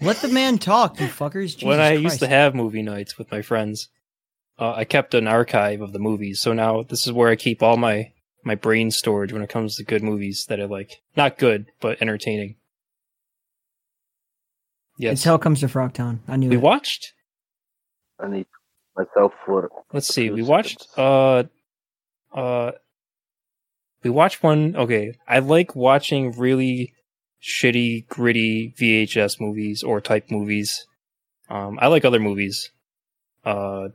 Let 0.01 0.17
the 0.17 0.29
man 0.29 0.59
talk, 0.59 0.99
you 1.01 1.07
fuckers. 1.07 1.55
Jesus 1.55 1.65
when 1.65 1.81
I 1.81 1.93
used 1.93 2.21
to 2.21 2.27
have 2.27 2.55
movie 2.55 2.83
nights 2.83 3.17
with 3.19 3.31
my 3.31 3.43
friends, 3.43 3.89
uh, 4.59 4.73
I 4.73 4.85
kept 4.85 5.15
an 5.15 5.27
archive 5.27 5.81
of 5.81 5.93
the 5.93 5.99
movies. 5.99 6.41
So 6.41 6.53
now 6.53 6.83
this 6.83 7.07
is 7.07 7.13
where 7.13 7.29
I 7.31 7.37
keep 7.37 7.63
all 7.63 7.77
my 7.77 8.13
my 8.45 8.55
brain 8.55 8.91
storage 8.91 9.33
when 9.33 9.43
it 9.43 9.49
comes 9.49 9.77
to 9.77 9.85
good 9.85 10.03
movies 10.03 10.47
that 10.49 10.61
I 10.61 10.67
like. 10.67 11.01
Not 11.17 11.39
good, 11.39 11.67
but 11.81 12.01
entertaining. 12.03 12.57
Yes. 14.99 15.15
It's 15.15 15.25
Hell 15.25 15.39
Comes 15.39 15.61
to 15.61 15.67
Frogtown. 15.67 16.21
I 16.29 16.37
knew 16.37 16.49
we 16.49 16.57
it. 16.57 16.63
watched. 16.63 17.15
I 18.21 18.29
need 18.29 18.47
myself 18.97 19.33
for. 19.45 19.71
Let's 19.93 20.07
see. 20.07 20.31
We 20.31 20.43
watched. 20.43 20.87
Uh, 20.97 21.45
uh, 22.33 22.73
we 24.03 24.11
watched 24.11 24.43
one. 24.43 24.77
Okay, 24.77 25.19
I 25.27 25.41
like 25.41 25.75
watching 25.75 26.33
really 26.33 26.93
shitty, 27.43 28.07
gritty 28.09 28.75
VHS 28.79 29.41
movies 29.41 29.83
or 29.83 30.01
type 30.01 30.31
movies. 30.31 30.87
Um, 31.49 31.79
I 31.81 31.89
like 31.89 32.05
other 32.05 32.21
movies. 32.21 32.71
Uh, 33.45 33.89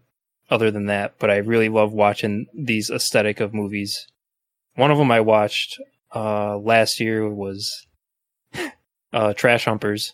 other 0.50 0.72
than 0.72 0.88
that, 0.88 1.16
but 1.20 1.30
I 1.30 1.38
really 1.38 1.70
love 1.70 1.94
watching 1.94 2.48
these 2.54 2.90
aesthetic 2.90 3.40
of 3.40 3.54
movies. 3.54 4.08
One 4.76 4.92
of 4.92 4.98
them 4.98 5.12
I 5.12 5.22
watched 5.22 5.80
uh 6.14 6.58
last 6.58 7.00
year 7.00 7.30
was 7.30 7.86
uh 9.14 9.34
Trash 9.34 9.66
Humpers. 9.66 10.14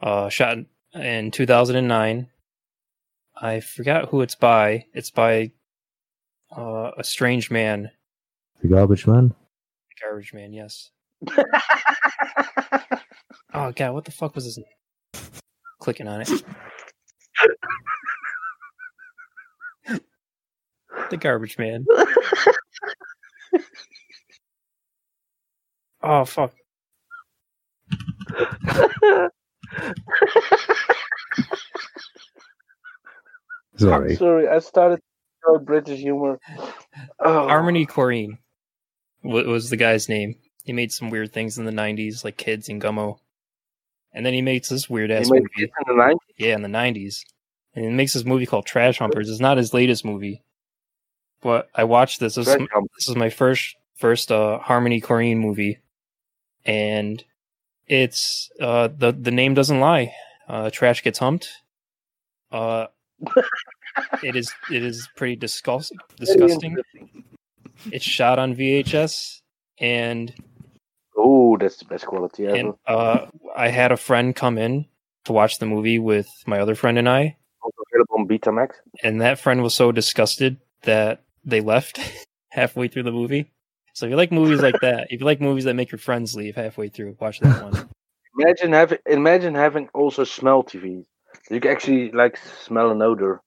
Uh, 0.00 0.28
shot 0.28 0.58
in 0.94 1.30
2009. 1.30 2.28
I 3.40 3.60
forgot 3.60 4.10
who 4.10 4.20
it's 4.20 4.34
by. 4.34 4.84
It's 4.92 5.10
by 5.10 5.52
uh, 6.54 6.90
a 6.98 7.02
strange 7.02 7.50
man, 7.50 7.90
The 8.60 8.68
Garbage 8.68 9.06
Man. 9.06 9.28
The 9.28 10.06
garbage 10.06 10.34
man. 10.34 10.52
Yes. 10.52 10.90
Oh 13.54 13.72
god, 13.72 13.94
what 13.94 14.04
the 14.04 14.10
fuck 14.10 14.34
was 14.34 14.44
his 14.44 14.58
name? 14.58 14.66
Clicking 15.80 16.06
on 16.06 16.20
it. 16.20 16.28
the 21.10 21.16
garbage 21.16 21.58
man. 21.58 21.84
Oh 26.02 26.24
fuck. 26.24 26.52
Sorry. 33.76 34.16
Sorry, 34.16 34.48
I 34.48 34.58
started 34.60 34.96
to 34.96 35.02
throw 35.44 35.58
British 35.58 36.00
humor. 36.00 36.38
Oh. 37.18 37.48
Harmony 37.48 37.86
Korine 37.86 38.38
was 39.22 39.70
the 39.70 39.76
guy's 39.76 40.08
name. 40.08 40.36
He 40.64 40.72
made 40.72 40.92
some 40.92 41.10
weird 41.10 41.32
things 41.32 41.58
in 41.58 41.64
the 41.64 41.72
'90s, 41.72 42.24
like 42.24 42.36
Kids 42.36 42.68
and 42.68 42.80
Gummo, 42.80 43.18
and 44.12 44.24
then 44.24 44.32
he 44.32 44.42
makes 44.42 44.68
this 44.68 44.88
weird 44.88 45.10
ass 45.10 45.28
movie. 45.30 45.44
in 45.58 45.68
the 45.86 45.92
90s. 45.92 46.16
Yeah, 46.38 46.54
in 46.54 46.62
the 46.62 46.68
'90s, 46.68 47.20
and 47.74 47.84
he 47.84 47.90
makes 47.90 48.14
this 48.14 48.24
movie 48.24 48.46
called 48.46 48.66
Trash 48.66 48.98
Humpers. 48.98 49.28
It's 49.28 49.40
not 49.40 49.58
his 49.58 49.74
latest 49.74 50.04
movie, 50.04 50.42
but 51.42 51.68
I 51.74 51.84
watched 51.84 52.20
this. 52.20 52.34
This, 52.36 52.48
is, 52.48 52.56
this 52.56 53.08
is 53.08 53.16
my 53.16 53.30
first 53.30 53.76
first 53.96 54.30
uh, 54.32 54.58
Harmony 54.58 55.00
Korine 55.00 55.38
movie, 55.38 55.78
and 56.64 57.22
it's 57.86 58.50
uh, 58.60 58.88
the 58.96 59.12
the 59.12 59.30
name 59.30 59.54
doesn't 59.54 59.80
lie. 59.80 60.12
Uh, 60.48 60.70
trash 60.70 61.02
gets 61.02 61.18
humped. 61.18 61.48
Uh, 62.52 62.86
it 64.22 64.36
is 64.36 64.52
it 64.70 64.82
is 64.82 65.08
pretty 65.16 65.36
disgust, 65.36 65.92
disgusting. 66.16 66.76
It's 67.92 68.04
shot 68.04 68.38
on 68.38 68.54
VHS, 68.56 69.40
and 69.78 70.32
Oh, 71.18 71.56
that's 71.56 71.78
the 71.78 71.86
best 71.86 72.06
quality 72.06 72.46
ever. 72.46 72.56
and 72.56 72.74
uh, 72.86 73.26
I 73.56 73.68
had 73.68 73.90
a 73.90 73.96
friend 73.96 74.36
come 74.36 74.58
in 74.58 74.84
to 75.24 75.32
watch 75.32 75.58
the 75.58 75.66
movie 75.66 75.98
with 75.98 76.28
my 76.46 76.60
other 76.60 76.74
friend 76.74 76.98
and 76.98 77.08
I, 77.08 77.36
Also 77.62 77.76
available 77.90 78.16
on 78.18 78.28
Betamax. 78.28 78.72
and 79.02 79.20
that 79.22 79.38
friend 79.40 79.62
was 79.62 79.74
so 79.74 79.92
disgusted 79.92 80.58
that 80.82 81.22
they 81.46 81.60
left 81.62 81.98
halfway 82.50 82.88
through 82.88 83.04
the 83.04 83.12
movie. 83.12 83.50
So 83.94 84.04
if 84.04 84.10
you 84.10 84.16
like 84.16 84.30
movies 84.32 84.60
like 84.60 84.78
that, 84.82 85.06
if 85.10 85.20
you 85.20 85.26
like 85.26 85.40
movies 85.40 85.64
that 85.64 85.74
make 85.74 85.90
your 85.90 85.98
friends 85.98 86.34
leave 86.36 86.54
halfway 86.56 86.88
through, 86.90 87.16
watch 87.18 87.40
that 87.40 87.62
one. 87.62 87.88
Imagine 88.38 88.72
having 88.74 88.98
imagine 89.06 89.54
having 89.54 89.88
also 89.94 90.24
smell 90.24 90.62
TV. 90.62 91.06
You 91.50 91.58
can 91.60 91.70
actually 91.70 92.10
like 92.12 92.36
smell 92.36 92.90
an 92.90 93.00
odor. 93.00 93.40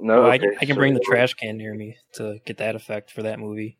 No, 0.00 0.24
Oh, 0.24 0.26
I, 0.26 0.34
okay, 0.34 0.38
can, 0.38 0.56
I 0.56 0.64
can 0.64 0.74
so- 0.74 0.80
bring 0.80 0.94
the 0.94 1.00
trash 1.00 1.34
can 1.34 1.56
near 1.56 1.72
me 1.72 1.96
to 2.14 2.38
get 2.44 2.58
that 2.58 2.74
effect 2.74 3.12
for 3.12 3.22
that 3.22 3.38
movie. 3.38 3.78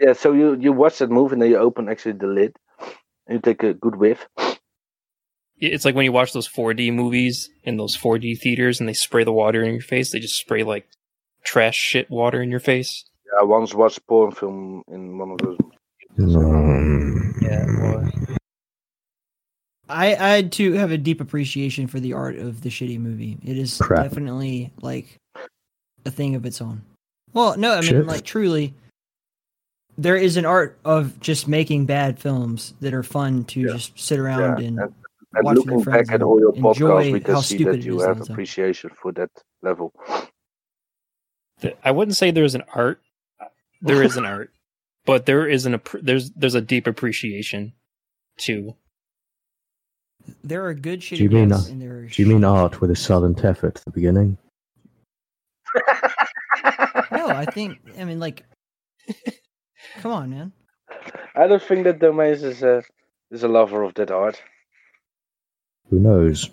Yeah, 0.00 0.14
so 0.14 0.32
you 0.32 0.54
you 0.58 0.72
watch 0.72 0.98
that 0.98 1.10
movie 1.10 1.34
and 1.34 1.42
then 1.42 1.50
you 1.50 1.58
open 1.58 1.88
actually 1.88 2.12
the 2.18 2.26
lid 2.26 2.56
and 3.28 3.36
you 3.36 3.38
take 3.40 3.62
a 3.62 3.72
good 3.74 3.94
whiff. 3.94 4.26
it's 5.58 5.84
like 5.84 5.94
when 5.94 6.04
you 6.04 6.12
watch 6.12 6.32
those 6.32 6.48
4D 6.48 6.92
movies 6.92 7.50
in 7.62 7.76
those 7.76 7.96
4D 7.96 8.38
theaters 8.40 8.80
and 8.80 8.88
they 8.88 8.94
spray 8.94 9.22
the 9.22 9.32
water 9.32 9.62
in 9.62 9.72
your 9.74 9.80
face. 9.82 10.10
They 10.10 10.18
just 10.18 10.38
spray 10.40 10.64
like 10.64 10.88
trash 11.44 11.76
shit 11.76 12.10
water 12.10 12.42
in 12.42 12.50
your 12.50 12.60
face. 12.60 13.04
Yeah, 13.26 13.40
I 13.40 13.44
once 13.44 13.74
watched 13.74 14.06
porn 14.06 14.32
film 14.32 14.82
in 14.88 15.18
one 15.18 15.30
of 15.32 15.38
those. 15.38 15.58
Mm. 16.18 17.42
Yeah, 17.42 17.66
boy. 17.66 18.34
I 19.88 20.36
I 20.36 20.42
too 20.42 20.72
have 20.74 20.90
a 20.90 20.98
deep 20.98 21.20
appreciation 21.20 21.86
for 21.86 22.00
the 22.00 22.12
art 22.12 22.36
of 22.36 22.62
the 22.62 22.68
shitty 22.68 22.98
movie. 22.98 23.38
It 23.44 23.56
is 23.56 23.78
Crap. 23.78 24.02
definitely 24.04 24.72
like 24.82 25.16
a 26.04 26.10
thing 26.10 26.34
of 26.34 26.44
its 26.44 26.60
own. 26.60 26.82
Well, 27.32 27.56
no, 27.56 27.72
I 27.72 27.80
mean 27.80 27.90
Shit. 27.90 28.06
like 28.06 28.24
truly 28.24 28.74
there 29.96 30.16
is 30.16 30.36
an 30.36 30.44
art 30.46 30.78
of 30.84 31.18
just 31.20 31.48
making 31.48 31.86
bad 31.86 32.18
films 32.18 32.74
that 32.80 32.94
are 32.94 33.02
fun 33.02 33.44
to 33.44 33.60
Yeah. 33.60 33.72
just 33.72 33.98
sit 33.98 34.18
around 34.18 34.60
Yeah, 34.60 34.66
and 34.68 34.78
and, 34.80 34.94
and 35.34 35.44
watch 35.44 35.56
with 35.56 35.66
looking 35.66 35.82
friends 35.84 36.08
back 36.08 36.14
at 36.14 36.20
and 36.20 36.22
all 36.24 36.38
your 36.40 36.54
enjoy 36.54 37.04
podcasts, 37.08 37.12
we 37.12 37.20
can 37.20 37.34
how 37.34 37.40
see 37.40 37.54
stupid 37.56 37.74
that 37.74 37.84
you 37.84 38.00
have 38.00 38.20
appreciation 38.30 38.90
for 39.00 39.12
that 39.12 39.30
level. 39.62 39.92
Th- 41.60 41.76
I 41.84 41.90
wouldn't 41.90 42.16
say 42.16 42.30
there's 42.30 42.54
an 42.54 42.64
art. 42.74 43.00
There 43.80 44.02
is 44.02 44.16
an 44.16 44.24
art, 44.34 44.50
but 45.06 45.26
there 45.26 45.46
is 45.48 45.66
an 45.66 45.80
there's 46.02 46.30
there's 46.32 46.54
a 46.54 46.60
deep 46.60 46.86
appreciation 46.86 47.72
too. 48.38 48.76
there 50.44 50.64
are 50.66 50.74
good 50.74 51.00
shitty 51.00 51.16
Do 51.18 51.24
you 51.24 51.30
mean, 51.30 51.48
bits 51.48 51.68
uh, 51.68 51.72
and 51.72 51.82
there 51.82 51.98
are 51.98 52.06
Do 52.06 52.22
you 52.22 52.28
mean 52.28 52.44
art 52.44 52.80
with 52.80 52.90
a 52.90 52.96
silent 52.96 53.44
F 53.44 53.64
at 53.64 53.74
the 53.76 53.90
beginning? 53.90 54.38
No, 57.10 57.28
I 57.28 57.46
think 57.46 57.78
I 57.98 58.04
mean 58.04 58.20
like 58.20 58.44
Come 60.00 60.12
on, 60.12 60.30
man. 60.30 60.52
I 61.34 61.46
don't 61.46 61.62
think 61.62 61.84
that 61.84 61.98
Domains 62.00 62.42
is 62.42 62.62
a 62.62 62.82
is 63.30 63.42
a 63.42 63.48
lover 63.48 63.82
of 63.82 63.94
that 63.94 64.10
art. 64.10 64.40
Who 65.90 65.98
knows? 66.00 66.50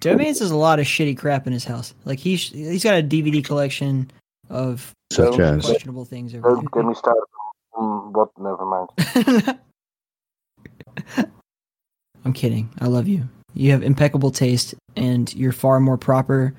Domains 0.00 0.38
has 0.40 0.50
a 0.50 0.56
lot 0.56 0.78
of 0.78 0.86
shitty 0.86 1.16
crap 1.16 1.46
in 1.46 1.52
his 1.52 1.64
house. 1.64 1.94
Like 2.04 2.18
he's 2.18 2.48
he's 2.50 2.84
got 2.84 2.98
a 2.98 3.02
DVD 3.02 3.44
collection 3.44 4.10
of 4.50 4.92
Such 5.12 5.38
as. 5.38 5.64
questionable 5.64 6.04
things 6.04 6.34
over 6.34 6.48
Don't 6.48 6.72
get 6.72 6.84
me 6.84 6.94
started. 6.94 7.24
Mm, 7.74 8.12
what? 8.12 8.28
Never 8.38 8.64
mind. 8.64 9.58
I'm 12.24 12.32
kidding. 12.32 12.68
I 12.80 12.86
love 12.86 13.06
you. 13.06 13.28
You 13.54 13.70
have 13.72 13.82
impeccable 13.82 14.30
taste, 14.30 14.74
and 14.96 15.32
you're 15.34 15.52
far 15.52 15.80
more 15.80 15.96
proper. 15.96 16.54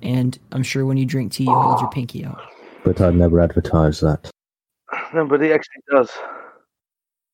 And 0.00 0.38
I'm 0.52 0.62
sure 0.62 0.86
when 0.86 0.96
you 0.96 1.04
drink 1.04 1.32
tea, 1.32 1.44
you 1.44 1.52
hold 1.52 1.80
your 1.80 1.90
pinky 1.90 2.24
out. 2.24 2.40
But 2.84 3.00
I'd 3.00 3.14
never 3.16 3.40
advertise 3.40 4.00
that. 4.00 4.30
No, 5.12 5.26
but 5.26 5.42
he 5.42 5.52
actually 5.52 5.82
does. 5.90 6.10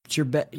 It's 0.07 0.17
your 0.17 0.25
bet. 0.25 0.53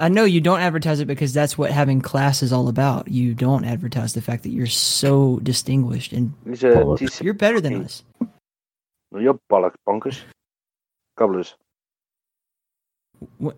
I 0.00 0.08
know 0.08 0.24
you 0.24 0.40
don't 0.40 0.60
advertise 0.60 1.00
it 1.00 1.04
because 1.04 1.34
that's 1.34 1.58
what 1.58 1.70
having 1.70 2.00
class 2.00 2.42
is 2.42 2.54
all 2.54 2.68
about. 2.68 3.08
You 3.08 3.34
don't 3.34 3.66
advertise 3.66 4.14
the 4.14 4.22
fact 4.22 4.44
that 4.44 4.48
you're 4.48 4.66
so 4.66 5.38
distinguished 5.42 6.12
and 6.12 6.32
Bollocks. 6.46 7.22
You're 7.22 7.34
better 7.34 7.60
than 7.60 7.84
us. 7.84 8.02
No, 9.12 9.20
you're 9.20 9.38
bollocks, 9.50 9.74
bonkers. 9.86 10.20
Gobblers. 11.18 11.54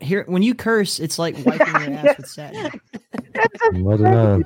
Here, 0.01 0.25
when 0.27 0.43
you 0.43 0.57
curse, 0.57 0.99
it's 0.99 1.17
like 1.17 1.37
wiping 1.47 1.69
your 1.69 1.99
ass 1.99 2.17
with 2.17 2.27
satin. 2.27 2.81
I 3.25 3.47
don't 3.73 4.01
know. 4.01 4.43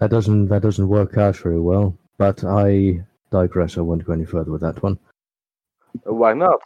That 0.00 0.10
doesn't 0.10 0.48
that 0.48 0.62
doesn't 0.62 0.88
work 0.88 1.16
out 1.16 1.36
very 1.36 1.60
well. 1.60 1.96
But 2.18 2.42
I 2.42 3.04
digress. 3.30 3.78
I 3.78 3.82
won't 3.82 4.04
go 4.04 4.12
any 4.12 4.24
further 4.24 4.50
with 4.50 4.62
that 4.62 4.82
one 4.82 4.98
Why 6.02 6.32
not? 6.32 6.60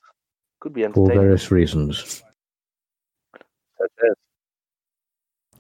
Could 0.61 0.73
be 0.73 0.85
entertaining. 0.85 1.11
for 1.11 1.21
various 1.21 1.51
reasons. 1.51 2.23
That's 3.79 3.95
it. 4.03 4.19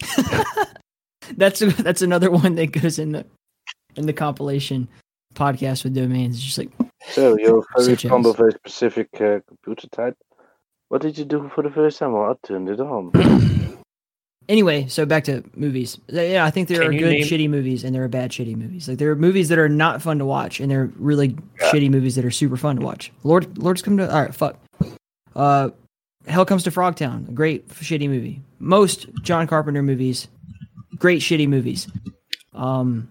that's 1.37 1.61
that's 1.61 2.03
another 2.03 2.31
one 2.31 2.55
that 2.57 2.73
goes 2.73 2.99
in 2.99 3.13
the 3.13 3.27
in 3.97 4.07
the 4.07 4.13
compilation 4.13 4.89
podcast 5.35 5.85
with 5.85 5.95
domains. 5.95 6.37
It's 6.37 6.45
just 6.45 6.59
like 6.59 6.71
So 7.11 7.39
you're 7.39 7.65
very 7.79 7.97
fond 7.97 8.27
of 8.27 8.41
a 8.41 8.51
specific 8.53 9.09
uh, 9.21 9.41
computer 9.47 9.89
type. 9.89 10.17
What 10.89 11.03
did 11.03 11.19
you 11.19 11.25
do 11.25 11.51
for 11.55 11.63
the 11.63 11.71
first 11.71 11.99
time? 11.99 12.13
Well, 12.13 12.31
I 12.31 12.47
turned 12.47 12.69
it 12.71 12.81
on. 12.81 13.13
anyway. 14.49 14.87
So 14.89 15.05
back 15.05 15.25
to 15.25 15.45
movies. 15.55 15.99
Yeah, 16.09 16.45
I 16.47 16.51
think 16.51 16.69
there 16.69 16.81
Can 16.81 16.95
are 16.95 16.99
good 16.99 17.11
name- 17.11 17.25
shitty 17.25 17.51
movies 17.51 17.85
and 17.85 17.95
there 17.95 18.05
are 18.05 18.09
bad 18.09 18.31
shitty 18.31 18.57
movies. 18.57 18.89
Like 18.89 18.99
there 18.99 19.11
are 19.11 19.17
movies 19.17 19.49
that 19.51 19.59
are 19.59 19.69
not 19.69 20.01
fun 20.01 20.19
to 20.19 20.25
watch 20.25 20.61
and 20.61 20.71
there 20.71 20.83
are 20.83 20.93
really 20.97 21.37
shitty 21.61 21.91
movies 21.91 22.15
that 22.15 22.25
are 22.25 22.31
super 22.31 22.57
fun 22.57 22.77
to 22.77 22.83
watch. 22.87 23.13
Lord, 23.23 23.59
Lord's 23.59 23.83
come 23.83 23.99
to 23.99 24.11
all 24.11 24.23
right. 24.23 24.35
Fuck. 24.35 24.59
Uh, 25.37 25.71
Hell 26.27 26.45
comes 26.45 26.65
to 26.65 26.71
Frogtown. 26.71 27.29
A 27.29 27.33
great 27.33 27.69
shitty 27.69 28.09
movie. 28.09 28.43
Most 28.59 29.07
John 29.23 29.47
Carpenter 29.47 29.83
movies, 29.83 30.29
great 30.99 31.23
shitty 31.23 31.49
movies. 31.49 31.89
Um, 32.55 33.09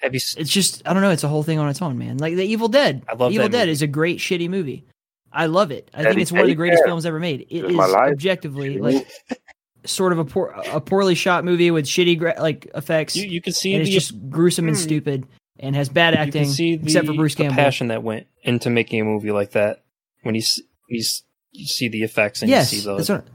Have 0.00 0.14
you? 0.14 0.18
s- 0.18 0.34
it's 0.36 0.50
just 0.50 0.82
I 0.86 0.92
don't 0.92 1.02
know. 1.02 1.10
It's 1.10 1.24
a 1.24 1.28
whole 1.28 1.42
thing 1.42 1.58
on 1.58 1.68
its 1.68 1.80
own, 1.82 1.98
man. 1.98 2.18
Like 2.18 2.36
the 2.36 2.44
Evil 2.44 2.68
Dead. 2.68 3.02
I 3.08 3.14
love 3.14 3.32
Evil 3.32 3.48
Dead 3.48 3.60
movie. 3.62 3.72
is 3.72 3.82
a 3.82 3.86
great 3.86 4.18
shitty 4.18 4.48
movie. 4.48 4.84
I 5.32 5.46
love 5.46 5.70
it. 5.70 5.90
I 5.94 5.98
Teddy 6.02 6.10
think 6.10 6.22
it's 6.22 6.32
one 6.32 6.42
of 6.42 6.46
the 6.48 6.54
greatest 6.54 6.80
Bear. 6.80 6.88
films 6.88 7.06
ever 7.06 7.18
made. 7.18 7.46
It's 7.48 7.68
is 7.72 7.78
objectively 7.78 8.78
like 8.78 9.08
sort 9.86 10.12
of 10.12 10.18
a 10.18 10.24
poor, 10.26 10.54
a 10.70 10.80
poorly 10.80 11.14
shot 11.14 11.44
movie 11.44 11.70
with 11.70 11.86
shitty 11.86 12.18
gra- 12.18 12.36
like 12.38 12.70
effects, 12.74 13.16
You, 13.16 13.26
you 13.28 13.40
can 13.40 13.54
see 13.54 13.72
and 13.72 13.80
it's 13.82 13.90
just 13.90 14.28
gruesome 14.30 14.68
and 14.68 14.76
Hmm. 14.76 14.82
stupid, 14.82 15.26
and 15.58 15.74
has 15.74 15.88
bad 15.88 16.12
you 16.14 16.20
acting 16.20 16.42
can 16.44 16.52
see 16.52 16.76
the, 16.76 16.84
except 16.84 17.06
for 17.06 17.14
Bruce 17.14 17.34
the 17.34 17.44
Campbell. 17.44 17.56
passion 17.56 17.88
that 17.88 18.02
went 18.02 18.26
into 18.42 18.68
making 18.68 19.00
a 19.00 19.04
movie 19.04 19.32
like 19.32 19.52
that. 19.52 19.82
When 20.22 20.34
he's 20.34 20.60
s- 20.90 21.22
you, 21.52 21.66
see 21.66 21.88
the 21.88 22.02
effects 22.02 22.42
and 22.42 22.50
yes, 22.50 22.72
you 22.72 22.80
see 22.80 22.84
the 22.86 22.94
what, 23.14 23.26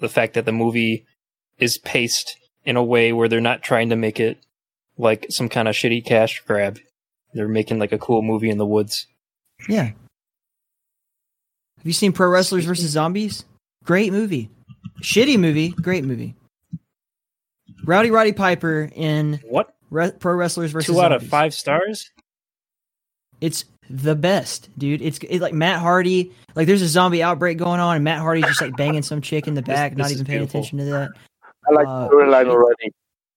the 0.00 0.08
fact 0.08 0.34
that 0.34 0.44
the 0.44 0.52
movie 0.52 1.06
is 1.58 1.78
paced 1.78 2.36
in 2.64 2.76
a 2.76 2.82
way 2.84 3.12
where 3.12 3.28
they're 3.28 3.40
not 3.40 3.62
trying 3.62 3.88
to 3.90 3.96
make 3.96 4.20
it 4.20 4.38
like 4.96 5.26
some 5.30 5.48
kind 5.48 5.68
of 5.68 5.74
shitty 5.74 6.04
cash 6.04 6.40
grab. 6.46 6.78
They're 7.32 7.48
making 7.48 7.78
like 7.78 7.92
a 7.92 7.98
cool 7.98 8.22
movie 8.22 8.50
in 8.50 8.58
the 8.58 8.66
woods. 8.66 9.06
yeah. 9.68 9.90
Have 11.78 11.88
you 11.88 11.92
seen 11.92 12.12
Pro 12.12 12.28
Wrestlers 12.28 12.64
versus 12.64 12.90
Zombies? 12.92 13.44
Great 13.84 14.10
movie. 14.12 14.48
Shitty 15.02 15.38
movie. 15.38 15.68
Great 15.70 16.02
movie. 16.04 16.34
Rowdy 17.84 18.10
Roddy 18.10 18.32
Piper 18.32 18.88
in 18.94 19.40
What? 19.46 19.74
Re- 19.90 20.12
Pro 20.12 20.34
Wrestlers 20.34 20.72
versus 20.72 20.94
Two 20.94 21.02
out 21.02 21.12
of 21.12 21.26
five 21.26 21.52
stars? 21.52 22.10
It's 23.40 23.64
the 23.90 24.14
best, 24.14 24.68
dude. 24.78 25.02
It's, 25.02 25.18
it's 25.28 25.42
like 25.42 25.54
Matt 25.54 25.80
Hardy. 25.80 26.32
Like 26.54 26.66
there's 26.66 26.82
a 26.82 26.88
zombie 26.88 27.22
outbreak 27.22 27.58
going 27.58 27.80
on, 27.80 27.96
and 27.96 28.04
Matt 28.04 28.20
Hardy's 28.20 28.44
just 28.46 28.60
like 28.60 28.76
banging 28.76 29.02
some 29.02 29.20
chick 29.20 29.46
in 29.46 29.54
the 29.54 29.62
back, 29.62 29.92
this 29.92 29.98
not 29.98 30.06
is 30.06 30.12
even 30.14 30.26
paying 30.26 30.38
beautiful. 30.40 30.60
attention 30.60 30.78
to 30.78 30.84
that. 30.86 31.10
I 31.68 31.72
like 31.72 31.86
Uh, 31.86 32.08
the 32.08 32.14
storyline 32.14 32.48
already. 32.48 32.92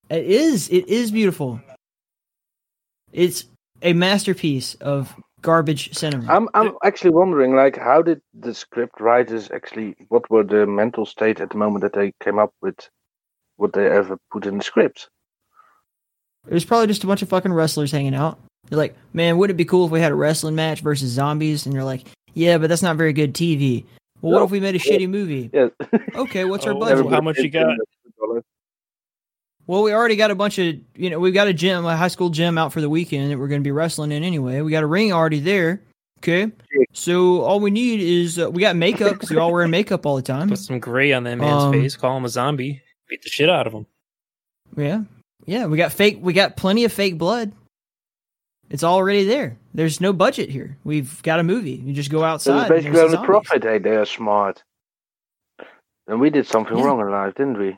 It 0.10 0.26
is. 0.26 0.70
It 0.70 0.88
is 0.88 1.12
beautiful. 1.12 1.60
It's 3.12 3.46
a 3.82 3.94
masterpiece 3.94 4.76
of 4.76 5.14
garbage 5.42 5.94
cinema. 5.96 6.32
I'm 6.32 6.50
I'm 6.54 6.76
actually 6.84 7.12
wondering, 7.12 7.56
like, 7.56 7.78
how 7.78 8.02
did 8.02 8.22
the 8.34 8.54
script 8.54 9.00
writers 9.00 9.50
actually? 9.52 9.96
What 10.10 10.30
were 10.30 10.44
the 10.44 10.66
mental 10.66 11.06
state 11.06 11.40
at 11.42 11.50
the 11.50 11.58
moment 11.58 11.82
that 11.84 11.94
they 11.94 12.14
came 12.24 12.40
up 12.40 12.52
with 12.62 12.76
what 13.58 13.74
they 13.74 13.88
ever 13.88 14.18
put 14.32 14.46
in 14.46 14.58
the 14.58 14.64
script? 14.64 15.10
It 16.48 16.54
was 16.54 16.66
probably 16.66 16.88
just 16.88 17.04
a 17.04 17.08
bunch 17.08 17.22
of 17.22 17.30
fucking 17.30 17.52
wrestlers 17.52 17.92
hanging 17.92 18.16
out. 18.16 18.40
They're 18.70 18.78
like, 18.78 18.96
man, 19.14 19.38
wouldn't 19.38 19.56
it 19.56 19.58
be 19.58 19.66
cool 19.66 19.86
if 19.86 19.92
we 19.92 20.00
had 20.00 20.12
a 20.12 20.16
wrestling 20.16 20.56
match 20.56 20.82
versus 20.82 21.10
zombies? 21.12 21.66
And 21.66 21.74
you're 21.74 21.84
like, 21.84 22.06
yeah, 22.34 22.58
but 22.58 22.68
that's 22.68 22.82
not 22.82 22.98
very 22.98 23.14
good 23.14 23.34
TV. 23.34 23.86
Well, 24.22 24.34
what 24.34 24.44
if 24.44 24.52
we 24.52 24.60
made 24.60 24.76
a 24.76 24.80
shitty 24.80 25.10
movie? 25.10 25.50
Yeah. 25.54 25.70
Okay, 26.16 26.44
what's 26.46 26.66
our 26.66 26.74
Oh, 26.74 26.80
budget? 26.80 27.10
how 27.10 27.22
much 27.22 27.38
you 27.38 27.50
got? 27.50 27.76
Well, 29.66 29.84
we 29.84 29.92
already 29.92 30.16
got 30.16 30.32
a 30.32 30.36
bunch 30.36 30.60
of, 30.60 30.76
you 30.96 31.10
know, 31.10 31.20
we've 31.20 31.34
got 31.34 31.48
a 31.50 31.54
gym, 31.54 31.86
a 31.86 31.98
high 31.98 32.08
school 32.08 32.30
gym 32.30 32.58
out 32.58 32.72
for 32.72 32.80
the 32.80 32.90
weekend 32.90 33.32
that 33.32 33.38
we're 33.38 33.50
going 33.50 33.60
to 33.60 33.68
be 33.68 33.72
wrestling 33.72 34.14
in 34.14 34.24
anyway. 34.24 34.62
We 34.62 34.72
got 34.72 34.82
a 34.84 34.88
ring 34.88 35.12
already 35.12 35.42
there. 35.42 35.82
Okay. 36.20 36.50
So 36.94 37.42
all 37.42 37.60
we 37.60 37.70
need 37.70 38.00
is, 38.00 38.40
uh, 38.40 38.50
we 38.50 38.62
got 38.62 38.78
makeup 38.78 39.12
because 39.14 39.30
we 39.30 39.36
all 39.36 39.52
wear 39.52 39.68
makeup 39.68 40.06
all 40.06 40.16
the 40.16 40.22
time. 40.22 40.48
Put 40.48 40.60
some 40.60 40.80
gray 40.80 41.12
on 41.12 41.26
that 41.26 41.36
man's 41.38 41.64
Um, 41.64 41.74
face, 41.74 41.98
call 41.98 42.16
him 42.16 42.24
a 42.24 42.30
zombie, 42.30 42.82
beat 43.10 43.22
the 43.24 43.30
shit 43.30 43.50
out 43.50 43.68
of 43.68 43.74
him. 43.74 43.86
Yeah. 44.78 45.02
Yeah. 45.46 45.66
We 45.66 45.76
got 45.76 45.92
fake, 45.92 46.20
we 46.22 46.32
got 46.32 46.56
plenty 46.56 46.86
of 46.86 46.94
fake 46.94 47.18
blood. 47.18 47.52
It's 48.70 48.84
already 48.84 49.24
there. 49.24 49.58
There's 49.74 50.02
no 50.02 50.12
budget 50.12 50.50
here. 50.50 50.78
We've 50.84 51.22
got 51.24 51.40
a 51.40 51.44
movie. 51.44 51.72
You 51.86 51.94
just 51.94 52.12
go 52.12 52.24
outside. 52.24 52.62
it's 52.64 52.70
basically 52.70 52.92
there's 52.92 53.04
only 53.06 53.16
zombies. 53.16 53.26
profit. 53.28 53.64
Hey, 53.64 53.78
they 53.80 53.96
are 53.96 54.06
smart. 54.06 54.64
And 56.08 56.20
we 56.20 56.30
did 56.30 56.46
something 56.48 56.78
Yeah. 56.78 56.84
wrong 56.86 57.00
in 57.00 57.10
life, 57.10 57.36
didn't 57.36 57.58
we? 57.58 57.78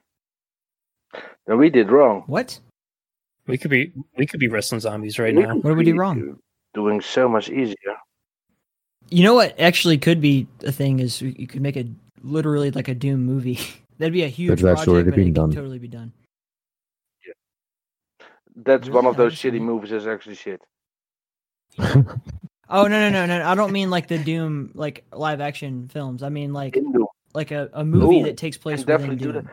And 1.47 1.59
we 1.59 1.69
did 1.69 1.91
wrong. 1.91 2.23
What? 2.27 2.59
We 3.47 3.57
could 3.57 3.71
be 3.71 3.91
we 4.17 4.25
could 4.27 4.39
be 4.39 4.47
wrestling 4.47 4.81
zombies 4.81 5.17
right 5.19 5.35
We 5.35 5.41
now. 5.43 5.55
What 5.55 5.69
did 5.69 5.77
we 5.77 5.83
do 5.85 5.95
wrong? 5.95 6.39
Doing 6.75 7.01
so 7.01 7.27
much 7.27 7.49
easier. 7.49 7.97
You 9.09 9.23
know 9.23 9.33
what 9.33 9.59
actually 9.59 9.97
could 9.97 10.21
be 10.21 10.47
a 10.63 10.71
thing 10.71 10.99
is 10.99 11.21
you 11.21 11.47
could 11.47 11.61
make 11.61 11.75
a 11.75 11.85
literally 12.23 12.69
like 12.69 12.87
a 12.87 12.93
Doom 12.95 13.25
movie. 13.25 13.59
That'd 13.97 14.13
be 14.13 14.23
a 14.23 14.27
huge 14.27 14.49
that's 14.49 14.61
project, 14.61 14.87
already 14.87 15.09
but 15.09 15.15
been 15.15 15.23
it 15.23 15.25
could 15.29 15.33
done. 15.35 15.51
totally 15.51 15.79
be 15.79 15.87
done. 15.87 16.13
Yeah. 17.25 17.33
That's 18.55 18.87
one 18.89 19.05
of 19.07 19.17
those 19.17 19.33
shitty 19.33 19.59
movies 19.59 19.89
that's 19.89 20.05
actually 20.05 20.35
shit. 20.35 20.61
Oh 22.71 22.83
no 22.83 22.99
no 22.99 23.09
no 23.09 23.25
no! 23.25 23.45
I 23.45 23.55
don't 23.55 23.71
mean 23.71 23.89
like 23.89 24.07
the 24.07 24.19
Doom 24.19 24.71
like 24.75 25.03
live 25.11 25.41
action 25.41 25.87
films. 25.87 26.21
I 26.21 26.29
mean 26.29 26.53
like 26.53 26.77
like 27.33 27.49
a, 27.51 27.69
a 27.73 27.83
movie 27.83 28.19
Ooh, 28.19 28.23
that 28.25 28.37
takes 28.37 28.57
place 28.57 28.85
within 28.85 29.17
Doom. 29.17 29.49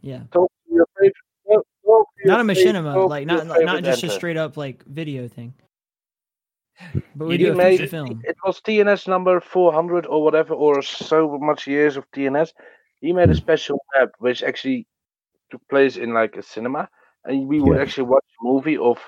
Yeah, 0.00 0.20
Talk 0.30 0.52
to 0.68 0.74
your 0.74 0.86
favorite- 0.96 1.14
talk- 1.48 1.66
talk 1.84 2.06
to 2.22 2.28
not 2.28 2.40
a 2.40 2.54
favorite- 2.54 2.76
machinima, 2.76 3.08
like 3.08 3.26
not 3.26 3.46
not 3.46 3.82
just 3.82 4.04
a 4.04 4.10
straight 4.10 4.36
up 4.36 4.56
like 4.56 4.84
video 4.84 5.26
thing. 5.26 5.54
But 7.16 7.28
we 7.28 7.38
He 7.38 7.44
do 7.44 7.52
a 7.52 7.54
made 7.56 7.88
film. 7.88 8.22
it 8.24 8.36
was 8.44 8.60
TNS 8.60 9.06
number 9.06 9.40
400 9.40 10.06
or 10.06 10.22
whatever, 10.24 10.54
or 10.54 10.82
so 10.82 11.38
much 11.38 11.68
years 11.68 11.96
of 11.96 12.10
TNS. 12.10 12.52
He 13.00 13.12
made 13.12 13.30
a 13.30 13.32
hmm. 13.32 13.38
special 13.38 13.84
web 13.96 14.10
which 14.18 14.42
actually 14.42 14.86
took 15.50 15.66
place 15.68 15.96
in 15.96 16.12
like 16.12 16.36
a 16.36 16.42
cinema, 16.42 16.88
and 17.24 17.48
we 17.48 17.60
would 17.60 17.78
actually 17.78 18.08
watch 18.08 18.24
a 18.40 18.44
movie 18.44 18.76
of 18.76 18.98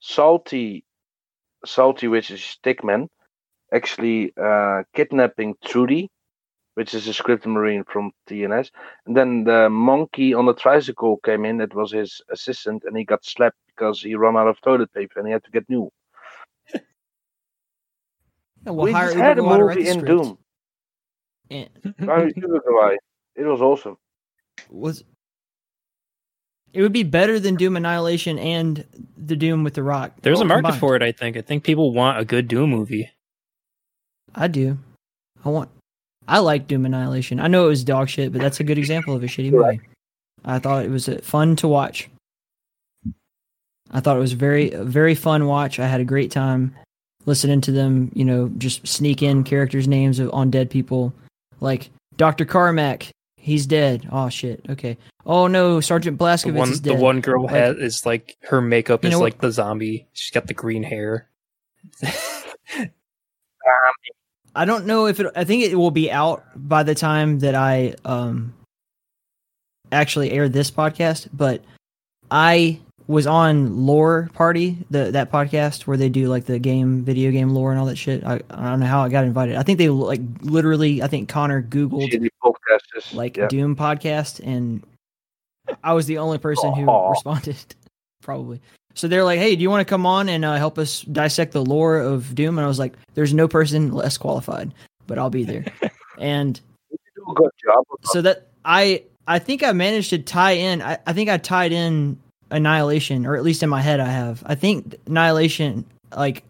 Salty, 0.00 0.84
Salty, 1.64 2.08
which 2.08 2.30
is 2.30 2.40
Stickman, 2.40 3.08
actually 3.72 4.32
uh, 4.40 4.82
kidnapping 4.94 5.54
Trudy, 5.64 6.10
which 6.74 6.94
is 6.94 7.06
a 7.06 7.14
script 7.14 7.46
marine 7.46 7.84
from 7.84 8.12
TNS, 8.28 8.70
and 9.06 9.16
then 9.16 9.44
the 9.44 9.68
monkey 9.68 10.34
on 10.34 10.46
the 10.46 10.54
tricycle 10.54 11.18
came 11.24 11.44
in. 11.44 11.58
That 11.58 11.74
was 11.74 11.92
his 11.92 12.20
assistant, 12.30 12.84
and 12.84 12.96
he 12.96 13.04
got 13.04 13.24
slapped 13.24 13.58
because 13.66 14.00
he 14.00 14.14
ran 14.14 14.36
out 14.36 14.48
of 14.48 14.60
toilet 14.60 14.92
paper 14.92 15.18
and 15.18 15.26
he 15.26 15.32
had 15.32 15.44
to 15.44 15.50
get 15.50 15.68
new. 15.68 15.90
Yeah, 16.72 16.80
we'll 18.66 18.86
we 18.86 18.92
just 18.92 19.16
had 19.16 19.38
a 19.38 19.42
Go 19.42 19.48
out 19.48 19.58
to 19.58 19.64
write 19.64 19.78
movie 19.78 19.88
in. 19.88 20.04
Doom. 20.04 20.38
And 21.50 21.68
I 22.00 22.32
Uber 22.36 22.60
Go 22.60 22.84
out. 22.84 22.98
It 23.36 23.44
was 23.44 23.60
awesome. 23.60 23.96
was 24.68 25.04
it 26.72 26.82
would 26.82 26.92
be 26.92 27.02
better 27.02 27.40
than 27.40 27.56
Doom 27.56 27.76
Annihilation 27.76 28.38
and 28.38 28.84
the 29.16 29.36
Doom 29.36 29.64
with 29.64 29.74
the 29.74 29.82
Rock. 29.82 30.12
There's 30.22 30.40
a 30.40 30.44
market 30.44 30.62
combined. 30.62 30.80
for 30.80 30.96
it. 30.96 31.02
I 31.02 31.12
think. 31.12 31.36
I 31.36 31.40
think 31.40 31.64
people 31.64 31.92
want 31.92 32.18
a 32.18 32.24
good 32.24 32.48
Doom 32.48 32.70
movie. 32.70 33.10
I 34.34 34.46
do. 34.48 34.78
I 35.44 35.48
want. 35.48 35.70
I 36.28 36.38
like 36.38 36.68
Doom 36.68 36.86
Annihilation. 36.86 37.40
I 37.40 37.48
know 37.48 37.66
it 37.66 37.70
was 37.70 37.82
dog 37.82 38.08
shit, 38.08 38.32
but 38.32 38.40
that's 38.40 38.60
a 38.60 38.64
good 38.64 38.78
example 38.78 39.14
of 39.16 39.22
a 39.22 39.26
shitty 39.26 39.50
movie. 39.50 39.80
I 40.44 40.58
thought 40.58 40.84
it 40.84 40.90
was 40.90 41.08
fun 41.22 41.56
to 41.56 41.68
watch. 41.68 42.08
I 43.90 44.00
thought 44.00 44.16
it 44.16 44.20
was 44.20 44.34
very, 44.34 44.70
very 44.70 45.16
fun 45.16 45.46
watch. 45.46 45.80
I 45.80 45.86
had 45.86 46.00
a 46.00 46.04
great 46.04 46.30
time 46.30 46.74
listening 47.26 47.60
to 47.62 47.72
them. 47.72 48.12
You 48.14 48.24
know, 48.24 48.48
just 48.56 48.86
sneak 48.86 49.22
in 49.22 49.42
characters' 49.42 49.88
names 49.88 50.20
of, 50.20 50.32
on 50.32 50.50
dead 50.50 50.70
people, 50.70 51.12
like 51.60 51.90
Doctor 52.16 52.44
Carmack. 52.44 53.10
He's 53.40 53.66
dead. 53.66 54.06
Oh 54.12 54.28
shit. 54.28 54.64
Okay. 54.68 54.98
Oh 55.24 55.46
no, 55.46 55.80
Sergeant 55.80 56.18
The 56.18 56.24
Blaskovitz 56.24 56.54
one, 56.54 56.70
is 56.70 56.82
the 56.82 56.94
one 56.94 57.20
girl 57.22 57.44
Like- 57.44 57.52
has 57.54 57.76
is 57.78 58.06
like 58.06 58.36
her 58.42 58.60
makeup 58.60 59.02
is 59.04 59.12
know 59.12 59.20
like 59.20 59.40
the 59.40 59.50
zombie. 59.50 60.06
She's 60.12 60.30
got 60.30 60.46
the 60.46 60.54
green 60.54 60.82
hair. 60.82 61.28
I 64.54 64.64
don't 64.64 64.86
know 64.86 65.06
if 65.06 65.20
it. 65.20 65.32
I 65.34 65.44
think 65.44 65.62
it 65.62 65.74
will 65.76 65.90
be 65.90 66.10
out 66.10 66.44
by 66.54 66.82
the 66.82 66.94
time 66.94 67.38
that 67.38 67.54
I 67.54 67.94
um 68.04 68.52
actually 69.90 70.32
air 70.32 70.48
this 70.48 70.70
podcast. 70.70 71.28
But 71.32 71.62
I 72.30 72.80
was 73.10 73.26
on 73.26 73.86
Lore 73.86 74.30
Party, 74.34 74.78
the 74.88 75.10
that 75.10 75.32
podcast 75.32 75.86
where 75.86 75.96
they 75.96 76.08
do 76.08 76.28
like 76.28 76.44
the 76.44 76.60
game, 76.60 77.02
video 77.02 77.32
game 77.32 77.50
lore 77.50 77.72
and 77.72 77.80
all 77.80 77.86
that 77.86 77.96
shit. 77.96 78.24
I, 78.24 78.40
I 78.50 78.70
don't 78.70 78.80
know 78.80 78.86
how 78.86 79.02
I 79.02 79.08
got 79.08 79.24
invited. 79.24 79.56
I 79.56 79.64
think 79.64 79.78
they 79.78 79.88
like 79.88 80.20
literally. 80.42 81.02
I 81.02 81.08
think 81.08 81.28
Connor 81.28 81.60
googled 81.60 82.30
like 83.12 83.36
yeah. 83.36 83.48
Doom 83.48 83.74
podcast, 83.74 84.40
and 84.44 84.82
I 85.82 85.94
was 85.94 86.06
the 86.06 86.18
only 86.18 86.38
person 86.38 86.72
who 86.72 86.86
responded, 87.10 87.74
probably. 88.22 88.60
So 88.94 89.08
they're 89.08 89.24
like, 89.24 89.40
"Hey, 89.40 89.56
do 89.56 89.62
you 89.62 89.70
want 89.70 89.86
to 89.86 89.90
come 89.90 90.06
on 90.06 90.28
and 90.28 90.44
uh, 90.44 90.54
help 90.54 90.78
us 90.78 91.02
dissect 91.02 91.52
the 91.52 91.64
lore 91.64 91.98
of 91.98 92.32
Doom?" 92.36 92.58
And 92.58 92.64
I 92.64 92.68
was 92.68 92.78
like, 92.78 92.94
"There's 93.14 93.34
no 93.34 93.48
person 93.48 93.92
less 93.92 94.18
qualified, 94.18 94.72
but 95.08 95.18
I'll 95.18 95.30
be 95.30 95.42
there." 95.42 95.64
and 96.18 96.60
You 96.90 96.98
do 97.16 97.32
a 97.32 97.34
good 97.34 97.50
job. 97.64 97.84
so 98.04 98.22
that 98.22 98.50
I 98.64 99.02
I 99.26 99.40
think 99.40 99.64
I 99.64 99.72
managed 99.72 100.10
to 100.10 100.18
tie 100.18 100.52
in. 100.52 100.80
I, 100.80 100.98
I 101.04 101.12
think 101.12 101.28
I 101.28 101.38
tied 101.38 101.72
in 101.72 102.16
Annihilation, 102.50 103.26
or 103.26 103.36
at 103.36 103.42
least 103.42 103.62
in 103.62 103.68
my 103.68 103.80
head, 103.80 104.00
I 104.00 104.08
have. 104.10 104.42
I 104.46 104.54
think 104.54 104.96
Annihilation 105.06 105.84
like 106.16 106.44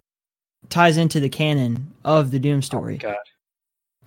ties 0.68 0.96
into 0.96 1.20
the 1.20 1.28
canon 1.28 1.92
of 2.04 2.30
the 2.30 2.38
Doom 2.38 2.62
story. 2.62 2.96
Oh 3.02 3.08
God. 3.08 3.16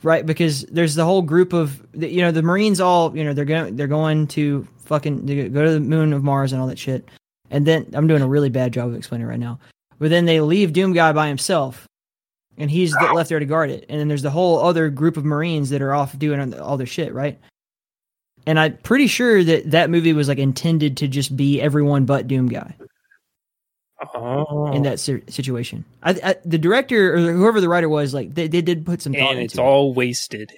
right? 0.02 0.26
Because 0.26 0.64
there's 0.64 0.96
the 0.96 1.06
whole 1.06 1.22
group 1.22 1.54
of 1.54 1.86
the- 1.92 2.10
you 2.10 2.22
know 2.22 2.32
the 2.32 2.42
marines 2.42 2.80
all 2.80 3.16
you 3.16 3.24
know 3.24 3.34
they're 3.34 3.46
going 3.46 3.76
they're 3.76 3.88
going 3.88 4.28
to 4.28 4.68
fucking 4.86 5.26
they 5.26 5.48
go 5.50 5.64
to 5.64 5.72
the 5.72 5.80
moon 5.80 6.14
of 6.14 6.24
mars 6.24 6.52
and 6.54 6.62
all 6.62 6.68
that 6.68 6.80
shit. 6.80 7.08
And 7.52 7.66
then 7.68 7.90
i'm 7.94 8.08
doing 8.08 8.22
a 8.22 8.28
really 8.28 8.50
bad 8.50 8.74
job 8.74 8.90
of 8.90 8.96
explaining 8.96 9.28
right 9.28 9.40
now. 9.40 9.60
But 10.00 10.10
then 10.10 10.26
they 10.26 10.42
leave 10.42 10.74
doom 10.74 10.92
guy 10.94 11.12
by 11.14 11.28
himself 11.28 11.86
and 12.58 12.70
he's 12.70 12.94
left 13.14 13.30
there 13.30 13.40
to 13.40 13.46
guard 13.46 13.70
it. 13.70 13.86
And 13.90 14.00
then 14.00 14.08
there's 14.08 14.22
the 14.22 14.30
whole 14.32 14.60
other 14.60 14.90
group 14.90 15.18
of 15.18 15.26
marines 15.26 15.70
that 15.70 15.82
are 15.82 15.94
off 15.94 16.18
doing 16.20 16.54
all 16.60 16.78
their 16.78 16.86
shit 16.88 17.14
right 17.14 17.40
and 18.46 18.60
i'm 18.60 18.78
pretty 18.78 19.08
sure 19.08 19.44
that 19.44 19.70
that 19.72 19.90
movie 19.90 20.14
was 20.14 20.28
like 20.28 20.38
intended 20.38 20.98
to 20.98 21.08
just 21.08 21.36
be 21.38 21.60
everyone 21.62 22.06
but 22.06 22.28
doom 22.28 22.48
guy 22.48 22.74
Oh. 24.16 24.72
in 24.74 24.84
that 24.84 25.00
situation 25.00 25.86
I, 26.02 26.10
I 26.24 26.36
the 26.44 26.58
director 26.58 27.14
or 27.16 27.20
whoever 27.32 27.62
the 27.62 27.70
writer 27.70 27.88
was 27.88 28.14
like 28.14 28.34
they, 28.34 28.48
they 28.48 28.62
did 28.62 28.86
put 28.86 29.02
some 29.02 29.14
thought 29.14 29.32
and 29.32 29.40
it's 29.40 29.54
into 29.54 29.64
it. 29.64 29.66
all 29.66 29.94
wasted. 29.94 30.52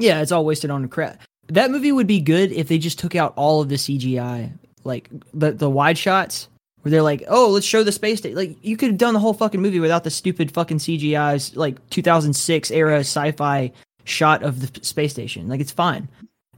Yeah, 0.00 0.20
it's 0.22 0.32
all 0.32 0.44
wasted 0.44 0.70
on 0.70 0.88
crap. 0.88 1.20
That 1.48 1.70
movie 1.70 1.92
would 1.92 2.08
be 2.08 2.20
good 2.20 2.50
if 2.50 2.66
they 2.66 2.78
just 2.78 2.98
took 2.98 3.14
out 3.14 3.32
all 3.36 3.60
of 3.60 3.68
the 3.68 3.76
CGI, 3.76 4.50
like 4.82 5.08
the 5.34 5.52
the 5.52 5.70
wide 5.70 5.96
shots 5.98 6.48
where 6.82 6.90
they're 6.90 7.02
like, 7.02 7.22
"Oh, 7.28 7.50
let's 7.50 7.64
show 7.66 7.84
the 7.84 7.92
space 7.92 8.18
station." 8.18 8.36
Like 8.36 8.56
you 8.60 8.76
could 8.76 8.88
have 8.90 8.98
done 8.98 9.14
the 9.14 9.20
whole 9.20 9.32
fucking 9.34 9.62
movie 9.62 9.78
without 9.78 10.02
the 10.02 10.10
stupid 10.10 10.50
fucking 10.50 10.78
CGI's 10.78 11.54
like 11.56 11.88
2006 11.90 12.72
era 12.72 12.98
sci-fi 13.00 13.70
shot 14.02 14.42
of 14.42 14.60
the 14.74 14.84
space 14.84 15.12
station. 15.12 15.48
Like 15.48 15.60
it's 15.60 15.70
fine, 15.72 16.08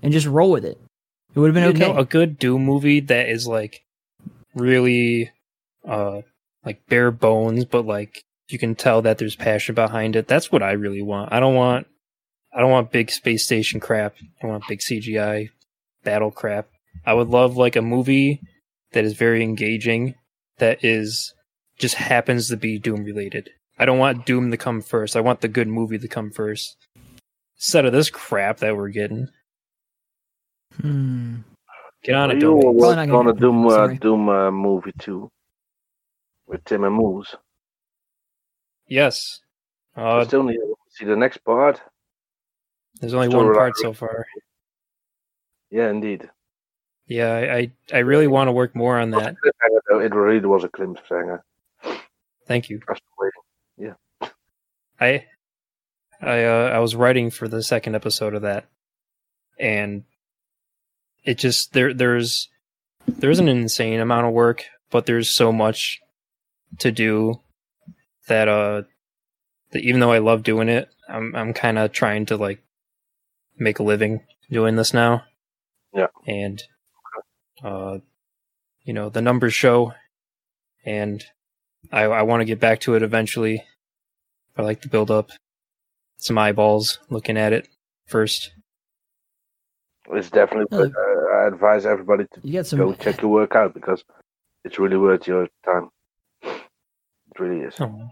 and 0.02 0.12
just 0.12 0.26
roll 0.26 0.50
with 0.50 0.64
it. 0.64 0.78
It 1.34 1.38
would 1.38 1.48
have 1.48 1.54
been 1.54 1.64
You 1.64 1.70
okay. 1.70 1.92
know, 1.92 1.98
a 1.98 2.04
good 2.04 2.38
Doom 2.38 2.64
movie 2.64 3.00
that 3.00 3.28
is 3.28 3.46
like 3.46 3.82
really 4.54 5.30
uh 5.86 6.22
like 6.64 6.86
bare 6.88 7.10
bones, 7.10 7.64
but 7.64 7.86
like 7.86 8.22
you 8.48 8.58
can 8.58 8.74
tell 8.74 9.02
that 9.02 9.18
there's 9.18 9.36
passion 9.36 9.74
behind 9.74 10.16
it. 10.16 10.26
That's 10.26 10.50
what 10.50 10.62
I 10.62 10.72
really 10.72 11.02
want. 11.02 11.32
I 11.32 11.40
don't 11.40 11.54
want 11.54 11.86
I 12.52 12.60
don't 12.60 12.70
want 12.70 12.90
big 12.90 13.10
space 13.10 13.44
station 13.44 13.80
crap. 13.80 14.14
I 14.42 14.46
want 14.46 14.66
big 14.68 14.80
CGI 14.80 15.50
battle 16.02 16.30
crap. 16.30 16.68
I 17.04 17.14
would 17.14 17.28
love 17.28 17.56
like 17.56 17.76
a 17.76 17.82
movie 17.82 18.40
that 18.92 19.04
is 19.04 19.12
very 19.12 19.42
engaging 19.42 20.14
that 20.58 20.84
is 20.84 21.34
just 21.78 21.94
happens 21.94 22.48
to 22.48 22.56
be 22.56 22.78
Doom 22.78 23.04
related. 23.04 23.50
I 23.78 23.84
don't 23.84 23.98
want 23.98 24.26
Doom 24.26 24.50
to 24.50 24.56
come 24.56 24.80
first. 24.80 25.14
I 25.16 25.20
want 25.20 25.40
the 25.40 25.48
good 25.48 25.68
movie 25.68 25.98
to 25.98 26.08
come 26.08 26.30
first. 26.30 26.76
Instead 27.56 27.84
of 27.84 27.92
this 27.92 28.10
crap 28.10 28.58
that 28.58 28.76
we're 28.76 28.88
getting. 28.88 29.28
Hmm. 30.80 31.36
Get 32.04 32.14
on 32.14 32.30
it, 32.30 32.40
you 32.40 32.52
were 32.54 32.62
dummies. 32.62 32.80
Probably 32.80 32.96
not 32.96 33.08
working 33.08 33.10
gonna 33.10 33.18
on 33.18 33.26
a 33.28 33.32
get- 33.32 33.40
Doom, 33.40 33.66
uh, 33.66 33.70
sorry. 33.70 33.98
Doom 33.98 34.28
uh, 34.28 34.50
movie 34.50 34.92
too. 34.98 35.30
With 36.46 36.64
Tim 36.64 36.84
and 36.84 36.94
Moose. 36.94 37.34
Yes. 38.86 39.40
I 39.96 40.00
Uh, 40.02 40.24
still 40.24 40.44
need 40.44 40.54
to 40.56 40.74
see 40.90 41.04
the 41.04 41.16
next 41.16 41.38
part. 41.44 41.80
there's 43.00 43.14
only 43.14 43.26
still 43.28 43.38
one 43.40 43.48
relying- 43.48 43.72
part 43.72 43.76
so 43.78 43.92
far. 43.92 44.26
Yeah, 45.70 45.90
indeed. 45.90 46.30
Yeah, 47.06 47.32
I 47.34 47.56
I, 47.56 47.72
I 47.94 47.98
really 47.98 48.26
want 48.26 48.48
to 48.48 48.52
work 48.52 48.74
more 48.74 48.98
on 48.98 49.10
that. 49.10 49.34
Cliffhanger, 49.36 49.80
though, 49.88 49.98
It 50.00 50.14
really 50.14 50.40
was 50.46 50.64
a 50.64 50.68
cliffhanger. 50.68 51.42
Thank 52.46 52.70
you. 52.70 52.80
I'm 52.88 52.96
still 52.96 53.06
waiting. 53.18 53.94
I 55.00 55.26
I 56.20 56.44
uh, 56.44 56.70
I 56.74 56.78
was 56.80 56.96
writing 56.96 57.30
for 57.30 57.46
the 57.46 57.62
second 57.62 57.94
episode 57.94 58.34
of 58.34 58.42
that, 58.42 58.66
and 59.60 60.02
it 61.28 61.36
just 61.36 61.74
there 61.74 61.92
there's 61.92 62.48
there's 63.06 63.38
an 63.38 63.48
insane 63.48 64.00
amount 64.00 64.26
of 64.26 64.32
work, 64.32 64.64
but 64.90 65.04
there's 65.04 65.28
so 65.28 65.52
much 65.52 66.00
to 66.78 66.90
do 66.90 67.40
that 68.28 68.48
uh 68.48 68.82
that 69.72 69.82
even 69.82 70.00
though 70.00 70.12
I 70.12 70.18
love 70.18 70.42
doing 70.42 70.70
it, 70.70 70.88
I'm 71.06 71.36
I'm 71.36 71.52
kind 71.52 71.78
of 71.78 71.92
trying 71.92 72.24
to 72.26 72.38
like 72.38 72.62
make 73.58 73.78
a 73.78 73.82
living 73.82 74.20
doing 74.50 74.76
this 74.76 74.94
now. 74.94 75.24
Yeah. 75.94 76.06
and 76.26 76.62
uh, 77.62 77.98
you 78.84 78.94
know 78.94 79.10
the 79.10 79.20
numbers 79.20 79.52
show, 79.54 79.92
and 80.86 81.22
I 81.92 82.04
I 82.04 82.22
want 82.22 82.40
to 82.40 82.46
get 82.46 82.60
back 82.60 82.80
to 82.80 82.94
it 82.94 83.02
eventually. 83.02 83.64
I 84.56 84.62
like 84.62 84.80
to 84.82 84.88
build 84.88 85.10
up 85.10 85.30
some 86.16 86.38
eyeballs 86.38 86.98
looking 87.10 87.36
at 87.36 87.52
it 87.52 87.68
first. 88.06 88.52
It's 90.12 90.30
definitely. 90.30 90.78
Worth- 90.78 90.94
I 90.96 91.07
advise 91.48 91.84
everybody 91.86 92.24
to 92.34 92.40
You 92.42 92.54
got 92.54 92.66
some. 92.66 92.78
go 92.78 92.94
check 92.94 93.20
your 93.22 93.30
work 93.30 93.54
out 93.54 93.74
because 93.74 94.04
it's 94.64 94.78
really 94.78 94.96
worth 94.96 95.26
your 95.26 95.48
time. 95.64 95.90
It 96.42 97.38
really 97.38 97.60
is. 97.60 97.74
Oh. 97.80 98.10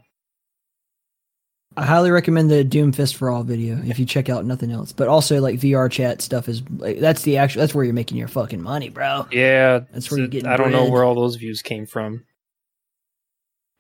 I 1.79 1.85
highly 1.85 2.11
recommend 2.11 2.51
the 2.51 2.65
Doom 2.65 2.93
Fist 2.93 3.17
for 3.17 3.29
All 3.29 3.43
video 3.43 3.79
if 3.85 3.99
you 3.99 4.07
check 4.07 4.31
out 4.31 4.47
nothing 4.47 4.71
else. 4.73 4.93
But 4.93 5.09
also 5.09 5.41
like 5.41 5.61
VR 5.61 5.91
chat 5.91 6.23
stuff 6.23 6.49
is 6.49 6.63
like 6.79 7.01
that's 7.01 7.23
the 7.23 7.37
actual 7.37 7.61
that's 7.61 7.75
where 7.75 7.85
you're 7.85 7.93
making 7.93 8.17
your 8.17 8.29
fucking 8.29 8.63
money, 8.63 8.89
bro. 8.89 9.27
Yeah, 9.31 9.81
That's 9.93 10.11
where 10.11 10.19
you 10.21 10.29
get 10.29 10.47
I 10.47 10.57
don't 10.57 10.73
know 10.73 10.89
where 10.89 11.05
all 11.05 11.15
those 11.15 11.37
views 11.37 11.61
came 11.61 11.85
from. 11.85 12.25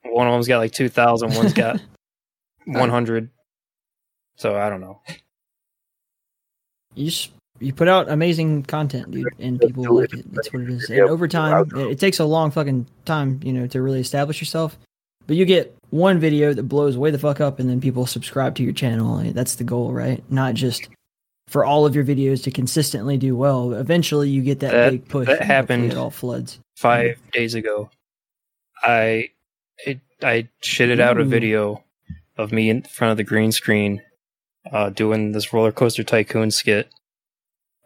One 0.05 0.27
of 0.27 0.33
them's 0.35 0.47
got 0.49 0.59
like 0.59 0.73
2,000, 0.73 1.35
one's 1.35 1.53
got 1.55 1.81
100. 2.67 3.31
So 4.37 4.57
I 4.57 4.69
don't 4.69 4.81
know. 4.83 5.01
you 6.95 7.07
just 7.07 7.31
you 7.61 7.73
put 7.73 7.89
out 7.89 8.09
amazing 8.09 8.63
content, 8.65 9.11
dude, 9.11 9.27
and 9.39 9.61
people 9.61 9.83
do 9.85 10.01
like 10.01 10.13
it. 10.13 10.21
it. 10.21 10.33
That's 10.35 10.53
what 10.53 10.63
it 10.63 10.71
is. 10.71 10.89
And 10.91 11.01
over 11.01 11.27
time, 11.29 11.69
it, 11.77 11.93
it 11.93 11.99
takes 11.99 12.19
a 12.19 12.25
long 12.25 12.51
fucking 12.51 12.87
time, 13.05 13.41
you 13.43 13.53
know, 13.53 13.67
to 13.69 13.83
really 13.83 14.01
establish 14.01 14.41
yourself. 14.41 14.79
But 15.27 15.37
you 15.37 15.45
get 15.45 15.77
one 15.91 16.19
video 16.21 16.53
that 16.55 16.63
blows 16.65 16.97
way 16.97 17.11
the 17.11 17.19
fuck 17.19 17.41
up, 17.41 17.59
and 17.59 17.69
then 17.69 17.81
people 17.81 18.07
subscribe 18.07 18.55
to 18.57 18.63
your 18.63 18.73
channel. 18.73 19.17
Like, 19.17 19.35
That's 19.35 19.57
the 19.57 19.65
goal, 19.65 19.93
right? 19.93 20.23
Not 20.31 20.55
just 20.55 20.89
for 21.49 21.65
all 21.65 21.87
of 21.87 21.95
your 21.95 22.05
videos 22.05 22.43
to 22.45 22.51
consistently 22.51 23.17
do 23.17 23.37
well. 23.37 23.73
Eventually, 23.73 24.29
you 24.29 24.43
get 24.43 24.61
that, 24.61 24.73
That- 24.73 24.91
big 24.91 25.09
push. 25.09 25.27
that 25.27 25.41
and 25.41 25.51
hopefully 25.51 25.55
happened. 25.55 25.93
It 25.93 25.97
all 25.99 26.11
floods. 26.11 26.59
five 26.77 27.19
days 27.33 27.55
ago. 27.55 27.91
I 28.83 29.31
it, 29.85 30.01
I 30.23 30.49
shitted 30.63 31.01
out 31.01 31.19
a 31.19 31.25
video 31.25 31.83
of 32.37 32.53
me 32.53 32.69
in 32.71 32.83
front 32.83 33.11
of 33.13 33.17
the 33.17 33.25
green 33.25 33.51
screen, 33.53 34.03
uh, 34.71 34.91
doing 34.91 35.33
this 35.33 35.53
roller 35.53 35.73
coaster 35.73 36.05
tycoon 36.05 36.51
skit, 36.51 36.89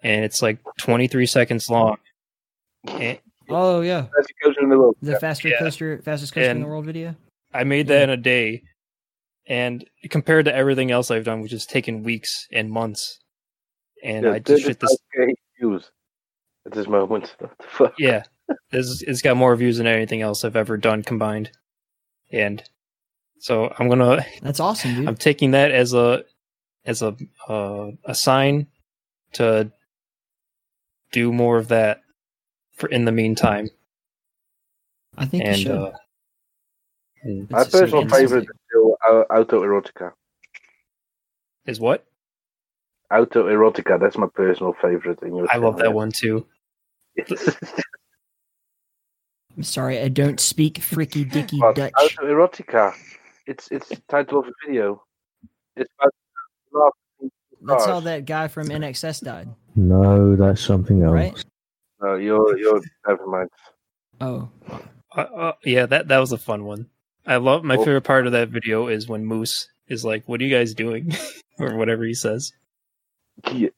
and 0.02 0.24
it's 0.24 0.42
like 0.42 0.58
23 0.78 1.26
seconds 1.26 1.68
long. 1.70 1.96
And 2.88 3.18
Oh 3.52 3.80
yeah, 3.80 4.06
As 4.18 4.26
it 4.26 4.36
goes 4.44 4.54
in 4.60 4.68
the 4.68 4.78
world. 4.78 4.96
the 5.02 5.18
faster 5.18 5.48
Yeah. 5.48 5.58
coaster, 5.58 6.00
fastest 6.02 6.32
coaster 6.32 6.50
in 6.50 6.60
the 6.60 6.66
world 6.66 6.84
video. 6.86 7.16
I 7.52 7.64
made 7.64 7.88
that 7.88 8.04
in 8.04 8.10
a 8.10 8.16
day, 8.16 8.62
and 9.48 9.84
compared 10.08 10.44
to 10.44 10.54
everything 10.54 10.92
else 10.92 11.10
I've 11.10 11.24
done, 11.24 11.40
which 11.40 11.50
has 11.50 11.66
taken 11.66 12.04
weeks 12.04 12.46
and 12.52 12.70
months, 12.70 13.18
and 14.04 14.24
Yeah, 14.24 14.32
I 14.32 14.38
just 14.38 14.62
shit 14.62 14.78
this. 14.78 14.96
35K 15.16 15.34
views 15.58 15.90
at 16.64 16.72
this 16.72 16.86
moment. 16.86 17.34
What 17.40 17.50
the 17.58 17.64
fuck? 17.66 17.94
Yeah, 17.98 18.22
this 18.70 19.02
it's 19.02 19.20
got 19.20 19.36
more 19.36 19.56
views 19.56 19.78
than 19.78 19.88
anything 19.88 20.22
else 20.22 20.44
I've 20.44 20.54
ever 20.56 20.76
done 20.76 21.02
combined, 21.02 21.50
and 22.30 22.62
so 23.40 23.74
I'm 23.80 23.88
gonna 23.88 24.24
That's 24.42 24.60
awesome, 24.60 24.94
dude. 24.94 25.08
I'm 25.08 25.16
taking 25.16 25.50
that 25.50 25.72
as 25.72 25.92
a 25.92 26.24
as 26.84 27.02
a 27.02 27.16
uh, 27.48 27.90
a 28.04 28.14
sign 28.14 28.68
to 29.32 29.72
do 31.12 31.32
more 31.32 31.58
of 31.58 31.68
that 31.68 32.02
for 32.72 32.88
in 32.88 33.04
the 33.04 33.12
meantime. 33.12 33.68
I 35.16 35.26
think 35.26 35.44
you 35.44 35.50
And 35.50 35.58
should. 35.58 35.70
uh, 35.72 35.92
and 37.22 37.50
My 37.50 37.64
personal 37.64 38.08
favorite 38.08 38.44
is 38.44 38.50
still 38.68 38.96
uh, 39.08 39.24
autoerotica. 39.30 40.12
is 41.66 41.80
what 41.80 42.06
Autoerotica, 43.12 43.98
that's 43.98 44.16
my 44.16 44.28
personal 44.28 44.72
favorite. 44.80 45.20
In 45.22 45.34
your 45.34 45.46
I 45.50 45.56
love 45.56 45.78
that 45.78 45.92
one 45.92 46.12
too. 46.12 46.46
I'm 49.56 49.64
sorry, 49.64 49.98
I 50.00 50.08
don't 50.08 50.38
speak 50.38 50.78
freaky 50.78 51.24
dicky 51.24 51.58
But 51.58 51.74
Dutch. 51.74 51.92
autoerotica, 51.94 52.94
it's 53.46 53.68
it's 53.72 53.88
the 53.88 54.00
title 54.08 54.38
of 54.40 54.46
the 54.46 54.52
video. 54.64 55.02
It's 55.76 55.90
about 55.98 56.14
love. 56.72 56.92
That's 57.62 57.84
how 57.86 58.00
that 58.00 58.24
guy 58.24 58.48
from 58.48 58.68
INXS 58.68 59.22
died, 59.22 59.48
No, 59.76 60.34
that's 60.36 60.62
something 60.62 61.02
else. 61.02 61.12
right? 61.12 61.44
No, 62.02 62.14
you're 62.16 62.56
you're 62.58 62.80
never 63.06 63.26
mind. 63.26 63.48
Oh, 64.20 64.48
Uh, 65.16 65.20
uh, 65.20 65.52
yeah, 65.64 65.86
that 65.86 66.08
that 66.08 66.18
was 66.18 66.32
a 66.32 66.38
fun 66.38 66.64
one. 66.64 66.86
I 67.26 67.36
love 67.36 67.64
my 67.64 67.76
Cool. 67.76 67.84
favorite 67.84 68.02
part 68.04 68.26
of 68.26 68.32
that 68.32 68.48
video 68.48 68.88
is 68.88 69.08
when 69.08 69.24
Moose 69.26 69.68
is 69.88 70.04
like, 70.04 70.22
"What 70.26 70.40
are 70.40 70.44
you 70.44 70.54
guys 70.54 70.72
doing?" 70.74 71.12
or 71.58 71.76
whatever 71.76 72.04
he 72.04 72.14
says. 72.14 72.52
Yeah. 73.52 73.68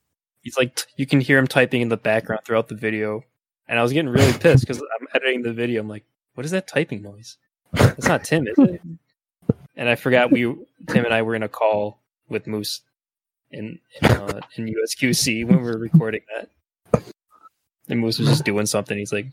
He's 0.43 0.57
like, 0.59 0.75
t- 0.77 0.85
you 0.97 1.07
can 1.07 1.21
hear 1.21 1.39
him 1.39 1.47
typing 1.47 1.83
in 1.83 1.89
the 1.89 1.97
background 1.97 2.43
throughout 2.45 2.69
the 2.69 2.75
video, 2.75 3.23
and 3.69 3.79
I 3.79 3.83
was 3.83 3.93
getting 3.93 4.11
really 4.11 4.33
pissed 4.39 4.63
because 4.67 4.79
I'm 4.79 5.07
editing 5.15 5.43
the 5.43 5.53
video. 5.53 5.81
I'm 5.81 5.89
like, 5.89 6.05
"What 6.35 6.45
is 6.45 6.51
that 6.53 6.67
typing 6.69 7.03
noise? 7.03 7.37
That's 7.73 8.07
not 8.09 8.25
Tim, 8.25 8.47
is 8.47 8.59
it?" 8.59 8.81
And 9.75 9.89
I 9.89 9.95
forgot 9.95 10.31
we 10.31 10.43
Tim 10.89 11.05
and 11.07 11.15
I 11.15 11.23
were 11.23 11.35
in 11.35 11.43
a 11.43 11.49
call 11.49 11.99
with 12.29 12.47
Moose 12.47 12.83
in 13.53 13.79
in, 14.01 14.11
uh, 14.11 14.41
in 14.57 14.67
USQC 14.67 15.47
when 15.47 15.59
we 15.59 15.65
were 15.71 15.79
recording 15.79 16.23
that. 16.35 16.49
And 17.89 18.01
Moose 18.01 18.19
was 18.19 18.29
just 18.29 18.45
doing 18.45 18.67
something. 18.67 18.97
He's 18.97 19.13
like, 19.13 19.27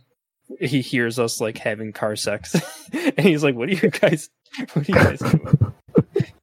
he 0.60 0.82
hears 0.82 1.20
us 1.20 1.40
like 1.40 1.58
having 1.58 1.94
car 1.94 2.16
sex, 2.16 2.56
and 2.94 3.20
he's 3.20 3.44
like, 3.44 3.56
"What 3.56 3.70
are 3.70 3.74
you 3.74 3.90
guys? 3.90 4.30
What 4.74 4.78
are 4.78 4.91
you 4.91 4.96
guys 4.96 5.20
doing?" 5.20 5.74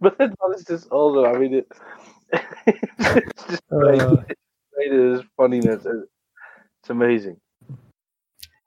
But 0.00 0.18
that 0.18 0.34
one 0.40 0.54
is 0.56 0.64
just 0.64 0.88
also, 0.90 1.24
I 1.24 1.38
mean, 1.38 1.54
it, 1.54 1.72
it's 2.66 3.44
just 3.46 3.62
great. 3.68 4.00
Uh. 4.02 4.16
It's 4.28 4.38
great, 4.74 4.92
it 4.92 5.14
is 5.14 5.22
funniness. 5.36 5.84
It- 5.86 6.08
It's 6.82 6.90
amazing. 6.90 7.36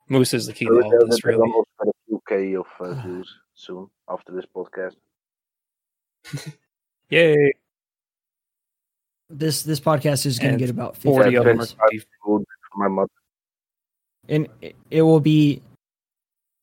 Moose 0.08 0.32
is 0.32 0.46
the 0.46 0.54
key 0.54 0.64
to 0.64 0.70
So 0.72 0.82
all 0.82 0.90
there's- 0.90 1.10
this, 1.10 1.24
really. 1.26 1.40
almost 1.42 1.68
got 1.78 1.88
a 1.88 1.92
few 2.06 2.22
K 2.26 2.54
of 2.54 2.66
uh, 2.80 2.94
views 3.02 3.30
soon 3.54 3.88
after 4.08 4.32
this 4.32 4.46
podcast. 4.46 4.96
Yay! 7.10 7.52
this 9.28 9.62
this 9.64 9.80
podcast 9.80 10.24
is 10.26 10.38
going 10.38 10.52
to 10.52 10.58
get 10.58 10.70
about 10.70 10.94
50 10.94 11.08
Forty 11.08 11.34
of 11.36 11.44
them 11.44 11.60
are. 11.60 12.40
My 12.76 12.88
mother. 12.88 13.10
and 14.28 14.48
it- 14.60 14.76
it 14.90 15.02
will 15.02 15.20
be 15.20 15.62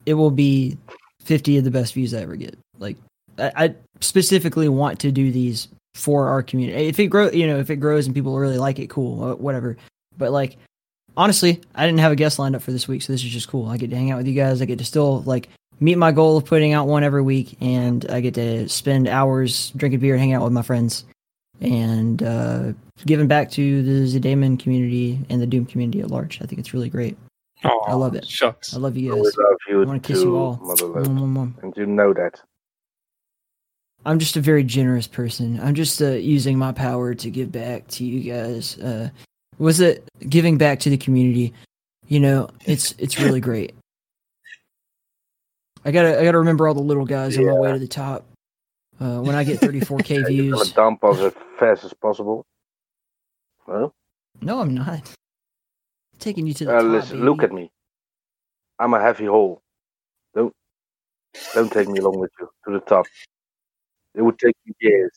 it 0.05 0.13
will 0.13 0.31
be 0.31 0.77
50 1.21 1.57
of 1.57 1.63
the 1.63 1.71
best 1.71 1.93
views 1.93 2.13
I 2.13 2.21
ever 2.21 2.35
get. 2.35 2.57
Like 2.77 2.97
I, 3.37 3.51
I 3.55 3.75
specifically 4.01 4.69
want 4.69 4.99
to 4.99 5.11
do 5.11 5.31
these 5.31 5.67
for 5.95 6.27
our 6.27 6.43
community. 6.43 6.87
If 6.87 6.99
it 6.99 7.07
grow, 7.07 7.29
you 7.31 7.47
know, 7.47 7.57
if 7.57 7.69
it 7.69 7.77
grows 7.77 8.05
and 8.05 8.13
people 8.15 8.37
really 8.37 8.57
like 8.57 8.79
it, 8.79 8.89
cool, 8.89 9.35
whatever. 9.37 9.77
But 10.17 10.31
like 10.31 10.57
honestly, 11.17 11.61
I 11.75 11.85
didn't 11.85 11.99
have 11.99 12.11
a 12.11 12.15
guest 12.15 12.37
lined 12.39 12.55
up 12.55 12.61
for 12.61 12.71
this 12.71 12.87
week, 12.87 13.01
so 13.01 13.11
this 13.13 13.23
is 13.23 13.29
just 13.31 13.47
cool. 13.47 13.67
I 13.67 13.77
get 13.77 13.89
to 13.89 13.95
hang 13.95 14.11
out 14.11 14.17
with 14.17 14.27
you 14.27 14.33
guys. 14.35 14.61
I 14.61 14.65
get 14.65 14.79
to 14.79 14.85
still 14.85 15.21
like 15.23 15.49
meet 15.83 15.97
my 15.97 16.11
goal 16.11 16.37
of 16.37 16.45
putting 16.45 16.73
out 16.73 16.87
one 16.87 17.03
every 17.03 17.21
week, 17.21 17.57
and 17.61 18.09
I 18.09 18.21
get 18.21 18.33
to 18.35 18.67
spend 18.69 19.07
hours 19.07 19.71
drinking 19.75 19.99
beer 19.99 20.13
and 20.13 20.19
hanging 20.19 20.35
out 20.35 20.43
with 20.43 20.53
my 20.53 20.61
friends, 20.61 21.03
and 21.59 22.23
uh, 22.23 22.71
giving 23.05 23.27
back 23.27 23.51
to 23.51 23.83
the 23.83 24.19
ZDaemon 24.19 24.59
community 24.59 25.19
and 25.29 25.41
the 25.41 25.47
Doom 25.47 25.65
community 25.65 25.99
at 25.99 26.09
large. 26.09 26.41
I 26.41 26.45
think 26.45 26.59
it's 26.59 26.73
really 26.73 26.89
great. 26.89 27.17
Aw, 27.65 27.91
I 27.91 27.93
love 27.93 28.15
it. 28.15 28.25
Shucks. 28.25 28.73
I 28.73 28.77
love 28.77 28.97
you 28.97 29.11
Always 29.13 29.35
guys. 29.35 29.45
love 29.45 29.57
you 29.67 29.81
I 29.81 29.85
want 29.85 30.03
to 30.03 30.07
kiss 30.13 30.23
you 30.23 30.35
all. 30.35 30.57
Motherlode. 30.57 31.05
Mwah, 31.05 31.19
mwah, 31.19 31.53
mwah. 31.53 31.63
And 31.63 31.73
you 31.77 31.85
know 31.85 32.13
that. 32.13 32.41
I'm 34.05 34.19
just 34.19 34.35
a 34.35 34.41
very 34.41 34.63
generous 34.63 35.07
person. 35.07 35.59
I'm 35.61 35.75
just 35.75 36.01
uh, 36.01 36.07
using 36.07 36.57
my 36.57 36.73
power 36.73 37.13
to 37.15 37.29
give 37.29 37.51
back 37.53 37.87
to 37.89 38.05
you 38.05 38.31
guys. 38.31 38.77
Uh, 38.79 39.09
was 39.59 39.79
it 39.79 40.03
giving 40.27 40.57
back 40.57 40.79
to 40.81 40.89
the 40.89 40.97
community? 40.97 41.53
You 42.07 42.19
know, 42.19 42.49
it's 42.65 42.95
it's 42.97 43.17
really 43.19 43.39
great. 43.39 43.73
I 45.85 45.91
gotta 45.91 46.19
I 46.19 46.23
gotta 46.23 46.37
remember 46.39 46.67
all 46.67 46.73
the 46.73 46.81
little 46.81 47.05
guys 47.05 47.37
on 47.37 47.45
my 47.45 47.53
way 47.53 47.71
to 47.71 47.79
the 47.79 47.87
top. 47.87 48.25
Uh, 48.99 49.19
when 49.19 49.35
I 49.35 49.43
get 49.43 49.59
34k 49.59 50.09
You're 50.09 50.21
gonna 50.21 50.29
views, 50.29 50.71
dump 50.71 51.03
us 51.03 51.19
as 51.19 51.33
fast 51.59 51.83
as 51.83 51.93
possible. 51.93 52.45
Well, 53.67 53.93
no, 54.41 54.59
I'm 54.59 54.73
not. 54.73 54.87
I'm 54.87 56.19
taking 56.19 56.47
you 56.47 56.53
to 56.55 56.65
the 56.65 56.75
uh, 56.77 56.81
top. 56.81 56.91
listen, 56.91 57.17
baby. 57.17 57.29
look 57.29 57.43
at 57.43 57.51
me. 57.51 57.71
I'm 58.79 58.93
a 58.93 59.01
heavy 59.01 59.25
hole. 59.25 59.61
Don't 60.35 60.53
don't 61.53 61.71
take 61.71 61.87
me 61.89 61.99
along 61.99 62.19
with 62.19 62.31
you 62.39 62.49
to 62.65 62.73
the 62.73 62.79
top. 62.81 63.05
It 64.15 64.21
would 64.21 64.37
take 64.37 64.55
you 64.65 64.73
years. 64.79 65.11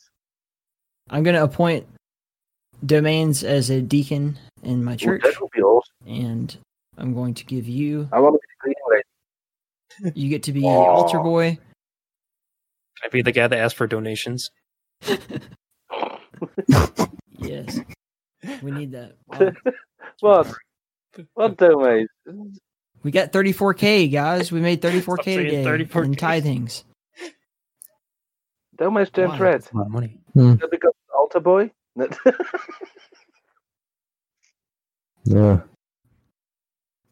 I'm 1.09 1.23
gonna 1.23 1.43
appoint 1.43 1.87
domains 2.85 3.43
as 3.43 3.69
a 3.69 3.81
deacon 3.81 4.37
in 4.63 4.83
my 4.83 4.93
Ooh, 4.93 4.97
church, 4.97 5.23
that 5.23 5.39
would 5.41 5.51
be 5.51 5.61
awesome. 5.61 5.93
and 6.05 6.57
I'm 6.97 7.13
going 7.13 7.33
to 7.35 7.45
give 7.45 7.67
you. 7.67 8.07
I 8.11 8.19
want 8.19 8.35
to 8.35 8.39
be 8.39 8.47
the 8.47 8.61
cleaning 8.61 8.75
lady. 8.89 9.03
You 10.13 10.29
get 10.29 10.43
to 10.43 10.53
be 10.53 10.63
Aw. 10.63 10.63
the 10.63 10.89
altar 10.89 11.19
boy. 11.19 11.51
Can 11.51 13.05
I 13.05 13.09
be 13.09 13.21
the 13.21 13.31
guy 13.31 13.47
that 13.47 13.57
asked 13.57 13.75
for 13.75 13.87
donations? 13.87 14.51
Yes, 17.39 17.79
we 18.61 18.71
need 18.71 18.91
that. 18.91 19.13
Wow. 19.27 19.51
What? 20.19 20.53
What 21.33 21.57
domain? 21.57 22.07
We 23.03 23.11
got 23.11 23.31
34k, 23.31 24.11
guys. 24.11 24.51
We 24.51 24.59
made 24.59 24.81
34k 24.81 25.23
today 25.23 25.63
34K. 25.63 26.05
in 26.05 26.15
tithings. 26.15 26.83
Domains 28.75 29.09
turned 29.11 29.33
Why? 29.33 29.39
red. 29.39 29.61
That's 29.61 29.71
a 29.71 29.77
lot 29.77 29.85
of 29.85 29.91
money. 29.91 30.19
Hmm. 30.33 30.55
That 30.55 30.71
becomes 30.71 30.93
altar 31.15 31.39
boy. 31.39 31.71
Yeah, 35.23 35.59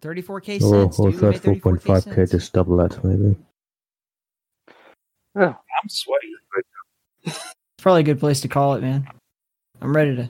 34k 0.06 0.62
or, 0.62 0.84
cents. 0.84 1.00
or 1.00 1.12
dude. 1.12 1.22
We 1.22 1.30
made 1.30 1.42
34k 1.42 1.62
34.5k, 1.82 2.04
cents. 2.16 2.32
just 2.32 2.54
double 2.54 2.78
that 2.78 3.04
maybe. 3.04 3.36
I'm 5.36 5.90
sweating. 5.90 6.36
It's 7.24 7.56
probably 7.80 8.02
a 8.02 8.06
good 8.06 8.20
place 8.20 8.42
to 8.42 8.48
call 8.48 8.76
it, 8.76 8.82
man. 8.82 9.08
I'm 9.82 9.96
ready 9.96 10.16
to 10.16 10.30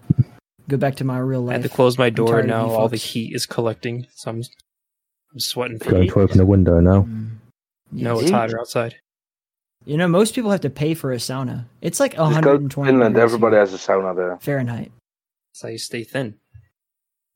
go 0.67 0.77
back 0.77 0.95
to 0.95 1.03
my 1.03 1.19
real 1.19 1.41
life. 1.41 1.51
I 1.51 1.53
had 1.53 1.63
to 1.63 1.69
close 1.69 1.97
my 1.97 2.09
door 2.09 2.41
now. 2.43 2.69
All 2.69 2.89
the 2.89 2.97
heat 2.97 3.35
is 3.35 3.45
collecting, 3.45 4.07
so 4.15 4.31
I'm 4.31 4.43
I'm 5.31 5.39
sweating. 5.39 5.77
Going 5.77 6.07
to 6.07 6.19
open 6.19 6.37
the 6.37 6.45
window 6.45 6.79
now. 6.79 7.03
Mm. 7.03 7.35
No, 7.91 8.19
it's 8.19 8.31
hotter 8.31 8.59
outside. 8.59 8.95
You 9.85 9.97
know, 9.97 10.07
most 10.07 10.33
people 10.33 10.49
have 10.51 10.61
to 10.61 10.69
pay 10.69 10.95
for 10.95 11.11
a 11.11 11.17
sauna. 11.17 11.65
It's 11.81 11.99
like 11.99 12.13
Just 12.13 12.17
go 12.17 12.29
to 12.29 12.35
120 12.47 12.89
Finland. 12.89 13.13
degrees 13.13 13.23
Everybody 13.33 13.55
has 13.57 13.73
a 13.73 13.77
sauna 13.77 14.15
there. 14.15 14.37
Fahrenheit. 14.41 14.91
That's 15.53 15.61
how 15.61 15.69
you 15.69 15.77
stay 15.77 16.03
thin. 16.03 16.35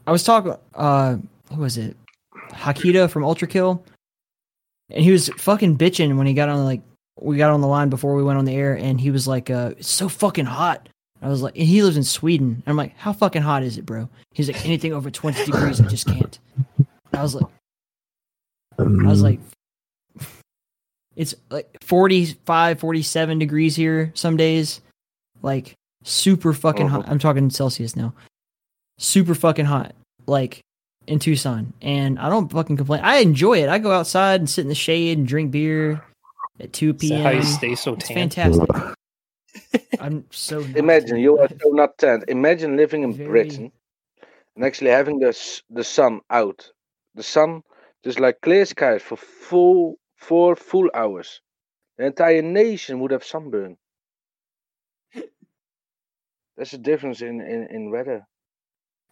I 0.08 0.12
was 0.12 0.24
talking. 0.24 0.56
Uh, 0.74 1.18
who 1.54 1.62
was 1.62 1.78
it? 1.78 1.96
Hakita 2.50 3.10
from 3.10 3.24
Ultrakill, 3.24 3.82
and 4.90 5.04
he 5.04 5.12
was 5.12 5.30
fucking 5.38 5.78
bitching 5.78 6.18
when 6.18 6.28
he 6.28 6.34
got 6.34 6.50
on 6.50 6.64
like 6.66 6.82
we 7.20 7.38
got 7.38 7.52
on 7.52 7.62
the 7.62 7.68
line 7.68 7.90
before 7.90 8.16
we 8.16 8.24
went 8.24 8.40
on 8.40 8.46
the 8.46 8.56
air, 8.56 8.76
and 8.78 9.00
he 9.00 9.12
was 9.12 9.28
like, 9.28 9.50
uh, 9.50 9.74
"It's 9.78 9.90
so 9.90 10.08
fucking 10.10 10.46
hot. 10.46 10.88
I 11.22 11.28
was 11.28 11.42
like, 11.42 11.58
and 11.58 11.68
he 11.68 11.84
lives 11.84 11.98
in 11.98 12.04
Sweden. 12.04 12.64
And 12.66 12.68
I'm 12.68 12.78
like, 12.78 12.96
how 12.96 13.12
fucking 13.12 13.42
hot 13.42 13.62
is 13.64 13.78
it, 13.78 13.86
bro? 13.86 14.08
He's 14.34 14.50
like, 14.50 14.64
anything 14.66 14.94
over 14.94 15.12
20 15.12 15.44
degrees, 15.44 15.82
I 15.82 15.86
just 15.88 16.08
can't. 16.08 16.40
I 17.12 17.22
was 17.22 17.36
like, 17.36 17.46
I 18.78 18.84
was 18.84 19.20
Um, 19.22 19.26
like, 19.26 19.40
it's 21.18 21.36
like 21.50 21.76
45, 21.84 22.80
47 22.80 23.40
degrees 23.40 23.76
here 23.76 24.12
some 24.16 24.38
days. 24.38 24.80
Like, 25.42 25.74
super 26.04 26.54
fucking 26.54 26.88
hot. 26.88 27.10
I'm 27.10 27.20
talking 27.20 27.50
Celsius 27.50 27.98
now. 27.98 28.14
Super 28.98 29.36
fucking 29.36 29.66
hot. 29.66 29.94
Like, 30.26 30.62
in 31.08 31.20
Tucson. 31.20 31.74
And 31.82 32.20
I 32.20 32.30
don't 32.30 32.52
fucking 32.52 32.78
complain. 32.78 33.02
I 33.04 33.18
enjoy 33.18 33.64
it. 33.64 33.70
I 33.70 33.80
go 33.80 33.92
outside 33.92 34.42
and 34.42 34.50
sit 34.50 34.62
in 34.62 34.70
the 34.70 34.76
shade 34.76 35.18
and 35.18 35.28
drink 35.28 35.52
beer 35.52 36.04
at 36.60 36.74
2 36.74 36.94
p.m. 36.96 37.24
how 37.24 37.30
you 37.32 37.44
stay 37.44 37.76
so 37.76 37.94
It's 37.94 38.08
tan? 38.08 38.30
fantastic. 38.30 38.70
I'm 40.00 40.26
so 40.30 40.60
Imagine 40.76 41.10
tan. 41.16 41.20
you 41.20 41.38
are 41.40 41.48
so 41.62 41.70
not 41.70 41.98
tan. 41.98 42.24
Imagine 42.28 42.78
living 42.78 43.04
in 43.04 43.14
Very- 43.14 43.30
Britain 43.30 43.72
and 44.56 44.66
actually 44.66 44.92
having 44.92 45.20
the 45.20 45.38
the 45.70 45.84
sun 45.84 46.22
out, 46.30 46.72
the 47.16 47.24
sun 47.24 47.64
just 48.04 48.20
like 48.20 48.42
clear 48.42 48.66
skies 48.66 49.02
for 49.02 49.18
full 49.18 49.96
four 50.18 50.56
full 50.56 50.90
hours. 50.94 51.42
The 51.98 52.06
entire 52.06 52.42
nation 52.42 53.00
would 53.02 53.12
have 53.12 53.24
sunburn. 53.26 53.78
That's 56.58 56.74
a 56.74 56.78
difference 56.78 57.22
in, 57.22 57.40
in, 57.42 57.68
in 57.72 57.90
weather. 57.92 58.26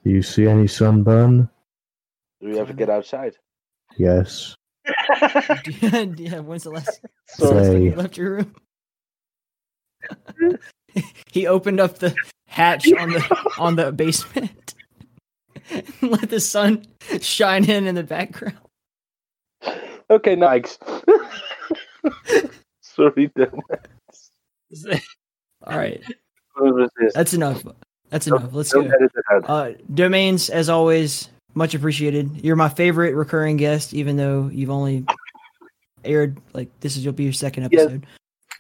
Do 0.04 0.10
you 0.10 0.22
see 0.22 0.48
any 0.48 0.68
sunburn? 0.68 1.50
Do 2.42 2.50
we 2.50 2.60
ever 2.60 2.74
get 2.74 2.90
outside? 2.90 3.36
Yes. 3.98 4.56
yeah, 5.82 6.40
when's 6.40 6.64
the 6.64 6.70
last 6.72 7.02
last 7.40 7.52
time 7.72 7.82
you 7.82 7.96
left 7.96 8.18
your 8.18 8.36
room? 8.36 8.56
he 11.32 11.48
opened 11.48 11.80
up 11.80 11.98
the 12.00 12.16
hatch 12.48 12.88
on 12.94 13.10
the 13.10 13.52
on 13.58 13.76
the 13.76 13.92
basement 13.92 14.76
and 15.70 16.12
let 16.12 16.30
the 16.30 16.40
sun 16.40 16.86
shine 17.22 17.70
in 17.70 17.88
in 17.88 17.96
the 17.96 18.04
background. 18.04 18.58
okay, 20.10 20.36
Nikes. 20.36 20.78
Sorry, 22.82 23.32
Dan. 23.36 23.52
All 25.64 25.78
right, 25.78 26.02
What 26.56 26.74
was 26.76 26.90
this? 27.00 27.14
that's 27.14 27.34
enough. 27.34 27.64
That's 28.10 28.28
enough. 28.28 28.54
Let's 28.54 28.72
go. 28.72 28.82
edit 28.82 29.12
it 29.16 29.26
out. 29.34 29.50
Uh, 29.50 29.72
domains, 29.94 30.50
as 30.50 30.70
always, 30.70 31.30
much 31.58 31.74
appreciated. 31.74 32.44
You're 32.44 32.56
my 32.56 32.70
favorite 32.70 33.16
recurring 33.16 33.58
guest, 33.58 33.94
even 33.94 34.16
though 34.16 34.50
you've 34.54 34.70
only 34.70 35.06
aired 36.06 36.38
like 36.54 36.70
this 36.80 36.96
is 36.96 37.04
you'll 37.04 37.14
be 37.14 37.24
your 37.24 37.34
second 37.34 37.66
episode. 37.66 38.06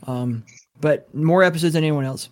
Um, 0.05 0.43
but 0.81 1.13
more 1.13 1.43
episodes 1.43 1.73
than 1.73 1.83
anyone 1.83 2.05
else. 2.05 2.29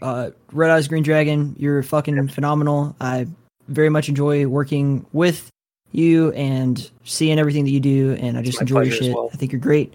Uh, 0.00 0.30
Red 0.52 0.70
Eyes 0.70 0.88
Green 0.88 1.02
Dragon, 1.02 1.54
you're 1.58 1.82
fucking 1.82 2.28
phenomenal. 2.28 2.96
I 3.00 3.26
very 3.68 3.90
much 3.90 4.08
enjoy 4.08 4.46
working 4.46 5.06
with 5.12 5.50
you 5.92 6.32
and 6.32 6.90
seeing 7.04 7.38
everything 7.38 7.64
that 7.64 7.70
you 7.70 7.80
do, 7.80 8.16
and 8.20 8.38
I 8.38 8.42
just 8.42 8.60
enjoy 8.60 8.82
your 8.82 8.92
shit. 8.92 9.14
well. 9.14 9.30
I 9.32 9.36
think 9.36 9.52
you're 9.52 9.60
great. 9.60 9.94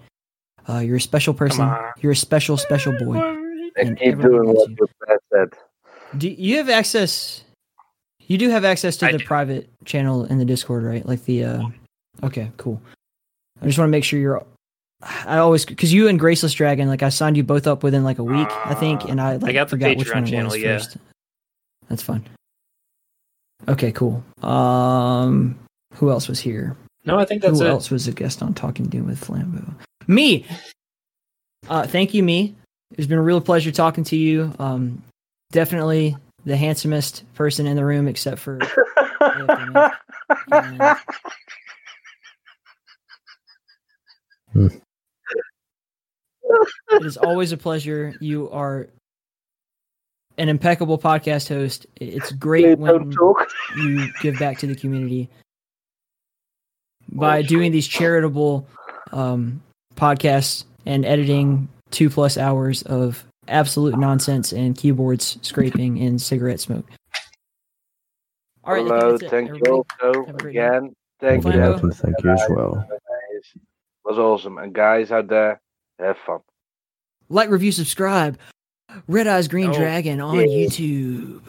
Uh, 0.68 0.78
you're 0.78 0.96
a 0.96 1.00
special 1.00 1.34
person. 1.34 1.70
You're 2.00 2.12
a 2.12 2.16
special, 2.16 2.56
special 2.56 2.92
boy. 2.98 3.18
And 3.18 3.88
and 3.88 3.98
keep 3.98 4.20
doing 4.20 4.48
what 4.48 4.70
you. 4.70 4.76
your 4.78 4.88
dad 5.06 5.18
said. 5.32 6.18
Do 6.18 6.28
you 6.28 6.56
have 6.58 6.68
access? 6.68 7.42
You 8.26 8.38
do 8.38 8.48
have 8.50 8.64
access 8.64 8.96
to 8.98 9.06
I 9.06 9.12
the 9.12 9.18
do. 9.18 9.24
private 9.24 9.68
channel 9.84 10.24
in 10.24 10.38
the 10.38 10.44
Discord, 10.44 10.84
right? 10.84 11.04
Like 11.06 11.24
the. 11.24 11.44
uh 11.44 11.62
Okay, 12.22 12.50
cool. 12.56 12.80
I 13.60 13.66
just 13.66 13.78
want 13.78 13.88
to 13.88 13.92
make 13.92 14.04
sure 14.04 14.18
you're. 14.18 14.44
I 15.02 15.36
always 15.38 15.66
because 15.66 15.92
you 15.92 16.08
and 16.08 16.18
Graceless 16.18 16.54
Dragon, 16.54 16.88
like 16.88 17.02
I 17.02 17.10
signed 17.10 17.36
you 17.36 17.42
both 17.42 17.66
up 17.66 17.82
within 17.82 18.02
like 18.04 18.18
a 18.18 18.24
week, 18.24 18.48
I 18.50 18.74
think, 18.74 19.04
and 19.04 19.20
I 19.20 19.36
like, 19.36 19.52
got 19.52 19.66
the 19.66 19.70
forgot 19.72 19.96
which 19.96 20.08
Patreon 20.08 20.14
one 20.14 20.24
it 20.24 20.30
channel, 20.30 20.50
was 20.52 20.62
yeah. 20.62 20.78
first. 20.78 20.96
That's 21.88 22.02
fine. 22.02 22.24
Okay, 23.68 23.92
cool. 23.92 24.24
Um, 24.42 25.58
who 25.94 26.10
else 26.10 26.28
was 26.28 26.40
here? 26.40 26.76
No, 27.04 27.18
I 27.18 27.24
think 27.24 27.42
that's 27.42 27.60
Who 27.60 27.66
it. 27.66 27.70
else 27.70 27.90
was 27.90 28.08
a 28.08 28.12
guest 28.12 28.42
on 28.42 28.54
Talking 28.54 28.86
Doom 28.86 29.06
with 29.06 29.24
Flambeau? 29.24 29.74
Me. 30.08 30.44
Uh, 31.68 31.86
thank 31.86 32.14
you, 32.14 32.22
me. 32.22 32.54
It's 32.96 33.06
been 33.06 33.18
a 33.18 33.22
real 33.22 33.40
pleasure 33.40 33.70
talking 33.70 34.04
to 34.04 34.16
you. 34.16 34.52
Um, 34.58 35.02
definitely 35.52 36.16
the 36.46 36.56
handsomest 36.56 37.24
person 37.34 37.66
in 37.66 37.76
the 37.76 37.84
room, 37.84 38.08
except 38.08 38.38
for 38.38 38.58
And 39.20 39.90
Hmm. 44.52 44.68
it 46.92 47.04
is 47.04 47.16
always 47.16 47.52
a 47.52 47.56
pleasure. 47.56 48.14
You 48.20 48.48
are 48.50 48.88
an 50.38 50.48
impeccable 50.48 50.98
podcast 50.98 51.48
host. 51.48 51.86
It's 51.96 52.32
great 52.32 52.78
when 52.78 53.10
talk. 53.10 53.48
you 53.76 54.08
give 54.22 54.38
back 54.38 54.58
to 54.58 54.66
the 54.66 54.74
community 54.74 55.28
by 57.08 57.42
doing 57.42 57.72
these 57.72 57.86
charitable 57.86 58.66
um, 59.12 59.62
podcasts 59.96 60.64
and 60.86 61.04
editing 61.04 61.68
two 61.90 62.08
plus 62.08 62.38
hours 62.38 62.82
of 62.82 63.24
absolute 63.48 63.98
nonsense 63.98 64.52
and 64.52 64.76
keyboards 64.76 65.38
scraping 65.42 66.00
and 66.00 66.20
cigarette 66.20 66.60
smoke. 66.60 66.86
All 68.64 68.74
right, 68.74 68.84
I 68.84 68.88
think 68.88 69.00
Hello, 69.00 69.10
that's 69.12 69.22
it, 69.22 69.30
thank 69.30 69.48
you 69.48 69.72
also 69.72 70.26
Have 70.26 70.34
a 70.34 70.38
great 70.38 70.54
night. 70.56 70.66
again. 70.66 70.94
Thank 71.20 71.42
Thank 71.44 71.54
you. 71.54 71.62
you, 71.62 71.90
Thank 71.92 72.14
you 72.24 72.30
as 72.30 72.42
well. 72.50 72.74
Guys. 72.90 73.62
was 74.04 74.18
awesome. 74.18 74.58
And 74.58 74.74
guys 74.74 75.10
out 75.12 75.28
there, 75.28 75.60
have 75.98 76.16
fun. 76.26 76.40
Like, 77.28 77.48
review, 77.48 77.72
subscribe. 77.72 78.38
Red 79.08 79.26
Eyes 79.26 79.48
Green 79.48 79.70
No. 79.70 79.78
Dragon 79.78 80.20
on 80.20 80.34
Yeah. 80.36 80.42
YouTube. 80.46 81.40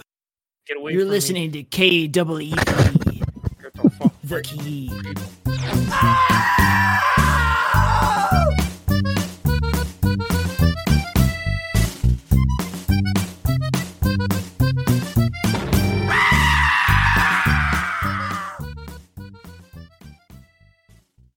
Get 0.67 0.77
away 0.77 0.91
You're 0.93 1.01
from 1.01 1.09
me. 1.09 1.15
listening 1.15 1.51
to 1.53 1.63
K 1.63 2.07
double 2.07 2.39
E 2.41 2.51
the 2.51 4.11
the 4.23 4.41
key. 4.41 4.91
Ah! 5.47 6.53